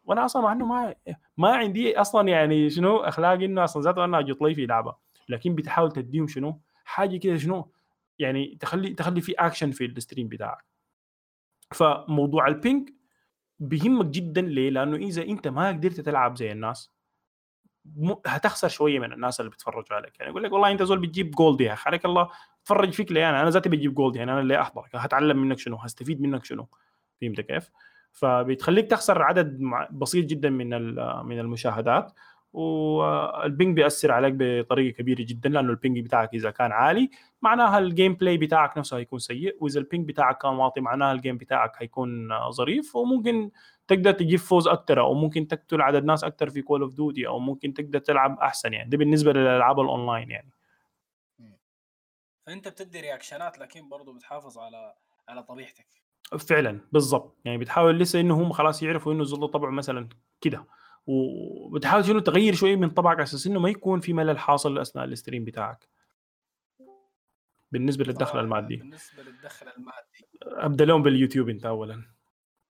وأنا 0.05 0.25
أصلا 0.25 0.43
مع 0.43 0.53
إنه 0.53 0.67
ما 0.67 0.95
ما 1.37 1.57
عندي 1.57 2.01
أصلا 2.01 2.29
يعني 2.29 2.71
شنو 2.71 2.97
اخلاق 2.97 3.33
إنه 3.33 3.65
أصلا 3.65 3.83
ذاته 3.83 4.05
أنا 4.05 4.19
اجط 4.19 4.43
لي 4.43 4.55
في 4.55 4.67
لعبة. 4.67 4.95
لكن 5.29 5.55
بتحاول 5.55 5.93
تديهم 5.93 6.29
شنو؟ 6.29 6.61
حاجة 6.85 7.17
كده 7.17 7.37
شنو؟ 7.37 7.71
يعني 8.19 8.57
تخلي 8.61 8.91
تخلي 8.95 9.21
في 9.21 9.33
اكشن 9.33 9.71
في 9.71 9.85
ال 9.85 9.91
stream 9.91 10.29
بتاعك. 10.29 10.65
فموضوع 11.75 12.47
ال 12.49 12.57
ping 12.57 12.91
بيهمك 13.61 14.07
جدا 14.07 14.41
ليه؟ 14.41 14.71
لأنه 14.71 14.97
إذا 14.97 15.23
أنت 15.23 15.49
ما 15.49 15.69
قدرت 15.69 16.01
تلعب 16.01 16.37
زي 16.37 16.53
الناس. 16.53 16.93
هتخسر 18.27 18.69
شوية 18.69 18.99
من 18.99 19.13
الناس 19.13 19.41
اللي 19.41 19.51
بيتفرجوا 19.51 19.97
عليك 19.97 20.21
يعني 20.21 20.31
يقول 20.31 20.43
لك 20.43 20.53
والله 20.53 20.71
أنت 20.71 20.83
زول 20.83 20.99
بتجيب 20.99 21.31
gold 21.31 21.61
يا 21.61 21.73
أخي 21.73 21.83
عليك 21.87 22.05
الله 22.05 22.29
تفرج 22.65 22.93
فيك 22.93 23.13
ليه 23.13 23.31
أنا 23.31 23.43
أنا 23.43 23.51
ذاتي 23.51 23.69
بجيب 23.69 23.95
gold 23.95 24.17
يعني 24.17 24.33
أنا 24.33 24.41
اللي 24.41 24.61
أحضرك 24.61 24.97
هتعلم 24.97 25.43
منك 25.43 25.59
شنو 25.59 25.77
هستفيد 25.77 26.21
منك 26.21 26.45
شنو 26.45 26.69
فهمت 27.21 27.41
كيف؟ 27.41 27.71
فبتخليك 28.13 28.91
تخسر 28.91 29.23
عدد 29.23 29.61
بسيط 29.91 30.27
جدا 30.27 30.51
من 30.51 30.69
من 31.27 31.39
المشاهدات 31.39 32.13
وال 32.53 32.94
ping 32.94 33.77
بيأثر 33.77 34.13
عليك 34.13 34.35
بطريقة 34.37 34.97
كبيرة 34.97 35.23
جدا 35.29 35.49
لأنه 35.49 35.71
ال 35.71 35.77
ping 35.77 36.01
بتاعك 36.01 36.35
إذا 36.35 36.51
كان 36.51 36.73
عالي 36.73 37.11
معناها 37.43 37.79
ال 37.79 38.15
gameplay 38.15 38.37
بتاعك 38.37 38.79
نفسه 38.79 38.97
هيكون 38.97 39.19
سيء 39.19 39.57
وإذا 39.61 39.81
ال 39.81 39.86
ping 39.86 40.09
بتاعك 40.09 40.43
كان 40.43 40.51
واطي 40.51 40.81
معناها 40.81 41.13
ال 41.13 41.18
game 41.18 41.37
بتاعك 41.37 41.73
هيكون 41.79 42.29
ظريف 42.51 42.97
وممكن 42.97 43.51
تقدر 43.89 44.13
تجيب 44.13 44.39
فوز 44.39 44.69
أكثر 44.69 45.01
أو 45.01 45.15
ممكن 45.15 45.49
تقتل 45.49 45.81
عدد 45.81 46.05
ناس 46.05 46.25
أكثر 46.25 46.51
في 46.51 46.63
Call 46.63 46.83
of 46.83 46.95
Duty 46.95 47.27
أو 47.27 47.39
ممكن 47.39 47.75
تقدر 47.75 47.99
تلعب 47.99 48.39
أحسن 48.39 48.73
يعني. 48.73 48.91
ده 48.91 48.99
بالنسبة 48.99 49.33
للألعاب 49.33 49.81
الأونلاين 49.81 50.31
يعني. 50.31 50.51
فأنت 52.47 52.69
بتدي 52.69 53.01
رياكشنات 53.01 53.59
لكن 53.59 53.89
برضه 53.89 54.15
بتحافظ 54.15 54.59
على 54.59 54.95
على 55.29 55.43
طبيعتك. 55.43 55.87
فعلا 56.39 56.81
بالضبط. 56.93 57.37
يعني 57.45 57.59
بتحاول 57.59 57.99
لسه 57.99 58.21
إنه 58.21 58.43
هم 58.43 58.53
خلاص 58.53 58.83
يعرفوا 58.83 59.13
إنه 59.13 59.25
زول 59.25 59.49
طبعه 59.49 59.71
مثلا 59.71 60.09
كده. 60.41 60.65
وبتحاول 61.07 62.05
شنو 62.05 62.19
تغير 62.19 62.55
شوية 62.55 62.77
من 62.77 62.91
طبعك 62.91 63.17
على 63.17 63.23
أساس 63.23 63.47
إنه 63.47 63.61
ما 63.61 63.69
يكون 63.69 64.01
في 64.01 64.13
ملل 64.13 64.39
حاصل 64.39 64.79
أثناء 64.79 65.05
ال 65.05 65.10
stream 65.10 65.45
بتاعك. 65.45 65.89
بالنسبة 67.73 68.05
للدخل 68.05 68.41
المادي. 68.41 68.77
بالنسبة 68.77 69.23
للدخل 69.23 69.69
المادي. 69.69 70.29
أبدأ 70.43 70.85
لهم 70.85 71.03
باليوتيوب 71.03 71.49
أنت 71.49 71.67
اولا. 71.67 72.05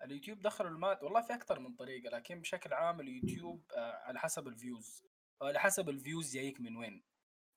اليوتيوب 0.05 0.43
دخل 0.43 0.66
المادي 0.66 1.05
والله 1.05 1.20
في 1.20 1.35
أكثر 1.35 1.61
من 1.61 1.74
طريقة 1.74 2.16
لكن 2.16 2.41
بشكل 2.41 2.72
عام 2.72 3.01
اليوتيوب 3.01 3.62
آه، 3.76 4.01
على 4.05 4.18
حسب 4.18 4.49
ال 4.48 4.56
views. 4.56 5.03
على 5.43 5.59
حسب 5.59 5.89
ال 5.88 5.96
views 5.96 6.34
جايك 6.35 6.61
من 6.61 6.76
وين. 6.76 7.03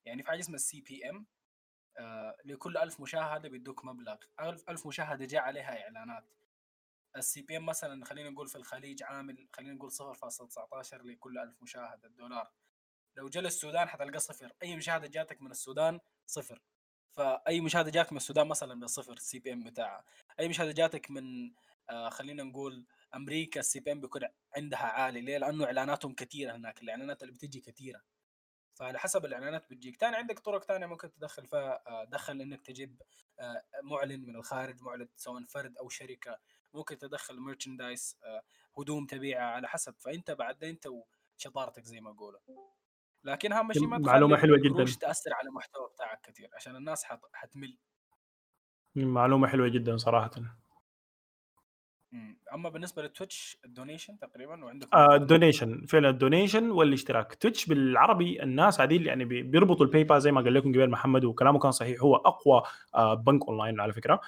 يعني 0.04 0.22
في 0.22 0.28
حاجة 0.28 0.40
اسمها 0.40 0.56
ال 0.56 0.80
CPM 0.80 1.26
لكل 2.44 2.76
ألف 2.76 3.00
مشاهدة 3.00 3.48
بيدوك 3.48 3.84
مبلغ. 3.84 4.16
ألف, 4.40 4.70
ألف 4.70 4.86
مشاهدة 4.86 5.24
جاء 5.24 5.42
عليها 5.42 5.82
إعلانات. 5.82 6.24
ال 7.16 7.42
CPM 7.42 7.66
مثلا 7.66 8.04
خلينا 8.04 8.30
نقول 8.30 8.48
في 8.48 8.56
الخليج 8.56 9.02
عامل 9.02 9.48
خلينا 9.52 9.74
نقول 9.74 9.90
0.19 9.92 10.94
لكل 10.94 11.38
ألف 11.38 11.62
مشاهدة 11.62 12.08
دولار. 12.08 12.50
لو 13.16 13.28
جاء 13.28 13.42
للسودان 13.42 13.88
حتلقى 13.88 14.18
صفر. 14.18 14.52
أي 14.62 14.76
مشاهدة 14.76 15.06
جاتك 15.06 15.42
من 15.42 15.50
السودان 15.50 16.00
صفر. 16.26 16.62
فأي 17.12 17.60
مشاهدة 17.60 17.90
جاتك 17.90 18.12
من 18.12 18.16
السودان 18.16 18.48
مثلا 18.48 18.80
بصفر 18.80 19.12
ال 19.12 19.38
CPM 19.38 19.64
بتاعها. 19.64 20.04
أي 20.40 20.48
مشاهدة 20.48 20.72
جاتك 20.72 21.10
من 21.10 21.54
آه 21.90 22.08
خلينا 22.08 22.42
نقول 22.42 22.86
أمريكا 23.14 23.60
ال 23.60 23.80
CPM 23.80 24.00
بيكون 24.00 24.22
عندها 24.56 24.78
عالي 24.86 25.20
ليه؟ 25.20 25.38
لأنه 25.38 25.64
إعلاناتهم 25.64 26.14
كثيره 26.14 26.56
هناك 26.56 26.82
الإعلانات 26.82 27.22
اللي 27.22 27.32
بتجي 27.34 27.60
كثيره 27.60 28.02
فعلى 28.74 28.98
حسب 28.98 29.24
الإعلانات 29.24 29.70
بتجيك. 29.70 29.96
ثاني 30.00 30.16
عندك 30.16 30.38
طرق 30.38 30.64
ثانية 30.64 30.86
ممكن 30.86 31.12
تدخل 31.12 31.46
فيها 31.46 31.82
آه، 31.86 32.04
دخل 32.04 32.40
إنك 32.40 32.62
تجيب 32.66 33.02
آه، 33.40 33.64
معلن 33.82 34.26
من 34.26 34.36
الخارج 34.36 34.82
معلن 34.82 35.08
سواء 35.16 35.44
فرد 35.44 35.78
أو 35.78 35.88
شركة 35.88 36.38
ممكن 36.74 36.98
تدخل 36.98 37.40
merchandise 37.40 38.16
آه، 38.24 38.42
هدوم 38.78 39.06
تبيعها 39.06 39.44
على 39.44 39.68
حسب. 39.68 39.94
فأنت 39.98 40.30
بعد 40.30 40.64
انت 40.64 40.86
وشطارتك 40.86 41.84
زي 41.84 42.00
ما 42.00 42.10
اقولوا 42.10 42.40
لكن 43.24 43.52
اهم 43.52 43.72
شيء 43.72 43.86
ما 43.86 43.98
معلومة 43.98 44.36
حلوة 44.36 44.58
جدا. 44.58 44.84
تأثر 44.84 45.34
على 45.34 45.48
المحتوى 45.48 45.88
بتاعك 45.94 46.20
كثير 46.22 46.50
عشان 46.54 46.76
الناس 46.76 47.04
حتمل. 47.32 47.78
معلومة 48.96 49.48
حلوة 49.48 49.68
جدا 49.68 49.96
صراحة. 49.96 50.30
أما 52.54 52.68
بالنسبة 52.68 53.02
للتويتش 53.02 53.58
ال 53.64 53.70
donation 53.70 54.18
تقريبا 54.18 54.64
وعندك 54.64 54.94
آه 54.94 55.14
ال 55.14 55.21
donation. 55.21 55.86
فعلا 55.86 56.08
ال 56.08 56.15
donation 56.15 56.70
والاشتراك. 56.70 57.34
تويتش 57.34 57.66
بالعربي 57.66 58.42
الناس 58.42 58.80
عادي 58.80 59.04
يعني 59.04 59.24
بيربطوا 59.24 59.86
الباي 59.86 60.04
بال 60.04 60.20
زي 60.20 60.32
ما 60.32 60.40
قال 60.40 60.54
لكم 60.54 60.72
قبل 60.72 60.90
محمد 60.90 61.24
وكلامه 61.24 61.58
كان 61.58 61.70
صحيح. 61.70 62.00
هو 62.02 62.16
أقوى 62.16 62.62
آه 62.94 63.14
بنك 63.14 63.48
اونلاين 63.48 63.80
على 63.80 63.92
فكرة. 63.92 64.20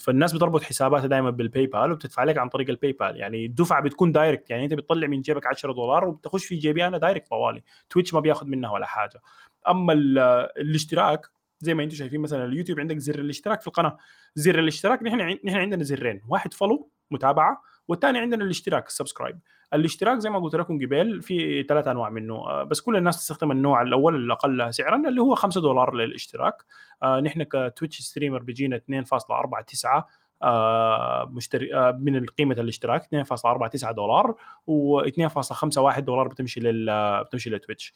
فالناس 0.00 0.32
بتربط 0.32 0.62
حساباتها 0.62 1.06
دائما 1.06 1.30
بالباي 1.30 1.66
بال 1.66 1.92
وبتدفع 1.92 2.24
لك 2.24 2.38
عن 2.38 2.48
طريق 2.48 2.70
الباي 2.70 2.92
بال 2.92 3.16
يعني 3.16 3.46
الدفعه 3.46 3.82
بتكون 3.82 4.12
direct 4.12 4.50
يعني 4.50 4.64
أنت 4.64 4.74
بتطلع 4.74 5.06
من 5.06 5.20
جيبك 5.20 5.46
10 5.46 5.72
دولار 5.72 6.04
وبتخش 6.08 6.44
في 6.46 6.56
جيبي 6.56 6.86
أنا 6.86 6.98
direct 6.98 7.28
طوالي. 7.28 7.62
تويتش 7.90 8.14
ما 8.14 8.20
بياخذ 8.20 8.46
منها 8.46 8.70
ولا 8.70 8.86
حاجة. 8.86 9.20
أما 9.68 9.92
الاشتراك 9.92 11.26
زي 11.60 11.74
ما 11.74 11.82
أنتم 11.84 11.96
شايفين 11.96 12.20
مثلا 12.20 12.44
اليوتيوب 12.44 12.80
عندك 12.80 12.98
زر 12.98 13.18
الاشتراك 13.18 13.60
في 13.60 13.66
القناة. 13.66 13.98
زر 14.34 14.58
الاشتراك 14.58 15.02
نحن 15.02 15.38
نحن 15.44 15.56
عندنا 15.56 15.84
زرين. 15.84 16.22
واحد 16.28 16.54
follow 16.54 16.90
متابعة. 17.10 17.62
والثاني 17.88 18.18
عندنا 18.18 18.44
الاشتراك 18.44 18.86
ال 18.86 18.91
subscribe 18.91 19.38
الاشتراك 19.74 20.18
زي 20.18 20.30
ما 20.30 20.38
قلت 20.38 20.56
لكم 20.56 20.78
قبل 20.86 21.22
في 21.22 21.62
ثلاث 21.62 21.88
أنواع 21.88 22.10
منه. 22.10 22.34
آه، 22.34 22.62
بس 22.62 22.80
كل 22.80 22.96
الناس 22.96 23.16
تستخدم 23.16 23.50
النوع 23.50 23.82
الأول 23.82 24.14
الاقل 24.16 24.74
سعرا 24.74 25.08
اللي 25.08 25.20
هو 25.20 25.34
5 25.34 25.60
دولار 25.60 25.94
للاشتراك. 25.94 26.64
آه 27.02 27.20
نحن 27.20 27.42
كتويتش 27.42 28.00
streamer 28.00 28.42
بيجينا 28.42 28.76
2.49 28.76 30.04
آه 30.42 31.30
مشتري 31.32 31.92
من 31.92 32.26
قيمة 32.26 32.54
الاشتراك 32.54 33.02
2.49 33.02 33.90
دولار 33.92 34.34
و2.51 34.70 35.98
دولار 35.98 36.28
بتمشي 36.28 36.60
لل 36.60 37.24
بتمشي 37.24 37.50
لتويتش. 37.50 37.94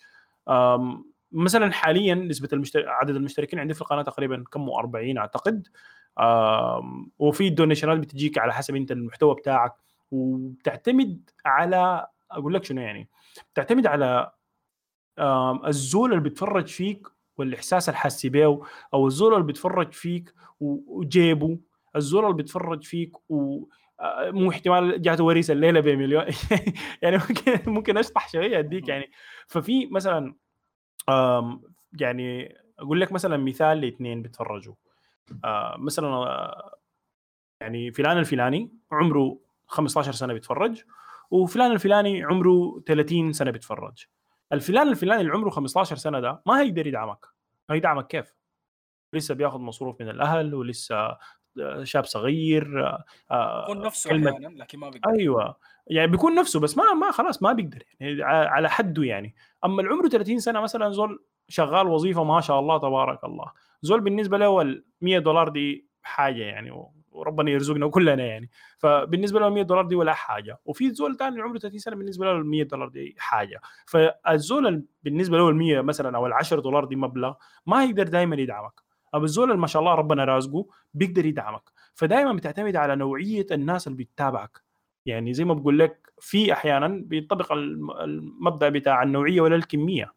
مثلا 1.32 1.72
حاليا 1.72 2.14
نسبة 2.14 2.48
المشترك 2.52 2.84
عدد 2.88 3.16
المشتركين 3.16 3.58
عندي 3.58 3.74
في 3.74 3.80
القناة 3.80 4.02
تقريبا 4.02 4.44
كم؟ 4.52 4.68
40 4.70 5.18
أعتقد. 5.18 5.68
وفي 7.18 7.48
ال 7.48 7.53
donationات 7.53 7.98
بتجيك 7.98 8.38
على 8.38 8.52
حسب 8.52 8.76
أنت 8.76 8.92
المحتوى 8.92 9.34
بتاعك 9.34 9.74
وبتعتمد 10.10 11.30
على 11.44 12.06
أقول 12.30 12.54
لك 12.54 12.64
شنو 12.64 12.80
يعني 12.80 13.08
بتعتمد 13.52 13.86
على 13.86 14.30
الزول 15.66 16.10
اللي 16.10 16.22
بيتفرج 16.22 16.66
فيك 16.66 17.06
والإحساس 17.38 17.88
اللي 17.88 18.30
بيه 18.30 18.60
أو 18.94 19.06
الزول 19.06 19.34
اللي 19.34 19.46
بيتفرج 19.46 19.92
فيك 19.92 20.34
وجيبه 20.60 21.58
الزول 21.96 22.24
اللي 22.24 22.36
بيتفرج 22.36 22.84
فيك 22.84 23.30
و 23.30 23.66
آه، 24.00 24.30
مو 24.30 24.50
احتمال 24.50 25.02
جاته 25.02 25.24
وريث 25.24 25.50
الليلة 25.50 25.80
بمليون. 25.80 26.24
يعني 27.02 27.16
ممكن 27.16 27.72
ممكن 27.72 27.98
أشطح 27.98 28.28
شوية 28.28 28.58
أديك 28.58 28.88
يعني. 28.88 29.10
ففي 29.46 29.86
مثلا 29.86 30.34
يعني 32.00 32.56
أقول 32.78 33.00
لك 33.00 33.12
مثلا 33.12 33.36
مثال 33.36 33.80
لاثنين 33.80 34.22
بيتفرجوا. 34.22 34.74
آه 35.44 35.76
مثلا 35.78 36.06
آه 36.08 36.78
يعني 37.60 37.92
فلان 37.92 38.18
الفلاني 38.18 38.70
عمره 38.92 39.38
15 39.66 40.12
سنة 40.12 40.32
بيتفرج 40.32 40.82
وفلان 41.30 41.72
الفلاني 41.72 42.22
عمره 42.24 42.80
30 42.86 43.32
سنة 43.32 43.50
بيتفرج. 43.50 44.04
الفلان 44.52 44.88
الفلاني 44.88 45.20
اللي 45.20 45.32
عمره 45.32 45.50
15 45.50 45.96
سنة 45.96 46.20
ده 46.20 46.42
ما 46.46 46.60
هيقدر 46.60 46.86
يدعمك. 46.86 47.26
هيدعمك 47.70 48.06
كيف؟ 48.06 48.34
لسه 49.12 49.34
بياخذ 49.34 49.58
مصروف 49.58 50.00
من 50.00 50.08
الأهل 50.08 50.54
ولسه 50.54 51.18
شاب 51.82 52.04
صغير 52.04 52.86
آه 53.30 53.60
بيكون 53.60 53.84
نفسه 53.86 54.10
كلمة... 54.10 54.30
أحيانا 54.30 54.62
لكن 54.62 54.78
ما 54.78 54.90
بيقدر. 54.90 55.10
أيوه 55.10 55.56
يعني 55.86 56.10
بيكون 56.10 56.34
نفسه 56.34 56.60
بس 56.60 56.76
ما 56.76 56.94
ما 56.94 57.10
خلاص 57.10 57.42
ما 57.42 57.52
بيقدر 57.52 57.82
يعني 58.00 58.22
على 58.24 58.70
حده 58.70 59.02
يعني. 59.02 59.34
أما 59.64 59.82
العمر 59.82 60.08
30 60.08 60.38
سنة 60.38 60.60
مثلا 60.60 60.90
زول 60.90 61.24
شغال 61.48 61.86
وظيفة 61.86 62.24
ما 62.24 62.40
شاء 62.40 62.60
الله 62.60 62.78
تبارك 62.78 63.24
الله. 63.24 63.52
زول 63.82 64.00
بالنسبة 64.00 64.38
له 64.38 64.60
ال 64.62 64.84
100 65.00 65.18
دولار 65.18 65.48
دي 65.48 65.86
حاجة 66.02 66.42
يعني 66.42 66.90
وربنا 67.10 67.50
يرزقنا 67.50 67.88
كلنا 67.88 68.24
يعني. 68.24 68.50
فبالنسبة 68.78 69.40
له 69.40 69.48
100 69.48 69.62
دولار 69.62 69.86
دي 69.86 69.94
ولا 69.94 70.14
حاجة. 70.14 70.58
وفي 70.64 70.90
زول 70.90 71.16
ثاني 71.16 71.40
عمره 71.40 71.58
30 71.58 71.78
سنة 71.78 71.96
بالنسبة 71.96 72.26
له 72.26 72.32
ال 72.32 72.46
100 72.46 72.62
دولار 72.62 72.88
دي 72.88 73.14
حاجة. 73.18 73.60
فالزول 73.86 74.84
بالنسبة 75.02 75.38
له 75.38 75.48
ال 75.48 75.56
100 75.56 75.80
مثلا 75.80 76.16
أو 76.16 76.26
ال 76.26 76.32
10 76.32 76.60
دولار 76.60 76.84
دي 76.84 76.96
مبلغ 76.96 77.34
ما 77.66 77.84
يقدر 77.84 78.08
دائما 78.08 78.36
يدعمك. 78.36 78.89
اما 79.14 79.24
الزول 79.24 79.58
ما 79.58 79.66
شاء 79.66 79.80
الله 79.80 79.94
ربنا 79.94 80.24
رازقه 80.24 80.66
بيقدر 80.94 81.26
يدعمك. 81.26 81.62
فدائما 81.94 82.32
بتعتمد 82.32 82.76
على 82.76 82.96
نوعية 82.96 83.46
الناس 83.50 83.86
اللي 83.86 84.04
بتتابعك 84.04 84.62
يعني 85.06 85.34
زي 85.34 85.44
ما 85.44 85.54
بقول 85.54 85.78
لك 85.78 86.12
في 86.20 86.52
أحيانا 86.52 86.88
بينطبق 86.88 87.52
المبدأ 88.02 88.68
بتاع 88.68 89.02
النوعية 89.02 89.40
ولا 89.40 89.56
الكمية. 89.56 90.12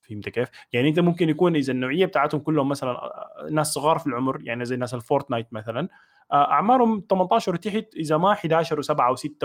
فهمت 0.00 0.28
كيف؟ 0.28 0.48
يعني 0.72 0.88
أنت 0.88 1.00
ممكن 1.00 1.28
يكون 1.28 1.56
إذا 1.56 1.72
النوعية 1.72 2.06
بتاعتهم 2.06 2.40
كلهم 2.40 2.68
مثلا 2.68 2.90
آه، 2.90 3.48
ناس 3.50 3.72
صغار 3.72 3.98
في 3.98 4.06
العمر 4.06 4.40
يعني 4.42 4.64
زي 4.64 4.76
ناس 4.76 4.94
الفورتنايت 4.94 5.52
مثلا 5.52 5.88
آه، 6.32 6.50
أعمارهم 6.50 7.04
18 7.10 7.54
وتحت 7.54 7.94
إذا 7.96 8.16
ما 8.16 8.32
11 8.32 8.82
و7 8.82 8.96
و6 8.96 9.44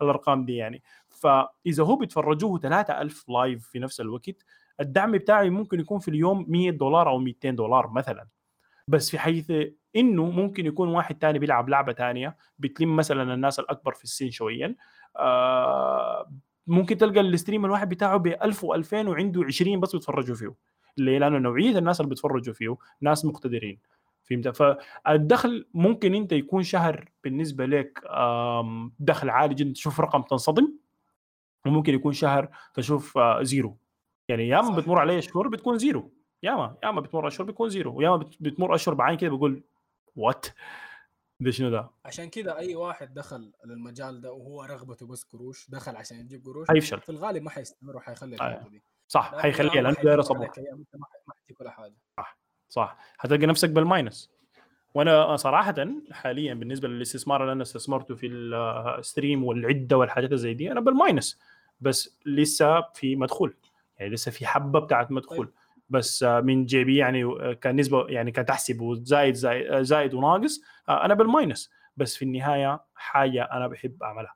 والارقام 0.00 0.44
دي 0.44 0.56
يعني. 0.56 0.82
فإذا 1.08 1.84
هو 1.84 1.96
بيتفرجوه 1.96 2.58
3000 2.58 3.28
live 3.28 3.68
في 3.68 3.78
نفس 3.78 4.00
الوقت 4.00 4.44
الدعم 4.80 5.12
بتاعي 5.12 5.50
ممكن 5.50 5.80
يكون 5.80 5.98
في 5.98 6.08
اليوم 6.08 6.46
100 6.48 6.70
دولار 6.70 7.08
أو 7.08 7.18
200 7.18 7.50
دولار 7.50 7.90
مثلا. 7.90 8.26
بس 8.88 9.10
في 9.10 9.18
حيث 9.18 9.52
إنه 9.96 10.30
ممكن 10.30 10.66
يكون 10.66 10.88
واحد 10.88 11.18
تاني 11.18 11.38
بيلعب 11.38 11.68
لعبة 11.68 11.92
تانية 11.92 12.36
بتلم 12.58 12.96
مثلا 12.96 13.34
الناس 13.34 13.58
الأكبر 13.58 13.92
في 13.92 14.04
السن 14.04 14.30
شوية 14.30 14.76
آه 15.16 16.32
ممكن 16.66 16.96
تلقى 16.96 17.20
ال 17.20 17.26
stream 17.26 17.64
الواحد 17.64 17.88
بتاعه 17.88 18.16
ب 18.16 18.26
1000 18.26 18.64
و2000 18.66 18.94
وعنده 18.94 19.44
20 19.44 19.80
بس 19.80 19.92
بيتفرجوا 19.92 20.36
فيه. 20.36 20.54
ليه؟ 20.96 21.18
لأنه 21.18 21.38
نوعية 21.38 21.78
الناس 21.78 22.00
اللي 22.00 22.08
بيتفرجوا 22.08 22.54
فيه 22.54 22.76
ناس 23.00 23.24
مقتدرين. 23.24 23.78
فهمت؟ 24.24 24.48
فالدخل 24.48 25.66
ممكن 25.74 26.14
أنت 26.14 26.32
يكون 26.32 26.62
شهر 26.62 27.10
بالنسبة 27.24 27.66
لك 27.66 27.98
دخل 28.98 29.30
عالي 29.30 29.54
جدا 29.54 29.72
تشوف 29.72 30.00
رقم 30.00 30.22
تنصدم 30.22 30.72
وممكن 31.66 31.94
يكون 31.94 32.12
شهر 32.12 32.48
تشوف 32.74 33.18
آه، 33.18 33.42
zero. 33.42 33.76
يعني 34.28 34.48
يا 34.48 34.60
اما 34.60 34.76
بتمر 34.76 34.98
عليه 34.98 35.20
شهور 35.20 35.48
بتكون 35.48 35.78
zero. 35.78 36.10
ياما 36.42 36.76
ياما 36.84 37.00
بتمر 37.00 37.28
اشهر 37.28 37.46
بتكون 37.46 37.68
zero. 37.68 37.96
وياما 37.96 38.16
بتمر 38.40 38.74
اشهر 38.74 38.94
بعين 38.94 39.16
كده 39.16 39.30
بقول 39.30 39.62
what 40.16 40.46
the 41.40 41.50
شنو 41.50 41.70
ده؟ 41.70 41.90
عشان 42.04 42.30
كذا 42.30 42.56
أي 42.56 42.74
واحد 42.74 43.14
دخل 43.14 43.52
للمجال 43.64 44.20
ده 44.20 44.32
وهو 44.32 44.62
رغبته 44.62 45.06
بس 45.06 45.24
قروش 45.24 45.70
دخل 45.70 45.96
عشان 45.96 46.20
يجيب 46.20 46.44
قروش 46.46 46.68
حيفشل 46.68 47.00
في 47.00 47.08
الغالب 47.08 47.42
ما 47.42 47.50
حيستمر 47.50 47.96
وحيخلي. 47.96 48.34
الحته 48.34 48.68
دي. 48.68 48.82
صح 49.08 49.40
حيخليها 49.40 49.74
لأنه 49.74 49.88
ما 49.88 50.02
داير 50.02 50.10
حيمر 50.10 50.22
صبر. 50.22 50.38
ما 50.94 51.06
حتجيك 51.34 51.60
ولا 51.60 51.70
حاجة. 51.70 51.94
صح 52.68 52.96
حتلقى 53.18 53.46
نفسك 53.46 53.70
بال 53.70 53.85
minus. 53.85 54.30
وأنا 54.94 55.36
صراحة 55.36 55.74
حاليا 56.10 56.54
بالنسبة 56.54 56.88
للاستثمار 56.88 57.42
اللي 57.42 57.52
أنا 57.52 57.62
استثمرته 57.62 58.14
في 58.14 58.26
ال 58.26 58.43
stream 58.43 59.44
والعدة 59.44 59.96
والحاجات 59.96 60.34
زي 60.34 60.54
دي 60.54 60.72
أنا 60.72 60.80
بال 60.80 60.95
minus. 60.95 61.40
بس 61.80 62.18
لسه 62.26 62.80
في 62.80 63.16
مدخول. 63.16 63.54
يعني 64.02 64.14
لسه 64.14 64.30
في 64.30 64.46
حبة 64.46 64.80
بتاعت 64.80 65.12
مدخول 65.12 65.46
طيب. 65.46 65.54
بس 65.90 66.22
آه، 66.22 66.40
من 66.40 66.64
جيبي 66.64 66.96
يعني 66.96 67.24
آه، 67.24 67.52
كان 67.52 67.76
نسبه 67.76 68.06
يعني 68.08 68.30
كان 68.30 68.44
تحسب 68.44 68.80
وزايد 68.80 69.34
زايد, 69.34 69.66
آه، 69.66 69.82
زايد 69.82 70.14
وناقص 70.14 70.60
أنا 70.88 71.14
بال 71.14 71.28
minus. 71.28 71.70
بس 71.96 72.16
في 72.16 72.24
النهاية 72.24 72.80
حاجة 72.94 73.42
أنا 73.42 73.68
بحب 73.68 74.02
أعملها. 74.02 74.34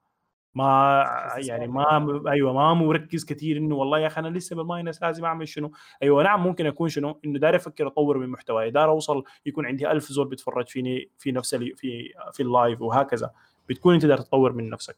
ما 0.55 1.05
يعني. 1.37 1.67
ما 1.67 2.23
أيوه 2.31 2.53
ما 2.53 2.75
مركز 2.75 3.25
كثير 3.25 3.57
إنه 3.57 3.75
والله 3.75 3.99
يا 3.99 4.07
أخي 4.07 4.21
أنا 4.21 4.29
لسه 4.29 4.57
بال 4.57 4.70
minus 4.70 5.03
لازم 5.03 5.25
أعمل 5.25 5.49
شنو. 5.49 5.73
أيوه 6.03 6.23
نعم 6.23 6.43
ممكن 6.43 6.67
أكون 6.67 6.89
شنو 6.89 7.21
إنه 7.25 7.39
داير 7.39 7.57
أفكر 7.57 7.87
أطور 7.87 8.19
من 8.19 8.29
محتواي 8.29 8.71
داير 8.71 8.89
أوصل 8.89 9.25
يكون 9.47 9.67
عندي 9.67 9.91
ألف 9.91 10.13
زول 10.13 10.29
بيتفرج 10.29 10.69
فيني 10.69 11.11
في 11.19 11.33
نفس 11.33 11.55
في 11.55 12.13
في 12.33 12.43
ال 12.43 12.51
live 12.51 12.83
وهكذا. 12.83 13.31
بتكون 13.69 13.95
أنت 13.95 14.07
داير 14.07 14.19
تطور 14.21 14.53
من 14.53 14.71
نفسك. 14.71 14.97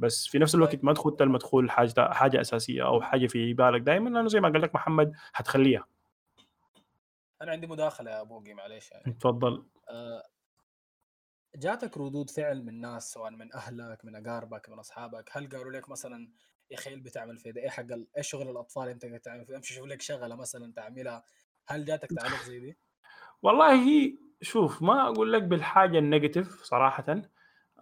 بس 0.00 0.26
في 0.26 0.38
نفس 0.38 0.54
الوقت 0.54 0.72
طيب. 0.72 0.84
ما 0.84 0.92
تخد 0.92 1.22
المدخول 1.22 1.70
حاجة 1.70 2.12
حاجة 2.12 2.40
أساسية 2.40 2.86
أو 2.86 3.02
حاجة 3.02 3.26
في 3.26 3.52
بالك. 3.54 3.80
دائما 3.80 4.08
لأنه 4.10 4.28
زي 4.28 4.40
ما 4.40 4.48
قال 4.48 4.62
لك 4.62 4.74
محمد 4.74 5.12
حتخليها 5.32 5.86
أنا 7.42 7.52
عندي 7.52 7.66
مداخلة 7.66 8.10
يا 8.10 8.22
بوقي 8.22 8.54
معلش 8.54 8.90
يعني. 8.92 9.12
تفضل 9.12 9.66
آه، 9.90 10.22
جاتك 11.56 11.98
ردود 11.98 12.30
فعل 12.30 12.62
من 12.64 12.80
ناس 12.80 13.12
سواء 13.12 13.30
من 13.30 13.54
أهلك 13.54 14.04
من 14.04 14.26
أقاربك 14.26 14.68
من 14.68 14.78
أصحابك؟ 14.78 15.28
هل 15.32 15.48
قالوا 15.48 15.72
لك 15.72 15.88
مثلا 15.88 16.28
يا 16.70 16.76
أخي 16.76 17.00
البتعمل 17.00 17.38
في 17.38 17.52
ده 17.52 17.60
إيه 17.60 17.68
حق 17.68 17.80
ال- 17.82 18.08
إيه 18.16 18.22
شغل 18.22 18.48
الأطفال 18.50 18.88
أنت 18.88 19.06
تعمل 19.06 19.46
فيه 19.46 19.56
أمشي 19.56 19.74
شوف 19.74 19.86
لك 19.86 20.02
شغلة 20.02 20.36
مثلا 20.36 20.72
تعملها. 20.72 21.24
هل 21.68 21.84
جاتك 21.84 22.08
تعليق 22.12 22.42
زي 22.42 22.60
دي؟ 22.60 22.78
والله 23.42 23.74
هي 23.88 24.18
شوف 24.42 24.82
ما 24.82 25.06
أقول 25.06 25.32
لك 25.32 25.42
بالحاجة 25.42 25.98
ال 25.98 26.05
negative 26.05 26.62
صراحة. 26.62 27.22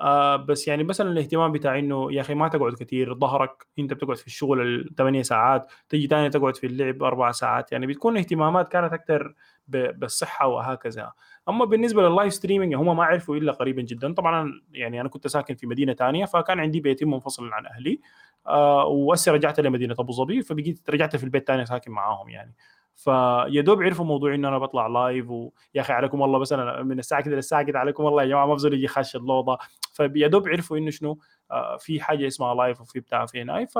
آه 0.00 0.36
بس 0.36 0.68
يعني 0.68 0.84
مثلا 0.84 1.10
الاهتمام 1.10 1.52
بتاع 1.52 1.78
إنه 1.78 2.12
يا 2.12 2.20
أخي 2.20 2.34
ما 2.34 2.48
تقعد 2.48 2.72
كثير 2.74 3.14
ظهرك 3.14 3.66
أنت 3.78 3.92
بتقعد 3.92 4.16
في 4.16 4.26
الشغل 4.26 4.80
الثمانية 4.90 5.22
ساعات 5.22 5.70
تيجي 5.88 6.06
تاني 6.06 6.30
تقعد 6.30 6.56
في 6.56 6.66
اللعب 6.66 7.02
أربع 7.02 7.30
ساعات 7.32 7.72
يعني 7.72 7.86
بتكون 7.86 8.16
اهتمامات 8.18 8.68
كانت 8.68 8.92
أكثر 8.92 9.34
بالصحة 9.68 10.46
وهكذا. 10.46 11.12
أما 11.48 11.64
بالنسبة 11.64 12.02
لل 12.08 12.16
live 12.16 12.32
streaming 12.34 12.74
هم 12.74 12.96
ما 12.96 13.04
عرفوا 13.04 13.36
إلا 13.36 13.52
قريبا 13.52 13.82
جدا. 13.82 14.14
طبعا 14.14 14.52
يعني 14.72 15.00
أنا 15.00 15.08
كنت 15.08 15.26
ساكن 15.26 15.54
في 15.54 15.66
مدينة 15.66 15.92
ثانية 15.94 16.24
فكان 16.24 16.60
عندي 16.60 16.80
بيتين 16.80 17.08
منفصل 17.10 17.52
عن 17.52 17.66
أهلي 17.66 18.00
آه 18.46 18.84
وهسه 18.86 19.32
رجعت 19.32 19.60
لمدينه 19.60 19.94
أبو 19.98 20.12
ظبي 20.12 20.42
فبقيت 20.42 20.90
رجعت 20.90 21.16
في 21.16 21.24
البيت 21.24 21.46
ثاني 21.46 21.66
ساكن 21.66 21.90
معاهم 21.92 22.28
يعني. 22.28 22.54
فيا 22.98 23.60
دوب 23.60 23.82
عرفوا 23.82 24.04
موضوع 24.04 24.34
إنه 24.34 24.48
أنا 24.48 24.58
بطلع 24.58 24.86
live 24.86 25.30
ويا 25.30 25.50
أخي 25.80 25.92
عليكم 25.92 26.22
الله 26.22 26.38
مثلا 26.38 26.82
من 26.82 26.98
الساعة 26.98 27.22
كده 27.22 27.36
للساعة 27.36 27.62
كده 27.62 27.78
عليكم 27.78 28.06
الله 28.06 28.22
يا 28.22 28.28
جماعة 28.28 28.46
ما 28.46 28.54
بزول 28.54 28.74
يجي 28.74 28.88
خش 28.88 29.16
الأوضة. 29.16 29.58
فيا 29.92 30.26
دوب 30.26 30.48
عرفوا 30.48 30.78
إنه 30.78 30.90
شنو 30.90 31.18
آه، 31.50 31.76
في 31.76 32.00
حاجة 32.00 32.26
اسمها 32.26 32.54
live 32.54 32.80
وفي 32.80 33.00
بتاع 33.00 33.26
في 33.26 33.42
هنا. 33.42 33.64
ف 33.64 33.78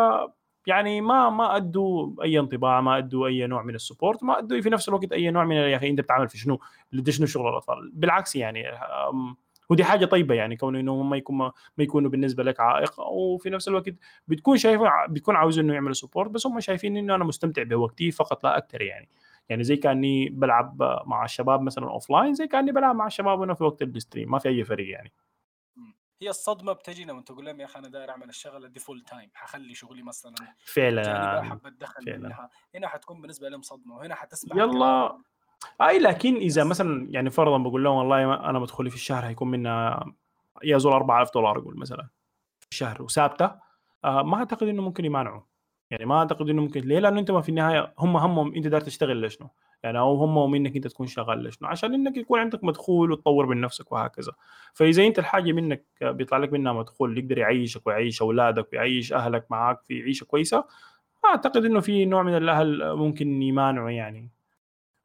يعني 0.66 1.00
ما 1.00 1.30
ما 1.30 1.56
أدوا 1.56 2.22
أي 2.22 2.38
انطباع 2.38 2.80
ما 2.80 2.98
أدوا 2.98 3.26
أي 3.26 3.46
نوع 3.46 3.62
من 3.62 3.74
ال 3.74 3.81
support 3.81 4.24
ما 4.24 4.38
أدوا 4.38 4.60
في 4.60 4.70
نفس 4.70 4.88
الوقت 4.88 5.12
أي 5.12 5.30
نوع 5.30 5.44
من 5.44 5.56
يا 5.56 5.76
أخي 5.76 5.90
أنت 5.90 6.00
بتعمل 6.00 6.28
في 6.28 6.38
شنو 6.38 6.58
شنو 7.08 7.26
شغل 7.26 7.48
الأطفال. 7.48 7.90
بالعكس 7.94 8.36
يعني 8.36 8.64
ودي 9.70 9.84
حاجة 9.84 10.04
طيبة 10.04 10.34
يعني 10.34 10.56
كون 10.56 10.76
إنه 10.76 10.92
هم 11.00 11.14
يكون 11.14 11.38
ما 11.38 11.52
يكونوا 11.78 12.10
بالنسبة 12.10 12.42
لك 12.42 12.60
عائق 12.60 13.00
وفي 13.00 13.50
نفس 13.50 13.68
الوقت 13.68 13.94
بتكون 14.28 14.56
شايف 14.56 14.80
بتكون 15.08 15.36
عاوز 15.36 15.58
إنه 15.58 15.74
يعملوا 15.74 15.92
support 15.94 16.30
بس 16.30 16.46
هم 16.46 16.60
شايفين 16.60 16.96
إنه 16.96 17.14
أنا 17.14 17.24
مستمتع 17.24 17.62
بوقتي 17.62 18.10
فقط 18.10 18.44
لا 18.44 18.56
أكثر 18.58 18.82
يعني. 18.82 19.08
يعني 19.48 19.64
زي 19.64 19.76
كأني 19.76 20.28
بلعب 20.28 20.82
مع 21.06 21.24
الشباب 21.24 21.60
مثلا 21.62 21.90
offline 21.90 22.34
زي 22.34 22.46
كأني 22.46 22.72
بلعب 22.72 22.96
مع 22.96 23.06
الشباب 23.06 23.40
هنا 23.40 23.54
في 23.54 23.64
وقت 23.64 23.82
ال 23.82 23.89
stream 23.89 24.30
ما 24.30 24.38
في 24.38 24.48
أي 24.48 24.64
فرق 24.64 24.88
يعني. 24.88 25.12
هي 26.22 26.30
الصدمة 26.30 26.72
بتجي 26.72 27.04
لما 27.04 27.22
تقول 27.22 27.44
لهم 27.44 27.60
يا 27.60 27.64
أخي 27.64 27.78
أنا 27.78 27.88
داير 27.88 28.10
أعمل 28.10 28.28
الشغلة 28.28 28.68
دي 28.68 28.80
full 28.80 29.00
time 29.00 29.30
حخلي 29.34 29.74
شغلي 29.74 30.02
مثلا 30.02 30.34
فعلا 30.64 31.42
حبه 31.42 31.70
دخل 31.70 32.04
فعلا. 32.04 32.18
منها. 32.18 32.50
هنا 32.74 32.88
حتكون 32.88 33.20
بالنسبة 33.20 33.48
لهم 33.48 33.62
صدمة 33.62 33.96
وهنا 33.96 34.14
حتسمع 34.14 34.56
يلا. 34.56 35.18
أي 35.82 35.98
لكن 35.98 36.36
إذا 36.36 36.64
مثلا 36.64 37.06
يعني 37.10 37.30
فرضا 37.30 37.58
بقول 37.58 37.84
لهم 37.84 37.96
والله 37.96 38.26
ما- 38.26 38.50
أنا 38.50 38.58
مدخولي 38.58 38.90
في 38.90 38.96
الشهر 38.96 39.24
هيكون 39.26 39.50
منها 39.50 40.04
يا 40.64 40.78
زول 40.78 40.92
4000 40.92 41.34
دولار 41.34 41.58
أقول 41.58 41.78
مثلا 41.78 42.08
في 42.60 42.66
الشهر 42.72 43.02
وثابتة 43.02 43.50
آه 44.04 44.22
ما 44.22 44.36
أعتقد 44.36 44.68
إنه 44.68 44.82
ممكن 44.82 45.04
يمانعوا 45.04 45.40
يعني 45.90 46.06
ما 46.06 46.18
أعتقد 46.18 46.48
إنه 46.50 46.62
ممكن 46.62 46.80
ليه؟ 46.80 46.98
لأنه 46.98 47.20
أنت 47.20 47.30
ما 47.30 47.40
في 47.40 47.48
النهاية 47.48 47.94
هم 47.98 48.16
همهم 48.16 48.54
أنت 48.54 48.66
داير 48.66 48.82
تشتغل 48.82 49.22
لشنو؟ 49.26 49.48
يعني 49.82 49.98
أو 49.98 50.14
هم 50.16 50.50
منك 50.50 50.76
أنت 50.76 50.86
تكون 50.86 51.06
شغال 51.06 51.42
لشنو؟ 51.44 51.68
عشان 51.68 51.94
إنك 51.94 52.16
يكون 52.16 52.40
عندك 52.40 52.64
مدخول 52.64 53.12
وتطور 53.12 53.46
من 53.46 53.60
نفسك 53.60 53.92
وهكذا. 53.92 54.32
فإذا 54.74 55.06
أنت 55.06 55.18
الحاجة 55.18 55.52
منك 55.52 55.84
بيطلع 56.02 56.38
لك 56.38 56.52
منها 56.52 56.72
مدخول 56.72 57.18
يقدر 57.18 57.38
يعيشك 57.38 57.86
ويعيش 57.86 58.22
أولادك 58.22 58.72
ويعيش 58.72 59.12
أهلك 59.12 59.46
معاك 59.50 59.82
في 59.82 60.02
عيشة 60.02 60.24
كويسة 60.24 60.64
أعتقد 61.24 61.64
إنه 61.64 61.80
في 61.80 62.04
نوع 62.04 62.22
من 62.22 62.36
الأهل 62.36 62.94
ممكن 62.96 63.42
يمانعوا 63.42 63.90
يعني 63.90 64.30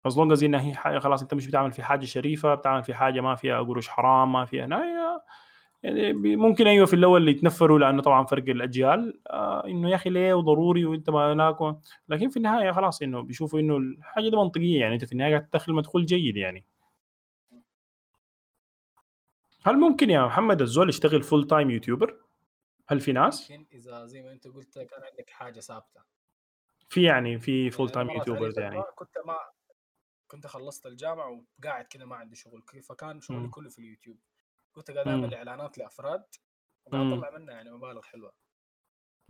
as 0.06 0.18
long 0.18 0.32
as 0.32 0.44
إنها 0.44 0.62
هي 0.62 0.74
حاجة 0.74 1.00
خلاص 1.00 1.22
أنت 1.22 1.34
مش 1.34 1.48
بتعمل 1.48 1.72
في 1.72 1.84
حاجة 1.84 2.06
شريفة 2.06 2.56
بتعمل 2.56 2.84
في 2.84 2.94
حاجة 2.94 3.22
ما 3.22 3.36
فيها 3.36 3.62
قروش 3.62 3.88
حرام 3.88 4.32
ما 4.32 4.46
فيها 4.46 4.66
هنا 4.66 4.84
يعني 5.84 6.14
ممكن 6.36 6.68
أيوه 6.68 6.86
في 6.86 6.94
الأول 6.94 7.22
اللي 7.22 7.32
يتنفروا 7.32 7.80
لأنه 7.80 8.02
طبعا 8.02 8.26
فرق 8.26 8.50
الأجيال 8.50 9.22
آه 9.30 9.66
إنه 9.68 9.90
يا 9.90 9.96
أخي 9.96 10.10
ليه 10.10 10.34
وضروري 10.34 10.86
وأنت 10.86 11.10
ما 11.10 11.34
هناك 11.34 11.62
و- 11.62 11.74
لكن 12.10 12.30
في 12.30 12.38
النهاية 12.38 12.72
خلاص 12.72 13.02
إنه 13.02 13.22
بيشوفوا 13.22 13.60
إنه 13.60 13.78
الحاجة 13.78 14.30
دي 14.30 14.36
منطقية 14.36 14.80
يعني 14.80 14.94
أنت 14.94 15.06
في 15.06 15.12
النهاية 15.12 15.32
قاعد 15.32 15.50
تدخل 15.50 15.74
مدخول 15.74 16.06
جيد 16.06 16.38
يعني 16.38 16.66
هل 19.66 19.78
ممكن 19.80 20.10
يا 20.10 20.26
محمد 20.26 20.62
الزول 20.62 20.90
يشتغل 20.90 21.24
full 21.24 21.48
time 21.48 21.72
YouTuber؟ 21.72 22.18
هل 22.88 23.00
في 23.00 23.12
ناس؟ 23.12 23.54
إذا 23.74 24.06
زي 24.06 24.22
ما 24.24 24.32
أنت 24.32 24.48
قلت 24.48 24.74
كان 24.80 25.04
عندك 25.12 25.30
حاجة 25.30 25.60
ثابتة 25.60 26.02
في 26.90 27.04
يعني 27.04 27.40
في 27.40 27.72
full 27.72 27.92
يعني 27.96 28.06
time 28.08 28.18
YouTubers 28.18 28.60
يعني 28.60 28.76
فترة 28.82 28.92
كنت 28.96 29.18
ما 29.26 29.36
كنت 30.34 30.48
خلصت 30.48 30.86
الجامعة 30.86 31.44
وقاعد 31.62 31.86
كده 31.86 32.06
ما 32.06 32.16
عندي 32.16 32.36
شغل 32.36 32.64
فكان 32.90 33.22
شغلي. 33.22 33.48
كله 33.48 33.70
في 33.70 33.80
اليوتيوب 33.80 34.18
كنت 34.76 34.92
قاعد. 34.92 35.08
أعمل 35.08 35.34
إعلانات 35.34 35.78
لأفراد 35.78 36.24
وقاعد. 36.86 37.14
أطلع 37.14 37.38
منها 37.38 37.54
يعني 37.54 37.72
مبالغ 37.72 38.02
حلوة 38.02 38.32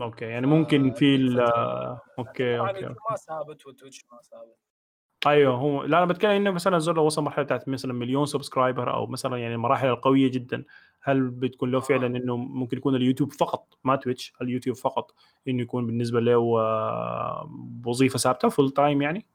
أوكي 0.02 0.26
يعني 0.26 0.48
ممكن 0.48 0.92
في 0.92 1.16
فدي 1.16 1.16
ال. 1.16 1.40
okay 2.20 2.57
طبعا 2.58 2.70
okay 2.70 2.86
ما 2.86 3.16
ثابت 3.28 3.68
وتويتش 3.68 4.06
ما 4.12 4.22
ثابت 4.22 4.58
أيوه 5.28 5.56
هو 5.56 5.84
لا 5.84 5.98
أنا 5.98 6.06
بتكلم 6.06 6.32
إنه 6.32 6.52
مثلا 6.52 6.78
الزول 6.78 6.96
لو 6.96 7.06
وصل 7.06 7.22
مرحله 7.24 7.46
بتاعت 7.46 7.68
مثلا 7.68 7.94
مليون 7.94 8.26
subscriber 8.26 8.94
أو 8.94 9.08
مثلا 9.08 9.38
يعني 9.38 9.56
المراحل 9.56 9.88
القويه 9.88 10.32
جدا 10.32 10.66
هل 11.02 11.30
بتكون 11.30 11.72
له 11.72 11.80
فعلا 11.80 12.08
إنه 12.08 12.38
ممكن 12.38 12.78
يكون 12.78 12.96
اليوتيوب 12.96 13.34
فقط 13.34 13.78
ما 13.84 13.96
تويتش 13.96 14.34
اليوتيوب 14.42 14.76
فقط 14.76 15.14
إنه 15.48 15.62
يكون 15.62 15.88
بالنسبة 15.88 16.20
له 16.20 16.60
آه، 16.60 17.52
وظيفة 17.86 18.20
ثابتة 18.20 18.50
full 18.49 18.72
time 18.72 19.02
يعني 19.02 19.26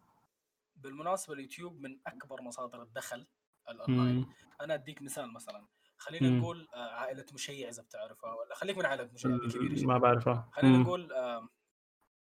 بالمناسبة 0.79 1.35
اليوتيوب 1.35 1.81
من 1.81 1.99
أكبر 2.07 2.43
مصادر 2.43 2.83
الدخل 2.83 3.27
الأونلاين. 3.69 4.27
أنا 4.61 4.75
أديك 4.75 5.03
مثال 5.03 5.33
مثلا. 5.33 5.67
خلينا 5.97 6.29
مم. 6.31 6.39
نقول 6.39 6.69
آه، 6.75 6.91
عائلة 6.91 7.27
مشيع 7.33 7.69
إذا 7.69 7.83
بتعرفها 7.83 8.33
ولا 8.35 8.55
خليك 8.55 8.79
من 8.79 8.87
عائلة 8.87 9.11
مشيع 9.13 9.37
دي 9.37 9.59
كبيره 9.59 9.87
ما. 9.87 9.99
بعرفها. 9.99 10.49
خلينا 10.53 10.77
مم. 10.77 10.83
نقول 10.83 11.13
آه، 11.13 11.49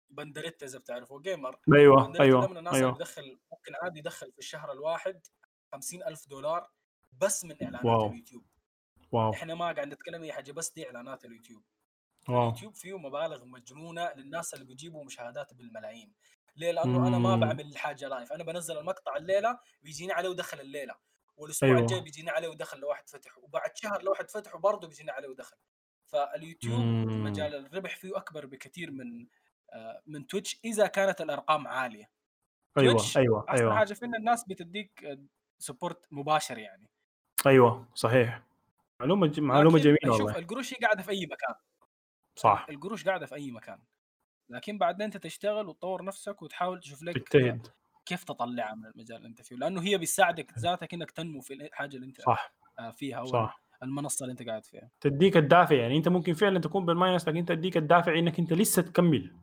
بندريتا 0.09 0.65
إذا 0.65 0.79
بتعرفه 0.79 1.19
gamer 1.19 1.59
أيوه 1.73 2.13
أيوه 2.21 2.47
من 2.47 2.57
الناس 2.57 2.73
اللي 2.73 2.85
أيوه. 2.85 2.97
بيدخل 2.97 3.39
ممكن 3.51 3.71
عادي 3.83 3.99
يدخل 3.99 4.31
في 4.31 4.39
الشهر 4.39 4.71
الواحد 4.71 5.21
50000 5.71 6.27
دولار 6.27 6.69
بس 7.21 7.45
من 7.45 7.55
إعلانات 7.63 7.85
wow. 7.85 8.07
اليوتيوب. 8.09 8.45
wow. 9.11 9.33
إحنا 9.33 9.55
ما 9.55 9.65
قاعد 9.65 9.87
نتكلم 9.87 10.23
أي 10.23 10.33
حاجة 10.33 10.51
بس 10.51 10.73
دي 10.73 10.87
إعلانات 10.87 11.25
اليوتيوب. 11.25 11.63
wow. 12.29 12.41
اليوتيوب 12.43 12.75
فيه 12.75 12.97
مبالغ 12.97 13.45
مجنونة 13.45 14.13
للناس 14.15 14.53
اللي 14.53 14.65
بيجيبوا 14.65 15.05
مشاهدات 15.05 15.53
بالملايين. 15.53 16.13
ليه؟ 16.55 16.71
لأنه 16.71 17.07
أنا 17.07 17.17
ما 17.17 17.35
مم. 17.35 17.39
بعمل 17.41 17.65
الحاجة 17.71 18.07
live 18.07 18.31
أنا 18.33 18.43
بنزل 18.43 18.77
المقطع 18.77 19.15
الليلة 19.15 19.59
بيجيني 19.81 20.13
عليه 20.13 20.29
ودخل 20.29 20.59
الليلة. 20.59 20.95
والأسبوع 21.37 21.69
أيوة. 21.69 21.81
الجاي 21.81 22.01
بيجيني 22.01 22.29
عليه 22.29 22.47
ودخل 22.47 22.79
لو 22.79 22.89
واحد 22.89 23.09
فتح. 23.09 23.37
وبعد 23.37 23.77
شهر 23.77 24.01
لو 24.01 24.11
واحد 24.11 24.29
فتح 24.29 24.55
وبرضه 24.55 24.87
بيجيني 24.87 25.11
عليه 25.11 25.27
ودخل. 25.27 25.57
فاليوتيوب 26.07 26.79
مم. 26.79 27.23
مجال 27.23 27.55
الربح 27.55 27.95
فيه 27.95 28.17
أكبر 28.17 28.45
بكثير 28.45 28.91
من 28.91 29.27
آه، 29.73 30.01
من 30.07 30.27
تويتش 30.27 30.59
إذا 30.65 30.87
كانت 30.87 31.21
الأرقام 31.21 31.67
عالية. 31.67 32.09
أيوه 32.77 32.93
تويتش 32.93 33.17
أيوه 33.17 33.45
أحسن 33.49 33.61
أيوه. 33.61 33.75
حاجة 33.75 33.93
في 33.93 34.05
ان 34.05 34.15
الناس 34.15 34.43
بتديك 34.47 35.19
support 35.59 36.05
مباشر 36.11 36.57
يعني. 36.57 36.89
أيوه 37.45 37.87
صحيح. 37.95 38.43
معلومة 38.99 39.27
ج- 39.27 39.39
معلومة 39.39 39.79
جميلة 39.79 39.99
شوف 40.05 40.21
والله. 40.21 40.37
القروش 40.39 40.73
هي 40.73 40.77
قاعدة 40.77 41.03
في 41.03 41.11
أي 41.11 41.25
مكان. 41.25 41.55
صح. 42.35 42.65
القروش 42.69 43.05
قاعدة 43.05 43.25
في 43.25 43.35
أي 43.35 43.51
مكان. 43.51 43.79
لكن 44.51 44.77
بعدين 44.77 45.01
انت 45.05 45.17
تشتغل 45.17 45.67
وتطور 45.67 46.03
نفسك 46.03 46.41
وتحاول 46.41 46.79
تشوف 46.79 47.03
لك 47.03 47.15
اجتهد 47.15 47.67
كيف 48.05 48.23
تطلعها 48.23 48.75
من 48.75 48.85
المجال 48.85 49.17
اللي 49.17 49.27
انت 49.27 49.41
فيه. 49.41 49.55
لأنه 49.55 49.81
هي 49.81 49.97
بتساعدك 49.97 50.51
ذاتك 50.59 50.93
إنك 50.93 51.11
تنمو 51.11 51.41
في 51.41 51.53
الحاجة 51.53 51.95
اللي 51.95 52.05
انت 52.07 52.21
صح. 52.21 52.53
آه، 52.79 52.91
فيها 52.91 53.17
أو 53.17 53.25
صح. 53.25 53.61
المنصة 53.83 54.23
اللي 54.23 54.31
انت 54.31 54.49
قاعد 54.49 54.65
فيها. 54.65 54.89
تديك 55.01 55.37
الدافع. 55.37 55.75
يعني 55.75 55.97
أنت 55.97 56.07
ممكن 56.07 56.33
فعلا 56.33 56.59
تكون 56.59 56.85
بال 56.85 56.97
minus 56.97 57.27
لكن 57.27 57.37
أنت 57.37 57.49
تديك 57.51 57.77
الدافع 57.77 58.19
إنك 58.19 58.39
أنت 58.39 58.53
لسه 58.53 58.81
تكمل. 58.81 59.33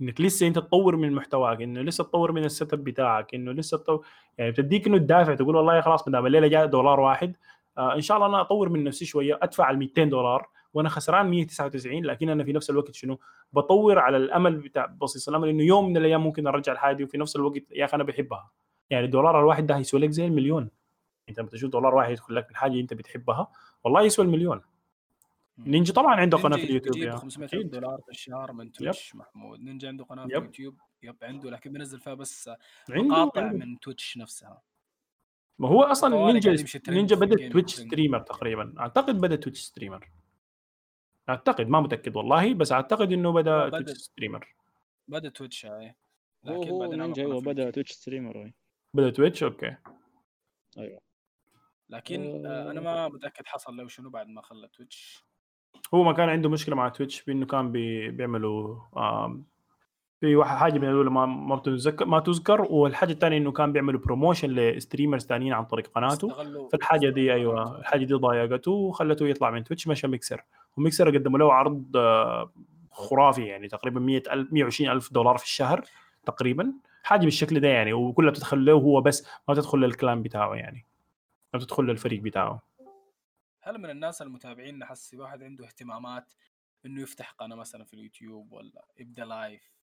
إنك 0.00 0.20
لسه 0.20 0.46
أنت 0.46 0.56
تطور 0.58 0.96
من 0.96 1.12
محتواك 1.12 1.62
إنه 1.62 1.80
لسه 1.80 2.04
تطور 2.04 2.32
من 2.32 2.44
ال 2.44 2.72
setup 2.72 2.84
بتاعك 2.84 3.34
إنه 3.34 3.52
لسه 3.52 3.76
تطور 3.78 4.06
يعني 4.38 4.50
بتديك 4.50 4.86
إنه 4.86 4.96
الدافع. 4.96 5.34
تقول 5.34 5.56
والله 5.56 5.80
خلاص 5.80 6.08
ما 6.08 6.12
دام 6.12 6.26
الليلة 6.26 6.46
جاء 6.48 6.66
دولار 6.66 7.00
واحد 7.00 7.36
آه 7.78 7.94
إن 7.94 8.00
شاء 8.00 8.16
الله 8.16 8.28
أنا 8.28 8.40
أطور 8.40 8.68
من 8.68 8.84
نفسي 8.84 9.04
شوية 9.04 9.38
أدفع 9.42 9.70
ال 9.70 9.78
200 9.78 10.04
دولار. 10.04 10.48
وأنا 10.78 10.88
خسران 10.88 11.26
199 11.30 12.04
لكن 12.04 12.28
أنا 12.28 12.44
في 12.44 12.52
نفس 12.52 12.70
الوقت 12.70 12.94
شنو؟ 12.94 13.18
بطور 13.52 13.98
على 13.98 14.16
الأمل 14.16 14.56
بتاع 14.56 14.86
بصيص 14.86 15.28
الأمل 15.28 15.48
إنه 15.48 15.62
يوم 15.62 15.88
من 15.88 15.96
الأيام 15.96 16.22
ممكن 16.22 16.46
أرجع 16.46 16.72
الحاجة 16.72 16.96
دي 16.96 17.04
وفي 17.04 17.18
نفس 17.18 17.36
الوقت 17.36 17.62
يا 17.70 17.84
أخي 17.84 17.94
أنا 17.94 18.04
بحبها. 18.04 18.50
يعني 18.90 19.04
الدولار 19.04 19.40
الواحد 19.40 19.66
ده 19.66 19.76
هيسوي 19.76 20.00
لك 20.00 20.10
زي 20.10 20.26
المليون. 20.26 20.70
أنت 21.28 21.40
لما 21.40 21.48
تشوف 21.48 21.70
دولار 21.70 21.94
واحد 21.94 22.10
يدخل 22.12 22.34
لك 22.34 22.46
من 22.50 22.56
حاجة 22.56 22.80
أنت 22.80 22.94
بتحبها 22.94 23.48
والله 23.84 24.02
يسوى 24.02 24.24
المليون. 24.24 24.60
نينجا 25.58 25.92
طبعا 25.92 26.14
عنده 26.14 26.38
قناة 26.38 26.56
في 26.56 26.64
اليوتيوب 26.64 26.96
يجيب 26.96 27.08
يا 27.08 27.16
500 27.16 27.48
أكيد. 27.48 27.70
دولار 27.70 28.00
في 28.00 28.10
الشهر 28.10 28.52
من 28.52 28.72
تويتش 28.72 29.14
محمود. 29.14 29.60
نينجا 29.60 29.88
عنده 29.88 30.04
قناة 30.04 30.26
في 30.26 30.32
yep. 30.32 30.42
اليوتيوب 30.42 30.76
yep 31.02 31.16
عنده 31.22 31.50
لكن 31.50 31.72
بينزل 31.72 32.00
فيها 32.00 32.14
بس 32.14 32.50
مقاطع. 32.88 33.52
من 33.52 33.80
تويتش 33.80 34.18
نفسها. 34.18 34.62
ما 35.58 35.68
هو 35.68 35.82
أصلا 35.82 36.32
نينجا 36.32 36.64
نينجا 36.88 37.16
بدا 37.16 37.48
تويتش. 37.48 37.74
streamer 37.74 38.20
تقريبا. 38.20 38.74
أعتقد 38.78 39.20
بدا 39.20 39.36
تويتش 39.36 39.60
streamer 39.60 40.08
أعتقد 41.28 41.68
ما 41.68 41.80
متأكد 41.80 42.16
والله 42.16 42.54
بس 42.54 42.72
أعتقد 42.72 43.12
إنه 43.12 43.32
بدأ 43.32 43.68
بدأ. 43.68 43.78
تويتش 43.78 43.98
ستريمر 44.00 44.54
بدأ 45.08 45.28
تويتش 45.28 45.66
هاي 45.66 45.94
هو 46.48 46.62
لكن 46.62 46.70
هو 46.70 46.92
نينجا 46.92 47.24
هو 47.24 47.40
بدا. 47.40 47.70
تويتش 47.70 47.92
streamer. 47.92 48.52
بدأ 48.94 49.10
تويتش 49.10 49.42
okay 49.42 49.76
أيوه 50.78 51.00
لكن 51.88 52.46
آه، 52.46 52.70
أنا 52.70 52.80
ما 52.80 53.08
متأكد 53.08 53.46
حصل 53.46 53.76
له 53.76 53.88
شنو 53.88 54.10
بعد 54.10 54.26
ما 54.28 54.42
خلى 54.42 54.68
تويتش 54.68 55.24
هو 55.94 56.02
ما 56.04 56.12
كان 56.12 56.28
عنده 56.28 56.48
مشكلة 56.48 56.76
مع 56.76 56.88
تويتش 56.88 57.22
بإنه 57.24 57.46
كان 57.46 57.72
بي 57.72 58.10
بيعملوا 58.10 58.80
آم، 58.96 59.46
في 60.20 60.36
واحد 60.36 60.56
حاجة 60.56 60.78
من 60.78 60.88
هذول 60.88 61.10
ما 61.10 61.26
ما 61.26 61.56
بتذكر 61.56 62.04
ما 62.04 62.20
تذكر 62.20 62.62
والحاجة 62.62 63.12
الثانية 63.12 63.36
إنه 63.36 63.52
كان 63.52 63.72
بيعملوا 63.72 64.00
promotion 64.00 64.50
ل 64.50 64.58
streamers 64.58 65.26
ثانيين 65.26 65.52
عن 65.52 65.64
طريق 65.64 65.86
قناته. 65.86 66.28
فالحاجة 66.72 67.08
دي 67.08 67.32
أيوه. 67.32 67.78
الحاجة 67.78 68.04
دي 68.04 68.14
ضايقته 68.14 68.70
وخلته 68.72 69.28
يطلع 69.28 69.50
من 69.50 69.64
تويتش 69.64 69.88
مشى 69.88 70.08
ميكسر 70.08 70.44
وميكسر 70.76 71.18
قدموا 71.18 71.38
له 71.38 71.52
عرض 71.52 71.96
آه، 71.96 72.52
خرافي 72.90 73.44
يعني 73.46 73.68
تقريبا 73.68 74.00
100000 74.00 74.52
120 74.52 74.90
ألف 74.90 75.12
دولار 75.12 75.38
في 75.38 75.44
الشهر 75.44 75.84
تقريبا. 76.26 76.72
حاجة 77.02 77.24
بالشكل 77.24 77.60
ده 77.60 77.68
يعني 77.68 77.92
وكلها 77.92 78.30
بتدخل 78.30 78.64
له 78.64 78.72
هو 78.72 79.00
بس 79.00 79.26
ما 79.48 79.54
تدخل 79.54 79.78
للكلام 79.78 80.22
بتاعه 80.22 80.54
يعني. 80.54 80.86
ما 81.54 81.60
تدخل 81.60 81.84
للفريق 81.84 82.20
بتاعه. 82.20 82.62
هل 83.60 83.78
من 83.78 83.90
الناس 83.90 84.22
المتابعين 84.22 84.78
نحس 84.78 85.14
واحد 85.14 85.42
عنده 85.42 85.64
اهتمامات 85.64 86.32
إنه 86.86 87.02
يفتح 87.02 87.30
قناة 87.30 87.56
مثلا 87.56 87.84
في 87.84 87.94
اليوتيوب 87.94 88.52
ولا 88.52 88.84
يبدأ 88.98 89.24
live 89.24 89.77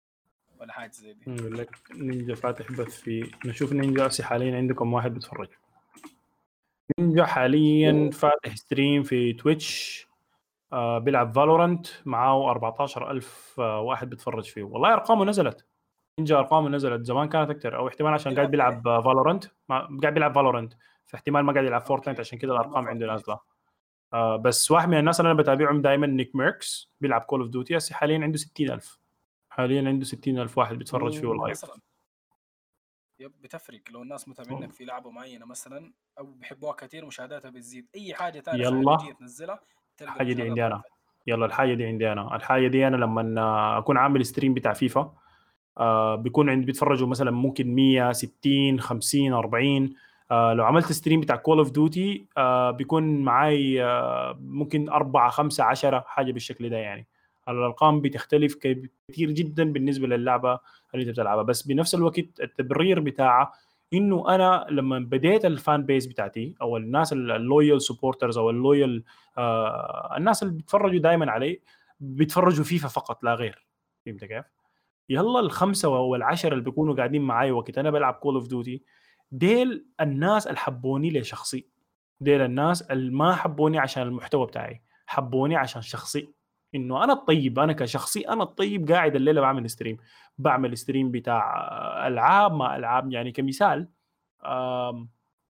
ولا 0.59 0.73
حاجة 0.73 0.91
زي 0.91 1.13
دي. 1.13 1.23
يقول 1.27 1.57
لك 1.57 1.77
نينجا 1.95 2.35
فاتح 2.35 2.71
بث 2.71 3.01
في 3.01 3.31
نشوف 3.45 3.73
نينجا 3.73 4.07
هسه 4.07 4.23
حاليا 4.23 4.57
عندكم 4.57 4.93
واحد 4.93 5.13
بيتفرج. 5.13 5.47
نينجا 6.99 7.25
حاليا 7.25 8.09
فاتح 8.11 8.55
stream 8.55 9.03
في 9.03 9.33
تويتش 9.33 10.05
آه 10.73 10.97
بيلعب 10.99 11.35
فالورانت 11.35 11.87
معاه 12.05 12.51
14000 12.51 13.55
آه 13.59 13.79
واحد 13.81 14.09
بيتفرج 14.09 14.43
فيه. 14.43 14.63
والله 14.63 14.93
أرقامه 14.93 15.25
نزلت. 15.25 15.65
نينجا 16.19 16.37
أرقامه 16.37 16.69
نزلت. 16.69 17.05
زمان 17.05 17.29
كانت 17.29 17.49
أكثر 17.49 17.77
أو 17.77 17.87
احتمال 17.87 18.13
عشان 18.13 18.35
قاعد 18.35 18.51
بيلعب 18.51 18.83
بيلعب 18.83 19.03
فالورانت 19.03 19.45
قاعد 19.69 20.13
بيلعب 20.13 20.35
فالورانت 20.35 20.73
فاحتمال 21.05 21.43
ما 21.45 21.53
قاعد 21.53 21.65
يلعب. 21.65 21.81
فورتنايت 21.81 22.19
عشان 22.19 22.37
كذا 22.39 22.53
ما 22.53 22.59
الأرقام 22.61 22.87
عنده. 22.87 23.07
نازلة. 23.07 23.39
آه 24.13 24.35
بس 24.35 24.71
واحد 24.71 24.89
من 24.89 24.99
الناس 24.99 25.19
اللي 25.19 25.31
أنا 25.31 25.39
بتابعهم 25.39 25.81
دائما 25.81 26.07
نيك 26.07 26.35
ميركس 26.35 26.91
بيلعب 27.01 27.21
كول 27.21 27.41
اوف 27.41 27.49
ديوتي 27.49 27.77
هسه 27.77 27.95
حاليا 27.95 28.19
عنده 28.19 28.37
60000 28.37 28.99
حاليا 29.55 29.87
عنده 29.89 30.05
60000 30.05 30.57
واحد 30.57 30.75
بيتفرج 30.77 31.19
فيه 31.19 31.33
مثلا 31.33 31.79
yep 33.19 33.31
بتفرق 33.41 33.81
لو 33.91 34.01
الناس 34.01 34.27
متابعينك 34.27 34.71
في 34.73 34.85
لعبة 34.85 35.09
معينة 35.11 35.45
مثلا 35.45 35.93
أو 36.19 36.25
بيحبوها 36.25 36.73
كثير 36.73 37.05
مشاهداتها 37.05 37.49
بتزيد. 37.49 37.87
أي 37.95 38.13
حاجة 38.13 38.39
ثانية 38.39 38.63
يلا. 38.63 38.97
تنزلها 39.19 39.59
تلقى 39.97 40.13
الحاجة 40.13 40.33
دي 40.33 40.41
عندي. 40.41 40.61
ضعفت. 40.61 40.85
يلا 41.27 41.45
الحاجة 41.45 41.73
دي 41.73 41.85
عندي 41.85 42.11
أنا. 42.11 42.35
الحاجة 42.35 42.67
دي 42.67 42.87
أنا 42.87 42.95
لما 42.95 43.77
أكون 43.77 43.97
عامل 43.97 44.25
stream 44.25 44.53
بتاع 44.53 44.73
فيفا 44.73 45.13
آه 45.77 46.15
بيكون 46.15 46.49
عندي 46.49 46.65
بيتفرجوا 46.65 47.07
مثلا 47.07 47.31
ممكن 47.31 47.75
100 47.75 48.11
60 48.11 48.79
50 48.79 49.33
40 49.33 49.93
آه 50.31 50.53
لو 50.53 50.65
عملت 50.65 50.91
stream 50.91 51.21
بتاع 51.21 51.35
كول 51.35 51.57
اوف 51.57 51.71
ديوتي 51.71 52.25
بيكون 52.77 53.19
معاي 53.19 53.83
آه 53.83 54.37
ممكن 54.41 54.89
4 54.89 55.29
5 55.29 55.63
10 55.63 55.99
حاجة 56.07 56.31
بالشكل 56.31 56.69
ده 56.69 56.77
يعني. 56.77 57.07
الأرقام 57.49 58.01
بتختلف 58.01 58.55
كثير 58.55 59.31
جدا 59.31 59.63
بالنسبة 59.63 60.07
للعبة 60.07 60.59
اللي 60.93 61.03
أنت 61.03 61.11
بتلعبها. 61.11 61.43
بس 61.43 61.67
بنفس 61.67 61.95
الوقت 61.95 62.19
التبرير 62.19 62.99
بتاعها 62.99 63.51
إنه 63.93 64.35
أنا 64.35 64.67
لما 64.69 64.99
بديت 64.99 65.45
ال 65.45 65.55
fan 65.55 65.85
base 65.85 66.05
بتاعتي 66.05 66.55
أو 66.61 66.77
الناس 66.77 67.13
ال 67.13 67.24
loyal 67.24 67.81
supporters 67.81 68.37
أو 68.37 68.49
ال 68.49 68.58
loyal 68.58 69.03
آه 69.37 70.13
الناس 70.17 70.43
اللي 70.43 70.53
بيتفرجوا 70.53 70.99
دائما 70.99 71.31
علي 71.31 71.61
بيتفرجوا 71.99 72.63
فيفا 72.63 72.87
فقط 72.87 73.23
لا 73.23 73.33
غير. 73.33 73.65
فهمت 74.05 74.25
كيف؟ 74.25 74.45
يلا 75.09 75.39
الخمسة 75.39 75.89
والعشرة 75.89 76.53
اللي 76.53 76.63
بيكونوا 76.63 76.95
قاعدين 76.95 77.21
معاي 77.21 77.51
وقت 77.51 77.77
أنا 77.77 77.91
بلعب 77.91 78.13
كول 78.13 78.35
اوف 78.35 78.47
ديوتي 78.47 78.83
ديل 79.31 79.85
الناس 80.01 80.47
اللي 80.47 80.57
حبوني 80.57 81.19
لشخصي. 81.19 81.65
ديل 82.19 82.41
الناس 82.41 82.81
اللي 82.81 83.11
ما 83.11 83.35
حبوني 83.35 83.79
عشان 83.79 84.03
المحتوى 84.03 84.45
بتاعي 84.45 84.81
حبوني 85.05 85.55
عشان 85.55 85.81
شخصي. 85.81 86.27
إنه 86.75 87.03
أنا 87.03 87.13
الطيب 87.13 87.59
أنا 87.59 87.73
كشخصي 87.73 88.21
أنا 88.21 88.43
الطيب 88.43 88.91
قاعد 88.91 89.15
الليلة 89.15 89.41
بعمل 89.41 89.69
stream 89.69 89.97
بعمل 90.37 90.77
stream 90.77 91.11
بتاع 91.11 92.07
ألعاب 92.07 92.53
ما 92.55 92.75
ألعاب 92.75 93.11
يعني 93.11 93.31
كمثال 93.31 93.87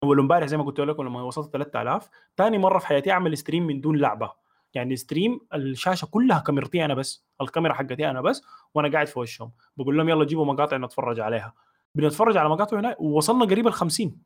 أول 0.03 0.19
امبارح 0.19 0.47
زي 0.47 0.57
ما 0.57 0.63
قلت 0.63 0.79
لكم 0.79 1.03
لما 1.03 1.21
وصلت 1.21 1.53
3000 1.53 2.09
ثاني 2.37 2.57
مرة 2.57 2.79
في 2.79 2.87
حياتي 2.87 3.11
أعمل 3.11 3.37
stream 3.37 3.67
من 3.67 3.81
دون 3.81 3.97
لعبة. 3.97 4.31
يعني 4.73 4.95
stream 4.95 5.39
الشاشة 5.53 6.05
كلها 6.05 6.39
كاميرتي 6.39 6.85
أنا 6.85 6.93
بس 6.93 7.25
الكاميرا 7.41 7.73
حقتي 7.73 8.09
أنا 8.09 8.21
بس 8.21 8.43
وأنا 8.73 8.91
قاعد 8.91 9.07
في 9.07 9.19
وشهم. 9.19 9.51
بقول 9.77 9.97
لهم 9.97 10.09
يلا 10.09 10.25
جيبوا 10.25 10.45
مقاطع 10.45 10.77
نتفرج 10.77 11.19
عليها. 11.19 11.53
بنتفرج 11.95 12.37
على 12.37 12.49
مقاطع 12.49 12.79
هنا 12.79 12.95
ووصلنا 12.99 13.45
قريب 13.45 13.67
ال 13.67 13.73
50 13.73 14.17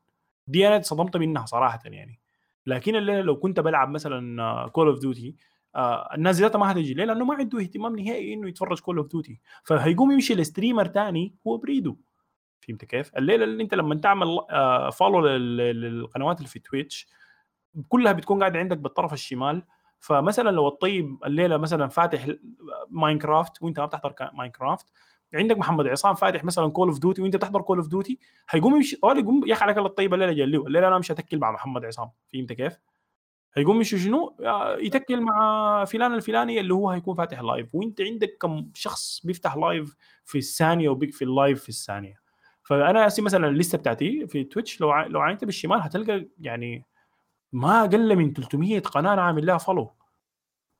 دي 0.47 0.67
أنا 0.67 0.81
صدمت 0.81 1.17
منها 1.17 1.45
صراحة 1.45 1.79
يعني. 1.85 2.19
لكن 2.65 2.95
الليلة 2.95 3.21
لو 3.21 3.39
كنت 3.39 3.59
بلعب 3.59 3.89
مثلا 3.89 4.67
كول 4.67 4.87
اوف 4.87 4.99
ديوتي 4.99 5.35
الناس 6.15 6.35
ذاتها 6.39 6.59
ما 6.59 6.71
هتجي 6.71 6.93
ليه؟ 6.93 7.05
لأنه 7.05 7.25
ما 7.25 7.35
عنده 7.35 7.59
اهتمام 7.59 7.99
نهائي 7.99 8.33
إنه 8.33 8.47
يتفرج 8.49 8.79
كول 8.79 8.97
اوف 8.97 9.07
ديوتي 9.07 9.39
فهيقوم 9.63 10.11
يمشي 10.11 10.35
ل 10.35 10.41
streamer 10.41 10.85
تاني 10.85 11.35
هو 11.47 11.57
بريده 11.57 11.95
فهمت 12.67 12.85
كيف؟ 12.85 13.17
الليلة 13.17 13.43
اللي 13.43 13.63
أنت 13.63 13.73
لما 13.73 13.95
تعمل 13.95 14.27
follow 14.91 15.27
للقنوات 15.27 16.37
اللي 16.37 16.49
في 16.49 16.59
تويتش 16.59 17.07
كلها 17.89 18.11
بتكون 18.11 18.39
قاعدة 18.39 18.59
عندك 18.59 18.77
بالطرف 18.77 19.13
الشمال 19.13 19.63
فمثلا 19.99 20.49
لو 20.49 20.67
الطيب 20.67 21.17
الليلة 21.25 21.57
مثلا 21.57 21.87
فاتح 21.87 22.27
Minecraft 22.89 23.61
وأنت 23.61 23.79
ما 23.79 23.85
بتحضر 23.85 24.13
Minecraft 24.33 24.85
عندك 25.33 25.57
محمد 25.57 25.87
عصام 25.87 26.15
فاتح 26.15 26.43
مثلا 26.43 26.71
Call 26.71 26.87
of 26.87 26.99
Duty 26.99 27.21
وأنت 27.21 27.35
بتحضر 27.35 27.61
Call 27.61 27.77
of 27.77 27.87
Duty 27.87 28.19
هيقوم 28.49 28.75
يمشي 28.75 28.97
يقوم 29.03 29.47
يا 29.47 29.53
أخي 29.53 29.65
على 29.65 29.79
الطيب 29.79 30.13
الليلة 30.13 30.31
خليه 30.33 30.67
الليلة 30.67 30.87
أنا 30.87 30.97
مش 30.97 31.11
هتكل 31.11 31.39
مع 31.39 31.51
محمد 31.51 31.85
عصام 31.85 32.09
فهمت 32.33 32.53
كيف؟ 32.53 32.77
هيقوم 33.53 33.83
شنو؟ 33.83 34.35
آه، 34.45 34.77
يتكل 34.77 35.21
مع 35.21 35.85
فلان 35.85 36.13
الفلاني 36.13 36.59
اللي 36.59 36.73
هو 36.73 36.89
هيكون 36.89 37.15
فاتح 37.15 37.39
live 37.41 37.75
وانت 37.75 38.01
عندك 38.01 38.37
كم 38.41 38.71
شخص 38.73 39.21
بيفتح 39.25 39.57
لايف 39.57 39.95
في 40.25 40.37
الثانية 40.37 40.89
وبيقفل 40.89 41.25
ال 41.25 41.33
live 41.33 41.63
في 41.63 41.69
الثانية. 41.69 42.15
فأنا 42.63 43.07
أسي 43.07 43.21
مثلا 43.21 43.47
ال 43.47 43.52
list 43.52 43.72
ة 43.72 43.77
بتاعتي 43.77 44.27
في 44.27 44.43
تويتش 44.43 44.81
لو 44.81 44.89
ع- 44.91 45.05
لو 45.07 45.19
عينت 45.21 45.45
بالشمال 45.45 45.79
هتلقى 45.81 46.27
يعني 46.39 46.85
ما 47.53 47.81
أقل 47.81 48.15
من 48.15 48.33
300 48.33 48.79
قناة 48.79 49.13
أنا 49.13 49.21
عامل 49.21 49.45
لها 49.45 49.57
follow 49.57 49.91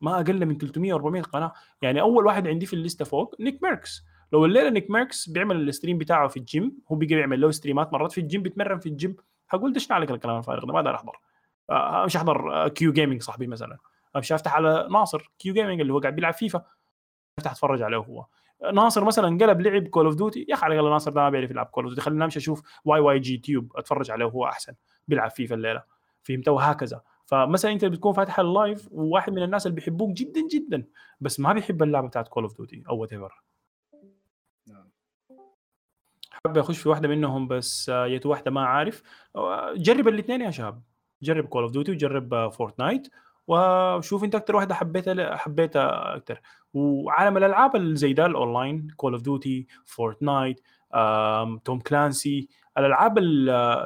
ما 0.01 0.15
أقل 0.15 0.45
من 0.45 0.57
300 0.57 0.93
400 0.93 1.21
قناة. 1.21 1.53
يعني 1.81 2.01
أول 2.01 2.25
واحد 2.25 2.47
عندي 2.47 2.65
في 2.65 2.73
ال 2.73 2.79
list 2.79 3.00
ة 3.00 3.05
فوق 3.05 3.35
NICKMERCS 3.39 4.03
لو 4.33 4.45
الليلة 4.45 4.69
NICKMERCS 4.69 5.29
بيعمل 5.29 5.69
ال 5.69 5.73
stream 5.73 5.97
بتاعه 5.97 6.27
في 6.27 6.37
الجيم 6.37 6.77
هو 6.91 6.95
بيجي 6.95 7.13
يعمل 7.15 7.41
له 7.41 7.51
stream 7.51 7.87
ات 7.87 7.93
مرات 7.93 8.11
في 8.11 8.21
الجيم 8.21 8.41
بيتمرن 8.43 8.79
في 8.79 8.89
الجيم 8.89 9.15
هقول 9.49 9.73
دشنا 9.73 9.95
عليك 9.95 10.11
الكلام 10.11 10.37
الفارغ 10.37 10.65
ده؟ 10.65 10.73
ما 10.73 10.79
أقدر 10.79 10.95
أحضر. 10.95 11.19
آه، 11.69 12.05
مش 12.05 12.15
أحضر 12.15 12.53
آه، 12.53 12.67
Q 12.67 12.93
Gaming 12.93 13.21
صاحبي 13.21 13.47
مثلا. 13.47 13.77
مش 14.15 14.31
افتح 14.31 14.55
على 14.55 14.87
ناصر 14.91 15.31
Q 15.39 15.53
Gaming 15.53 15.81
اللي 15.81 15.93
هو 15.93 15.99
قاعد 15.99 16.15
بيلعب 16.15 16.33
فيفا. 16.33 16.63
أفتح 17.37 17.51
أتفرج 17.51 17.81
عليه 17.81 17.97
هو. 17.97 18.25
ناصر 18.73 19.03
مثلا 19.03 19.27
قلب 19.27 19.61
لعب 19.61 19.87
Call 19.87 20.05
of 20.05 20.15
Duty 20.15 20.45
يا 20.49 20.53
أخي 20.53 20.65
على 20.65 20.73
الأقل 20.73 20.89
ناصر 20.89 21.11
ده 21.11 21.21
ما 21.21 21.29
بيعرف 21.29 21.51
يلعب 21.51 21.65
Call 21.65 21.83
of 21.83 21.93
Duty 21.93 22.05
خلينا 22.05 22.25
نمشي 22.25 22.39
أشوف 22.39 22.61
YYG 22.85 23.37
Tube 23.37 23.71
أتفرج 23.75 24.11
عليه 24.11 24.25
هو 24.25 24.45
أحسن. 24.45 24.73
بيلعب 25.07 25.31
فيفا 25.31 25.55
الليلة. 25.55 25.83
فهمت؟ 26.23 26.47
وهكذا. 26.49 27.01
فمثلا 27.25 27.71
أنت 27.71 27.85
بتكون 27.85 28.13
فاتح 28.13 28.39
ال 28.39 28.49
live 28.49 28.87
وواحد 28.91 29.33
من 29.33 29.43
الناس 29.43 29.65
اللي 29.67 29.75
بيحبوك 29.75 30.09
جدا 30.09 30.41
جدا. 30.51 30.87
بس 31.21 31.39
ما 31.39 31.53
بيحب 31.53 31.83
اللعبة 31.83 32.07
بتاعت 32.07 32.27
كول 32.27 32.43
اوف 32.43 32.57
ديوتي 32.57 32.83
أو 32.89 32.97
whatever 32.97 33.43
نعم. 34.67 34.89
حابب 36.31 36.57
أخش 36.57 36.77
في 36.79 36.89
واحدة 36.89 37.07
منهم 37.07 37.47
بس 37.47 37.89
آه، 37.89 38.07
يت 38.07 38.25
واحدة 38.25 38.51
ما 38.51 38.65
عارف. 38.65 39.03
آه، 39.35 39.73
جرب 39.73 40.07
الاثنين 40.07 40.41
يا 40.41 40.51
شباب 40.51 40.81
جرب 41.21 41.45
Call 41.45 41.63
of 41.63 41.71
Duty 41.71 41.91
وجرب 41.91 42.49
Fortnite 42.49 43.07
وشوف 43.47 44.23
أنت 44.23 44.35
أكثر 44.35 44.55
واحدة 44.55 44.75
حبيتها 44.75 45.35
حبيتها 45.35 46.15
أكثر 46.15 46.39
وعالم 46.73 47.37
الألعاب 47.37 47.75
اللي 47.75 47.95
زي 47.95 48.13
ده 48.13 48.25
ال 48.25 48.34
online 48.34 48.87
Call 48.97 49.13
of 49.13 49.21
Duty 49.21 49.67
Fortnite 49.85 50.61
Tom 51.65 51.79
Clancy 51.87 52.47
الألعاب 52.77 53.19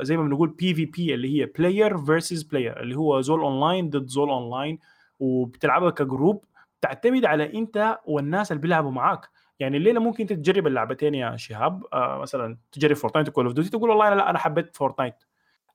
زي 0.01 0.18
ما 0.18 0.23
بنقول 0.23 0.49
PvP 0.49 1.14
اللي 1.14 1.41
هي 1.41 1.45
player 1.45 1.98
versus 1.98 2.44
player 2.44 2.80
اللي 2.80 2.97
هو 2.97 3.22
زول 3.22 3.39
اونلاين 3.39 3.89
ضد 3.89 4.07
زول 4.07 4.30
اونلاين 4.30 4.80
وبتلعبها 5.19 5.89
ك 5.90 5.99
group 5.99 6.45
تعتمد 6.81 7.26
على 7.26 7.53
أنت 7.53 7.99
والناس 8.05 8.51
اللي 8.51 8.61
بيلعبوا 8.61 8.91
معاك. 8.91 9.30
يعني 9.60 9.77
الليلة 9.77 9.99
ممكن 9.99 10.22
أنت 10.22 10.34
تجرب 10.34 10.68
اللعبتين 10.68 11.15
يا 11.15 11.38
شباب 11.38 11.84
آه 11.93 12.18
مثلا 12.22 12.57
تجرب 12.72 12.95
Fortnite 12.95 13.30
و 13.30 13.33
Call 13.33 13.45
of 13.45 13.53
Duty 13.53 13.69
تقول 13.69 13.89
والله 13.89 14.10
لا, 14.10 14.15
لا 14.15 14.30
أنا 14.30 14.39
حبيت 14.39 14.76
Fortnite 14.76 15.15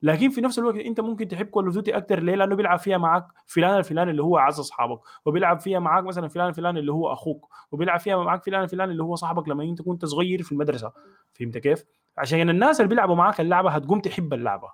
لكن 0.02 0.30
في 0.30 0.40
نفس 0.40 0.58
الوقت 0.58 0.76
انت 0.76 1.00
ممكن 1.00 1.28
تحب 1.28 1.46
Call 1.46 1.64
of 1.64 1.72
Duty 1.74 1.96
أكثر 1.96 2.20
ليه؟ 2.20 2.34
لأنه 2.34 2.56
بيلعب 2.56 2.78
فيها 2.78 2.98
معك 2.98 3.26
فلان 3.46 3.78
الفلاني 3.78 4.10
اللي 4.10 4.22
هو 4.22 4.38
اعز 4.38 4.58
أصحابك 4.60 5.00
وبيلعب 5.24 5.60
فيها 5.60 5.78
معك 5.78 6.04
مثلا 6.04 6.28
فلان 6.28 6.48
الفلاني 6.48 6.80
اللي 6.80 6.92
هو 6.92 7.12
أخوك 7.12 7.48
وبيلعب 7.72 8.00
فيها 8.00 8.16
معك 8.16 8.44
فلان 8.44 8.62
الفلاني 8.62 8.92
اللي 8.92 9.02
هو 9.02 9.14
صاحبك 9.14 9.48
لما 9.48 9.64
انت 9.64 9.82
كنت 9.82 10.04
صغير 10.04 10.42
في 10.42 10.52
المدرسة. 10.52 10.92
فهمت 11.34 11.58
كيف؟ 11.58 11.84
عشان 12.18 12.50
الناس 12.50 12.80
اللي 12.80 12.88
بيلعبوا 12.88 13.14
معك 13.14 13.40
اللعبة 13.40 13.70
هتقوم 13.70 14.00
تحب 14.00 14.34
اللعبة. 14.34 14.72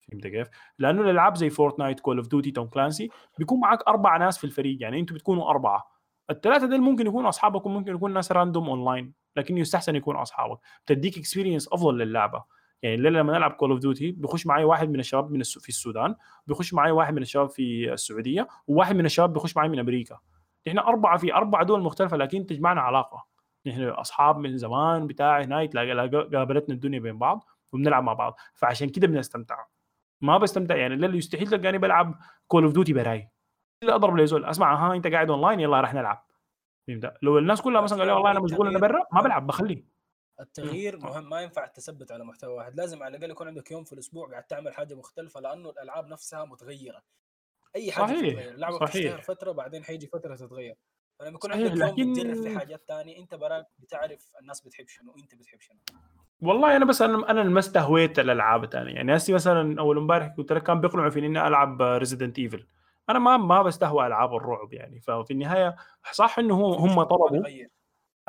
فهمت 0.00 0.26
كيف؟ 0.26 0.48
لأنه 0.78 1.02
الألعاب 1.02 1.36
زي 1.36 1.50
Fortnite 1.50 2.00
Call 2.00 2.16
of 2.16 2.28
Duty 2.28 2.50
Tom 2.50 2.66
Clancy 2.66 3.10
بيكون 3.38 3.60
معك 3.60 3.88
أربع 3.88 4.16
ناس 4.16 4.38
في 4.38 4.44
الفريق. 4.44 4.82
يعني 4.82 5.00
أنتم 5.00 5.14
بتكونوا 5.14 5.50
أربعة. 5.50 5.98
الثلاثه 6.30 6.66
دول 6.66 6.80
ممكن 6.80 7.06
يكونوا 7.06 7.28
أصحابك 7.28 7.66
وممكن 7.66 7.94
يكون 7.94 8.12
ناس 8.12 8.32
random 8.32 8.68
online 8.68 9.14
لكن 9.36 9.58
يستحسن 9.58 9.96
يكونوا 9.96 10.22
أصحابك. 10.22 10.58
بتديك 10.86 11.18
experience 11.18 11.68
أفضل 11.72 11.98
للعبة. 11.98 12.44
يعني 12.82 12.94
الليلة 12.94 13.20
لما 13.20 13.32
نلعب 13.32 13.50
Call 13.50 13.70
of 13.70 13.80
Duty 13.80 14.12
بيخش 14.12 14.46
معي 14.46 14.64
واحد 14.64 14.90
من 14.90 15.00
الشباب 15.00 15.30
من 15.30 15.42
في 15.42 15.68
السودان 15.68 16.14
بيخش 16.46 16.74
معي 16.74 16.90
واحد 16.90 17.14
من 17.14 17.22
الشباب 17.22 17.50
في 17.50 17.92
السعودية 17.92 18.48
وواحد 18.66 18.96
من 18.96 19.04
الشباب 19.04 19.32
بيخش 19.32 19.56
معي 19.56 19.68
من 19.68 19.78
أمريكا. 19.78 20.18
إحنا 20.68 20.88
أربعة 20.88 21.16
في 21.16 21.34
أربع 21.34 21.62
دول 21.62 21.82
مختلفة 21.82 22.16
لكن 22.16 22.46
تجمعنا 22.46 22.80
علاقة. 22.80 23.26
نحن 23.66 23.82
أصحاب 23.82 24.38
من 24.38 24.56
زمان 24.56 25.06
بتاع 25.06 25.42
هناك 25.42 25.76
قابلتنا 26.34 26.74
الدنيا 26.74 27.00
بين 27.00 27.18
بعض 27.18 27.44
وبنلعب 27.72 28.02
مع 28.04 28.12
بعض. 28.12 28.36
فعشان 28.54 28.88
كده 28.88 29.06
بنستمتع. 29.06 29.64
ما 30.20 30.38
بستمتع 30.38 30.76
يعني 30.76 30.94
الليلة 30.94 31.16
يستحيل 31.16 31.46
تلقاني 31.46 31.78
بلعب 31.78 32.18
Call 32.46 32.64
of 32.64 32.72
Duty 32.72 32.92
براي. 32.92 33.28
الا 33.82 33.94
أضرب 33.94 34.16
لي 34.16 34.26
زول 34.26 34.44
أسمع 34.44 34.74
ها 34.74 34.94
أنت 34.94 35.06
قاعد 35.06 35.30
اونلاين 35.30 35.60
يلا 35.60 35.80
رح 35.80 35.94
نلعب. 35.94 36.26
لو 37.22 37.38
الناس 37.38 37.62
كلها 37.62 37.80
مثلا 37.80 37.98
قالوا 37.98 38.14
والله 38.14 38.30
أنا 38.30 38.40
مشغول 38.40 38.68
أنا 38.68 38.78
برا 38.78 39.06
ما 39.12 39.22
بلعب 39.22 39.46
بخليه. 39.46 39.97
التغيير 40.40 40.96
مهم 40.96 41.28
ما 41.28 41.40
ينفع 41.40 41.66
تثبت 41.66 42.12
على 42.12 42.24
محتوى 42.24 42.54
واحد. 42.54 42.76
لازم 42.76 43.02
على 43.02 43.16
الأقل 43.16 43.30
يكون 43.30 43.48
عندك 43.48 43.70
يوم 43.70 43.84
في 43.84 43.92
الأسبوع 43.92 44.30
قاعد 44.30 44.44
تعمل 44.44 44.74
حاجة 44.74 44.94
مختلفة 44.94 45.40
لأنه 45.40 45.70
الألعاب 45.70 46.06
نفسها 46.06 46.44
متغيرة. 46.44 47.02
أي 47.76 47.92
حاجة 47.92 48.06
صحيح. 48.06 48.32
تتغير. 48.32 48.54
اللعبة 48.54 48.78
بتشتهر 48.78 49.20
فترة 49.20 49.52
بعدين 49.52 49.84
حيجي 49.84 50.06
فترة 50.06 50.36
تتغير. 50.36 50.76
فلما 51.18 51.34
يكون 51.34 51.52
عندك 51.52 51.70
يوم 51.70 51.88
لكن... 51.88 52.12
بتجرب 52.12 52.42
في 52.42 52.58
حاجات 52.58 52.82
ثانية 52.88 53.18
أنت 53.18 53.34
براك 53.34 53.66
بتعرف 53.78 54.32
الناس 54.40 54.60
بتحب 54.60 54.88
شنو 54.88 55.12
وأنت 55.12 55.34
بتحب 55.34 55.60
شنو. 55.60 55.78
والله 56.40 56.76
أنا 56.76 56.84
بس 56.84 57.02
أنا 57.02 57.30
أنا 57.30 57.42
ما 57.42 57.58
استهويت 57.58 58.18
الألعاب 58.18 58.64
الثانية 58.64 58.94
يعني 58.94 59.16
هسي 59.16 59.32
مثلا 59.32 59.80
أول 59.80 59.98
امبارح 59.98 60.34
قلت 60.38 60.52
لك 60.52 60.62
كان 60.62 60.80
بيقنعوا 60.80 61.10
في 61.10 61.18
إني 61.18 61.46
ألعب 61.46 61.82
Resident 61.82 62.38
Evil 62.38 62.66
أنا 63.08 63.18
ما 63.18 63.36
ما 63.36 63.62
بستهوى 63.62 64.06
ألعاب 64.06 64.34
الرعب 64.34 64.72
يعني. 64.72 65.00
ففي 65.00 65.30
النهاية 65.30 65.76
صح 66.12 66.38
إنه 66.38 66.54
هم 66.54 67.02
طلبوا 67.02 67.46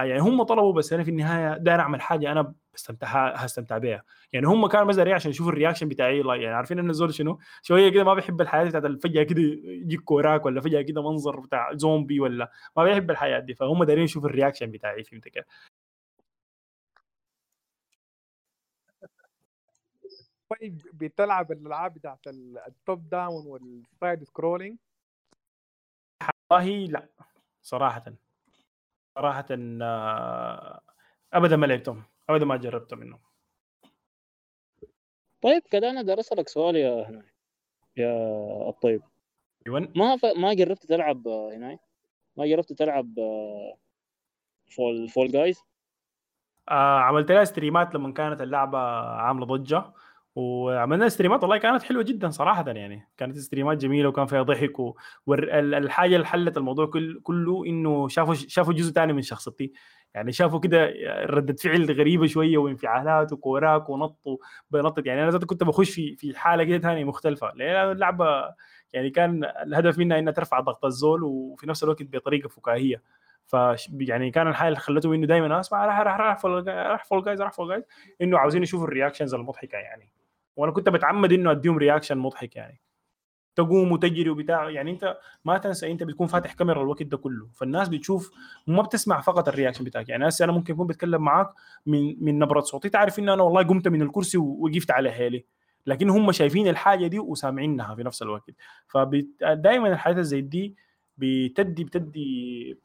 يعني 0.05 0.19
هم 0.21 0.43
طلبوا 0.43 0.73
بس 0.73 0.93
أنا 0.93 1.03
في 1.03 1.11
النهاية 1.11 1.57
داير 1.57 1.79
أعمل 1.79 2.01
حاجة 2.01 2.31
أنا 2.31 2.53
بستمتع 2.73 3.35
هستمتع 3.35 3.77
بها 3.77 4.03
يعني 4.33 4.47
هم 4.47 4.67
كانوا 4.67 4.85
مثلا 4.85 5.15
عشان 5.15 5.31
يشوفوا 5.31 5.51
ال 5.51 5.55
reaction 5.55 5.87
بتاعي 5.89 6.17
يعني 6.19 6.45
عارفين 6.47 6.79
إن 6.79 6.89
الزول 6.89 7.13
شنو؟ 7.13 7.39
شوية 7.61 7.89
كده 7.89 8.03
ما 8.03 8.13
بيحب 8.13 8.41
الحياة 8.41 8.63
بتاعت 8.65 8.85
فجأة 9.03 9.23
كده 9.23 9.41
يجيك 9.63 10.01
كوراك 10.01 10.45
ولا 10.45 10.61
فجأة 10.61 10.81
كده 10.81 11.01
منظر 11.11 11.39
بتاع 11.39 11.73
زومبي 11.73 12.19
ولا 12.19 12.51
ما 12.77 12.83
بيحب 12.83 13.11
الحياة 13.11 13.39
دي. 13.39 13.53
فهم 13.55 13.83
دايرين 13.83 14.03
يشوفوا 14.03 14.29
ال 14.29 14.34
reaction 14.34 14.71
بتاعي 14.71 15.03
فهمت 15.03 15.27
كيف؟ 15.27 15.45
طيب 20.49 20.81
بتلعب 20.93 21.51
الألعاب 21.51 21.93
بتاعت 21.93 22.27
ال 22.67 22.78
top 22.78 23.09
down 23.09 23.47
وال 23.47 23.73
side 23.73 24.23
scrolling 24.23 24.77
والله 26.51 26.85
لا 26.85 27.07
صراحة. 27.61 28.13
صراحة 29.19 29.45
آه، 29.51 30.81
ابدا 31.33 31.55
ما 31.55 31.65
لعبتهم 31.65 32.03
ابدا 32.29 32.45
ما 32.45 32.57
جربت 32.57 32.93
منهم. 32.93 33.19
طيب 35.41 35.61
كده 35.71 35.89
أنا 35.89 36.01
دار 36.01 36.19
أسألك 36.19 36.49
سؤال 36.49 36.75
يا 36.75 37.09
هنا 37.09 37.25
يا 37.97 38.13
الطيب. 38.69 39.01
أيوه 39.67 39.91
ما 39.95 40.17
ف... 40.17 40.25
ما 40.25 40.53
جربت 40.53 40.85
تلعب 40.85 41.27
هنا 41.27 41.79
ما 42.37 42.45
جربت 42.45 42.73
تلعب 42.73 43.13
فول 44.75 45.09
فول 45.09 45.27
جايز؟ 45.27 45.63
آه 46.69 46.99
عملت 46.99 47.31
لها 47.31 47.43
stream 47.43 47.88
ات 47.88 47.95
لما 47.95 48.13
كانت 48.13 48.41
اللعبة 48.41 48.79
عاملة 48.99 49.45
ضجة. 49.45 49.83
وعملنا 50.35 51.09
stream 51.09 51.38
ات 51.38 51.43
والله 51.43 51.57
كانت 51.57 51.83
حلوة 51.83 52.03
جدا 52.03 52.29
صراحة 52.29 52.69
يعني. 52.71 53.07
كانت 53.17 53.37
stream 53.37 53.72
ات 53.72 53.77
جميلة 53.77 54.09
وكان 54.09 54.25
فيها 54.25 54.41
ضحك 54.41 54.73
والحاجة 55.25 56.15
اللي 56.15 56.25
خلت 56.25 56.57
الموضوع 56.57 56.85
كل 56.85 57.19
كله 57.23 57.65
إنه 57.65 58.07
شافوا 58.07 58.33
شافوا 58.33 58.73
جزء 58.73 58.93
ثاني 58.93 59.13
من 59.13 59.21
شخصيتي. 59.21 59.71
يعني 60.13 60.31
شافوا 60.31 60.59
كده 60.59 60.93
ردة 61.25 61.53
فعل 61.53 61.91
غريبة 61.91 62.27
شوية 62.27 62.57
وانفعالات 62.57 63.33
وكوراك 63.33 63.89
ونط 63.89 64.19
وبنطط 64.71 65.05
يعني 65.05 65.23
أنا 65.23 65.37
كنت 65.39 65.63
بخش 65.63 65.91
في 65.91 66.15
في 66.15 66.39
حالة 66.39 66.63
كده 66.63 66.77
ثانية 66.79 67.03
مختلفة. 67.03 67.51
لأن 67.55 67.91
اللعبة 67.91 68.25
يعني 68.93 69.09
كان 69.09 69.43
الهدف 69.43 69.97
منها 69.97 70.19
إنها 70.19 70.33
ترفع 70.33 70.59
ضغط 70.59 70.85
الزول 70.85 71.23
وفي 71.23 71.69
نفس 71.69 71.83
الوقت 71.83 72.03
بطريقة 72.03 72.49
فكاهية. 72.49 73.01
ف 73.45 73.55
يعني 73.99 74.31
كان 74.31 74.47
الحاله 74.47 74.67
اللي 74.67 74.79
خلته 74.79 75.13
إنه 75.15 75.27
دائما 75.27 75.59
أسمع 75.59 75.85
راح 75.85 75.99
راح 75.99 76.19
راح 76.19 76.37
Fall 77.05 77.23
Guys 77.23 77.41
راح 77.41 77.53
Fall 77.53 77.69
Guys 77.69 77.83
إنه 78.21 78.37
عاوزين 78.37 78.63
يشوفوا 78.63 78.87
ال 78.87 78.92
reactions 78.92 79.33
المضحكة 79.33 79.77
يعني. 79.77 80.18
وأنا 80.59 80.71
كنت 80.71 80.89
بتعمد 80.89 81.33
إنه 81.33 81.51
أديهم 81.51 81.77
reaction 81.77 82.17
مضحك 82.17 82.55
يعني. 82.55 82.81
تقوم 83.55 83.91
وتجري 83.91 84.29
وبتاع. 84.29 84.69
يعني 84.69 84.91
أنت 84.91 85.17
ما 85.45 85.57
تنسى 85.57 85.91
أنت 85.91 86.03
بتكون 86.03 86.27
فاتح 86.27 86.53
كاميرا 86.53 86.81
الوقت 86.81 87.03
ده 87.03 87.17
كله. 87.17 87.47
فالناس 87.53 87.89
بتشوف 87.89 88.31
ما 88.67 88.81
بتسمع 88.81 89.21
فقط 89.21 89.47
ال 89.47 89.51
reaction 89.51 89.83
بتاعك. 89.83 90.09
يعني 90.09 90.27
هسه 90.27 90.45
أنا 90.45 90.51
ممكن 90.51 90.73
أكون 90.73 90.87
بتكلم 90.87 91.21
معاك 91.21 91.49
من 91.85 92.23
من 92.23 92.39
نبرة 92.39 92.61
صوتي. 92.61 92.89
تعرف 92.89 93.19
ان 93.19 93.29
أنا 93.29 93.43
والله 93.43 93.63
قمت 93.63 93.87
من 93.87 94.01
الكرسي 94.01 94.37
ووقفت 94.37 94.91
على 94.91 95.11
حيلي 95.11 95.45
لكن 95.85 96.09
هم 96.09 96.31
شايفين 96.31 96.67
الحاجة 96.67 97.07
دي 97.07 97.19
وسامعينها 97.19 97.95
في 97.95 98.03
نفس 98.03 98.21
الوقت. 98.21 98.49
فدائما 98.87 99.87
الحاجات 99.87 100.19
زي 100.19 100.41
دي 100.41 100.75
بتدي 101.17 101.83
بتدي 101.83 102.77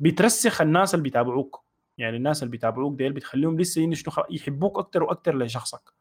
بترسخ 0.00 0.60
الناس 0.60 0.94
اللي 0.94 1.02
بيتابعوك. 1.02 1.64
يعني 1.98 2.16
الناس 2.16 2.42
اللي 2.42 2.50
بيتابعوك 2.50 2.98
ديل 2.98 3.12
بتخليهم 3.12 3.60
لسه 3.60 3.90
يحبوك 4.30 4.78
أكثر 4.78 5.02
وأكثر 5.02 5.38
لشخصك. 5.38 5.97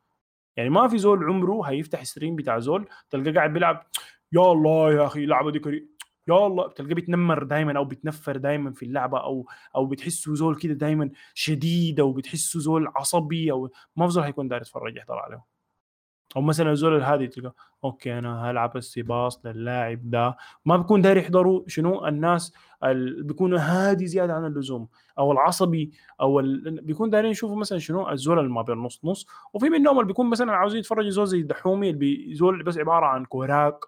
يعني 0.58 0.70
ما 0.70 0.88
في 0.88 0.98
زول 0.98 1.24
عمره 1.24 1.62
هيفتح 1.62 2.04
stream 2.04 2.36
بتاع 2.36 2.60
زول 2.60 2.88
تلقاه 3.10 3.32
قاعد 3.34 3.54
بيلعب 3.54 3.84
يا 4.32 4.42
الله 4.52 4.94
يا 4.94 5.06
أخي 5.06 5.24
اللعبة 5.24 5.52
دي 5.52 5.60
كري 5.60 5.88
يا 6.28 6.48
الله 6.48 6.68
تلقاه 6.72 6.94
بيتنمر 6.94 7.44
دائما 7.44 7.78
أو 7.78 7.86
بيتنفر 7.86 8.38
دائما 8.38 8.72
في 8.72 8.86
اللعبة 8.86 9.20
أو 9.24 9.48
أو 9.76 9.86
بتحسه 9.86 10.36
زول 10.36 10.56
كده 10.56 10.74
دائما 10.74 11.10
شديد 11.34 12.00
أو 12.00 12.14
بتحسه 12.14 12.60
زول 12.60 12.88
عصبي 12.96 13.52
أو 13.52 13.70
ما 13.96 14.08
في 14.08 14.14
زول 14.14 14.24
هيكون 14.24 14.48
داير 14.48 14.62
يتفرج 14.62 14.98
يحضر 14.98 15.16
عليه. 15.18 15.57
أو 16.36 16.42
مثلا 16.42 16.72
الزول 16.72 16.96
الهادي 16.96 17.28
تلقى 17.28 17.54
okay 17.84 18.18
أنا 18.18 18.52
هلعب 18.52 18.78
ال 18.78 18.91
pass 18.91 19.46
للاعب 19.46 20.10
ده. 20.10 20.38
ما 20.66 20.78
بيكون 20.78 21.02
داير 21.02 21.18
يحضروا 21.18 21.64
شنو؟ 21.68 22.08
الناس 22.08 22.54
اللي 22.84 23.24
بيكونوا 23.24 23.60
هادي 23.60 24.08
زيادة 24.08 24.34
عن 24.34 24.46
اللزوم 24.46 24.88
أو 25.20 25.32
العصبي 25.32 25.92
أو 26.22 26.40
ال... 26.40 26.82
بيكون 26.82 27.10
دايرين 27.10 27.32
يشوفوا 27.32 27.56
مثلا 27.58 27.80
شنو؟ 27.80 28.10
الزول 28.10 28.40
اللي 28.40 28.50
ما 28.52 28.62
بين 28.62 28.78
نص 28.78 29.00
نص. 29.04 29.28
وفي 29.54 29.70
منهم 29.70 29.96
اللي 29.96 30.08
بيكون 30.08 30.30
مثلا 30.30 30.52
عاوزين 30.52 30.80
يتفرجوا 30.80 31.10
زول 31.10 31.28
زي 31.28 31.40
الدحومي 31.40 31.90
اللي. 31.90 32.36
زول 32.36 32.64
بس 32.64 32.78
عبارة 32.78 33.06
عن 33.06 33.26
كوراك 33.26 33.80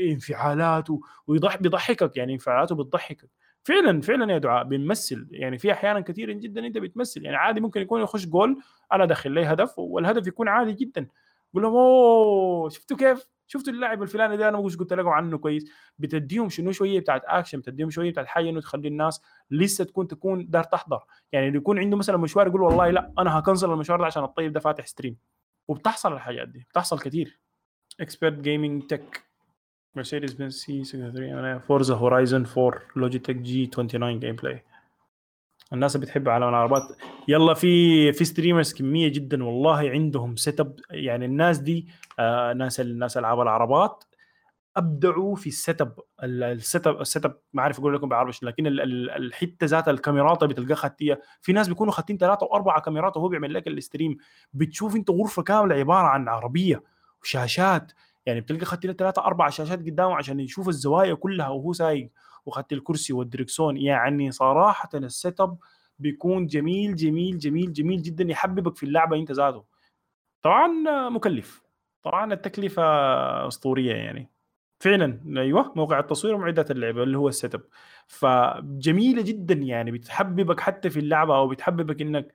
انفعالات 0.00 0.88
ويضحك 1.26 1.62
بيضحكك 1.62 2.16
يعني 2.16 2.32
انفعالاته 2.32 2.74
بتضحكك. 2.74 3.30
فعلا 3.62 4.00
فعلا 4.00 4.32
يا 4.32 4.38
دعاء 4.38 4.64
بنمثل 4.64 5.28
يعني 5.30 5.58
في 5.58 5.72
أحيانا 5.72 6.00
كثير 6.00 6.32
جدا 6.32 6.66
أنت 6.66 6.78
بتمثل. 6.78 7.24
يعني 7.24 7.36
عادي 7.36 7.60
ممكن 7.60 7.80
يكون 7.80 8.02
يخش 8.02 8.26
جول 8.26 8.58
أنا 8.92 9.04
داخل 9.04 9.32
لي 9.32 9.44
هدف 9.44 9.78
والهدف 9.78 10.26
يكون 10.26 10.48
عادي 10.48 10.72
جدا. 10.72 11.06
قول 11.54 11.62
لهم 11.62 11.76
أوه 11.76 12.68
شفتوا 12.68 12.96
كيف؟ 12.96 13.26
شفتوا 13.46 13.72
اللاعب 13.72 14.02
الفلاني 14.02 14.36
ده؟ 14.36 14.48
أنا 14.48 14.60
مش 14.60 14.76
قلت 14.76 14.92
لكم 14.92 15.08
عنه 15.08 15.38
كويس. 15.38 15.70
بتديهم 15.98 16.48
شنو؟ 16.48 16.72
شوية 16.72 17.00
بتاعت 17.00 17.22
اكشن 17.24 17.58
بتديهم 17.58 17.90
شوية 17.90 18.10
بتاعت 18.10 18.26
حاجة 18.26 18.50
إنه 18.50 18.60
تخلي 18.60 18.88
الناس 18.88 19.22
لسه 19.50 19.84
تكون 19.84 20.08
تكون 20.08 20.50
دار 20.50 20.64
تحضر. 20.64 21.00
يعني 21.32 21.56
يكون 21.56 21.78
عنده 21.78 21.96
مثلا 21.96 22.16
مشوار 22.16 22.46
يقول 22.46 22.62
والله 22.62 22.90
لا 22.90 23.12
أنا 23.18 23.38
هكنسل 23.38 23.70
المشوار 23.70 23.98
ده 24.00 24.06
عشان 24.06 24.24
الطيب 24.24 24.52
ده 24.52 24.60
فاتح 24.60 24.86
stream 24.86 25.16
وبتحصل 25.68 26.12
الحاجات 26.12 26.48
دي 26.48 26.66
بتحصل 26.70 26.98
كثير 27.00 27.38
expert 28.00 28.32
gaming 28.32 28.82
tech 28.86 29.24
Mercedes 29.94 30.32
Benz 30.32 30.54
C 30.54 30.84
63 30.84 31.58
Forza 31.58 31.94
Horizon 31.94 32.46
4 32.58 32.80
Logitech 32.96 33.36
G 33.36 33.66
29 33.66 34.20
gameplay 34.20 34.64
الناس 35.72 35.96
اللي 35.96 36.06
بتحب 36.06 36.28
عالم 36.28 36.48
العربات. 36.48 36.82
يلا 37.28 37.54
في 37.54 38.12
في 38.12 38.24
streamers 38.24 38.72
كمية 38.74 39.08
جدا 39.08 39.44
والله 39.44 39.90
عندهم 39.90 40.36
setup 40.36 40.80
يعني 40.90 41.24
الناس 41.24 41.58
دي 41.58 41.88
آه 42.18 42.52
ناس 42.52 42.80
الناس 42.80 43.16
ألعاب 43.16 43.40
العربات 43.40 44.04
أبدعوا 44.76 45.36
في 45.36 45.46
ال 45.46 45.80
setup 45.80 45.98
ال 46.22 46.86
setup 46.86 47.00
ال 47.00 47.24
setup 47.24 47.38
ما 47.52 47.62
عارف 47.62 47.78
أقول 47.78 47.94
لكم 47.94 48.08
بالعربي 48.08 48.32
لكن 48.42 48.66
الحتة 48.66 49.66
ذات 49.66 49.88
الكاميرات 49.88 50.44
بتلقاها 50.44 50.74
خاتية. 50.74 51.20
في 51.40 51.52
ناس 51.52 51.68
بيكونوا 51.68 51.92
خاتين 51.92 52.18
ثلاثة 52.18 52.46
واربعه 52.46 52.80
كاميرات 52.80 53.16
وهو 53.16 53.28
بيعمل 53.28 53.54
لك 53.54 53.66
ال 53.66 53.73
stream 53.73 54.16
بتشوف 54.52 54.96
أنت 54.96 55.10
غرفة 55.10 55.42
كاملة 55.42 55.74
عبارة 55.74 56.06
عن 56.06 56.28
عربية 56.28 56.82
وشاشات. 57.22 57.92
يعني 58.26 58.40
بتلقى 58.40 58.66
خات 58.66 58.86
ثلاثة 58.86 59.24
أربع 59.24 59.48
شاشات 59.48 59.78
قدامه 59.78 60.14
عشان 60.16 60.40
يشوف 60.40 60.68
الزوايا 60.68 61.14
كلها 61.14 61.48
وهو 61.48 61.72
سايق. 61.72 62.10
وخات 62.46 62.72
الكرسي 62.72 63.12
والدركسون 63.12 63.76
يعني 63.76 64.30
صراحة 64.32 64.88
ال 64.94 65.40
setup 65.40 65.58
بيكون 65.98 66.46
جميل 66.46 66.96
جميل 66.96 67.38
جميل 67.38 67.72
جميل 67.72 68.02
جدا 68.02 68.24
يحببك 68.24 68.76
في 68.76 68.82
اللعبة 68.86 69.16
أنت 69.16 69.32
ذاته. 69.32 69.64
طبعا 70.42 70.68
مكلف. 71.08 71.62
طبعا 72.02 72.32
التكلفة 72.32 72.82
أسطورية 73.48 73.94
يعني. 73.94 74.30
فعلا 74.80 75.20
أيوه 75.36 75.72
موقع 75.76 75.98
التصوير 75.98 76.34
ومعدات 76.34 76.70
اللعبة 76.70 77.02
اللي 77.02 77.18
هو 77.18 77.28
ال 77.28 77.54
setup 77.54 77.62
فجميلة 78.06 79.22
جدا 79.22 79.54
يعني 79.54 79.90
بتحببك 79.90 80.60
حتى 80.60 80.90
في 80.90 80.98
اللعبة 81.00 81.36
أو 81.36 81.48
بتحببك 81.48 82.00
إنك 82.00 82.34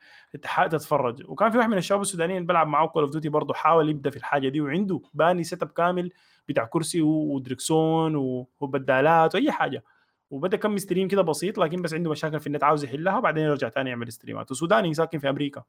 تتفرج. 0.72 1.30
وكان 1.30 1.52
في 1.52 1.58
واحد 1.58 1.70
من 1.70 1.78
الشباب 1.78 2.02
السودانيين 2.02 2.46
بلعب 2.46 2.68
معه 2.68 2.88
Call 2.88 3.04
of 3.04 3.12
Duty 3.12 3.30
برضه 3.30 3.54
حاول 3.54 3.90
يبدأ 3.90 4.10
في 4.10 4.18
الحاجة 4.18 4.50
دي 4.50 4.62
وعنده 4.62 5.02
باني 5.14 5.44
setup 5.44 5.70
كامل 5.70 6.12
بتاع 6.48 6.66
كرسي 6.66 7.02
ودركسون 7.02 8.16
وبدالات 8.60 9.36
وأي 9.36 9.52
حاجة. 9.52 9.84
وبدأ 10.34 10.58
كم 10.58 10.78
stream 10.78 11.08
كده 11.08 11.22
بسيط 11.22 11.58
لكن 11.58 11.82
بس 11.82 11.94
عنده 11.94 12.12
مشاكل 12.12 12.40
في 12.40 12.48
النت 12.48 12.64
عاوز 12.64 12.84
يحلها 12.84 13.18
وبعدين 13.18 13.44
يرجع 13.44 13.70
ثاني 13.70 13.90
يعمل 13.90 14.12
stream 14.12 14.46
ات 14.46 14.52
وسوداني 14.52 14.94
ساكن 14.94 15.20
في 15.20 15.30
أمريكا. 15.30 15.64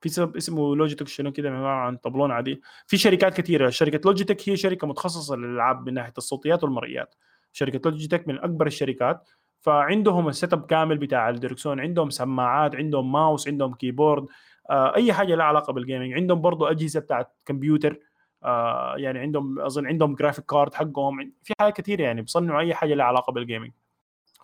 في 0.00 0.08
setup 0.08 0.36
اسمه 0.36 0.76
Logitech 0.76 1.08
شنو 1.08 1.32
كده 1.32 1.50
عباره 1.50 1.68
عن 1.68 1.96
طبلون 1.96 2.30
عادي. 2.30 2.60
في 2.86 2.96
شركات 2.96 3.40
كثيره 3.40 3.70
شركة 3.70 4.00
Logitech 4.04 4.48
هي 4.48 4.56
شركة 4.56 4.86
متخصصة 4.86 5.36
للألعاب 5.36 5.86
من 5.86 5.94
ناحية 5.94 6.12
الصوتيات 6.18 6.64
والمرئيات. 6.64 7.14
شركة 7.52 7.90
Logitech 7.90 8.28
من 8.28 8.38
أكبر 8.38 8.66
الشركات. 8.66 9.28
فعندهم 9.60 10.28
ال 10.28 10.52
setup 10.52 10.66
كامل 10.66 10.98
بتاع 10.98 11.30
الدركسون. 11.30 11.80
عندهم 11.80 12.10
سماعات 12.10 12.76
عندهم 12.76 13.12
ماوس 13.12 13.48
عندهم 13.48 13.74
keyboard 13.74 14.26
آه 14.70 14.94
أي 14.94 15.12
حاجة 15.12 15.34
لها 15.34 15.44
علاقة 15.44 15.72
بال 15.72 15.82
gaming 15.82 16.12
عندهم 16.12 16.40
برضو 16.40 16.66
أجهزة 16.66 17.00
بتاعت 17.00 17.42
كمبيوتر 17.46 17.98
آه 18.44 18.94
يعني 18.96 19.18
عندهم 19.18 19.60
أظن 19.60 19.86
عندهم 19.86 20.14
graphic 20.14 20.44
card 20.44 20.74
حقهم. 20.74 21.32
في 21.44 21.54
حاجات 21.60 21.76
كثيرة 21.76 22.02
يعني 22.02 22.22
بيصنعوا 22.22 22.60
أي 22.60 22.74
حاجة 22.74 22.94
لها 22.94 23.06
علاقة 23.06 23.32
بال 23.32 23.42
gaming 23.42 23.72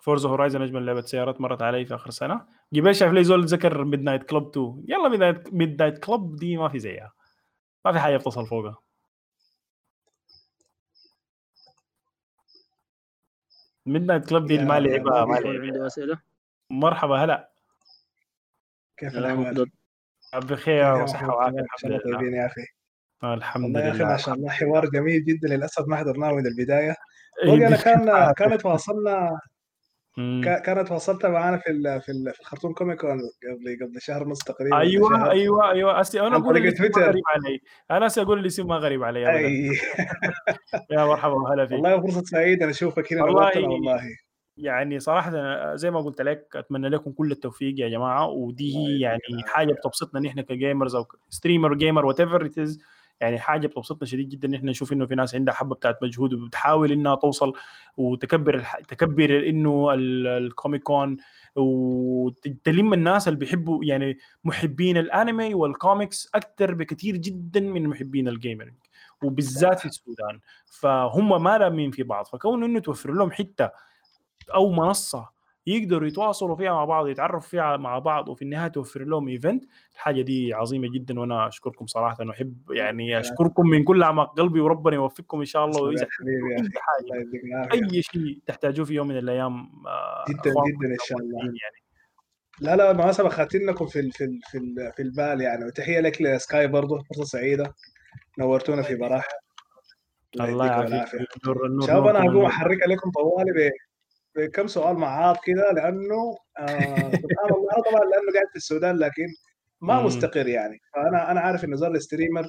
Forza 0.01 0.29
Horizon 0.29 0.61
أجمل 0.61 0.85
لعبة 0.85 1.01
سيارات 1.01 1.41
مرت 1.41 1.61
علي 1.61 1.85
في 1.85 1.95
آخر 1.95 2.09
سنة. 2.09 2.45
قبل 2.75 2.95
شايف 2.95 3.11
لي 3.13 3.23
زول 3.23 3.45
ذكر 3.45 3.83
Midnight 3.83 4.23
Club 4.23 4.49
2 4.49 4.83
يلا 4.87 5.09
Midnight 5.09 5.53
Midnight 5.53 6.05
Club 6.05 6.35
دي 6.35 6.57
ما 6.57 6.69
في 6.69 6.79
زيها. 6.79 7.13
ما 7.85 7.91
في 7.91 7.99
حاجة 7.99 8.17
بتصل 8.17 8.47
فوقها. 8.47 8.77
Midnight 13.85 14.29
Club 14.29 14.45
دي 14.45 14.57
ما 14.57 14.79
لعبها 14.79 15.25
ما 15.25 15.85
أسئلة. 15.87 16.19
مرحبا 16.69 17.15
هلا. 17.15 17.49
كيف 18.97 19.15
الاحوال؟ 19.15 19.71
بخير 20.35 21.03
وصحة 21.03 21.27
وعافية 21.27 21.59
الحمد 21.59 21.91
لله. 21.91 21.99
طيبين 21.99 22.33
يا 22.33 22.45
أخي. 22.45 22.61
الحمد 23.23 23.63
والله 23.63 23.79
لله 23.79 23.87
يا 23.87 23.91
أخي 23.95 24.03
ما 24.03 24.17
شاء 24.17 24.35
الله 24.35 24.49
حوار 24.49 24.89
جميل 24.89 25.23
جدا 25.23 25.47
للأسف 25.47 25.87
ما 25.87 25.95
حضرناه 25.95 26.31
من 26.31 26.47
البداية. 26.47 26.95
بقى 27.45 27.67
أنا 27.67 27.75
كان 27.77 28.33
كانت 28.37 28.65
واصلنا 28.65 29.39
كانت 30.43 30.91
واصلت 30.91 31.25
معانا 31.25 31.57
في 31.57 31.63
في, 32.05 32.11
ال 32.11 32.33
في 32.33 32.39
الخرطوم 32.39 32.73
كوميك 32.73 33.01
كون 33.01 33.09
قبل 33.11 33.85
قبل 33.85 34.01
شهر 34.01 34.23
ونص 34.23 34.39
تقريبا 34.39 34.77
أيوه 34.79 35.09
شهر. 35.09 35.31
أيوه 35.31 35.71
أيوه. 35.71 36.01
أسي 36.01 36.21
أنا 36.21 36.35
أقول 36.37 36.63
ما 36.63 36.71
تويتر. 36.71 37.01
غريب 37.01 37.23
علي. 37.35 37.59
أنا 37.91 38.05
أسي 38.05 38.21
أقول 38.21 38.39
الاسم 38.39 38.67
ما 38.67 38.75
غريب 38.75 39.03
علي 39.03 39.29
أي. 39.37 39.69
يا 40.91 41.05
مرحبا 41.05 41.33
وهلا 41.33 41.65
فيك. 41.65 41.73
والله 41.83 42.01
فرصة 42.01 42.21
سعيدة 42.23 42.65
نشوفك 42.65 43.13
هنا 43.13 43.23
والله 43.23 43.67
والله. 43.67 44.01
يعني 44.57 44.99
صراحة 44.99 45.31
زي 45.75 45.91
ما 45.91 46.01
قلت 46.01 46.21
لك 46.21 46.47
أتمنى 46.55 46.89
لكم 46.89 47.11
كل 47.11 47.31
التوفيق 47.31 47.79
يا 47.79 47.89
جماعة. 47.89 48.27
ودي 48.27 48.77
هي 48.77 48.99
يعني. 48.99 49.19
حاجة 49.47 49.73
بتبسطنا 49.73 50.19
نحن 50.19 50.41
ك 50.41 50.49
gamers 50.49 50.95
أو 50.95 51.05
streamer 51.29 51.73
gamer 51.73 52.05
whatever 52.05 52.49
يعني 53.21 53.39
حاجة 53.39 53.67
بتبسطنا 53.67 54.07
شديد 54.07 54.29
جدا 54.29 54.47
إن 54.47 54.53
إحنا 54.53 54.71
نشوف 54.71 54.93
إنه 54.93 55.05
في 55.05 55.15
ناس 55.15 55.35
عندها 55.35 55.53
حبة 55.53 55.75
بتاعت 55.75 56.03
مجهود 56.03 56.33
وبتحاول 56.33 56.91
إنها 56.91 57.15
توصل 57.15 57.53
وتكبر 57.97 58.55
الح... 58.55 58.79
تكبر 58.79 59.29
ال- 59.29 60.27
ال 60.27 60.36
Comic 60.36 60.83
Con 60.83 61.17
وتلم 61.55 62.93
الناس 62.93 63.27
اللي 63.27 63.39
بيحبوا 63.39 63.85
يعني 63.85 64.17
محبين 64.43 64.97
الأنمي 64.97 65.53
والكوميكس 65.53 66.29
أكثر 66.35 66.73
بكثير 66.73 67.17
جدا 67.17 67.59
من 67.59 67.87
محبين 67.87 68.27
ال 68.27 68.34
gaming 68.34 68.73
وبالذات 69.23 69.79
في 69.79 69.85
السودان. 69.85 70.39
فهم 70.65 71.43
ما 71.43 71.57
لامين 71.57 71.91
في 71.91 72.03
بعض. 72.03 72.25
فكون 72.25 72.63
إنه 72.63 72.79
توفر 72.79 73.11
لهم 73.11 73.31
حتة 73.31 73.69
أو 74.53 74.71
منصة 74.71 75.34
يقدروا 75.67 76.07
يتواصلوا 76.07 76.55
فيها 76.55 76.71
مع 76.71 76.85
بعض 76.85 77.07
يتعرفوا 77.07 77.49
فيها 77.49 77.77
مع 77.77 77.99
بعض 77.99 78.29
وفي 78.29 78.41
النهاية 78.41 78.67
توفر 78.67 79.03
لهم 79.03 79.27
event 79.27 79.63
الحاجة 79.93 80.21
دي 80.21 80.53
عظيمة 80.53 80.87
جدا 80.91 81.19
وأنا 81.19 81.47
أشكركم 81.47 81.87
صراحة. 81.87 82.17
وأحب 82.19 82.71
يعني 82.71 83.19
أشكركم 83.19 83.67
من 83.69 83.83
كل 83.83 84.03
أعماق 84.03 84.37
قلبي 84.37 84.59
وربنا 84.59 84.95
يوفقكم 84.95 85.39
إن 85.39 85.45
شاء 85.45 85.65
الله. 85.65 85.81
وإذا 85.81 86.03
أي 86.03 86.69
حاجة 86.77 87.73
أي 87.73 88.01
شيء 88.01 88.39
تحتاجوه 88.45 88.85
في 88.85 88.93
يوم 88.93 89.07
من 89.07 89.17
الأيام 89.17 89.59
آه، 89.87 90.25
جدا 90.29 90.49
جدا 90.49 90.87
إن 90.87 90.97
شاء 91.05 91.17
الله. 91.17 91.39
يعني. 91.39 91.85
لا 92.59 92.75
لا 92.75 92.91
بالمناسبة 92.91 93.29
خاتين 93.29 93.65
لكم 93.69 93.85
في 93.87 93.99
ال 93.99 94.11
في 94.11 94.23
ال 94.23 94.39
في, 94.51 94.57
ال 94.57 94.91
في 94.95 95.01
البال 95.01 95.41
يعني. 95.41 95.65
وتحية 95.65 95.99
لك 95.99 96.21
لسكاي 96.21 96.67
برضه 96.67 97.03
فرصة 97.09 97.23
سعيدة. 97.23 97.73
نورتونا 98.39 98.81
في 98.81 98.95
براح. 98.95 99.27
الله 100.41 100.65
يعافيك. 100.65 101.05
شباب 101.81 102.07
أنا 102.07 102.19
النور. 102.19 102.45
أحرك 102.45 102.83
عليكم 102.83 103.11
طوالي 103.11 103.71
بكم 104.35 104.67
سؤال 104.67 104.95
معاط 104.95 105.37
كده 105.43 105.71
لأنه 105.71 106.37
آه 106.59 107.11
سبحان 107.11 107.49
الله 107.51 107.71
أنا 107.75 107.83
طبعا 107.91 108.01
لأنه 108.01 108.33
قاعد 108.33 108.47
في 108.49 108.55
السودان 108.55 108.97
لكن 108.97 109.27
ما. 109.81 110.01
مستقر 110.01 110.47
يعني 110.47 110.79
فأنا 110.93 111.31
أنا 111.31 111.39
عارف 111.39 111.63
انه 111.65 111.75
زر 111.75 111.91
ال 111.91 111.97
streamer 111.97 112.45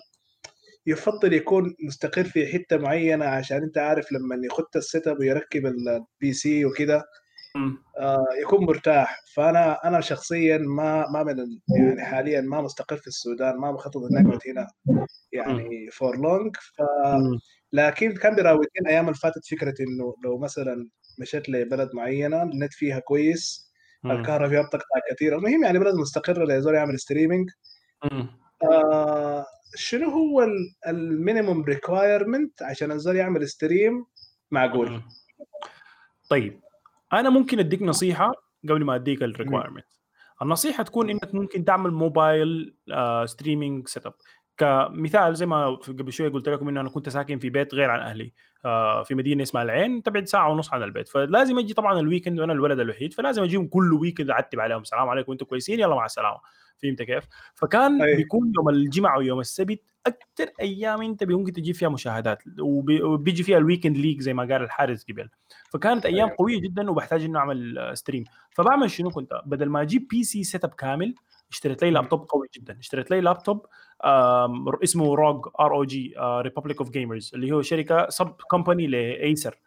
يفضل 0.87 1.33
يكون 1.33 1.75
مستقر 1.81 2.25
في 2.25 2.47
حتة 2.47 2.77
معينة 2.77 3.25
عشان 3.25 3.63
أنت 3.63 3.79
عارف 3.79 4.13
لما 4.13 4.47
يخط 4.47 4.77
ال 4.77 5.09
setup 5.09 5.19
ويركب 5.19 5.67
ال 5.67 6.33
PC 6.33 6.65
مم. 7.57 7.83
آه، 7.99 8.27
يكون 8.43 8.65
مرتاح 8.65 9.23
فأنا 9.35 9.89
أنا 9.89 10.01
شخصيا 10.01 10.59
ما 10.59 11.07
ما 11.11 11.23
من 11.23 11.37
يعني 11.79 12.05
حاليا 12.05 12.41
ما 12.41 12.61
مستقر 12.61 12.97
في 12.97 13.07
السودان 13.07 13.57
ما 13.57 13.73
مخطط 13.73 13.97
إني 13.97 14.29
أقعد 14.29 14.41
هنا 14.47 14.67
يعني 15.33 15.91
for 15.91 16.17
long 16.17 16.57
ف. 16.57 16.83
لكن 17.73 18.15
كان 18.15 18.35
بيراودني 18.35 18.71
الأيام 18.81 19.05
اللي 19.05 19.19
فاتت 19.19 19.47
فكرة 19.47 19.75
إنه 19.81 20.15
لو 20.25 20.39
مثلا 20.39 20.89
مشيت 21.19 21.49
لبلد 21.49 21.91
معينة 21.95 22.43
النت 22.43 22.73
فيها 22.73 22.99
كويس. 22.99 23.73
الكهرباء 24.05 24.49
فيها 24.49 24.63
بتقطع 24.63 25.01
كثير 25.11 25.37
المهم 25.39 25.65
يعني 25.65 25.79
بلد 25.79 25.95
مستقرة 25.95 26.45
لزول 26.45 26.75
يعمل 26.75 27.01
streaming. 27.01 27.51
آه 28.73 29.47
شنو 29.75 30.11
هو 30.11 30.47
ال 30.89 30.98
minimum 30.98 31.65
requirement 31.65 32.63
عشان 32.63 32.93
الزول 32.93 33.17
يعمل 33.17 33.49
stream 33.49 34.07
معقول. 34.51 35.03
طيب 36.31 36.61
أنا 37.13 37.31
ممكن 37.31 37.59
أديك 37.59 37.83
نصيحة 37.83 38.33
قبل 38.69 38.85
ما 38.85 38.95
أديك 38.95 39.23
ال 39.23 39.28
requirement 39.28 39.87
النصيحة 40.43 40.83
تكون 40.83 41.11
إنك 41.11 41.35
ممكن 41.35 41.65
تعمل 41.65 41.91
mobile 41.91 42.77
streaming 43.25 43.89
setup 43.89 44.15
كمثال 44.57 45.35
زي 45.37 45.47
ما 45.47 45.67
قبل 45.75 46.13
شوية 46.13 46.29
قلت 46.29 46.49
لكم 46.49 46.69
إنه 46.69 46.81
أنا 46.81 46.89
كنت 46.89 47.09
ساكن 47.09 47.39
في 47.39 47.51
بيت 47.51 47.75
غير 47.75 47.91
عن 47.91 48.01
أهلي 48.01 48.33
آه، 48.65 49.03
في 49.03 49.15
مدينة 49.15 49.43
اسمها 49.43 49.63
العين 49.63 50.03
تبعد 50.03 50.25
ساعة 50.29 50.51
ونص 50.51 50.73
عن 50.73 50.83
البيت 50.83 51.09
فلازم 51.09 51.59
أجي 51.59 51.75
طبعا 51.75 52.01
ال 52.01 52.06
weekend 52.06 52.41
وأنا 52.41 52.53
الولد 52.53 52.81
الوحيد 52.81 53.13
فلازم 53.13 53.43
أجيهم 53.43 53.67
كل 53.67 53.93
weekend 53.93 54.31
أعتب 54.31 54.61
عليهم 54.61 54.81
السلام 54.83 55.09
عليكم 55.09 55.33
أنتم 55.33 55.47
كويسين 55.47 55.81
يلا 55.81 55.95
مع 55.95 56.05
السلامة 56.05 56.39
فهمت 56.83 57.03
كيف؟ 57.03 57.25
فكان 57.55 58.03
أي. 58.03 58.17
بيكون 58.17 58.53
يوم 58.57 58.69
الجمعة 58.69 59.19
ويوم 59.19 59.41
السبت 59.41 59.81
أكثر 60.07 60.51
أيام 60.61 61.03
أنت 61.03 61.25
ممكن 61.25 61.53
تجيب 61.53 61.75
فيها 61.75 61.89
مشاهدات 61.89 62.43
وبي- 62.61 63.03
وبيجي 63.03 63.43
فيها 63.43 63.59
ال 63.59 63.63
Weekend 63.63 63.97
League 63.97 64.21
زي 64.21 64.35
ما 64.35 64.43
قال 64.43 64.63
الحارس 64.63 65.05
قبل 65.11 65.29
فكانت 65.71 66.07
أيام 66.07 66.27
أيوة. 66.27 66.37
قوية 66.39 66.61
جدا 66.61 66.91
وبحتاج 66.91 67.25
إنه 67.25 67.39
أعمل 67.39 67.91
stream 67.95 68.25
فبعمل 68.51 68.91
شنو 68.91 69.11
كنت 69.11 69.31
بدل 69.47 69.69
ما 69.69 69.83
أجيب 69.83 70.09
PC 70.09 70.25
setup 70.25 70.71
كامل 70.75 71.15
اشتريت 71.51 71.83
لي 71.83 71.91
لابتوب 71.91 72.29
قوي 72.29 72.49
جدا. 72.55 72.79
اشتريت 72.79 73.11
لي 73.11 73.21
لابتوب 73.21 73.67
اسمه 74.85 75.15
ROG 75.15 75.47
R 75.61 75.75
O 75.75 75.85
G 75.85 76.15
Republic 76.19 76.79
of 76.79 76.91
Gamers 76.91 77.31
اللي 77.35 77.53
هو 77.53 77.63
شركة 77.63 78.09
sub 78.09 78.29
company 78.51 78.87
ل 78.87 79.01
Acer 79.01 79.59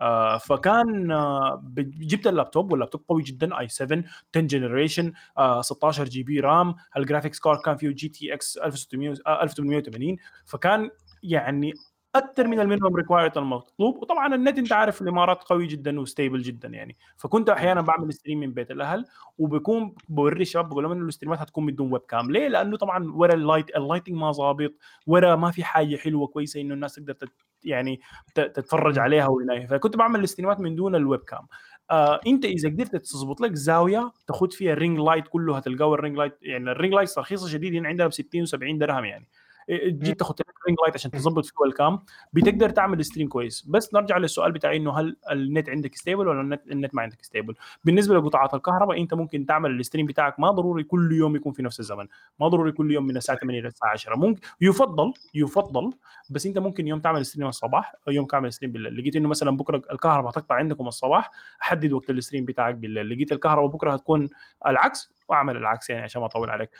آه 0.00 0.38
فكان 0.38 1.10
آه 1.12 1.62
جبت 1.78 2.26
ال 2.26 2.33
laptop 2.33 2.72
وال 2.72 2.80
laptop 2.80 3.04
قوي 3.08 3.22
جدا 3.22 3.58
i 3.60 3.68
7 3.68 4.04
10 4.36 4.46
generation 4.46 5.12
16 5.60 6.04
GB 6.04 6.40
RAM. 6.40 6.74
ال 6.96 7.01
graphics 7.01 7.40
card 7.40 7.58
كان 7.60 7.76
فيه 7.76 7.88
GTX 7.88 8.56
1600 8.58 9.14
آه 9.26 9.42
1880 9.42 10.16
فكان 10.46 10.90
يعني 11.22 11.72
أكثر 12.14 12.46
من 12.46 12.60
ال 12.60 12.65
minimum 12.65 12.96
required 12.96 13.38
المطلوب 13.38 13.96
وطبعا 14.02 14.34
النت 14.34 14.58
أنت 14.58 14.72
عارف 14.72 15.02
الإمارات 15.02 15.42
قوي 15.44 15.66
جدا 15.66 16.00
و 16.00 16.06
stable 16.06 16.42
جدا 16.42 16.68
يعني. 16.68 16.96
فكنت 17.16 17.48
أحيانا 17.50 17.80
بعمل 17.80 18.12
stream 18.12 18.40
من 18.40 18.52
بيت 18.52 18.70
الأهل 18.70 19.04
وبكون 19.38 19.94
بوري 20.08 20.42
الشباب 20.42 20.68
بقول 20.68 20.82
لهم 20.84 20.92
إنه 20.92 21.02
ال 21.02 21.07
streamات 21.07 21.38
هتكون 21.38 21.66
بدون 21.66 21.92
webcam 21.92 22.30
ليه؟ 22.30 22.48
لأنه 22.48 22.76
طبعا 22.76 23.12
ورا 23.14 23.34
ال 23.34 23.41
light 23.41 23.76
ال 23.76 23.80
lighting 23.80 24.16
ما 24.16 24.32
ظابط 24.32 24.74
ورا 25.06 25.36
ما 25.36 25.50
في 25.50 25.64
حاجة 25.64 25.96
حلوة 25.96 26.26
كويسة 26.26 26.60
إنه 26.60 26.74
الناس 26.74 26.94
تقدر 26.94 27.12
تت- 27.12 27.32
يعني 27.64 28.00
تتفرج 28.34 28.98
عليها 28.98 29.26
ولا 29.28 29.66
فكنت 29.66 29.96
بعمل 29.96 30.18
ال 30.18 30.23
streamات 30.23 30.60
من 30.60 30.76
دون 30.76 30.94
ال 30.94 31.20
webcam 31.20 31.46
آه 31.90 32.20
أنت 32.26 32.44
إذا 32.44 32.68
قدرت 32.68 32.96
تظبط 32.96 33.40
لك 33.40 33.54
زاوية 33.54 34.12
تاخذ 34.26 34.50
فيها 34.50 34.72
ال 34.72 34.77
ring 34.77 34.98
light 34.98 35.28
كله 35.28 35.56
هتلقاه 35.56 35.94
ال 35.94 35.98
ring 35.98 36.16
light 36.16 36.38
يعني 36.42 36.70
ال 36.70 36.75
ring 36.75 36.94
light 36.94 37.18
رخيصة 37.18 37.48
شديد 37.48 37.74
هنا 37.74 37.88
عندنا 37.88 38.06
ب 38.08 38.12
60 38.12 38.46
و70 38.46 38.78
درهم 38.78 39.04
يعني. 39.04 39.28
جيت 39.70 40.18
تاخذ 40.18 40.34
ring 40.66 40.78
light 40.82 40.94
عشان 40.94 41.10
تظبط 41.10 41.44
فيه 41.44 41.64
ال 41.66 41.74
cam 41.74 41.98
بتقدر 42.32 42.70
تعمل 42.70 43.04
stream 43.04 43.28
كويس. 43.28 43.64
بس 43.68 43.94
نرجع 43.94 44.16
للسؤال 44.16 44.52
بتاعي 44.52 44.76
إنه 44.76 44.98
هل 44.98 45.16
النت 45.30 45.68
عندك 45.68 45.94
stable 45.94 46.28
ولا 46.28 46.40
ال 46.40 46.45
net, 46.45 46.66
ال 46.66 46.73
net 46.73 46.94
ما 46.94 47.02
عندك 47.02 47.24
ستيبل 47.24 47.54
بالنسبة 47.84 48.14
لقطاعات 48.14 48.54
الكهرباء 48.54 49.00
أنت 49.00 49.14
ممكن 49.14 49.46
تعمل 49.46 49.70
ال 49.70 49.75
stream 49.75 50.06
بتاعك 50.06 50.40
ما 50.40 50.50
ضروري 50.50 50.84
كل 50.84 51.12
يوم 51.12 51.36
يكون 51.36 51.52
في 51.52 51.62
نفس 51.62 51.80
الزمن. 51.80 52.06
ما 52.40 52.48
ضروري 52.48 52.72
كل 52.72 52.92
يوم 52.92 53.06
من 53.06 53.16
الساعة 53.16 53.38
8 53.38 53.60
للساعه 53.60 53.90
10 53.90 54.16
ممكن 54.16 54.40
يفضل 54.60 55.12
يفضل 55.34 55.92
بس 56.30 56.46
أنت 56.46 56.58
ممكن 56.58 56.88
يوم 56.88 57.00
تعمل 57.00 57.26
stream 57.26 57.48
الصباح 57.48 57.94
أو 58.08 58.12
يوم 58.12 58.26
تعمل 58.26 58.52
stream 58.52 58.72
بالليل. 58.72 58.98
لقيت 58.98 59.16
إنه 59.16 59.28
مثلا 59.28 59.56
بكرة 59.56 59.82
الكهرباء 59.92 60.32
تقطع 60.32 60.54
عندكم 60.54 60.88
الصباح 60.88 61.30
حدد 61.60 61.92
وقت 61.92 62.10
ال 62.10 62.15
stream 62.15 62.44
بتاعك 62.44 62.74
بالليل. 62.74 63.10
لقيت 63.10 63.32
الكهرباء 63.32 63.66
بكرة 63.66 63.92
هتكون 63.92 64.28
العكس 64.66 65.12
واعمل 65.28 65.56
العكس 65.56 65.90
يعني 65.90 66.02
عشان 66.02 66.20
ما 66.20 66.26
أطول 66.26 66.50
عليك. 66.50 66.70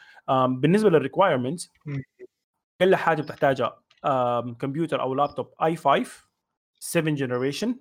بالنسبة 0.48 0.90
لل 0.90 1.02
requirements 1.02 1.72
أقل 2.80 2.96
حاجة 2.96 3.22
بتحتاجها 3.22 3.80
كمبيوتر 4.58 5.00
أو 5.00 5.14
لابتوب 5.14 5.54
i5 5.62 6.28
7 6.80 7.14
generation 7.14 7.76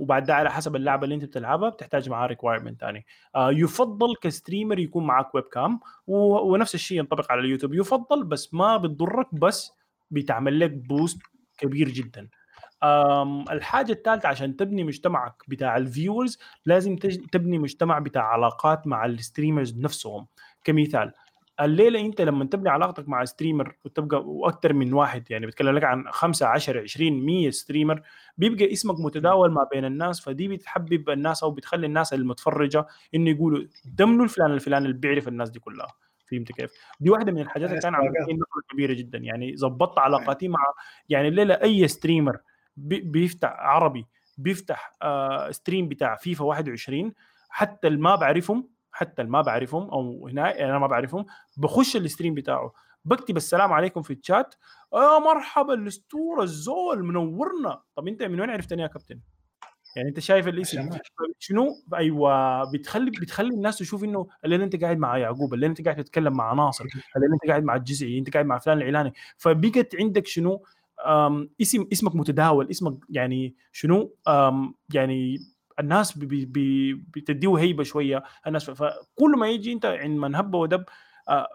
وبعد 0.00 0.24
ده 0.24 0.34
على 0.34 0.50
حسب 0.50 0.76
اللعبة 0.76 1.04
اللي 1.04 1.14
أنت 1.14 1.24
بتلعبها 1.24 1.68
بتحتاج 1.68 2.08
معاه 2.10 2.26
requirement 2.26 2.80
ثاني 2.80 3.06
آه 3.34 3.50
يفضل 3.52 4.16
ك 4.16 4.23
streamer 4.23 4.78
يكون 4.78 5.06
معك 5.06 5.34
webcam 5.34 5.80
ونفس 6.06 6.74
الشيء 6.74 6.98
ينطبق 6.98 7.32
على 7.32 7.40
اليوتيوب. 7.40 7.74
يفضل 7.74 8.24
بس 8.24 8.54
ما 8.54 8.76
بتضرك 8.76 9.34
بس 9.34 9.72
بتعمل 10.10 10.60
لك 10.60 10.70
boost 10.70 11.18
كبير 11.58 11.88
جدا. 11.88 12.28
الحاجة 13.50 13.92
الثالثه 13.92 14.28
عشان 14.28 14.56
تبني 14.56 14.84
مجتمعك 14.84 15.42
بتاع 15.48 15.76
ال 15.76 15.84
viewers 15.84 16.38
لازم 16.66 16.96
تبني 17.32 17.58
مجتمع 17.58 17.98
بتاع 17.98 18.22
علاقات 18.22 18.86
مع 18.86 19.06
ال 19.06 19.13
streamers 19.13 19.78
نفسهم. 19.78 20.26
كمثال 20.64 21.12
الليلة 21.60 22.00
أنت 22.00 22.20
لما 22.20 22.44
تبني 22.44 22.68
علاقتك 22.68 23.08
مع 23.08 23.24
streamer 23.24 23.76
وتبقى 23.84 24.22
وأكثر 24.26 24.72
من 24.72 24.92
واحد 24.92 25.30
يعني 25.30 25.46
بتكلم 25.46 25.76
لك 25.76 25.84
عن 25.84 26.04
5 26.10 26.46
10 26.46 26.82
20 26.82 27.26
100 27.26 27.50
streamer 27.50 28.02
بيبقى 28.38 28.72
اسمك 28.72 29.00
متداول 29.00 29.52
ما 29.52 29.64
بين 29.72 29.84
الناس 29.84 30.20
فدي 30.20 30.48
بتحبب 30.48 31.10
الناس 31.10 31.42
أو 31.42 31.50
بتخلي 31.50 31.86
الناس 31.86 32.14
المتفرجة 32.14 32.86
إنه 33.14 33.30
يقولوا 33.30 33.64
ده 33.84 34.06
منو 34.06 34.24
الفلان 34.24 34.52
الفلان 34.52 34.82
اللي 34.82 34.96
بيعرف 34.98 35.28
الناس 35.28 35.50
دي 35.50 35.58
كلها 35.60 35.88
فهمت 36.30 36.52
كيف؟ 36.52 36.72
دي 37.00 37.10
واحدة 37.10 37.32
من 37.32 37.40
الحاجات 37.40 37.70
اللي 37.70 37.80
كان 37.80 37.94
عملت 37.94 38.16
نقله 38.20 38.62
كبيرة 38.72 38.92
جدا. 38.92 39.18
يعني 39.18 39.56
ظبطت 39.56 39.98
علاقاتي 39.98 40.48
مع 40.48 40.58
يعني 41.08 41.28
الليلة 41.28 41.54
أي 41.54 41.88
streamer 41.88 42.38
بيفتح 42.76 43.48
عربي 43.58 44.06
بيفتح 44.38 44.92
آه 45.02 45.50
stream 45.50 45.88
بتاع 45.88 46.16
فيفا 46.16 46.44
21 46.44 47.12
حتى 47.48 47.86
اللي 47.88 47.98
ما 47.98 48.14
بعرفهم 48.16 48.68
حتى 48.96 49.22
اللي 49.22 49.32
ما 49.32 49.40
بعرفهم 49.40 49.90
أو 49.90 50.28
هنا 50.28 50.64
أنا 50.64 50.78
ما 50.78 50.86
بعرفهم 50.86 51.26
بخش 51.56 51.96
ال 51.96 52.01
stream 52.01 52.34
بتاعه. 52.34 52.72
بكتب 53.04 53.36
السلام 53.36 53.72
عليكم 53.72 54.02
في 54.02 54.12
الشات. 54.12 54.54
يا 54.94 55.18
مرحبا 55.18 55.74
الأسطورة 55.74 56.42
الزول 56.42 57.04
منورنا. 57.04 57.80
طب 57.96 58.08
أنت 58.08 58.22
من 58.22 58.40
وين 58.40 58.50
عرفتني 58.50 58.82
يا 58.82 58.86
كابتن؟ 58.86 59.20
يعني 59.96 60.08
أنت 60.08 60.20
شايف 60.20 60.48
الاسم؟ 60.48 60.90
شنو؟ 61.38 61.68
أيوه 61.94 62.64
بتخلي 62.72 63.10
بتخلي 63.10 63.54
الناس 63.54 63.78
تشوف 63.78 64.04
إنه 64.04 64.26
الليلة 64.44 64.64
أنت 64.64 64.82
قاعد 64.82 64.98
مع 64.98 65.18
يعقوب 65.18 65.54
الليلة 65.54 65.70
أنت 65.70 65.84
قاعد 65.84 66.04
تتكلم 66.04 66.32
مع 66.32 66.52
ناصر 66.52 66.84
الليلة 67.16 67.34
أنت 67.34 67.48
قاعد 67.48 67.64
مع 67.64 67.76
الجزعي 67.76 68.18
أنت 68.18 68.32
قاعد 68.32 68.46
مع 68.46 68.58
فلان 68.58 68.78
العلاني. 68.78 69.12
فبقت 69.36 69.96
عندك 70.00 70.26
شنو؟ 70.26 70.64
اسم 71.62 71.86
اسمك 71.92 72.16
متداول 72.16 72.70
اسمك 72.70 72.98
يعني 73.10 73.54
شنو؟ 73.72 74.14
يعني 74.94 75.38
الناس 75.80 76.18
بي 76.18 76.44
بي 76.44 76.94
بتديه 76.94 77.58
هيبة 77.58 77.82
شوية 77.84 78.22
الناس 78.46 78.70
فكل 78.70 79.30
ما 79.38 79.48
يجي 79.48 79.72
انت 79.72 79.86
عند 79.86 80.18
من 80.18 80.34
هب 80.34 80.54
ودب 80.54 80.84
آه 81.28 81.48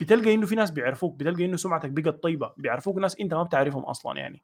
بتلقى 0.00 0.34
انه 0.34 0.46
في 0.46 0.54
ناس 0.54 0.70
بيعرفوك 0.70 1.14
بتلقى 1.18 1.44
انه 1.44 1.56
سمعتك 1.56 1.90
بقت 1.90 2.22
طيبة 2.22 2.52
بيعرفوك 2.56 2.98
ناس 2.98 3.20
انت 3.20 3.34
ما 3.34 3.42
بتعرفهم 3.42 3.82
أصلا 3.82 4.18
يعني. 4.18 4.42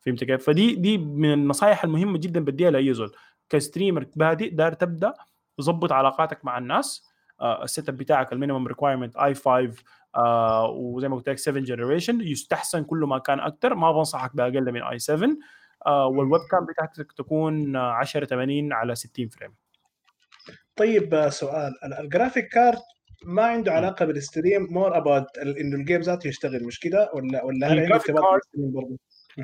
فهمت 0.00 0.24
كيف؟ 0.24 0.46
فدي 0.46 0.74
دي 0.74 0.98
من 0.98 1.32
النصائح 1.32 1.84
المهمة 1.84 2.18
جدا 2.18 2.44
بديها 2.44 2.70
لأي 2.70 2.94
زول. 2.94 3.12
ك 3.48 3.54
streamer 3.54 4.06
بادئ 4.16 4.50
دار 4.50 4.72
تبدأ 4.72 5.14
ظبط 5.60 5.92
علاقاتك 5.92 6.44
مع 6.44 6.58
الناس 6.58 7.08
آه 7.40 7.64
ال 7.64 7.88
setup 7.88 7.96
بتاعك 7.96 8.32
ال 8.32 8.66
minimum 8.66 9.16
requirement 9.16 9.34
i5 9.34 9.72
آه 10.16 10.66
وزي 10.70 11.08
ما 11.08 11.16
قلت 11.16 11.28
لك 11.28 11.38
7 11.38 11.62
generation 11.62 12.20
يستحسن 12.20 12.84
كل 12.84 12.98
ما 12.98 13.18
كان 13.18 13.40
أكثر 13.40 13.74
ما 13.74 13.92
بنصحك 13.92 14.36
بأقل 14.36 14.72
من 14.72 14.82
i7 14.82 15.28
آه 15.28 15.36
وال 15.86 16.42
webcam 16.50 16.66
بتاعتك 16.66 17.12
تكون 17.12 17.76
10 17.76 18.24
80 18.24 18.72
على 18.72 18.94
60 18.94 19.28
frame. 19.28 19.54
طيب 20.76 21.28
سؤال. 21.28 21.72
ال 22.00 22.06
graphic 22.06 22.48
card 22.48 22.78
ما 23.24 23.42
عنده 23.42 23.72
علاقة 23.72 24.04
بال 24.04 24.20
stream 24.20 24.66
more 24.70 24.96
about 24.96 25.38
إنه 25.38 25.76
ال 25.76 25.81
game 25.81 26.00
ذاته 26.00 26.28
يشتغل 26.28 26.64
مش 26.64 26.80
كده؟ 26.80 27.10
ولا 27.14 27.44
ولا 27.44 27.72
هل 27.72 27.80
عنده 27.80 27.94
ارتباط 27.94 28.40
برضه؟ 28.54 28.98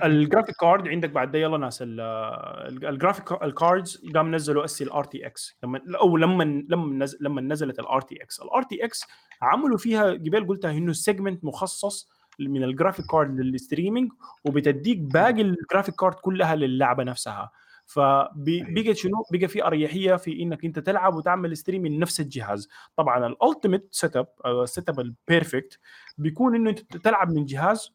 ال 0.05 0.11
graphic 0.11 0.55
card 0.61 0.89
عندك 0.89 1.11
بعد 1.11 1.31
ده 1.31 1.39
يلا 1.39 1.59
ناس 1.59 1.79
ال 1.83 2.03
graphic 2.03 3.43
ال 3.43 3.53
cards 3.53 4.03
قام 4.15 4.35
نزلوا 4.35 4.65
اسي 4.65 4.85
ال 4.85 5.05
RTX 5.05 5.57
لما 5.63 5.81
أو 6.01 6.17
لما 6.17 6.45
لما 6.69 7.07
لما 7.21 7.41
نزلت 7.41 7.79
ال 7.79 8.01
RTX 8.01 8.41
ال 8.41 8.63
RTX 8.63 9.05
عملوا 9.43 9.79
فيها 9.79 10.05
قبل 10.11 10.47
قلتها 10.47 10.71
إنه 10.71 10.93
segment 10.93 11.45
مخصص 11.45 12.09
من 12.39 12.65
ال 12.65 12.70
graphic 12.70 13.07
card 13.07 13.41
لل 13.41 13.54
streaming 13.54 14.13
وبتديك 14.45 14.99
باقي 14.99 15.43
ال 15.43 15.49
graphic 15.49 15.95
card 15.95 16.15
كلها 16.15 16.55
للعبة 16.57 17.05
نفسها. 17.05 17.51
فبقى 17.87 18.95
شنو؟ 18.95 19.25
بقى 19.33 19.49
في 19.49 19.65
أريحية 19.67 20.17
في 20.17 20.43
إنك 20.43 20.65
أنت 20.65 20.79
تلعب 20.79 21.15
وتعمل 21.15 21.57
stream 21.57 21.83
من 21.83 21.99
نفس 21.99 22.21
الجهاز. 22.21 22.69
طبعا 22.97 23.27
ال 23.27 23.34
ultimate 23.34 23.89
setup 23.91 24.17
ال 24.17 24.29
setup 24.47 25.01
ال 25.01 25.10
perfect 25.11 25.79
بيكون 26.19 26.55
إنه 26.55 26.71
أنت 26.71 26.97
تلعب 26.97 27.33
من 27.33 27.45
جهاز 27.45 27.91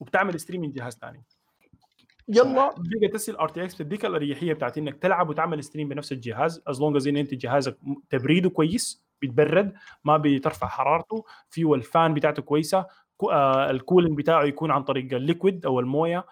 وبتعمل 0.00 0.40
stream 0.40 0.60
من 0.60 0.72
جهاز 0.72 0.98
ثاني 0.98 1.24
يلا 2.28 2.74
بقى 2.78 3.08
تسال 3.12 3.36
RTX 3.36 3.74
بتديك 3.74 4.04
الأريحية 4.04 4.52
بتاعت 4.52 4.78
إنك 4.78 4.96
تلعب 4.96 5.28
وتعمل 5.28 5.64
stream 5.64 5.88
بنفس 5.88 6.12
الجهاز. 6.12 6.62
as 6.66 6.80
long 6.80 6.96
as 6.96 7.06
إن 7.06 7.16
أنت 7.16 7.34
جهازك 7.34 7.78
تبريده 8.10 8.50
كويس 8.50 9.06
بيتبرد 9.20 9.72
ما 10.04 10.16
بترفع 10.16 10.66
حرارته 10.66 11.24
فيه 11.50 11.74
ال 11.74 11.84
fan 11.84 12.14
بتاعته 12.14 12.42
كويسة. 12.42 12.86
ال 13.70 13.76
cooling 13.76 14.18
بتاعه 14.18 14.42
يكون 14.44 14.70
عن 14.70 14.82
طريق 14.82 15.14
ال 15.14 15.21
liquid 15.21 15.66
أو 15.66 15.80
الموية. 15.80 16.24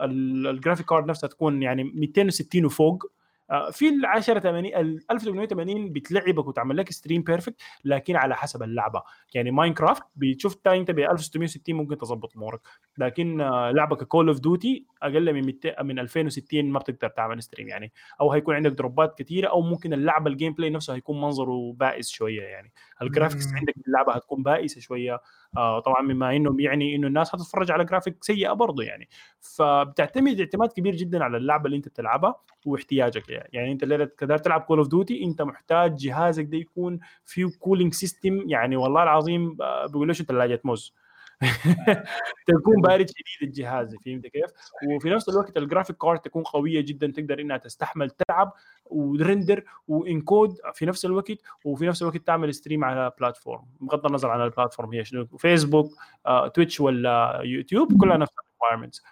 ال 0.00 0.11
graphic 0.11 0.86
card 0.86 1.06
نفسها 1.06 1.28
تكون 1.28 1.62
يعني 1.62 1.84
260 1.84 2.64
وفوق. 2.64 3.06
آه، 3.50 3.70
في 3.70 3.88
ال 3.88 4.06
10 4.06 4.38
80 4.38 4.74
ال 4.74 5.00
1880 5.10 5.92
بتلعبك 5.92 6.46
وتعمل 6.46 6.76
لك 6.76 6.92
stream 6.92 7.22
perfect 7.22 7.56
لكن 7.84 8.16
على 8.16 8.36
حسب 8.36 8.62
اللعبة. 8.62 9.02
يعني 9.34 9.50
ماينكرافت 9.50 10.02
بتشوف 10.16 10.56
انت 10.66 10.90
ب 10.90 10.98
1660 10.98 11.74
ممكن 11.74 11.98
تظبط 11.98 12.36
أمورك. 12.36 12.60
لكن 12.98 13.40
آه، 13.40 13.70
لعبه 13.70 13.96
كول 13.96 14.28
اوف 14.28 14.40
ديوتي 14.40 14.86
أقل 15.02 15.34
من 15.34 15.46
200 15.46 15.82
من 15.82 15.98
2060 15.98 16.70
ما 16.70 16.78
بتقدر 16.78 17.08
تعمل 17.08 17.42
stream 17.42 17.68
يعني. 17.68 17.92
أو 18.20 18.32
هيكون 18.32 18.54
عندك 18.54 18.70
dropات 18.72 19.18
كثيره 19.18 19.48
أو 19.48 19.60
ممكن 19.60 19.92
اللعبه 19.92 20.30
ال 20.30 20.52
gameplay 20.52 20.70
نفسه 20.70 20.94
هيكون 20.94 21.20
منظره 21.20 21.72
بائس 21.72 22.08
شوية 22.08 22.42
يعني. 22.42 22.72
ال 23.02 23.08
graphics 23.08 23.52
عندك 23.52 23.74
اللعبة 23.86 24.12
هتكون 24.12 24.42
بائسة 24.42 24.80
شوية. 24.80 25.20
آه 25.56 25.80
طبعا 25.80 26.02
مما 26.02 26.36
إنه 26.36 26.56
يعني 26.58 26.96
إنه 26.96 27.06
الناس 27.06 27.34
هتتفرج 27.34 27.70
على 27.70 27.84
جرافيك 27.84 28.24
سيئة 28.24 28.52
برضه 28.52 28.82
يعني. 28.82 29.08
فبتعتمد 29.40 30.40
اعتماد 30.40 30.72
كبير 30.72 30.94
جدا 30.96 31.24
على 31.24 31.36
اللعبة 31.36 31.66
اللي 31.66 31.76
أنت 31.76 31.88
بتلعبها 31.88 32.34
واحتياجك 32.66 33.28
يعني, 33.28 33.48
يعني 33.52 33.72
أنت 33.72 33.82
الليلة 33.82 34.04
دار 34.18 34.38
تلعب 34.38 34.60
كول 34.60 34.78
اوف 34.78 34.88
ديوتي 34.88 35.24
أنت 35.24 35.42
محتاج 35.42 35.94
جهازك 35.96 36.44
ده 36.44 36.58
يكون 36.58 36.98
فيه 37.24 37.46
cooling 37.60 37.94
system 37.94 38.44
يعني 38.48 38.76
والله 38.76 39.02
العظيم 39.02 39.56
آه، 39.62 39.86
بيقول 39.86 40.08
ليش 40.08 40.22
ثلاجة 40.22 40.60
موز. 40.64 40.94
تكون 42.46 42.82
بارد 42.82 43.10
شديد 43.10 43.48
الجهاز 43.48 43.96
فهمت 44.04 44.26
كيف؟ 44.26 44.50
وفي 44.90 45.10
نفس 45.10 45.28
الوقت 45.28 45.56
ال 45.56 45.61
graphic 45.61 45.96
card 45.96 46.18
تكون 46.18 46.42
قوية 46.42 46.80
جدا 46.80 47.06
تقدر 47.06 47.40
إنها 47.40 47.56
تستحمل 47.56 48.10
تلعب 48.10 48.52
و 48.86 48.97
render 48.97 49.64
و 49.88 49.98
encode 49.98 50.56
في 50.74 50.86
نفس 50.86 51.04
الوقت 51.04 51.38
وفي 51.64 51.86
نفس 51.86 52.02
الوقت 52.02 52.16
تعمل 52.16 52.54
stream 52.54 52.84
على 52.84 53.12
platform 53.20 53.64
بغض 53.80 54.06
النظر 54.06 54.30
عن 54.30 54.40
ال 54.40 54.46
platform 54.46 54.92
هي 54.92 55.04
شنو 55.04 55.26
فيسبوك 55.26 55.92
آه، 56.26 56.48
تويتش 56.48 56.80
ولا 56.80 57.40
يوتيوب 57.44 58.00
كلها 58.00 58.16
نفس 58.16 58.32
ال 58.38 58.43
requirements 58.43 59.02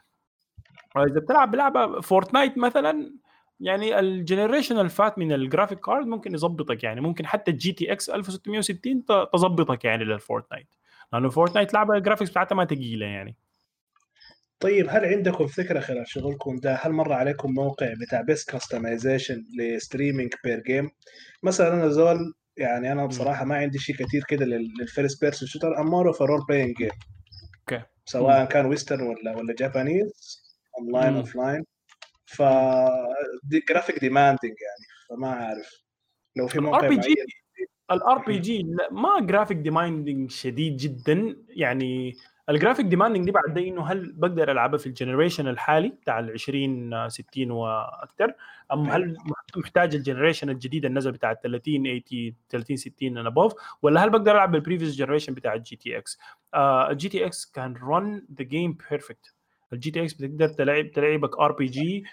إذا 0.96 1.20
بتلعب 1.20 1.50
بلعبه 1.50 2.00
فورتنايت 2.00 2.58
مثلا 2.58 3.14
يعني 3.60 3.98
ال 3.98 4.05
generation 4.05 4.78
اللي 4.78 4.88
فات 4.88 5.18
من 5.18 5.32
ال 5.32 5.38
graphic 5.38 5.80
card 5.80 6.06
ممكن 6.06 6.34
يظبطك 6.34 6.84
يعني 6.84 7.00
ممكن 7.00 7.26
حتى 7.26 7.50
ال 7.50 7.72
GTX 7.72 8.10
1660 8.10 9.04
تظبطك 9.04 9.84
يعني 9.84 10.04
للفورتنايت 10.04 10.66
لأنه 11.14 11.30
فورتنايت 11.30 11.74
لعبة 11.74 11.94
ال 11.94 11.98
graphics 11.98 12.30
بتاعتها 12.30 12.54
ما 12.54 12.64
ثقيله 12.64 13.06
يعني. 13.06 13.36
طيب 14.60 14.86
هل 14.90 15.04
عندكم 15.04 15.46
فكرة 15.46 15.80
خلال 15.80 16.08
شغلكم 16.08 16.56
ده؟ 16.56 16.74
هل 16.74 16.92
مر 16.92 17.12
عليكم 17.12 17.54
موقع 17.54 17.94
بتاع 18.00 18.20
best 18.20 18.50
customization 18.50 19.44
ل 19.58 19.65
streaming 19.65 20.32
per 20.44 20.60
game 20.60 20.90
مثلا 21.42 21.74
أنا 21.74 21.88
زول 21.88 22.34
يعني 22.56 22.92
أنا 22.92 23.06
بصراحة 23.06 23.44
ما 23.44 23.56
عندي 23.56 23.78
شيء 23.78 23.96
كثير 23.96 24.24
كده 24.28 24.44
لل 24.44 24.66
first 24.66 25.20
person 25.20 25.48
shooter 25.48 25.80
I'm 25.80 25.86
more 25.86 26.08
of 26.08 26.22
role 26.22 26.44
playing 26.48 26.76
game 26.76 26.90
okay 27.60 27.84
سواء 28.04 28.44
كان 28.44 28.66
western 28.66 29.00
ولا 29.00 29.36
ولا 29.36 29.54
Japanese 29.54 30.42
online. 30.78 31.16
offline 31.16 31.64
ف 32.26 32.42
the 33.44 33.64
graphic 33.68 33.98
demanding 33.98 34.42
يعني 34.42 34.86
فما 35.10 35.28
اعرف 35.28 35.84
لو 36.36 36.46
في 36.46 36.60
موقع 36.60 36.78
ال 36.78 36.88
RPG 36.88 37.14
ال 37.90 38.18
RPG 38.26 38.66
ما 38.90 39.20
graphic 39.20 39.56
demanding 39.56 40.30
شديد 40.30 40.76
جدا. 40.76 41.36
يعني 41.48 42.14
ال 42.48 42.53
graphic 42.53 42.86
demanding 42.86 43.24
دي 43.24 43.30
بعد 43.30 43.54
ده 43.54 43.60
إنه 43.60 43.86
هل 43.86 44.12
بقدر 44.12 44.50
ألعبها 44.50 44.78
في 44.78 44.86
ال 44.86 44.92
generation 44.92 45.48
الحالي 45.48 45.88
بتاع 45.88 46.18
ال 46.18 46.30
20 46.30 47.08
60 47.08 47.50
وأكثر 47.50 48.34
أم 48.72 48.90
هل 48.90 49.16
محتاج 49.56 49.94
ال 49.94 49.99
generation 49.99 50.50
الجديد 50.50 50.84
النزل 50.84 51.12
بتاع 51.12 51.30
ال 51.30 51.40
30 51.40 51.74
80 51.82 52.34
30 52.50 52.76
60 52.76 53.18
and 53.18 53.26
above 53.26 53.52
ولا 53.82 54.04
هل 54.04 54.10
بقدر 54.10 54.32
ألعب 54.32 54.52
بال 54.52 54.61
previous 54.61 54.96
generation 54.96 55.34
بتاع 55.34 55.54
ال 55.54 55.76
GTX 55.76 56.18
ال 56.90 57.08
GTX 57.08 57.46
can 57.46 57.74
run 57.76 58.26
the 58.38 58.44
game 58.44 58.78
perfect 58.90 59.34
ال 59.72 59.90
GTX 59.90 60.14
بتقدر 60.14 60.48
تلعب 60.48 60.90
تلعبك 60.90 61.38
RPG 61.38 62.04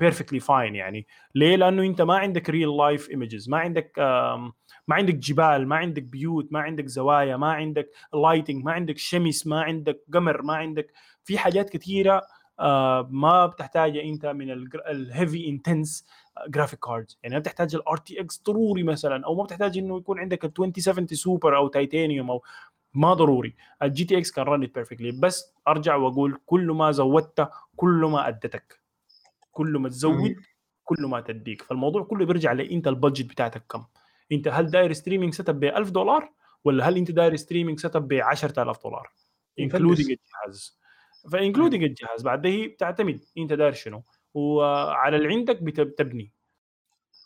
perfectly 0.00 0.40
fine 0.40 0.74
يعني. 0.74 1.06
ليه؟ 1.34 1.56
لأنه 1.56 1.82
أنت 1.82 2.02
ما 2.02 2.16
عندك 2.18 2.50
real 2.50 2.76
life 2.76 3.10
images 3.10 3.48
ما 3.48 3.58
عندك 3.58 3.92
um, 3.98 4.52
ما 4.88 4.94
عندك 4.94 5.14
جبال 5.14 5.68
ما 5.68 5.76
عندك 5.76 6.02
بيوت 6.02 6.52
ما 6.52 6.60
عندك 6.60 6.86
زوايا 6.86 7.36
ما 7.36 7.52
عندك 7.52 7.90
lighting 8.14 8.64
ما 8.64 8.72
عندك 8.72 8.98
شمس 8.98 9.46
ما 9.46 9.62
عندك 9.62 10.02
قمر 10.14 10.42
ما 10.42 10.54
عندك 10.54 10.92
في 11.24 11.38
حاجات 11.38 11.70
كثيرة 11.70 12.22
آه 12.60 13.08
ما 13.10 13.46
بتحتاجها 13.46 14.02
أنت 14.02 14.26
من 14.26 14.50
ال 14.90 15.00
heavy 15.00 15.48
intense 15.48 16.06
graphic 16.48 16.78
cards 16.78 17.18
يعني 17.22 17.34
ما 17.34 17.40
بتحتاج 17.40 17.74
ال 17.74 17.96
RTX 17.96 18.42
ضروري 18.46 18.82
مثلا 18.82 19.26
أو 19.26 19.34
ما 19.34 19.44
بتحتاج 19.44 19.78
إنه 19.78 19.98
يكون 19.98 20.18
عندك 20.18 20.44
ال 20.44 20.50
2070 20.58 21.06
سوبر 21.06 21.56
أو 21.56 21.68
تيتانيوم 21.68 22.30
أو 22.30 22.42
ما 22.94 23.14
ضروري. 23.14 23.54
ال 23.82 24.04
GTX 24.04 24.30
can 24.30 24.44
run 24.44 24.66
perfectly 24.66 25.10
بس 25.10 25.54
أرجع 25.68 25.96
وأقول 25.96 26.40
كل 26.46 26.66
ما 26.66 26.90
زودت 26.90 27.48
كل 27.76 28.08
ما 28.12 28.28
أدتك. 28.28 28.80
كل 29.52 29.78
ما 29.78 29.88
تزود 29.88 30.36
كل 30.84 31.06
ما 31.06 31.20
تديك. 31.20 31.62
فالموضوع 31.62 32.02
كله 32.02 32.26
بيرجع 32.26 32.52
لأنت 32.52 32.88
ال 32.88 32.94
budget 32.94 33.30
بتاعتك 33.30 33.62
كم. 33.70 33.84
أنت 34.32 34.48
هل 34.48 34.70
داير 34.70 34.92
streaming 34.92 35.34
setup 35.34 35.60
ب 35.60 35.64
1000 35.64 35.90
دولار؟ 35.90 36.32
ولا 36.64 36.88
هل 36.88 36.96
أنت 36.96 37.10
داير 37.10 37.36
streaming 37.36 37.80
setup 37.80 38.08
ب 38.08 38.12
10000 38.12 38.82
دولار؟ 38.82 39.12
including 39.58 40.10
الجهاز. 40.10 40.80
ف 41.32 41.37
including 41.37 41.84
الجهاز. 41.84 42.22
بعد 42.22 42.46
هي 42.46 42.68
بتعتمد. 42.68 43.24
أنت 43.38 43.52
داير 43.52 43.72
شنو؟ 43.72 44.02
وعلى 44.34 45.16
اللي 45.16 45.28
عندك 45.28 45.62
بتبني. 45.62 46.32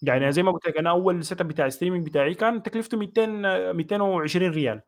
يعني 0.03 0.33
زي 0.33 0.43
ما 0.43 0.53
قلت 0.53 0.67
لك 0.67 0.77
أنا 0.77 0.91
أول 0.91 1.25
setup 1.25 1.49
بتاع 1.49 1.67
ال 1.67 1.71
streaming 1.71 2.07
بتاعي 2.07 2.35
كان 2.35 2.63
تكلفته 2.63 2.99
200 2.99 3.73
220 3.73 4.51
ريال. 4.53 4.83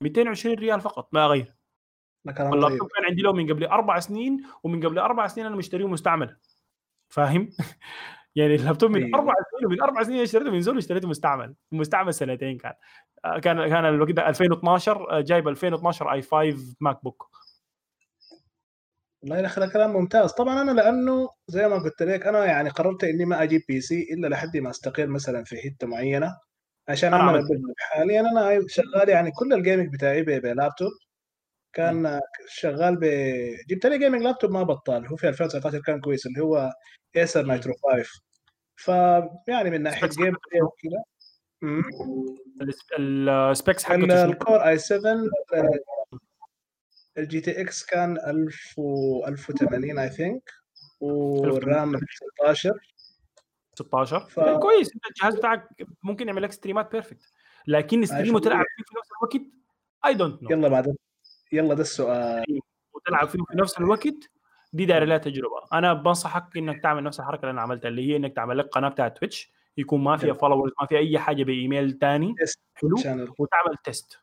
220 0.00 0.54
ريال 0.54 0.80
فقط 0.80 1.14
ما 1.14 1.26
غير. 1.26 1.54
اللابتوب 2.26 2.88
كان 2.96 3.04
عندي 3.04 3.22
له 3.22 3.32
من 3.32 3.52
قبل 3.52 3.64
أربع 3.64 4.00
سنين 4.00 4.42
ومن 4.62 4.86
قبل 4.86 4.98
أربع 4.98 5.26
سنين 5.26 5.46
أنا 5.46 5.56
مشتريه 5.56 5.88
مستعمل. 5.88 6.36
فاهم؟ 7.08 7.50
يعني 8.36 8.54
اللابتوب 8.54 8.90
من 8.90 9.14
أربع 9.14 9.34
سنين 9.50 9.66
ومن 9.66 9.82
أربع 9.82 10.02
سنين 10.02 10.22
اشتريته 10.22 10.50
من 10.50 10.60
زول 10.60 10.78
اشتريته 10.78 11.08
مستعمل 11.08 11.54
مستعمل 11.72 12.14
سنتين 12.14 12.58
كان. 12.58 12.72
كان 13.24 13.68
كان 13.68 13.84
الوقت 13.84 14.18
2012 14.18 15.20
جايب 15.20 15.48
2012 15.48 16.12
i5 16.12 16.22
MacBook. 16.22 17.30
والله 19.22 19.38
يا 19.38 19.46
أخي 19.46 19.70
كلام 19.70 19.92
ممتاز. 19.92 20.32
طبعا 20.32 20.62
أنا 20.62 20.70
لأنه 20.70 21.28
زي 21.48 21.68
ما 21.68 21.78
قلت 21.78 22.02
لك 22.02 22.26
أنا 22.26 22.44
يعني 22.44 22.68
قررت 22.68 23.04
إني 23.04 23.24
ما 23.24 23.42
أجيب 23.42 23.62
PC 23.68 24.08
إلا 24.12 24.28
لحد 24.28 24.56
ما 24.56 24.70
استقر 24.70 25.06
مثلا 25.06 25.44
في 25.44 25.56
حتة 25.56 25.86
معينة 25.86 26.36
عشان 26.88 27.14
أعمل 27.14 27.42
حاليا. 27.78 28.20
أنا 28.20 28.60
شغال 28.66 29.08
يعني 29.08 29.30
كل 29.30 29.52
ال 29.52 29.58
gaming 29.58 29.92
بتاعي 29.92 30.22
بلابتوب 30.22 30.90
كان 31.72 32.20
شغال 32.48 32.96
ب 32.96 33.04
جبت 33.68 33.86
لي 33.86 33.98
gaming 33.98 34.22
laptop 34.22 34.50
ما 34.50 34.62
بطال 34.62 35.06
هو 35.06 35.16
في 35.16 35.28
2019 35.28 35.80
كان 35.80 36.00
كويس 36.00 36.26
اللي 36.26 36.40
هو 36.40 36.72
Acer 37.16 37.42
Nitro 37.42 37.74
5 37.92 38.04
فيعني 38.76 39.70
من 39.70 39.82
ناحية 39.82 40.08
gameplay 40.08 40.62
وكذا. 40.62 41.04
ال 42.98 43.12
specs 43.12 43.84
حقته 43.84 44.24
ال 44.24 44.33
Core 44.33 44.68
i7 44.68 44.78
ال 44.78 47.40
GTX 47.40 47.84
كان 47.84 48.16
1000 48.26 48.78
و 48.78 49.26
1080 49.26 49.98
I 49.98 50.08
think 50.08 50.50
وال 51.00 51.40
RAM 51.40 52.00
16 52.38 52.72
16 53.74 54.20
ف... 54.20 54.40
كويس. 54.40 54.92
انت 54.94 55.06
الجهاز 55.06 55.34
بتاعك 55.34 55.68
ممكن 56.02 56.28
يعمل 56.28 56.42
لك 56.42 56.52
ستريمات 56.52 56.92
perfect 56.92 57.32
لكن 57.66 58.06
stream 58.06 58.34
وتلعب 58.34 58.64
فيه 58.76 58.84
في 58.84 58.94
نفس 58.98 59.08
الوقت 59.36 59.52
I 60.06 60.14
don't 60.14 60.42
know 60.42 60.50
يلا 60.50 60.68
بعد 60.68 60.96
يلا 61.52 61.74
ده 61.74 61.82
السؤال. 61.82 62.60
وتلعب 62.92 63.28
فيه 63.28 63.38
في 63.38 63.56
نفس 63.56 63.78
الوقت 63.78 64.30
دي 64.72 64.86
دايرة 64.86 65.04
لها 65.04 65.18
تجربة. 65.18 65.60
أنا 65.72 65.92
بنصحك 65.92 66.56
إنك 66.56 66.82
تعمل 66.82 67.02
نفس 67.02 67.20
الحركة 67.20 67.40
اللي 67.40 67.50
أنا 67.50 67.60
عملتها 67.60 67.88
اللي 67.88 68.08
هي 68.08 68.16
إنك 68.16 68.36
تعمل 68.36 68.58
لك 68.58 68.66
قناة 68.66 68.88
بتاعت 68.88 69.18
Twitch 69.18 69.52
يكون 69.76 70.00
ما 70.00 70.16
فيها 70.16 70.34
followers 70.34 70.72
ما 70.80 70.86
فيها 70.86 70.98
أي 70.98 71.18
حاجة 71.18 71.44
بإيميل 71.44 71.98
ثاني 71.98 72.34
حلو؟ 72.74 72.96
وتعمل 73.38 73.76
test 73.84 74.18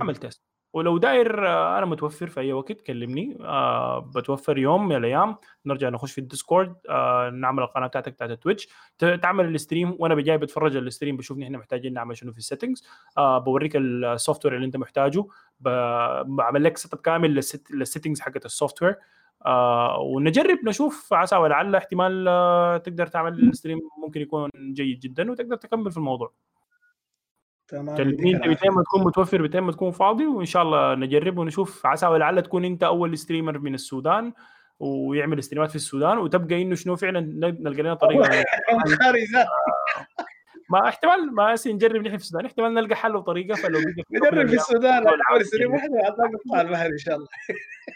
اعمل 0.00 0.16
تيست 0.16 0.42
ولو 0.78 0.98
داير 0.98 1.48
أنا 1.48 1.86
متوفر 1.86 2.26
في 2.26 2.40
أي 2.40 2.52
وقت 2.52 2.80
كلمني. 2.80 3.38
أه 3.40 3.98
بتوفر 3.98 4.58
يوم 4.58 4.88
من 4.88 4.96
الأيام. 4.96 5.36
نرجع 5.66 5.88
نخش 5.88 6.12
في 6.12 6.18
ال 6.18 6.24
Discord. 6.24 6.74
أه 6.88 7.30
نعمل 7.30 7.62
القناة 7.62 7.86
بتاعتك 7.86 8.12
بتاعت 8.12 8.30
ال 8.30 8.35
Twitch. 8.35 8.68
تعمل 8.98 9.54
ال 9.54 9.59
stream. 9.59 9.96
وأنا 9.98 10.14
بجاي 10.14 10.38
بتفرج 10.38 10.76
ال 10.76 10.82
stream 10.82 11.16
بشوف 11.16 11.38
نحن 11.38 11.56
محتاجين 11.56 11.92
نعمل 11.92 12.16
شنو 12.16 12.32
في 12.32 12.38
ال 12.38 12.43
settings 12.43 12.84
بوريك 13.18 13.76
ال 13.76 14.44
software 14.44 14.54
اللي 14.54 14.66
أنت 14.66 14.76
محتاجه. 14.76 15.24
بعمل 15.60 16.64
لك 16.64 16.76
setup 16.76 17.00
كامل 17.00 17.40
لل 17.70 17.80
settings 17.80 18.20
حقت 18.20 18.44
ال 18.44 18.82
software 18.82 18.96
آه 19.46 19.98
ونجرب 19.98 20.58
نشوف 20.64 21.12
عسى 21.12 21.36
ولعل 21.36 21.74
احتمال 21.74 22.28
آه 22.28 22.76
تقدر 22.76 23.06
تعمل 23.06 23.48
ال 23.48 23.52
stream. 23.52 23.78
ممكن 24.04 24.20
يكون 24.20 24.50
جيد 24.72 24.98
جدا 24.98 25.30
وتقدر 25.30 25.56
تكمل 25.56 25.90
في 25.90 25.96
الموضوع. 25.96 26.32
تمام 27.68 27.96
كلمني 27.96 28.34
انت 28.34 28.48
بتين 28.48 28.70
ما 28.72 28.82
تكون 28.82 29.04
متوفر 29.04 29.42
بتين 29.42 29.60
ما 29.60 29.72
تكون 29.72 29.90
فاضي 29.90 30.26
وإن 30.26 30.46
شاء 30.46 30.62
الله 30.62 30.94
نجرب 30.94 31.38
ونشوف. 31.38 31.86
عسى 31.86 32.06
ولعل 32.06 32.42
تكون 32.42 32.64
أنت 32.64 32.82
أول 32.82 33.18
streamer 33.18 33.58
من 33.58 33.74
السودان 33.74 34.32
ويعمل 34.80 35.42
ستريمات 35.42 35.70
في 35.70 35.76
السودان 35.76 36.18
وتبقى 36.18 36.62
إنه 36.62 36.74
شنو 36.74 36.96
فعلا 36.96 37.20
نلقى 37.60 37.82
لنا 37.82 37.94
طريقة. 37.94 38.30
ما 40.70 40.88
احتمال 40.88 41.34
ما 41.34 41.54
نجرب 41.66 42.02
نحن 42.02 42.16
في 42.16 42.22
السودان. 42.22 42.46
احتمال 42.46 42.74
نلقى 42.74 42.96
حل 42.96 43.16
وطريقة 43.16 43.54
فلو 43.54 43.78
نجرب 44.10 44.46
في 44.46 44.54
السودان 44.54 45.06
أول 45.06 45.44
stream 45.44 45.72
واحدة 45.72 45.94
نطلع 46.34 46.60
البحر 46.60 46.86
إن 46.86 46.98
شاء 46.98 47.16
الله. 47.16 47.26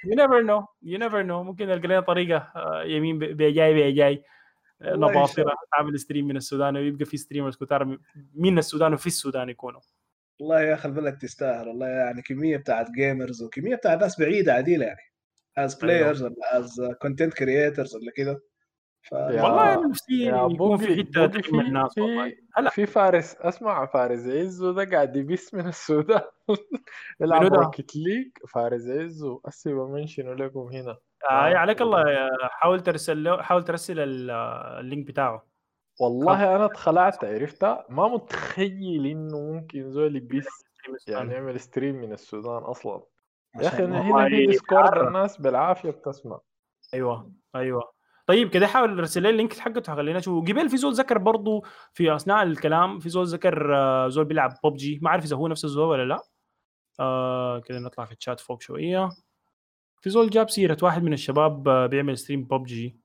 you 0.05 0.15
never 0.15 0.43
know 0.43 0.67
you 0.83 0.99
never 0.99 1.23
know 1.23 1.43
ممكن 1.43 1.67
نلقى 1.67 1.89
لنا 1.89 2.01
طريقة 2.01 2.53
يمين 2.85 3.19
بجاي 3.19 4.23
نباطره 4.85 5.55
تعمل 5.77 5.99
stream 5.99 6.27
من 6.27 6.37
السودان 6.37 6.77
ويبقى 6.77 7.05
في 7.05 7.17
streamers 7.17 7.57
كتار 7.57 7.99
من 8.35 8.59
السودان 8.59 8.93
وفي 8.95 9.07
السودان 9.07 9.49
يكونوا. 9.49 9.81
والله 10.41 10.61
يا 10.61 10.75
أخي 10.75 10.89
البلد 10.89 11.19
تستاهل 11.19 11.69
والله 11.69 11.87
يعني 11.87 12.23
كمية 12.23 12.57
بتاعت 12.57 12.91
gamers 12.91 13.43
وكمية 13.43 13.77
بتاعت 13.77 14.01
ناس 14.01 14.21
بعيدة 14.21 14.53
عديلة 14.53 14.87
يعني. 14.87 15.13
as 15.59 15.75
players 15.75 16.23
ولا 16.23 16.59
as 16.59 16.81
content 17.03 17.35
creators 17.35 17.97
ولا 17.97 18.13
كده. 18.17 18.43
ف... 19.03 19.13
والله 19.13 19.89
نفسي 19.89 20.27
يكون 20.27 20.77
في 20.77 20.97
حتة 20.97 21.27
تجمع 21.27 21.61
الناس 21.61 21.99
والله. 21.99 22.33
هلا. 22.55 22.71
في 22.71 22.87
فارس 22.87 23.37
اسمع 23.37 23.87
فارس 23.87 24.27
عزو 24.27 24.73
ده 24.73 24.85
قاعد 24.85 25.17
يبث 25.17 25.55
من 25.55 25.67
السودان. 25.67 26.23
يلعب 27.21 27.55
Rocket 27.55 27.97
League 27.97 28.29
فارس 28.49 28.87
عزو 28.87 29.41
أسي 29.49 29.73
بمنشنه 29.73 30.35
لكم 30.35 30.61
هنا. 30.61 30.99
آه 31.31 31.57
عليك 31.57 31.83
الله 31.83 32.05
حاول 32.51 32.81
ترسل 32.81 33.25
له 33.25 33.43
حاول 33.43 33.65
ترسل 33.65 33.95
ال 33.99 34.20
link 34.20 35.07
بتاعه. 35.07 35.47
والله 36.01 36.57
أنا 36.57 36.65
اتخلعت 36.65 37.25
عرفتها 37.25 37.87
ما 37.89 38.09
متخيل 38.09 39.07
إنه 39.07 39.39
ممكن 39.53 39.91
زول 39.91 40.17
يبث 40.17 40.49
يعني 41.09 41.33
يعمل 41.33 41.61
stream 41.61 41.95
من 41.95 42.13
السودان 42.13 42.63
أصلا. 42.63 43.03
يا 43.61 43.69
أخي 43.69 43.85
هنا 43.85 44.29
في 44.29 44.47
Discord 44.47 44.99
الناس 44.99 45.41
بالعافية 45.41 45.91
بتسمع. 45.91 46.41
أيوه 46.95 47.33
أيوه. 47.55 47.93
طيب 48.27 48.51
كده 48.51 48.67
حاول 48.67 48.99
ارسل 48.99 49.23
لي 49.23 49.31
ال 49.31 49.36
link 49.36 49.59
حقته 49.59 49.95
خلينا 49.95 50.19
نشوف 50.19 50.45
قبل 50.45 50.69
في 50.69 50.77
زول 50.77 50.93
ذكر 50.93 51.19
برضه 51.19 51.63
في 51.93 52.17
أثناء 52.17 52.43
الكلام 52.43 52.99
في 52.99 53.09
زول 53.09 53.27
ذكر 53.27 53.75
زول 54.09 54.25
بيلعب 54.25 54.55
ببجي 54.65 54.99
ما 55.03 55.09
أعرف 55.09 55.25
إذا 55.25 55.37
هو 55.37 55.49
نفس 55.49 55.65
الزول 55.65 55.89
ولا 55.89 56.05
لا. 56.05 56.23
آه 57.01 57.61
كده 57.61 57.79
نطلع 57.79 58.05
في 58.05 58.13
الشات 58.13 58.41
فوق 58.41 58.63
شوية. 58.63 59.09
في 60.03 60.11
زول 60.11 60.31
جاب 60.31 60.51
سيرة 60.51 60.77
واحد 60.83 61.03
من 61.03 61.13
الشباب 61.13 61.69
بيعمل 61.91 62.19
ستريم 62.19 62.45
ببجي. 62.45 62.97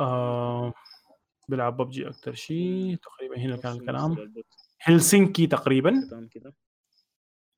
آه 0.00 0.74
بيلعب 1.48 1.76
ببجي 1.76 2.08
أكثر 2.08 2.34
شيء 2.34 2.96
تقريبا 3.02 3.38
هنا 3.38 3.56
كان 3.56 3.72
الكلام. 3.72 4.32
هلسنكي 4.80 5.46
تقريبا. 5.46 5.94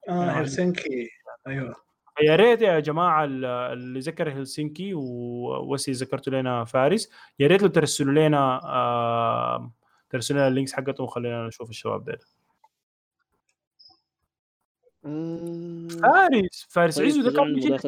آه 0.09 0.31
هلسنكي. 0.31 1.09
أيوه. 1.47 1.75
يا 2.23 2.37
ريت 2.37 2.63
يا 2.63 2.81
جماعة 2.81 3.25
اللي 3.25 4.01
ذكر 4.01 4.33
هلسنكي 4.33 4.95
وأسي 4.95 5.93
ذكرتوا 5.93 6.33
لنا 6.33 6.65
فارس. 6.65 7.11
يا 7.39 7.47
ريت 7.47 7.63
لو 7.63 7.69
ترسلوا 7.69 8.29
لنا 8.29 8.61
آه 8.65 9.73
ترسلوا 10.11 10.39
لنا 10.39 10.49
ال 10.49 10.53
links 10.53 10.73
حقتهم 10.73 11.05
وخلينا 11.05 11.47
نشوف 11.47 11.71
الشباب 11.71 12.05
ده 12.05 12.19
فارس. 16.03 16.67
فارس 16.71 16.97
طيب 16.99 17.07
عزو 17.07 17.23
ده 17.23 17.37
كان 17.37 17.55
بيجي 17.55 17.79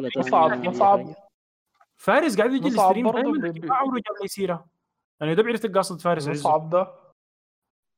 مصعب 0.69 0.99
حاجة؟ 0.99 1.15
فارس 1.97 2.37
قاعد 2.37 2.53
يجي 2.53 2.67
ال 2.67 2.72
stream 2.72 3.05
ما 3.05 3.75
عمره 3.75 3.95
جاب 3.95 4.15
لي 4.21 4.27
سيره 4.27 4.65
أنا 5.21 5.33
ده 5.33 5.43
عرفت 5.43 5.75
قاصد 5.75 6.01
فارس 6.01 6.27
عزو. 6.27 6.39
مصعب 6.49 6.69
ده. 6.69 6.93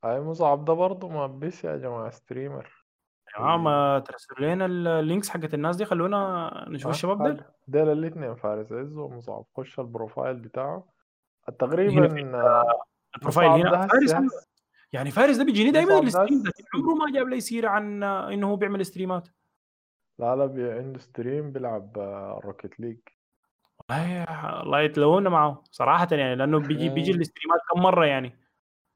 اي 0.06 0.20
مصعب 0.22 0.66
ده 0.66 0.74
برضه 0.74 1.10
ما 1.10 1.28
بيس 1.28 1.64
يا 1.64 1.78
جماعة 1.78 2.10
streamer. 2.10 2.86
يا 3.34 3.40
جماعة 3.40 3.58
ما 3.58 4.00
ترسل 4.00 4.36
لنا 4.40 4.66
ال 4.66 4.77
links 4.77 5.30
حقت 5.30 5.54
الناس 5.54 5.76
دي 5.76 5.86
خلونا 5.86 6.50
نشوف 6.68 6.88
ها 6.88 6.92
الشباب 6.92 7.24
ده. 7.24 7.54
ديل 7.68 7.90
الاثنين 7.90 8.36
فارس 8.36 8.72
عز 8.72 8.98
ومصعب. 8.98 9.46
خش 9.58 9.80
ال 9.80 9.87
profile 9.87 10.36
بتاعه. 10.36 10.84
تقريبا 11.60 12.38
آه، 12.38 12.82
ال 13.16 13.20
profile 13.20 13.50
هنا. 13.50 13.88
فارس 13.88 14.16
يعني 14.96 15.12
فارس 15.12 15.38
ده 15.38 15.44
بيجيني 15.44 15.72
دائما 15.72 15.90
ده 15.90 16.00
ال 16.00 16.06
stream 16.06 16.40
هسه 16.40 16.64
عمره 16.76 16.94
ما 16.94 17.12
جاب 17.14 17.28
لي 17.28 17.40
سيره 17.40 17.70
عن 17.70 18.04
إنه 18.04 18.50
هو 18.50 18.56
بيعمل 18.56 18.86
ستريمات. 18.86 19.28
لا 20.20 20.36
لا 20.36 20.76
عنده 20.78 21.00
stream 21.00 21.52
بيلعب 21.52 21.98
Rocket 22.46 22.80
League 22.80 22.98
والله 23.90 24.62
الله 24.64 24.82
يتلونا 24.82 25.30
معه 25.30 25.64
صراحة 25.72 26.08
يعني 26.12 26.36
لأنه 26.36 26.60
بيجي 26.60 26.90
بيجي 26.90 27.12
مم. 27.12 27.18
الاستريمات 27.18 27.60
كم 27.74 27.82
مرة 27.82 28.06
يعني. 28.06 28.40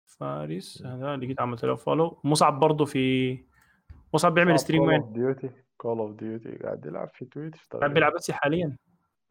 فارس 0.06 0.84
هذا 0.86 1.16
لقيت 1.18 1.42
عملت 1.42 1.66
له 1.66 1.76
follow 1.76 2.20
مصعب 2.24 2.60
برضه 2.60 2.86
في 2.86 3.38
مصعب 4.14 4.34
بيعمل 4.34 4.60
stream 4.60 4.82
Call 4.82 4.90
وين؟ 4.90 5.02
of 5.02 5.12
Duty 5.12 5.50
Call 5.78 6.00
of 6.00 6.12
Duty 6.12 6.56
قاعد 6.56 6.86
يلعب 6.86 7.10
في 7.10 7.26
Twitch 7.26 7.58
قاعد 7.58 7.70
تقريبا 7.70 7.94
بيلعب 7.94 8.14
بس 8.14 8.32
حاليا. 8.32 8.78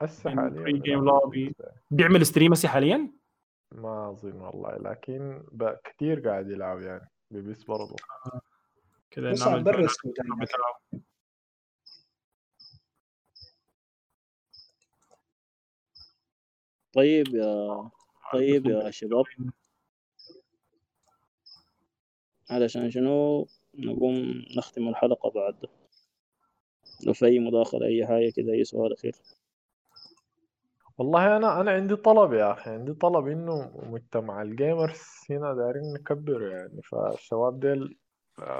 هسه 0.02 0.30
يعني 0.30 0.40
حاليا 0.40 0.82
game 0.82 1.04
lobby. 1.04 1.54
بيعمل 1.90 2.26
stream 2.26 2.52
هسه 2.52 2.68
حاليا؟ 2.68 3.10
ما 3.72 4.10
أظن 4.10 4.40
والله 4.40 4.76
لكن 4.76 5.42
كتير 5.84 6.28
قاعد 6.28 6.50
يلعب 6.50 6.80
يعني 6.80 7.10
ب 7.30 7.39
PES 7.39 7.64
برضه 7.64 7.96
كذا 9.10 9.32
دايما 9.34 9.58
بتاعه. 10.40 11.02
طيب 16.92 17.28
يا 17.28 17.90
طيب 18.32 18.66
يا 18.66 18.90
شباب. 18.90 19.24
علشان 22.50 22.90
شنو؟ 22.90 23.46
نقوم 23.74 24.44
نختم 24.56 24.88
الحلقة 24.88 25.30
بعد. 25.30 25.66
لو 27.06 27.12
في 27.12 27.26
أي 27.26 27.38
مداخلة 27.38 27.86
أي 27.86 28.06
حاجة 28.06 28.32
كده 28.36 28.52
أي 28.52 28.64
سؤال 28.64 28.92
أخير. 28.92 29.14
والله 30.98 31.36
أنا 31.36 31.60
أنا 31.60 31.70
عندي 31.70 31.96
طلب 31.96 32.32
يا 32.32 32.52
أخي 32.52 32.70
عندي 32.70 32.92
طلب 32.92 33.26
إنه 33.28 33.70
مجتمع 33.90 34.42
الجيمرز 34.42 35.02
هنا 35.30 35.54
دايرين 35.54 35.92
نكبر 35.94 36.42
يعني 36.42 36.82
فالشباب 36.82 37.60
ديل 37.60 37.98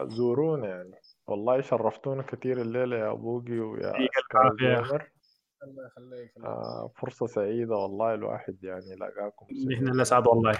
زورونا 0.02 0.68
يعني. 0.68 0.94
والله 1.26 1.60
شرفتونا 1.60 2.22
كتير 2.22 2.60
الليلة 2.60 2.96
يا 2.96 3.12
بوقي 3.12 3.58
ويا 3.58 3.92
سكاي 3.92 4.08
العافية 4.34 4.66
يا 4.66 4.80
أخي. 4.80 4.88
gamer 4.88 5.08
الله 5.62 5.86
يخليك 5.86 6.32
آه 6.44 6.90
فرصة 6.96 7.26
سعيدة 7.26 7.76
والله 7.76 8.14
الواحد 8.14 8.56
يعني 8.64 8.94
لقاكم 9.00 9.46
نحن 9.72 9.88
اللي 9.88 10.04
سعد 10.04 10.26
والله. 10.26 10.58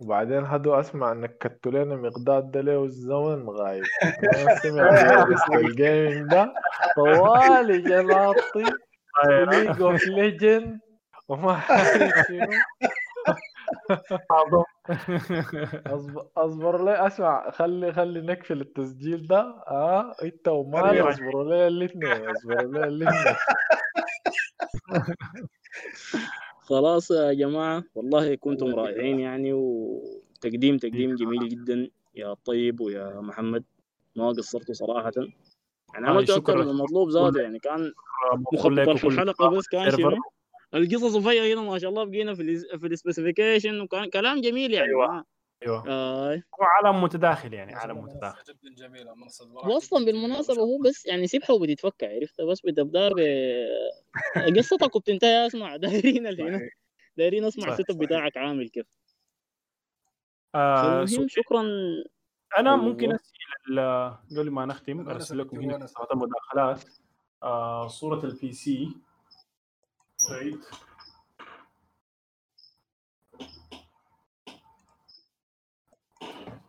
وبعدين 0.00 0.44
هدو 0.44 0.74
أسمع 0.74 1.12
إنك 1.12 1.38
كتوا 1.38 1.72
لنا 1.72 1.96
مقداد 1.96 2.50
ده 2.50 2.60
له 2.60 2.84
الزمن 2.84 3.48
غايب. 3.48 3.84
ما 4.46 4.54
سمع 4.54 5.26
ال 5.60 5.70
gaming 5.70 6.30
ده. 6.30 6.52
طوالي 6.96 7.78
جلاطي 7.82 8.64
League 9.28 9.82
of 9.82 10.06
Legend 10.06 10.78
وما 11.28 11.60
اصبر 15.86 16.26
أصبر 16.36 16.84
لي 16.84 17.06
أسمع 17.06 17.50
خلي 17.50 17.92
خلي 17.92 18.20
نقفل 18.20 18.60
التسجيل 18.60 19.26
ده. 19.26 19.40
آه 19.68 20.14
إنت 20.22 20.48
ومالي 20.48 21.00
اصبروا 21.00 21.44
لي 21.44 21.66
الاثنين 21.66 22.28
اصبروا 22.30 22.72
لي 22.72 22.84
الاثنين. 22.84 23.34
خلاص 26.60 27.10
يا 27.10 27.32
جماعة 27.32 27.84
والله 27.94 28.34
كنتم 28.34 28.74
رائعين 28.74 29.20
يعني 29.20 29.52
وتقديم 29.52 30.76
تقديم 30.76 31.14
جميل 31.14 31.48
جدا. 31.48 31.90
يا 32.14 32.34
طيب 32.44 32.80
ويا 32.80 33.20
محمد 33.20 33.64
ما 34.16 34.28
قصرتوا 34.28 34.74
صراحة. 34.74 35.12
يعني 35.94 36.08
عملتوا 36.08 36.36
أكثر 36.36 36.52
شكراً. 36.52 36.64
من 36.64 36.70
المطلوب 36.70 37.10
زاده 37.10 37.42
يعني 37.42 37.58
كان 37.58 37.92
مخطط 38.32 39.04
الحلقة 39.04 39.48
بس 39.48 39.68
كان. 39.68 39.90
شنو؟ 39.90 40.35
القصص 40.74 41.16
فيها 41.16 41.54
هنا 41.54 41.60
ما 41.62 41.78
شاء 41.78 41.90
الله 41.90 42.04
بقينا 42.04 42.34
في 42.34 42.42
ال 42.42 42.80
في 42.80 42.86
ال 42.86 42.93
specification 42.93 43.80
وكان 43.80 44.10
كلام 44.10 44.40
جميل 44.40 44.74
يعني 44.74 44.86
أيوة. 44.88 45.06
ما- 45.08 45.24
أيوه. 45.62 45.88
آه. 45.88 46.34
هو 46.34 46.64
عالم 46.84 47.02
متداخل 47.02 47.54
يعني 47.54 47.74
عالم 47.74 47.98
متداخل. 47.98 48.42
جدا 48.64 48.88
منصة 49.14 49.52
واصلا 49.54 50.04
بالمناسبة 50.04 50.62
هو 50.62 50.78
بس 50.78 51.06
يعني 51.06 51.26
سبحة 51.26 51.54
وبتتفك 51.54 52.04
عرفت؟ 52.04 52.40
بس 52.40 52.60
بتبدأ 52.60 53.08
ب 53.08 53.20
قصتك 54.58 54.96
وبتنتهي 54.96 55.46
اسمع 55.46 55.76
دايرين 56.22 56.26
هنا. 56.26 56.60
دايرين 57.16 57.44
اسمع 57.44 57.68
ال 57.68 57.90
setup 57.90 57.98
بتاعك 57.98 58.36
عامل 58.36 58.68
كيف. 58.68 58.86
آه 60.54 60.82
فالمهم 60.82 61.06
سو- 61.06 61.26
شكرا. 61.28 61.62
أنا. 62.58 62.76
ممكن 62.76 63.12
أسأل 63.14 63.78
ال- 63.78 64.16
قبل 64.38 64.50
ما 64.50 64.66
نختم 64.66 65.08
أرسل 65.08 65.38
لكم 65.38 65.60
هنا 65.60 65.86
المداخلات 66.12 66.84
آه 67.42 67.86
صورة 67.88 68.24
ال 68.24 68.52
PC 68.52 68.88
سعيد 70.28 70.58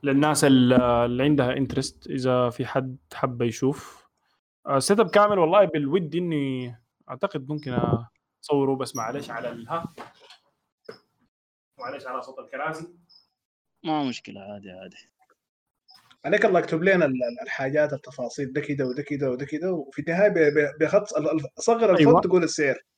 للناس 0.04 0.44
ال- 0.44 0.74
اللي 0.82 1.24
عندها 1.24 1.54
interest 1.57 2.07
إذا 2.08 2.50
في 2.50 2.66
حد 2.66 2.98
حب 3.14 3.42
يشوف. 3.42 4.08
ال 4.69 4.99
setup 4.99 5.10
كامل 5.10 5.40
والله 5.40 5.66
بالود 5.66 6.16
إني 6.16 6.76
أعتقد 7.10 7.50
ممكن 7.50 7.78
أصوره 8.44 8.76
بس 8.76 8.96
معلش 8.96 9.30
على 9.30 9.50
الها 9.50 9.94
معلش 11.80 12.06
على 12.08 12.22
صوت 12.22 12.40
الكراسي. 12.40 12.88
ما 13.84 14.04
مشكلة 14.04 14.42
عادي 14.42 14.72
عادي. 14.72 14.98
عليك 16.26 16.46
الله 16.46 16.60
اكتب 16.60 16.84
لنا 16.84 17.06
ال- 17.06 17.12
ال- 17.24 17.42
الحاجات 17.44 17.94
التفاصيل. 17.94 18.54
ده 18.54 18.62
كده 18.62 18.86
وده 18.86 19.04
كده 19.04 19.32
وده 19.32 19.46
كده 19.46 19.72
وفي 19.72 20.00
النهاية 20.02 20.34
بخط 20.80 21.08
صغر 21.60 21.94
ال 21.95 21.96
font 21.96 21.99
أيوة. 22.00 22.22
تقول 22.22 22.44
السعر. 22.44 22.76
آه، 22.76 22.97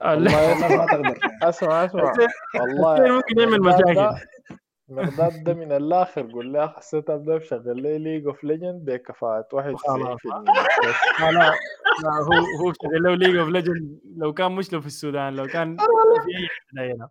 والله 0.00 0.52
الناس 0.52 0.70
ما 0.72 0.86
تقدر. 0.86 1.18
أسمع 1.42 1.84
أسمع. 1.84 2.12
والله 2.60 3.16
ممكن 3.16 3.40
يعمل 3.40 3.60
مشاكل. 3.60 4.26
مقداد 4.88 5.44
ده 5.44 5.54
من 5.54 5.72
الآخر. 5.72 6.22
قول 6.32 6.52
لي 6.52 6.64
أخ 6.64 6.78
ال 6.78 7.10
setup 7.10 7.24
ده 7.24 7.36
بشغل 7.36 7.82
لي 7.82 7.98
League 7.98 8.26
of 8.26 8.44
Legend 8.44 8.84
بكفاءة 8.84 9.48
91% 9.52 9.64
بس 10.88 10.96
لا 11.20 11.30
لا 11.30 12.10
هو 12.22 12.32
هو 12.60 12.72
شغل 12.72 13.02
له 13.02 13.14
League 13.14 13.36
of 13.36 13.48
Legend 13.48 14.00
لو 14.16 14.32
كان 14.32 14.52
مش 14.52 14.72
له 14.72 14.80
في 14.80 14.86
السودان 14.86 15.36
لو 15.36 15.46
كان 15.46 15.76
في 15.76 15.82
أي 16.36 16.48
حتة 16.48 16.94
هنا. 16.94 17.08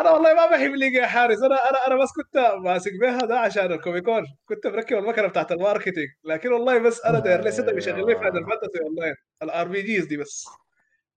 أنا 0.00 0.10
والله 0.10 0.34
ما 0.34 0.46
بحب 0.46 0.70
League 0.70 0.94
يا 0.94 1.06
فارس. 1.06 1.42
أنا 1.42 1.70
أنا 1.70 1.86
أنا 1.86 2.02
بس 2.02 2.08
كنت 2.12 2.62
ماسك 2.64 2.92
بها 3.00 3.18
ده 3.18 3.38
عشان 3.38 3.72
ال 3.72 3.78
Comic 3.78 4.05
Con 4.05 4.22
كنت 4.44 4.66
مركب 4.66 4.96
المكنة 4.98 5.26
بتاعت 5.26 5.52
ال 5.52 5.57
marketing. 5.57 6.08
لكن 6.24 6.52
والله 6.52 6.78
بس 6.78 7.04
أنا 7.04 7.18
داير 7.18 7.40
لي 7.40 7.50
setup 7.50 7.78
يشغل 7.78 8.06
لي 8.06 8.14
Final 8.14 8.46
Fantasy 8.46 8.82
Online 8.82 9.14
ال 9.42 9.68
RPGs 9.68 10.06
دي 10.06 10.16
بس. 10.16 10.48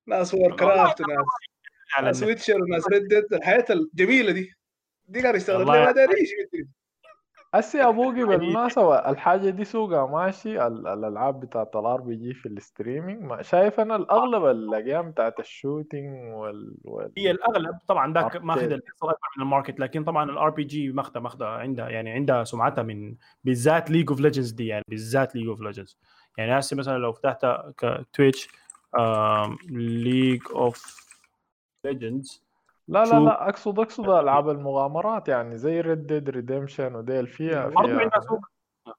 ناس 0.08 0.34
Warcraft 0.34 1.02
وناس 1.02 1.26
على 1.98 2.06
ناس 2.06 2.24
Witcher 2.24 2.64
وناس 2.64 2.88
Red 2.90 3.14
الحياة 3.34 3.66
الجميلة 3.70 4.32
دي. 4.32 4.54
دي 5.08 5.22
قاعد 5.22 5.36
يشتغل 5.36 5.66
ما 5.66 5.92
داري 5.92 6.18
إيش 6.22 6.30
هسي 7.54 7.78
يا 7.78 7.90
أبوقي 7.90 8.24
بالمناسبة 8.24 8.96
الحاجة 8.96 9.50
دي 9.50 9.66
سوقها 9.66 10.06
ماشي 10.06 10.68
ال- 10.68 10.88
الألعاب 10.88 11.40
بتاعت 11.40 11.76
ال 11.76 12.02
RPG 12.02 12.34
في 12.34 12.46
ال 12.46 12.52
streaming. 12.52 13.22
ما 13.22 13.42
شايف 13.42 13.80
أنا 13.80 13.96
الأغلب 13.96 14.46
الأيام 14.46 15.12
بتاعت 15.12 15.40
ال 15.40 15.50
shooting 15.50 16.34
وال, 16.34 16.76
وال... 16.84 17.12
هي 17.18 17.32
الأغلب. 17.32 17.78
طبعا 17.88 18.14
ذاك. 18.14 18.36
ماخذ 18.36 18.70
من 18.70 18.80
ال 19.42 19.47
market 19.47 19.80
لكن 19.80 20.04
طبعا 20.04 20.32
ال 20.32 20.50
RPG 20.50 20.92
ماخذة 20.92 21.20
ماخذة 21.20 21.46
عندها 21.46 21.90
يعني 21.90 22.12
عندها 22.12 22.44
سمعتها 22.44 22.84
من 22.84 23.16
بالذات 23.44 23.92
League 23.92 24.10
of 24.10 24.20
Legends 24.20 24.52
دي 24.52 24.68
يعني 24.68 24.86
بالذات 24.88 25.36
League 25.36 25.48
of 25.48 25.62
Legends 25.62 26.00
يعني 26.38 26.60
هسه 26.60 26.78
مثلا 26.78 26.98
لو 26.98 27.14
فتحت 27.14 27.46
ك 27.78 27.88
Twitch 27.88 28.50
League 29.70 30.42
of 30.56 31.08
Legends 31.86 32.44
لا 32.88 33.04
لا 33.04 33.20
لا 33.20 33.50
اقصد 33.50 33.80
اقصد 33.80 34.10
ألعاب 34.10 34.50
المغامرات 34.50 35.28
يعني 35.28 35.58
زي 35.58 35.82
Red 35.82 36.08
Dead 36.08 36.30
Redemption 36.30 36.96
وديل 36.96 37.28
فيها 37.28 37.68
برضه 37.68 37.88
فيها 37.88 38.00
عندها 38.00 38.20
سوق. 38.20 38.40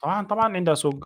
طبعا 0.03 0.25
طبعا 0.25 0.57
عندها 0.57 0.75
سوق. 0.75 1.05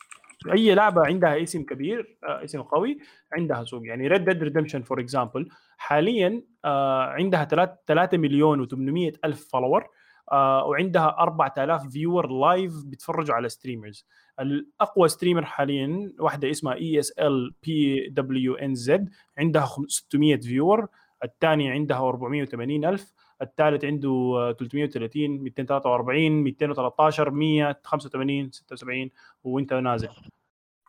أي 0.53 0.75
لعبة 0.75 1.07
عندها 1.07 1.43
اسم 1.43 1.63
كبير 1.63 2.19
آه، 2.25 2.45
اسم 2.45 2.63
قوي 2.63 2.99
عندها 3.33 3.65
سوق. 3.65 3.87
يعني 3.87 4.09
Red 4.09 4.25
Dead 4.25 4.43
Redemption 4.43 4.83
for 4.83 5.01
example 5.01 5.49
حاليا 5.79 6.43
آه، 6.65 7.05
عندها 7.05 7.45
3 7.87 8.19
مليون 8.19 8.67
و800 8.67 9.19
ألف 9.25 9.49
follower 9.49 9.89
وعندها 10.33 11.17
4000 11.19 11.89
viewer 11.89 12.27
live 12.31 12.85
بيتفرجوا 12.85 13.35
على 13.35 13.49
streamers 13.49 14.07
الأقوى 14.41 15.09
streamer 15.09 15.45
حاليا 15.45 16.13
واحدة 16.19 16.51
اسمها 16.51 16.75
اي 16.75 16.99
اس 16.99 17.11
ال 17.11 17.55
بي 17.63 18.09
دبليو 18.09 18.55
ان 18.55 18.75
زد 18.75 19.11
عندها 19.39 19.69
600 19.89 20.37
viewer 20.37 20.87
الثاني 21.25 21.71
عندها 21.71 21.99
480 21.99 22.85
ألف 22.85 23.13
الثالث 23.43 23.85
عنده 23.85 24.11
آه، 24.37 24.53
330 24.53 25.31
243 25.31 26.33
213 26.33 27.31
185 27.31 28.51
76 28.51 29.11
وانت 29.45 29.73
نازل. 29.73 30.09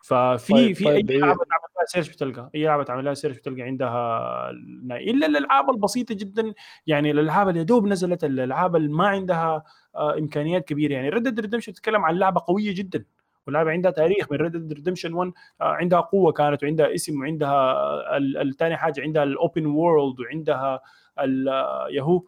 ففي 0.08 0.52
طيب 0.52 0.76
في 0.76 0.84
طيب 0.84 1.10
أي. 1.10 1.18
لعبة 1.18 1.34
تعمل 1.44 1.68
لها 1.76 1.86
search 1.86 2.08
بتلقى. 2.08 2.50
أي 2.54 2.64
لعبة 2.64 2.82
تعمل 2.82 3.04
لها 3.04 3.14
search 3.14 3.36
بتلقى 3.36 3.62
عندها 3.62 4.50
إلا 4.90 5.26
الألعاب 5.26 5.70
البسيطة 5.70 6.14
جدا. 6.14 6.52
يعني 6.86 7.10
الألعاب 7.10 7.48
اللي 7.48 7.64
دوب 7.64 7.86
نزلت 7.86 8.24
الألعاب 8.24 8.76
اللي 8.76 8.88
ما 8.88 9.06
عندها 9.08 9.64
آه، 9.94 10.18
إمكانيات 10.18 10.64
كبيرة. 10.68 10.92
يعني 10.92 11.08
Red 11.08 11.22
Dead 11.22 11.40
Redemption 11.40 11.72
تتكلم 11.72 12.04
عن 12.04 12.14
لعبة 12.14 12.40
قوية 12.46 12.74
جدا. 12.74 13.04
ولعبه 13.46 13.70
عندها 13.70 13.90
تاريخ 13.90 14.32
من 14.32 14.38
Red 14.38 14.52
Dead 14.52 14.72
Redemption 14.72 15.12
1 15.14 15.32
آه، 15.60 15.64
عندها 15.64 16.00
قوة 16.00 16.32
كانت 16.32 16.64
وعندها 16.64 16.94
اسم 16.94 17.20
وعندها 17.20 17.76
الثاني 18.16 18.76
حاجة 18.76 19.00
عندها 19.00 19.22
ال 19.22 19.31
open 19.31 19.66
world 19.66 20.20
وعندها 20.20 20.80
ال- 21.20 21.94
يهو 21.94 22.22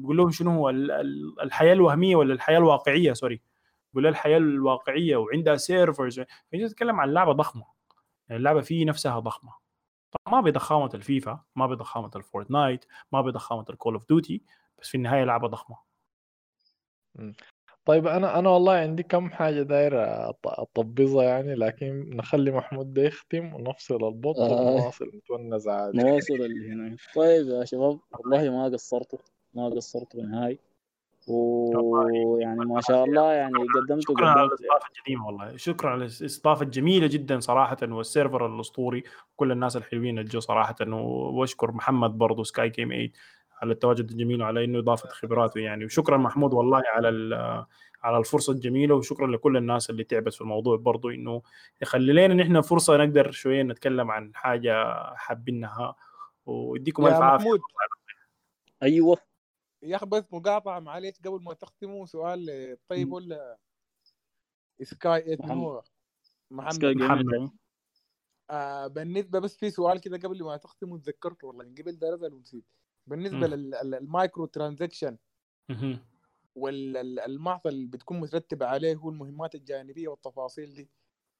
بقول 0.00 0.16
لهم 0.16 0.30
شنو 0.30 0.50
هو؟ 0.50 0.70
ال- 0.70 0.90
ال- 0.90 1.34
الحياة 1.42 1.72
الوهمية 1.72 2.16
ولا 2.16 2.34
الحياة 2.34 2.58
الواقعية 2.58 3.12
sorry 3.12 3.40
لها 4.00 4.10
الحياة 4.10 4.36
الواقعية 4.36 5.16
وعندها 5.16 5.56
servers 5.56 6.20
فانت 6.52 6.64
تتكلم 6.64 7.00
عن 7.00 7.12
لعبة 7.12 7.32
ضخمة. 7.32 7.64
يعني 8.28 8.38
اللعبة 8.38 8.60
فيه 8.60 8.84
نفسها 8.84 9.18
ضخمة. 9.18 9.52
طبعا 10.12 10.40
ما 10.40 10.50
بضخامة 10.50 10.90
الفيفا 10.94 11.40
ما 11.56 11.66
بضخامة 11.66 12.10
ال 12.16 12.24
Fortnite 12.24 12.84
ما 13.12 13.20
بضخامة 13.20 13.64
ال 13.70 13.75
Call 13.75 13.94
of 13.94 14.08
Duty 14.08 14.42
بس 14.78 14.88
في 14.88 14.94
النهاية 14.94 15.24
لعبة 15.24 15.48
ضخمة. 15.48 15.76
طيب 17.84 18.06
أنا 18.06 18.38
أنا 18.38 18.50
والله 18.50 18.72
عندي 18.72 19.02
كم 19.02 19.30
حاجة 19.30 19.62
داير 19.62 19.92
أطبزها 20.44 21.24
يعني 21.24 21.54
لكن 21.54 22.16
نخلي 22.16 22.50
محمود 22.50 22.94
ده 22.94 23.02
يختم 23.02 23.54
ونفصل 23.54 24.08
البط 24.08 24.36
آه. 24.36 24.60
ونواصل 24.60 25.10
نتونس 25.14 25.68
عادي 25.68 25.98
نواصل 25.98 26.34
اللي 26.34 26.72
هنا 26.72 26.96
طيب 27.14 27.46
يا 27.46 27.64
شباب 27.64 28.00
والله 28.18 28.50
ما 28.50 28.64
قصرتوا 28.64 29.18
ما 29.54 29.68
قصرتوا 29.68 30.22
نهائي. 30.22 30.58
ويعني 31.28 32.64
ما 32.64 32.80
شاء 32.80 33.04
الله 33.04 33.32
يعني 33.32 33.52
قدمتوا 33.54 34.14
شكرا 34.14 34.28
على 34.30 34.42
الاستضافة 34.44 34.86
الجميله 34.98 35.26
والله. 35.26 35.56
شكرا 35.56 35.90
على 35.90 35.98
الاستضافه 36.04 36.62
الجميله 36.62 37.06
جدا 37.06 37.40
صراحة 37.40 37.76
وال 37.82 37.98
server 37.98 38.46
الأسطوري 38.46 39.02
وكل 39.32 39.52
الناس 39.52 39.76
الحلوين 39.76 40.18
اللي 40.18 40.30
جو 40.30 40.40
صراحة. 40.40 40.74
وأشكر 40.90 41.72
محمد 41.72 42.10
برضو 42.18 42.42
سكاي 42.44 42.68
جيم 42.68 42.88
8 42.88 43.12
على 43.62 43.72
التواجد 43.72 44.10
الجميل 44.10 44.42
وعلى 44.42 44.64
إنه 44.64 44.78
إضافة 44.78 45.08
خبراته 45.08 45.60
يعني. 45.60 45.84
وشكرا 45.84 46.16
محمود 46.16 46.54
والله 46.54 46.82
على 46.94 47.08
ال- 47.08 47.64
على 48.02 48.18
الفرصة 48.18 48.52
الجميلة 48.52 48.94
وشكرا 48.94 49.26
لكل 49.26 49.56
الناس 49.56 49.90
اللي 49.90 50.04
تعبت 50.04 50.34
في 50.34 50.40
الموضوع 50.40 50.76
برضو 50.76 51.10
إنه 51.10 51.42
يخلي 51.82 52.12
لنا 52.12 52.34
نحن 52.34 52.60
فرصة 52.60 52.96
نقدر 52.96 53.30
شوية 53.30 53.62
نتكلم 53.62 54.10
عن 54.10 54.30
حاجة 54.34 54.94
حابينها. 55.14 55.94
ويديكم 56.46 57.06
ألف 57.06 57.14
عافية. 57.14 57.44
محمود. 57.44 57.60
أيوه. 58.82 59.31
يا 59.82 59.96
أخي 59.96 60.06
بس 60.06 60.24
مقاطعه 60.32 60.80
معلش 60.80 61.16
قبل 61.24 61.42
ما 61.42 61.54
تختموا 61.54 62.06
سؤال 62.06 62.76
طيب 62.88 63.12
ولا 63.12 63.58
سكاي 64.82 65.36
8 65.36 65.36
محمد. 65.40 65.56
هو 65.56 65.82
محمد 66.50 66.84
محمد. 66.84 67.50
آه 68.50 68.86
بالنسبة 68.86 69.38
بس 69.38 69.56
في 69.56 69.70
سؤال 69.70 70.00
كده 70.00 70.16
قبل 70.18 70.42
ما 70.44 70.56
تختموا 70.56 70.98
تذكرته 70.98 71.46
والله 71.46 71.64
من 71.64 71.74
قبل 71.74 71.98
ده 71.98 72.14
نزل 72.14 72.34
ونسيت 72.34 72.64
بالنسبة. 73.06 73.46
لل 73.46 74.46
microtransaction. 74.46 75.18
والمعطى 76.54 77.68
اللي 77.68 77.86
بتكون 77.86 78.20
مترتبه 78.20 78.66
عليه 78.66 78.94
هو 78.96 79.10
المهمات 79.10 79.54
الجانبية 79.54 80.08
والتفاصيل 80.08 80.74
دي 80.74 80.90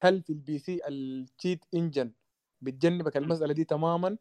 هل 0.02 0.22
في 0.22 0.30
ال 0.30 0.40
PC 0.40 0.58
ال 0.58 0.80
Cheat 0.88 1.64
Engine 1.74 2.12
بتجنبك 2.60 3.16
المسألة 3.16 3.52
دي 3.54 3.64
تماما 3.64 4.18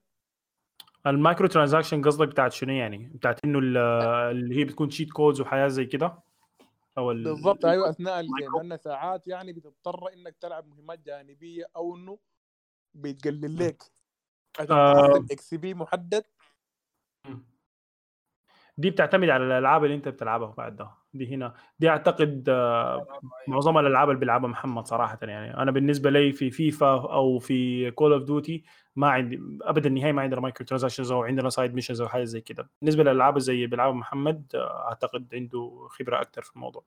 ال 1.07 1.14
micro 1.14 1.47
transaction 1.47 2.01
قصدك 2.01 2.27
بتاعت 2.27 2.51
شنو 2.51 2.73
يعني؟ 2.73 2.97
بتاعت 2.97 3.39
إنه 3.45 3.59
ال- 3.59 3.77
اللي 4.31 4.55
هي 4.55 4.63
بتكون 4.63 4.89
cheat 4.89 5.11
codes 5.11 5.41
وحياة 5.41 5.67
زي 5.67 5.85
كده؟ 5.85 6.19
أو 6.97 7.11
ال... 7.11 7.23
بالضبط 7.23 7.65
أيوه 7.65 7.89
أثناء 7.89 8.19
ال 8.19 8.23
game 8.23 8.35
ال 8.35 8.39
micro. 8.39 8.61
لأن 8.61 8.77
ساعات 8.77 9.27
يعني 9.27 9.53
بتضطر 9.53 10.13
إنك 10.13 10.35
تلعب 10.37 10.67
مهمات 10.67 10.99
جانبية 10.99 11.65
أو 11.75 11.95
إنه 11.95 12.19
بيتقلل 12.93 13.57
لك 13.57 13.83
آه. 14.69 15.25
XP 15.31 15.73
محدد 15.73 16.23
دي 18.77 18.89
بتعتمد 18.89 19.29
على 19.29 19.43
الألعاب 19.43 19.83
اللي 19.83 19.95
أنت 19.95 20.07
بتلعبها 20.07 20.53
بعد 20.57 20.75
ده 20.75 20.91
دي 21.13 21.35
هنا. 21.35 21.53
دي 21.79 21.89
أعتقد 21.89 22.45
آه، 22.49 23.07
معظم 23.47 23.77
الألعاب 23.77 24.09
اللي 24.09 24.19
بيلعبها 24.19 24.49
محمد 24.49 24.87
صراحة 24.87 25.19
يعني. 25.21 25.57
أنا 25.57 25.71
بالنسبة 25.71 26.09
لي 26.09 26.31
في 26.31 26.51
فيفا 26.51 27.13
أو 27.13 27.39
في 27.39 27.91
كول 27.91 28.13
اوف 28.13 28.23
ديوتي 28.23 28.63
ما 28.95 29.09
عندي 29.09 29.39
ابدا 29.61 29.89
نهائي 29.89 30.11
ما 30.11 30.21
عندنا 30.21 30.41
مايكرو 30.41 30.65
ترانزاكشنز 30.65 31.11
أو 31.11 31.23
عندنا 31.23 31.49
سايد 31.49 31.73
ميشنز 31.73 32.01
أو 32.01 32.07
حاجة 32.07 32.23
زي 32.23 32.41
كده. 32.41 32.69
بالنسبة 32.81 33.03
للألعاب 33.03 33.39
زي 33.39 33.67
بيلعبها 33.67 33.95
محمد 33.95 34.51
آه، 34.55 34.87
أعتقد 34.87 35.27
عنده 35.33 35.87
خبرة 35.89 36.21
أكثر 36.21 36.41
في 36.41 36.55
الموضوع. 36.55 36.83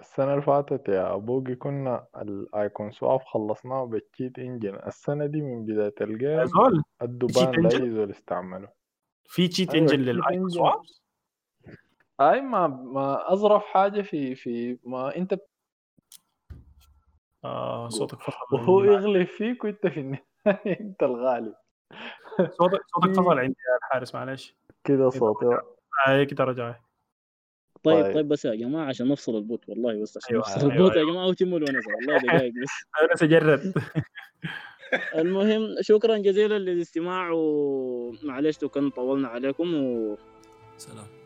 السنة 0.00 0.30
اللي 0.30 0.42
فاتت 0.42 0.88
يا 0.88 1.16
بوقي 1.16 1.54
كنا 1.54 2.04
الايكون 2.16 2.90
سواب 2.90 3.20
خلصناه 3.20 3.84
بالتشيت 3.84 4.38
إنجن. 4.38 4.78
السنة 4.86 5.26
دي 5.26 5.40
من 5.42 5.64
بداية 5.64 5.94
الجيم 6.00 6.44
زول 6.44 6.82
ادوا 7.00 7.28
cheat 7.28 7.34
بان 7.48 7.70
engine؟ 7.70 7.74
لاي 7.74 7.90
زول 7.90 8.10
استعمله. 8.10 8.68
في 9.24 9.48
تشيت 9.48 9.74
انجن 9.74 10.00
للايكون 10.00 10.50
engine. 10.50 10.99
سوابس 12.20 12.34
اي 12.34 12.40
ما 12.40 12.66
ما 12.66 13.32
أظرف 13.32 13.62
حاجة 13.64 14.02
في 14.02 14.34
في 14.34 14.78
ما 14.84 15.16
أنت 15.16 15.38
آه 17.44 17.88
صوتك 17.88 18.20
فصل 18.20 18.36
وهو 18.52 18.84
يغلب 18.84 19.26
فيك 19.26 19.64
وأنت 19.64 19.86
في 19.86 20.00
النهاية. 20.00 20.26
أنت 20.80 21.02
الغالب 21.02 21.54
صوتك 22.38 22.80
صوتك 22.94 23.12
فصل 23.12 23.38
عندي 23.38 23.56
يا 23.70 23.76
الحارس 23.86 24.14
معلش 24.14 24.54
كده 24.84 25.10
صوتي 25.10 25.46
هاي 26.06 26.26
كده 26.26 26.44
رجع 26.44 26.74
طيب 27.82 28.04
طيب. 28.04 28.14
طيب 28.14 28.28
بس 28.28 28.44
يا 28.44 28.54
جماعة 28.54 28.86
عشان 28.86 29.08
نفصل 29.08 29.36
البوت 29.36 29.68
والله 29.68 30.02
بس 30.02 30.16
عشان 30.16 30.30
أيوة، 30.30 30.40
نفصل 30.40 30.60
أيوة، 30.60 30.72
البوت 30.72 30.92
يا 30.92 30.96
أيوة. 30.96 31.12
جماعة 31.12 31.26
وتموا 31.26 31.58
الونسه 31.58 31.94
والله 31.94 32.18
دقائق 32.18 32.52
بس. 32.62 32.70
أنا 33.02 33.16
سجرت 33.16 33.74
المهم 35.14 35.76
شكرا 35.80 36.18
جزيلا 36.18 36.58
للاستماع 36.58 37.30
ومعلش 37.34 38.62
لو 38.62 38.68
كان 38.68 38.90
طولنا 38.90 39.28
عليكم 39.28 39.74
و 39.74 40.16
سلام. 40.76 41.19